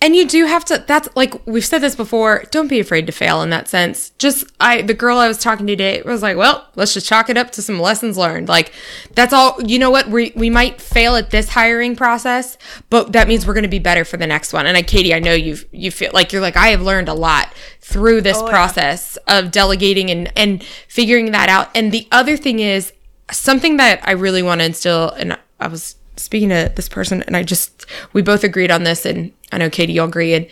and 0.02 0.16
you 0.16 0.28
do 0.28 0.46
have 0.46 0.66
to 0.66 0.84
that's 0.88 1.08
like 1.16 1.46
we've 1.46 1.66
said 1.66 1.80
this 1.80 1.96
before 1.96 2.44
don't 2.50 2.68
be 2.68 2.80
afraid 2.80 3.06
to 3.06 3.12
fail 3.12 3.42
in 3.44 3.52
that 3.52 3.68
sense. 3.70 4.10
Just 4.18 4.46
i 4.60 4.82
the 4.82 4.96
girl 4.96 5.18
i 5.18 5.28
was 5.28 5.38
talking 5.38 5.68
to 5.68 5.74
today 5.74 6.02
was 6.02 6.24
like 6.24 6.36
well 6.36 6.68
let's 6.76 6.94
just 6.94 7.08
chalk 7.08 7.30
it 7.30 7.38
up 7.38 7.52
to 7.52 7.62
some 7.62 7.80
lessons 7.80 8.18
learned. 8.18 8.50
Like 8.50 8.74
that's 9.14 9.32
all 9.32 9.62
you 9.62 9.78
know 9.78 9.92
what? 9.92 10.08
We, 10.08 10.34
we 10.36 10.50
might 10.50 10.82
fail 10.82 11.16
at 11.16 11.30
this 11.30 11.50
hiring 11.50 11.96
process 11.96 12.58
but 12.90 13.14
that 13.14 13.28
means 13.28 13.46
we're 13.46 13.54
going 13.54 13.64
to 13.64 13.70
be 13.70 13.80
better 13.80 14.04
for 14.04 14.18
the 14.18 14.28
next 14.28 14.52
one. 14.54 14.66
And 14.66 14.76
i 14.76 14.82
katie 14.82 15.14
i 15.14 15.20
know 15.20 15.34
you've 15.34 15.66
you 15.72 15.92
feel 15.92 16.12
like 16.14 16.34
you're 16.34 16.42
like 16.42 16.58
i 16.58 16.70
have 16.70 16.82
learned 16.82 17.08
a 17.08 17.14
lot 17.14 17.54
through 17.80 18.22
this 18.22 18.38
oh, 18.38 18.50
process 18.50 19.18
yeah. 19.28 19.40
of 19.40 19.52
delegating 19.52 20.10
and 20.10 20.34
and 20.36 20.64
figuring 20.88 21.32
that 21.32 21.48
out. 21.48 21.70
And 21.76 21.92
the 21.92 22.08
other 22.12 22.38
thing 22.38 22.60
is 22.60 22.92
something 23.32 23.78
that 23.78 24.02
i 24.04 24.12
really 24.12 24.42
want 24.42 24.60
to 24.60 24.66
instill 24.66 25.10
and 25.12 25.38
i 25.60 25.68
was 25.68 25.96
speaking 26.22 26.50
to 26.50 26.72
this 26.76 26.88
person 26.88 27.24
and 27.24 27.36
I 27.36 27.44
just 27.44 27.81
we 28.14 28.22
both 28.22 28.44
agreed 28.44 28.72
on 28.72 28.84
this 28.84 29.06
and 29.06 29.32
I 29.52 29.58
know 29.58 29.70
Katie 29.70 29.94
you'll 29.94 30.08
agree 30.08 30.34
and 30.34 30.48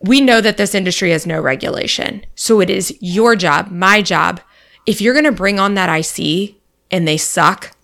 we 0.00 0.20
know 0.20 0.40
that 0.40 0.56
this 0.56 0.74
industry 0.74 1.10
has 1.10 1.26
no 1.26 1.40
regulation. 1.40 2.24
So 2.34 2.60
it 2.60 2.68
is 2.68 2.96
your 3.00 3.36
job, 3.36 3.70
my 3.70 4.02
job. 4.02 4.40
If 4.86 5.00
you're 5.00 5.14
going 5.14 5.24
to 5.24 5.32
bring 5.32 5.58
on 5.58 5.74
that 5.74 5.88
IC 5.88 6.56
and 6.90 7.08
they 7.08 7.16
suck, 7.16 7.74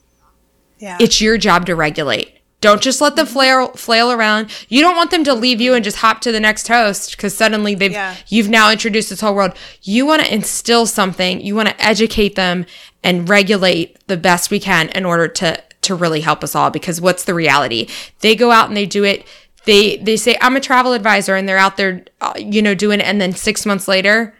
yeah. 0.78 0.99
it's 1.01 1.20
your 1.20 1.39
job 1.39 1.66
to 1.66 1.74
regulate. 1.74 2.41
Don't 2.61 2.83
just 2.83 3.01
let 3.01 3.16
them 3.16 3.24
mm-hmm. 3.24 3.33
flail 3.33 3.68
flail 3.68 4.12
around. 4.12 4.51
You 4.68 4.83
don't 4.83 4.97
want 4.97 5.11
them 5.11 5.24
to 5.24 5.35
leave 5.35 5.61
you 5.61 5.72
and 5.74 5.83
just 5.83 5.99
hop 5.99 6.20
to 6.22 6.33
the 6.33 6.41
next 6.41 6.68
host 6.68 7.12
because 7.12 7.35
suddenly 7.35 7.74
they've 7.74 7.93
yeah. 7.93 8.16
you've 8.28 8.51
now 8.51 8.70
introduced 8.70 9.09
this 9.09 9.22
whole 9.22 9.35
world. 9.35 9.57
You 9.83 10.05
want 10.05 10.22
to 10.22 10.33
instill 10.33 10.87
something. 10.87 11.41
You 11.41 11.55
want 11.55 11.70
to 11.70 11.83
educate 11.83 12.35
them 12.35 12.66
and 13.03 13.28
regulate 13.28 13.97
the 14.09 14.18
best 14.18 14.51
we 14.51 14.61
can 14.61 14.91
in 14.91 15.07
order 15.07 15.26
to 15.26 15.62
to 15.83 15.95
really 15.95 16.20
help 16.20 16.45
us 16.45 16.55
all 16.55 16.70
because 16.70 17.01
what's 17.01 17.24
the 17.24 17.35
reality? 17.35 17.89
They 18.20 18.37
go 18.37 18.51
out 18.51 18.68
and 18.68 18.76
they 18.76 18.87
do 18.87 19.05
it. 19.05 19.26
They 19.64 19.97
they 19.99 20.16
say 20.16 20.37
I'm 20.41 20.57
a 20.57 20.61
travel 20.61 20.93
advisor 20.93 21.37
and 21.37 21.49
they're 21.49 21.59
out 21.59 21.76
there 21.76 22.05
uh, 22.20 22.33
you 22.37 22.62
know 22.62 22.74
doing 22.74 23.01
it 23.01 23.07
and 23.07 23.20
then 23.20 23.33
6 23.33 23.66
months 23.66 23.89
later 23.89 24.35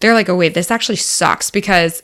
they're 0.00 0.14
like, 0.14 0.28
"Oh 0.28 0.36
wait, 0.36 0.54
this 0.54 0.70
actually 0.70 0.96
sucks 0.96 1.50
because 1.50 2.02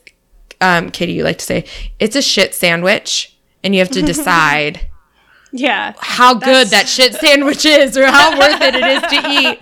um 0.60 0.90
Katie 0.90 1.12
you 1.12 1.24
like 1.24 1.38
to 1.38 1.44
say 1.44 1.64
it's 1.98 2.16
a 2.16 2.22
shit 2.22 2.54
sandwich 2.54 3.36
and 3.62 3.74
you 3.74 3.80
have 3.80 3.90
to 3.90 4.02
decide 4.02 4.86
yeah 5.52 5.94
how 5.98 6.34
good 6.34 6.68
that 6.68 6.88
shit 6.88 7.14
sandwich 7.14 7.64
is 7.64 7.96
or 7.96 8.06
how 8.06 8.38
worth 8.38 8.60
it 8.60 8.74
it 8.74 8.84
is 8.84 9.02
to 9.02 9.30
eat 9.30 9.58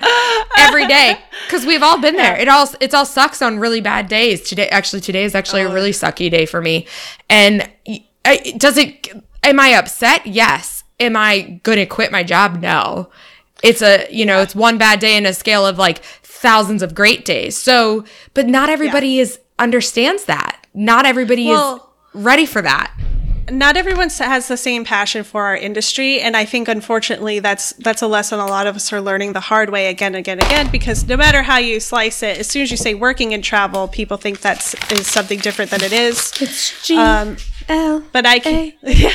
every 0.59 0.87
day 0.87 1.19
because 1.47 1.65
we've 1.65 1.83
all 1.83 2.01
been 2.01 2.17
there 2.17 2.37
it 2.37 2.49
all 2.49 2.69
it 2.81 2.93
all 2.93 3.07
sucks 3.07 3.41
on 3.41 3.59
really 3.59 3.81
bad 3.81 4.07
days 4.09 4.43
today 4.43 4.69
actually 4.69 5.01
today 5.01 5.25
is 5.25 5.35
actually 5.35 5.63
oh. 5.63 5.71
a 5.71 5.75
really 5.75 5.93
sucky 5.93 6.31
day 6.31 6.45
for 6.45 6.61
me 6.61 6.87
and 7.31 7.69
I, 8.29 8.55
does 8.57 8.77
it 8.77 9.09
am 9.43 9.61
i 9.61 9.71
upset? 9.71 10.27
Yes. 10.27 10.85
Am 11.01 11.17
i 11.17 11.61
to 11.65 11.87
quit 11.87 12.13
my 12.13 12.23
job? 12.23 12.61
No. 12.61 13.11
It's 13.63 13.83
a 13.83 14.07
you 14.11 14.27
know 14.27 14.41
it's 14.41 14.55
one 14.55 14.79
bad 14.79 15.01
day 15.01 15.17
in 15.17 15.27
a 15.27 15.35
scale 15.35 15.67
of 15.67 15.79
like 15.79 15.99
thousands 16.23 16.83
of 16.83 16.95
great 16.95 17.25
days. 17.25 17.57
So 17.57 18.05
but 18.35 18.47
not 18.47 18.69
everybody 18.69 19.09
yeah. 19.09 19.23
is 19.23 19.41
understands 19.59 20.25
that. 20.25 20.67
Not 20.75 21.07
everybody 21.07 21.47
well, 21.47 21.77
is 22.15 22.25
ready 22.25 22.47
for 22.47 22.63
that. 22.63 22.95
not 23.51 23.77
everyone 23.77 24.11
has 24.11 24.49
the 24.49 24.57
same 24.57 24.85
passion 24.85 25.25
for 25.25 25.45
our 25.45 25.57
industry 25.57 26.21
and 26.21 26.37
i 26.37 26.45
think 26.45 26.69
unfortunately 26.69 27.39
that's 27.39 27.73
that's 27.75 28.03
a 28.03 28.07
lesson 28.07 28.39
a 28.39 28.47
lot 28.47 28.67
of 28.67 28.77
us 28.77 28.93
are 28.93 29.01
learning 29.01 29.33
the 29.33 29.41
hard 29.41 29.71
way 29.71 29.87
again 29.89 30.15
and 30.15 30.21
again 30.21 30.39
and 30.39 30.47
again 30.47 30.71
because 30.71 31.07
no 31.09 31.17
matter 31.17 31.43
how 31.43 31.57
you 31.57 31.81
slice 31.81 32.23
it 32.23 32.39
as 32.39 32.47
soon 32.47 32.63
as 32.63 32.71
you 32.71 32.77
say 32.77 32.95
working 32.95 33.33
in 33.33 33.41
travel 33.41 33.89
people 33.89 34.17
think 34.17 34.41
that's 34.41 34.75
is 34.93 35.07
something 35.07 35.39
different 35.39 35.71
than 35.71 35.83
it 35.83 35.93
is. 35.93 36.33
It's 36.41 36.87
G- 36.87 36.97
um, 36.97 37.37
L. 37.69 38.03
But 38.13 38.27
I 38.27 38.39
can. 38.39 38.73
Yeah. 38.83 39.11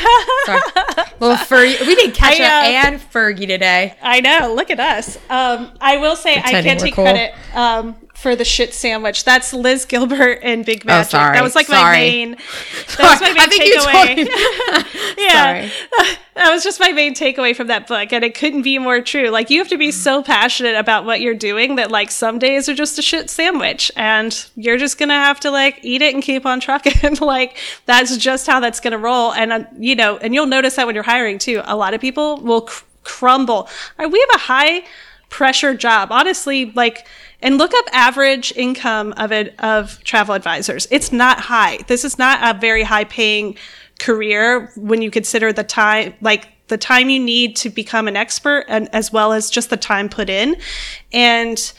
well, 1.19 1.37
Fergie, 1.37 1.85
we 1.87 1.95
did 1.95 2.13
catch 2.13 2.39
up 2.39 2.63
uh, 2.63 2.87
and 2.87 2.99
Fergie 2.99 3.47
today. 3.47 3.95
I 4.01 4.19
know. 4.21 4.53
Look 4.55 4.69
at 4.69 4.79
us. 4.79 5.17
Um, 5.29 5.71
I 5.79 5.97
will 5.97 6.15
say 6.15 6.33
Pretending 6.41 6.55
I 6.57 6.61
can't 6.63 6.79
take 6.79 6.93
cool. 6.95 7.05
credit. 7.05 7.33
Um, 7.53 7.95
for 8.23 8.37
the 8.37 8.45
shit 8.45 8.73
sandwich. 8.73 9.25
That's 9.25 9.53
Liz 9.53 9.83
Gilbert 9.83 10.39
and 10.41 10.65
Big 10.65 10.83
oh, 10.85 10.87
Magic. 10.87 11.07
Oh, 11.13 11.17
sorry. 11.17 11.35
That 11.35 11.43
was 11.43 11.55
like 11.55 11.67
sorry. 11.67 11.83
my 11.83 11.91
main. 11.91 12.37
That 12.97 13.19
was 13.19 13.21
my 13.21 13.33
main 13.33 13.49
takeaway. 13.49 15.17
yeah, 15.17 15.69
that 16.35 16.51
was 16.51 16.63
just 16.63 16.79
my 16.79 16.91
main 16.91 17.13
takeaway 17.13 17.55
from 17.55 17.67
that 17.67 17.87
book, 17.87 18.13
and 18.13 18.23
it 18.23 18.33
couldn't 18.35 18.61
be 18.61 18.79
more 18.79 19.01
true. 19.01 19.29
Like 19.29 19.49
you 19.49 19.59
have 19.59 19.67
to 19.69 19.77
be 19.77 19.91
so 19.91 20.23
passionate 20.23 20.75
about 20.75 21.05
what 21.05 21.19
you're 21.19 21.33
doing 21.33 21.75
that 21.75 21.91
like 21.91 22.11
some 22.11 22.39
days 22.39 22.69
are 22.69 22.73
just 22.73 22.97
a 22.97 23.01
shit 23.01 23.29
sandwich, 23.29 23.91
and 23.97 24.45
you're 24.55 24.77
just 24.77 24.97
gonna 24.97 25.15
have 25.15 25.39
to 25.41 25.51
like 25.51 25.79
eat 25.81 26.01
it 26.01 26.13
and 26.13 26.23
keep 26.23 26.45
on 26.45 26.61
trucking. 26.61 27.15
like 27.19 27.57
that's 27.85 28.15
just 28.15 28.47
how 28.47 28.61
that's 28.61 28.79
gonna 28.79 28.97
roll, 28.97 29.33
and 29.33 29.51
uh, 29.51 29.63
you 29.77 29.95
know, 29.95 30.17
and 30.17 30.33
you'll 30.33 30.45
notice 30.45 30.75
that 30.75 30.85
when 30.85 30.95
you're 30.95 31.03
hiring 31.03 31.39
too. 31.39 31.61
A 31.65 31.75
lot 31.75 31.93
of 31.93 31.99
people 31.99 32.37
will 32.37 32.61
cr- 32.61 32.85
crumble. 33.03 33.67
Right, 33.97 34.09
we 34.09 34.19
have 34.19 34.39
a 34.39 34.43
high 34.45 34.83
pressure 35.29 35.73
job, 35.73 36.11
honestly. 36.11 36.71
Like 36.71 37.05
and 37.43 37.57
look 37.57 37.73
up 37.75 37.85
average 37.91 38.53
income 38.55 39.13
of 39.17 39.31
it 39.31 39.53
of 39.59 40.01
travel 40.03 40.33
advisors. 40.33 40.87
It's 40.89 41.11
not 41.11 41.41
high. 41.41 41.77
This 41.87 42.03
is 42.03 42.17
not 42.17 42.39
a 42.55 42.57
very 42.57 42.83
high 42.83 43.03
paying 43.03 43.57
career 43.99 44.71
when 44.75 45.01
you 45.01 45.11
consider 45.11 45.53
the 45.53 45.63
time 45.63 46.15
like 46.21 46.47
the 46.69 46.77
time 46.77 47.09
you 47.09 47.19
need 47.19 47.55
to 47.57 47.69
become 47.69 48.07
an 48.07 48.15
expert 48.15 48.65
and 48.67 48.89
as 48.95 49.11
well 49.11 49.33
as 49.33 49.49
just 49.49 49.69
the 49.69 49.77
time 49.77 50.09
put 50.09 50.29
in. 50.29 50.55
And 51.11 51.71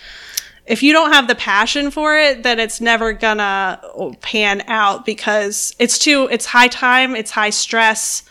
if 0.67 0.83
you 0.83 0.93
don't 0.93 1.13
have 1.13 1.29
the 1.29 1.35
passion 1.35 1.91
for 1.91 2.17
it, 2.17 2.43
then 2.43 2.61
it's 2.61 2.81
never 2.81 3.15
gonna 3.15 3.81
pan 4.21 4.63
out 4.69 5.07
because 5.07 5.75
it's 5.79 5.99
too 5.99 6.29
it's 6.31 6.45
high 6.45 6.69
time, 6.69 7.17
it's 7.17 7.31
high 7.31 7.51
stress, 7.51 8.23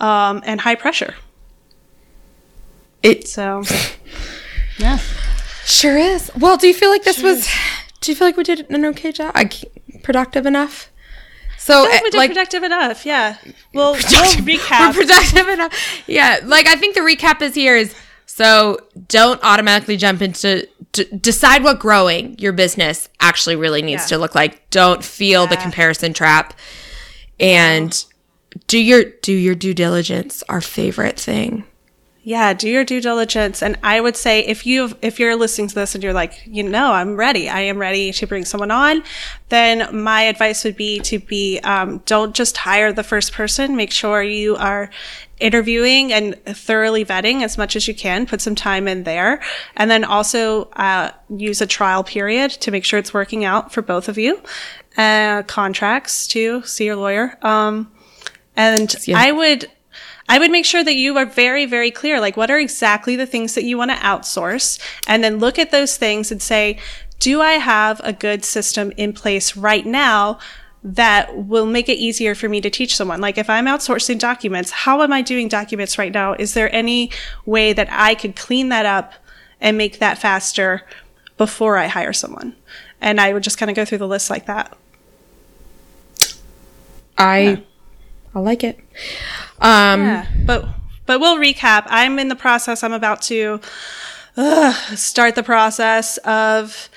um, 0.00 0.42
and 0.46 0.60
high 0.60 0.74
pressure. 0.74 1.14
It 3.02 3.28
So 3.28 3.62
yeah. 4.78 4.98
Sure 5.68 5.96
is. 5.96 6.30
Well, 6.36 6.56
do 6.56 6.66
you 6.66 6.74
feel 6.74 6.90
like 6.90 7.04
this 7.04 7.22
was? 7.22 7.48
Do 8.00 8.12
you 8.12 8.16
feel 8.16 8.28
like 8.28 8.36
we 8.36 8.44
did 8.44 8.70
an 8.70 8.84
okay 8.84 9.10
job? 9.10 9.32
I, 9.34 9.50
productive 10.04 10.46
enough? 10.46 10.88
So, 11.58 11.82
I 11.82 11.86
we 11.88 11.92
eh, 11.94 12.00
did 12.10 12.14
like, 12.14 12.30
productive 12.30 12.62
enough, 12.62 13.04
yeah. 13.04 13.36
We'll, 13.74 13.92
we'll 13.92 14.00
recap. 14.00 14.94
We're 14.94 15.04
productive 15.04 15.48
enough. 15.48 15.72
Yeah, 16.06 16.38
like 16.44 16.68
I 16.68 16.76
think 16.76 16.94
the 16.94 17.00
recap 17.00 17.42
is 17.42 17.56
here 17.56 17.76
is 17.76 17.94
so 18.24 18.78
don't 19.08 19.42
automatically 19.42 19.96
jump 19.96 20.22
into 20.22 20.68
d- 20.92 21.06
decide 21.20 21.64
what 21.64 21.80
growing 21.80 22.38
your 22.38 22.52
business 22.52 23.08
actually 23.18 23.56
really 23.56 23.82
needs 23.82 24.02
Yeah. 24.04 24.16
to 24.16 24.18
look 24.18 24.34
like. 24.36 24.70
Don't 24.70 25.04
feel 25.04 25.48
the 25.48 25.56
comparison 25.56 26.12
trap, 26.12 26.54
and 27.40 28.04
do 28.68 28.78
your 28.78 29.02
do 29.22 29.32
your 29.32 29.56
due 29.56 29.74
diligence. 29.74 30.44
Our 30.48 30.60
favorite 30.60 31.18
thing. 31.18 31.64
Yeah, 32.28 32.52
do 32.52 32.68
your 32.68 32.84
due 32.84 33.00
diligence. 33.00 33.62
And 33.62 33.78
I 33.82 34.02
would 34.02 34.14
say 34.14 34.40
if 34.40 34.66
you 34.66 34.90
if 35.00 35.18
you're 35.18 35.34
listening 35.34 35.68
to 35.68 35.74
this 35.74 35.94
and 35.94 36.04
you're 36.04 36.12
like, 36.12 36.42
you 36.44 36.62
know, 36.62 36.92
I'm 36.92 37.16
ready, 37.16 37.48
I 37.48 37.60
am 37.60 37.78
ready 37.78 38.12
to 38.12 38.26
bring 38.26 38.44
someone 38.44 38.70
on, 38.70 39.02
then 39.48 39.88
my 39.96 40.24
advice 40.24 40.62
would 40.62 40.76
be 40.76 40.98
to 41.00 41.20
be 41.20 41.58
um, 41.60 42.02
don't 42.04 42.34
just 42.34 42.58
hire 42.58 42.92
the 42.92 43.02
first 43.02 43.32
person. 43.32 43.76
Make 43.76 43.90
sure 43.90 44.22
you 44.22 44.56
are 44.56 44.90
interviewing 45.40 46.12
and 46.12 46.34
thoroughly 46.44 47.02
vetting 47.02 47.44
as 47.44 47.56
much 47.56 47.74
as 47.76 47.88
you 47.88 47.94
can. 47.94 48.26
Put 48.26 48.42
some 48.42 48.54
time 48.54 48.88
in 48.88 49.04
there, 49.04 49.40
and 49.74 49.90
then 49.90 50.04
also 50.04 50.64
uh, 50.76 51.12
use 51.34 51.62
a 51.62 51.66
trial 51.66 52.04
period 52.04 52.50
to 52.50 52.70
make 52.70 52.84
sure 52.84 52.98
it's 52.98 53.14
working 53.14 53.46
out 53.46 53.72
for 53.72 53.80
both 53.80 54.06
of 54.06 54.18
you. 54.18 54.38
Uh, 54.98 55.44
contracts 55.44 56.26
too. 56.26 56.62
See 56.64 56.84
your 56.84 56.96
lawyer. 56.96 57.38
Um, 57.40 57.90
and 58.54 58.94
Yeah. 59.06 59.16
I 59.18 59.32
would 59.32 59.70
I 60.28 60.38
would 60.38 60.50
make 60.50 60.64
sure 60.64 60.84
that 60.84 60.94
you 60.94 61.16
are 61.16 61.24
very, 61.24 61.64
very 61.64 61.90
clear. 61.90 62.20
Like, 62.20 62.36
what 62.36 62.50
are 62.50 62.58
exactly 62.58 63.16
the 63.16 63.26
things 63.26 63.54
that 63.54 63.64
you 63.64 63.78
want 63.78 63.90
to 63.90 63.96
outsource? 63.96 64.78
And 65.06 65.24
then 65.24 65.38
look 65.38 65.58
at 65.58 65.70
those 65.70 65.96
things 65.96 66.30
and 66.30 66.42
say, 66.42 66.78
do 67.18 67.40
I 67.40 67.52
have 67.52 68.00
a 68.04 68.12
good 68.12 68.44
system 68.44 68.92
in 68.96 69.12
place 69.12 69.56
right 69.56 69.84
now 69.86 70.38
that 70.84 71.46
will 71.46 71.66
make 71.66 71.88
it 71.88 71.98
easier 71.98 72.34
for 72.34 72.48
me 72.48 72.60
to 72.60 72.70
teach 72.70 72.94
someone? 72.94 73.20
Like, 73.20 73.38
if 73.38 73.50
I'm 73.50 73.66
outsourcing 73.66 74.18
documents, 74.18 74.70
how 74.70 75.02
am 75.02 75.12
I 75.12 75.22
doing 75.22 75.48
documents 75.48 75.98
right 75.98 76.12
now? 76.12 76.34
Is 76.34 76.54
there 76.54 76.74
any 76.74 77.10
way 77.46 77.72
that 77.72 77.88
I 77.90 78.14
could 78.14 78.36
clean 78.36 78.68
that 78.68 78.86
up 78.86 79.14
and 79.60 79.76
make 79.76 79.98
that 79.98 80.18
faster 80.18 80.82
before 81.36 81.76
I 81.78 81.86
hire 81.86 82.12
someone? 82.12 82.54
And 83.00 83.20
I 83.20 83.32
would 83.32 83.42
just 83.42 83.58
kind 83.58 83.70
of 83.70 83.76
go 83.76 83.84
through 83.84 83.98
the 83.98 84.08
list 84.08 84.30
like 84.30 84.46
that. 84.46 84.76
I 87.16 87.62
I 88.34 88.40
like 88.40 88.62
it. 88.62 88.78
Um, 89.60 90.00
Yeah, 90.00 90.26
but 90.44 90.68
but 91.06 91.20
we'll 91.20 91.38
recap. 91.38 91.84
I'm 91.86 92.18
in 92.18 92.28
the 92.28 92.36
process. 92.36 92.82
I'm 92.82 92.92
about 92.92 93.22
to 93.22 93.60
uh, 94.36 94.72
start 94.94 95.34
the 95.34 95.42
process 95.42 96.18
of 96.18 96.88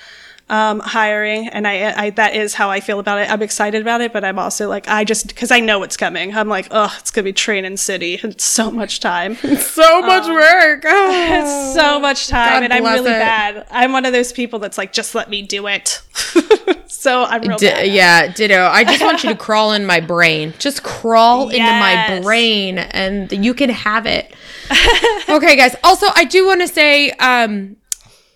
um, 0.50 0.80
hiring, 0.80 1.48
and 1.48 1.66
I, 1.66 2.04
I 2.06 2.10
that 2.10 2.36
is 2.36 2.52
how 2.54 2.68
I 2.68 2.80
feel 2.80 2.98
about 2.98 3.18
it. 3.20 3.30
I'm 3.30 3.40
excited 3.40 3.80
about 3.80 4.02
it, 4.02 4.12
but 4.12 4.22
I'm 4.22 4.38
also 4.38 4.68
like 4.68 4.86
I 4.86 5.02
just 5.04 5.28
because 5.28 5.50
I 5.50 5.60
know 5.60 5.78
what's 5.78 5.96
coming. 5.96 6.34
I'm 6.34 6.48
like, 6.48 6.68
oh, 6.70 6.94
it's 7.00 7.10
gonna 7.10 7.24
be 7.24 7.32
training 7.32 7.78
city. 7.78 8.20
It's 8.22 8.44
so 8.44 8.70
much 8.70 9.00
time. 9.00 9.36
so 9.58 10.02
much 10.02 10.26
work. 10.26 10.84
It's 11.34 11.74
so 11.74 11.98
much 11.98 12.28
time, 12.28 12.60
God 12.60 12.62
and 12.64 12.72
I'm 12.72 12.84
really 12.84 13.10
it. 13.12 13.18
bad. 13.18 13.66
I'm 13.70 13.92
one 13.92 14.04
of 14.04 14.12
those 14.12 14.32
people 14.32 14.58
that's 14.58 14.76
like, 14.76 14.92
just 14.92 15.14
let 15.14 15.30
me 15.30 15.40
do 15.42 15.66
it. 15.68 16.02
so 16.92 17.24
I'm 17.24 17.42
real 17.42 17.58
bad. 17.58 17.88
yeah, 17.88 18.32
ditto. 18.32 18.64
I 18.64 18.84
just 18.84 19.02
want 19.02 19.24
you 19.24 19.30
to 19.30 19.36
crawl 19.38 19.72
in 19.72 19.84
my 19.86 20.00
brain. 20.00 20.54
Just 20.58 20.82
crawl 20.82 21.48
into 21.48 21.60
my 21.62 22.20
brain 22.22 22.78
and 22.78 23.32
you 23.32 23.54
can 23.54 23.70
have 23.70 24.06
it. 24.06 24.34
okay, 25.28 25.56
guys. 25.56 25.74
Also, 25.82 26.06
I 26.14 26.24
do 26.24 26.46
want 26.46 26.60
to 26.60 26.68
say 26.68 27.10
um 27.12 27.76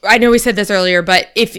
I 0.05 0.19
know 0.19 0.31
we 0.31 0.39
said 0.39 0.57
this 0.57 0.71
earlier, 0.71 1.03
but 1.03 1.29
if 1.35 1.57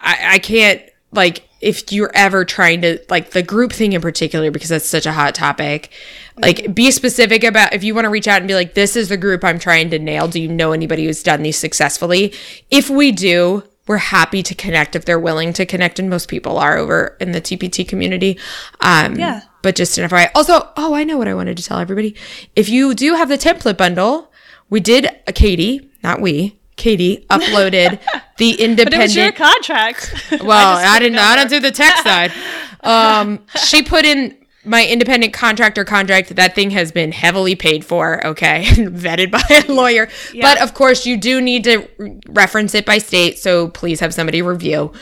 I, 0.00 0.34
I 0.34 0.38
can't 0.38 0.82
like 1.12 1.48
if 1.60 1.92
you're 1.92 2.10
ever 2.14 2.44
trying 2.44 2.82
to 2.82 2.98
like 3.08 3.30
the 3.30 3.42
group 3.42 3.72
thing 3.72 3.94
in 3.94 4.02
particular 4.02 4.50
because 4.50 4.68
that's 4.68 4.86
such 4.86 5.06
a 5.06 5.12
hot 5.12 5.34
topic 5.34 5.90
like 6.36 6.74
be 6.74 6.90
specific 6.90 7.42
about 7.42 7.72
if 7.72 7.82
you 7.82 7.94
want 7.94 8.04
to 8.04 8.10
reach 8.10 8.28
out 8.28 8.38
and 8.38 8.48
be 8.48 8.54
like 8.54 8.74
this 8.74 8.96
is 8.96 9.08
the 9.08 9.16
group 9.16 9.42
i'm 9.42 9.58
trying 9.58 9.88
to 9.88 9.98
nail 9.98 10.28
do 10.28 10.40
you 10.40 10.48
know 10.48 10.72
anybody 10.72 11.06
who's 11.06 11.22
done 11.22 11.42
these 11.42 11.56
successfully 11.56 12.34
if 12.70 12.90
we 12.90 13.10
do 13.12 13.62
we're 13.86 13.98
happy 13.98 14.42
to 14.42 14.54
connect 14.54 14.96
if 14.96 15.04
they're 15.04 15.18
willing 15.20 15.52
to 15.52 15.66
connect 15.66 15.98
and 15.98 16.08
most 16.08 16.28
people 16.28 16.56
are 16.58 16.76
over 16.78 17.16
in 17.20 17.32
the 17.32 17.40
tpt 17.40 17.86
community 17.86 18.38
um 18.80 19.14
Yeah. 19.16 19.42
but 19.62 19.76
just 19.76 19.98
an 19.98 20.08
FYI. 20.08 20.30
Also, 20.34 20.68
oh, 20.76 20.94
I 20.94 21.04
know 21.04 21.16
what 21.18 21.28
I 21.28 21.34
wanted 21.34 21.56
to 21.58 21.62
tell 21.62 21.78
everybody. 21.78 22.14
If 22.56 22.68
you 22.68 22.94
do 22.94 23.14
have 23.14 23.28
the 23.28 23.38
template 23.38 23.76
bundle, 23.76 24.30
we 24.70 24.80
did, 24.80 25.06
uh, 25.06 25.32
Katie, 25.34 25.90
not 26.02 26.20
we, 26.20 26.58
Katie 26.76 27.24
uploaded 27.30 27.98
the 28.38 28.52
But 28.52 28.60
it 28.60 28.60
independent. 28.60 29.02
was 29.02 29.16
your 29.16 29.32
contract. 29.32 30.12
well, 30.42 30.76
I, 30.78 30.98
didn't. 30.98 31.18
I 31.18 31.36
don't 31.36 31.48
do 31.48 31.60
the 31.60 31.70
tech 31.70 31.96
side. 31.98 32.32
Um, 32.84 33.46
she 33.64 33.82
put 33.82 34.04
in 34.04 34.36
my 34.64 34.86
independent 34.86 35.32
contractor 35.32 35.84
contract. 35.84 36.34
That 36.36 36.54
thing 36.54 36.70
has 36.70 36.92
been 36.92 37.12
heavily 37.12 37.54
paid 37.54 37.84
for. 37.84 38.26
Okay, 38.26 38.64
and 38.66 38.96
vetted 38.96 39.30
by 39.30 39.42
a 39.50 39.72
lawyer. 39.72 40.08
But 40.40 40.60
of 40.60 40.74
course, 40.74 41.06
you 41.06 41.16
do 41.16 41.40
need 41.40 41.64
to 41.64 41.88
re- 41.98 42.20
reference 42.28 42.74
it 42.74 42.84
by 42.86 42.98
state. 42.98 43.38
So 43.38 43.68
please 43.68 44.00
have 44.00 44.14
somebody 44.14 44.42
review. 44.42 44.92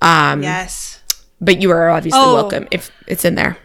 Um, 0.00 0.42
yes. 0.42 1.02
But 1.40 1.60
you 1.62 1.70
are 1.70 1.88
obviously 1.90 2.20
Oh. 2.22 2.34
welcome 2.34 2.68
if 2.70 2.90
it's 3.06 3.24
in 3.24 3.34
there. 3.34 3.56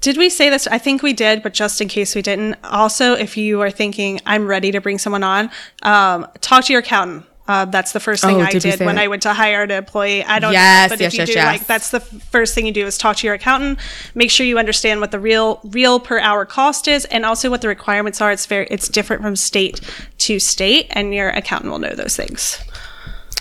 Did 0.00 0.16
we 0.16 0.30
say 0.30 0.48
this? 0.48 0.66
I 0.68 0.78
think 0.78 1.02
we 1.02 1.12
did, 1.12 1.42
but 1.42 1.52
just 1.52 1.80
in 1.80 1.88
case 1.88 2.14
we 2.14 2.22
didn't. 2.22 2.56
Also, 2.62 3.14
if 3.14 3.36
you 3.36 3.60
are 3.62 3.70
thinking, 3.70 4.20
I'm 4.26 4.46
ready 4.46 4.70
to 4.70 4.80
bring 4.80 4.96
someone 4.98 5.24
on, 5.24 5.50
um, 5.82 6.26
talk 6.40 6.64
to 6.66 6.72
your 6.72 6.80
accountant. 6.80 7.24
Uh, 7.48 7.64
that's 7.64 7.92
the 7.92 8.00
first 8.00 8.22
thing 8.22 8.36
Oh, 8.36 8.40
I 8.40 8.50
did 8.50 8.60
did 8.60 8.78
when 8.80 8.96
that? 8.96 9.04
I 9.04 9.08
went 9.08 9.22
to 9.22 9.32
hire 9.32 9.62
an 9.62 9.70
employee. 9.70 10.22
I 10.22 10.38
don't 10.38 10.52
Yes, 10.52 10.90
know, 10.90 10.96
but 10.96 11.00
yes, 11.00 11.14
if 11.14 11.14
you 11.14 11.18
yes, 11.20 11.28
do, 11.28 11.34
yes. 11.34 11.46
like 11.46 11.66
that's 11.66 11.90
the 11.90 12.00
first 12.00 12.54
thing 12.54 12.66
you 12.66 12.72
do 12.72 12.84
is 12.86 12.98
talk 12.98 13.16
to 13.16 13.26
your 13.26 13.34
accountant. 13.34 13.78
Make 14.14 14.30
sure 14.30 14.44
you 14.44 14.58
understand 14.58 15.00
what 15.00 15.10
the 15.12 15.18
real 15.18 15.58
real 15.64 15.98
per 15.98 16.18
hour 16.20 16.44
cost 16.44 16.86
is, 16.86 17.06
and 17.06 17.24
also 17.24 17.48
what 17.48 17.62
the 17.62 17.68
requirements 17.68 18.20
are. 18.20 18.30
It's 18.30 18.44
very 18.44 18.66
it's 18.70 18.88
different 18.88 19.22
from 19.22 19.34
state 19.34 19.80
to 20.18 20.38
state, 20.38 20.88
and 20.90 21.14
your 21.14 21.30
accountant 21.30 21.72
will 21.72 21.78
know 21.78 21.94
those 21.94 22.14
things. 22.14 22.60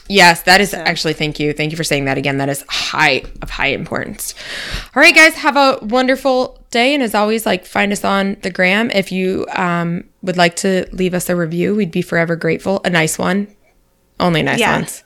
Yes, 0.10 0.43
that 0.43 0.62
is 0.62 0.74
actually 0.74 1.12
thank 1.14 1.38
you. 1.38 1.51
Thank 1.51 1.72
you 1.72 1.78
for 1.78 1.84
saying 1.84 2.05
that 2.05 2.18
again. 2.18 2.38
That 2.38 2.47
is 2.47 2.64
high 2.70 3.24
of 3.41 3.49
high 3.49 3.68
importance. 3.68 4.34
All 4.95 5.01
right, 5.01 5.14
guys, 5.14 5.34
have 5.34 5.58
a 5.58 5.80
wonderful 5.82 6.58
day. 6.72 6.93
And 6.93 7.03
as 7.03 7.14
always, 7.14 7.45
like 7.45 7.66
find 7.66 7.91
us 7.91 8.05
on 8.05 8.38
the 8.41 8.49
gram. 8.49 8.89
If 8.91 9.12
you 9.12 9.45
um, 9.53 10.05
would 10.22 10.38
like 10.38 10.55
to 10.58 10.88
leave 10.93 11.14
us 11.14 11.30
a 11.30 11.36
review, 11.36 11.76
we'd 11.76 11.91
be 11.91 12.01
forever 12.01 12.38
grateful. 12.38 12.80
A 12.86 12.89
nice 12.89 13.20
one. 13.20 13.53
Only 14.20 14.43
nice 14.43 14.59
Yeah. 14.59 14.76
ones. 14.78 15.03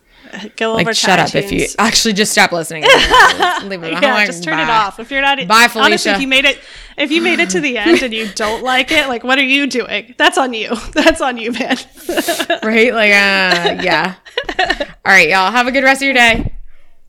Go 0.56 0.74
Like 0.74 0.84
over 0.86 0.94
to 0.94 0.98
shut 1.00 1.20
up 1.20 1.36
if 1.36 1.52
you 1.52 1.68
actually 1.78 2.14
just 2.14 2.32
stop 2.32 2.54
listening. 2.54 2.84
Leave 3.64 3.84
it 3.84 3.92
yeah, 4.02 4.26
just 4.26 4.46
turn 4.46 4.60
it 4.60 4.70
off. 4.70 4.98
If 4.98 5.12
you're 5.12 5.22
not 5.22 5.46
Bye, 5.46 5.68
Honestly, 5.76 5.82
Felicia. 5.82 6.14
if 6.16 6.22
you 6.22 6.28
made 6.30 6.46
it 6.46 6.58
if 6.98 7.12
you 7.12 7.22
made 7.22 7.40
it 7.42 7.50
to 7.50 7.60
the 7.60 7.78
end 7.78 8.02
and 8.02 8.14
you 8.14 8.30
don't 8.34 8.64
like 8.64 8.94
it, 8.94 9.10
like 9.10 9.26
what 9.26 9.38
are 9.38 9.44
you 9.44 9.68
doing? 9.68 10.16
That's 10.18 10.38
on 10.38 10.54
you. 10.54 10.74
That's 10.94 11.20
on 11.20 11.38
you, 11.38 11.52
man. 11.52 11.78
Right? 12.64 12.94
Like, 12.94 13.12
uh, 13.12 13.82
yeah. 13.84 14.16
All 14.60 15.12
right, 15.12 15.28
y'all. 15.28 15.52
Have 15.52 15.68
a 15.68 15.72
good 15.72 15.84
rest 15.84 16.02
of 16.02 16.06
your 16.06 16.14
day. 16.14 16.54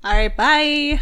All 0.03 0.13
right, 0.13 0.37
bye. 0.37 1.01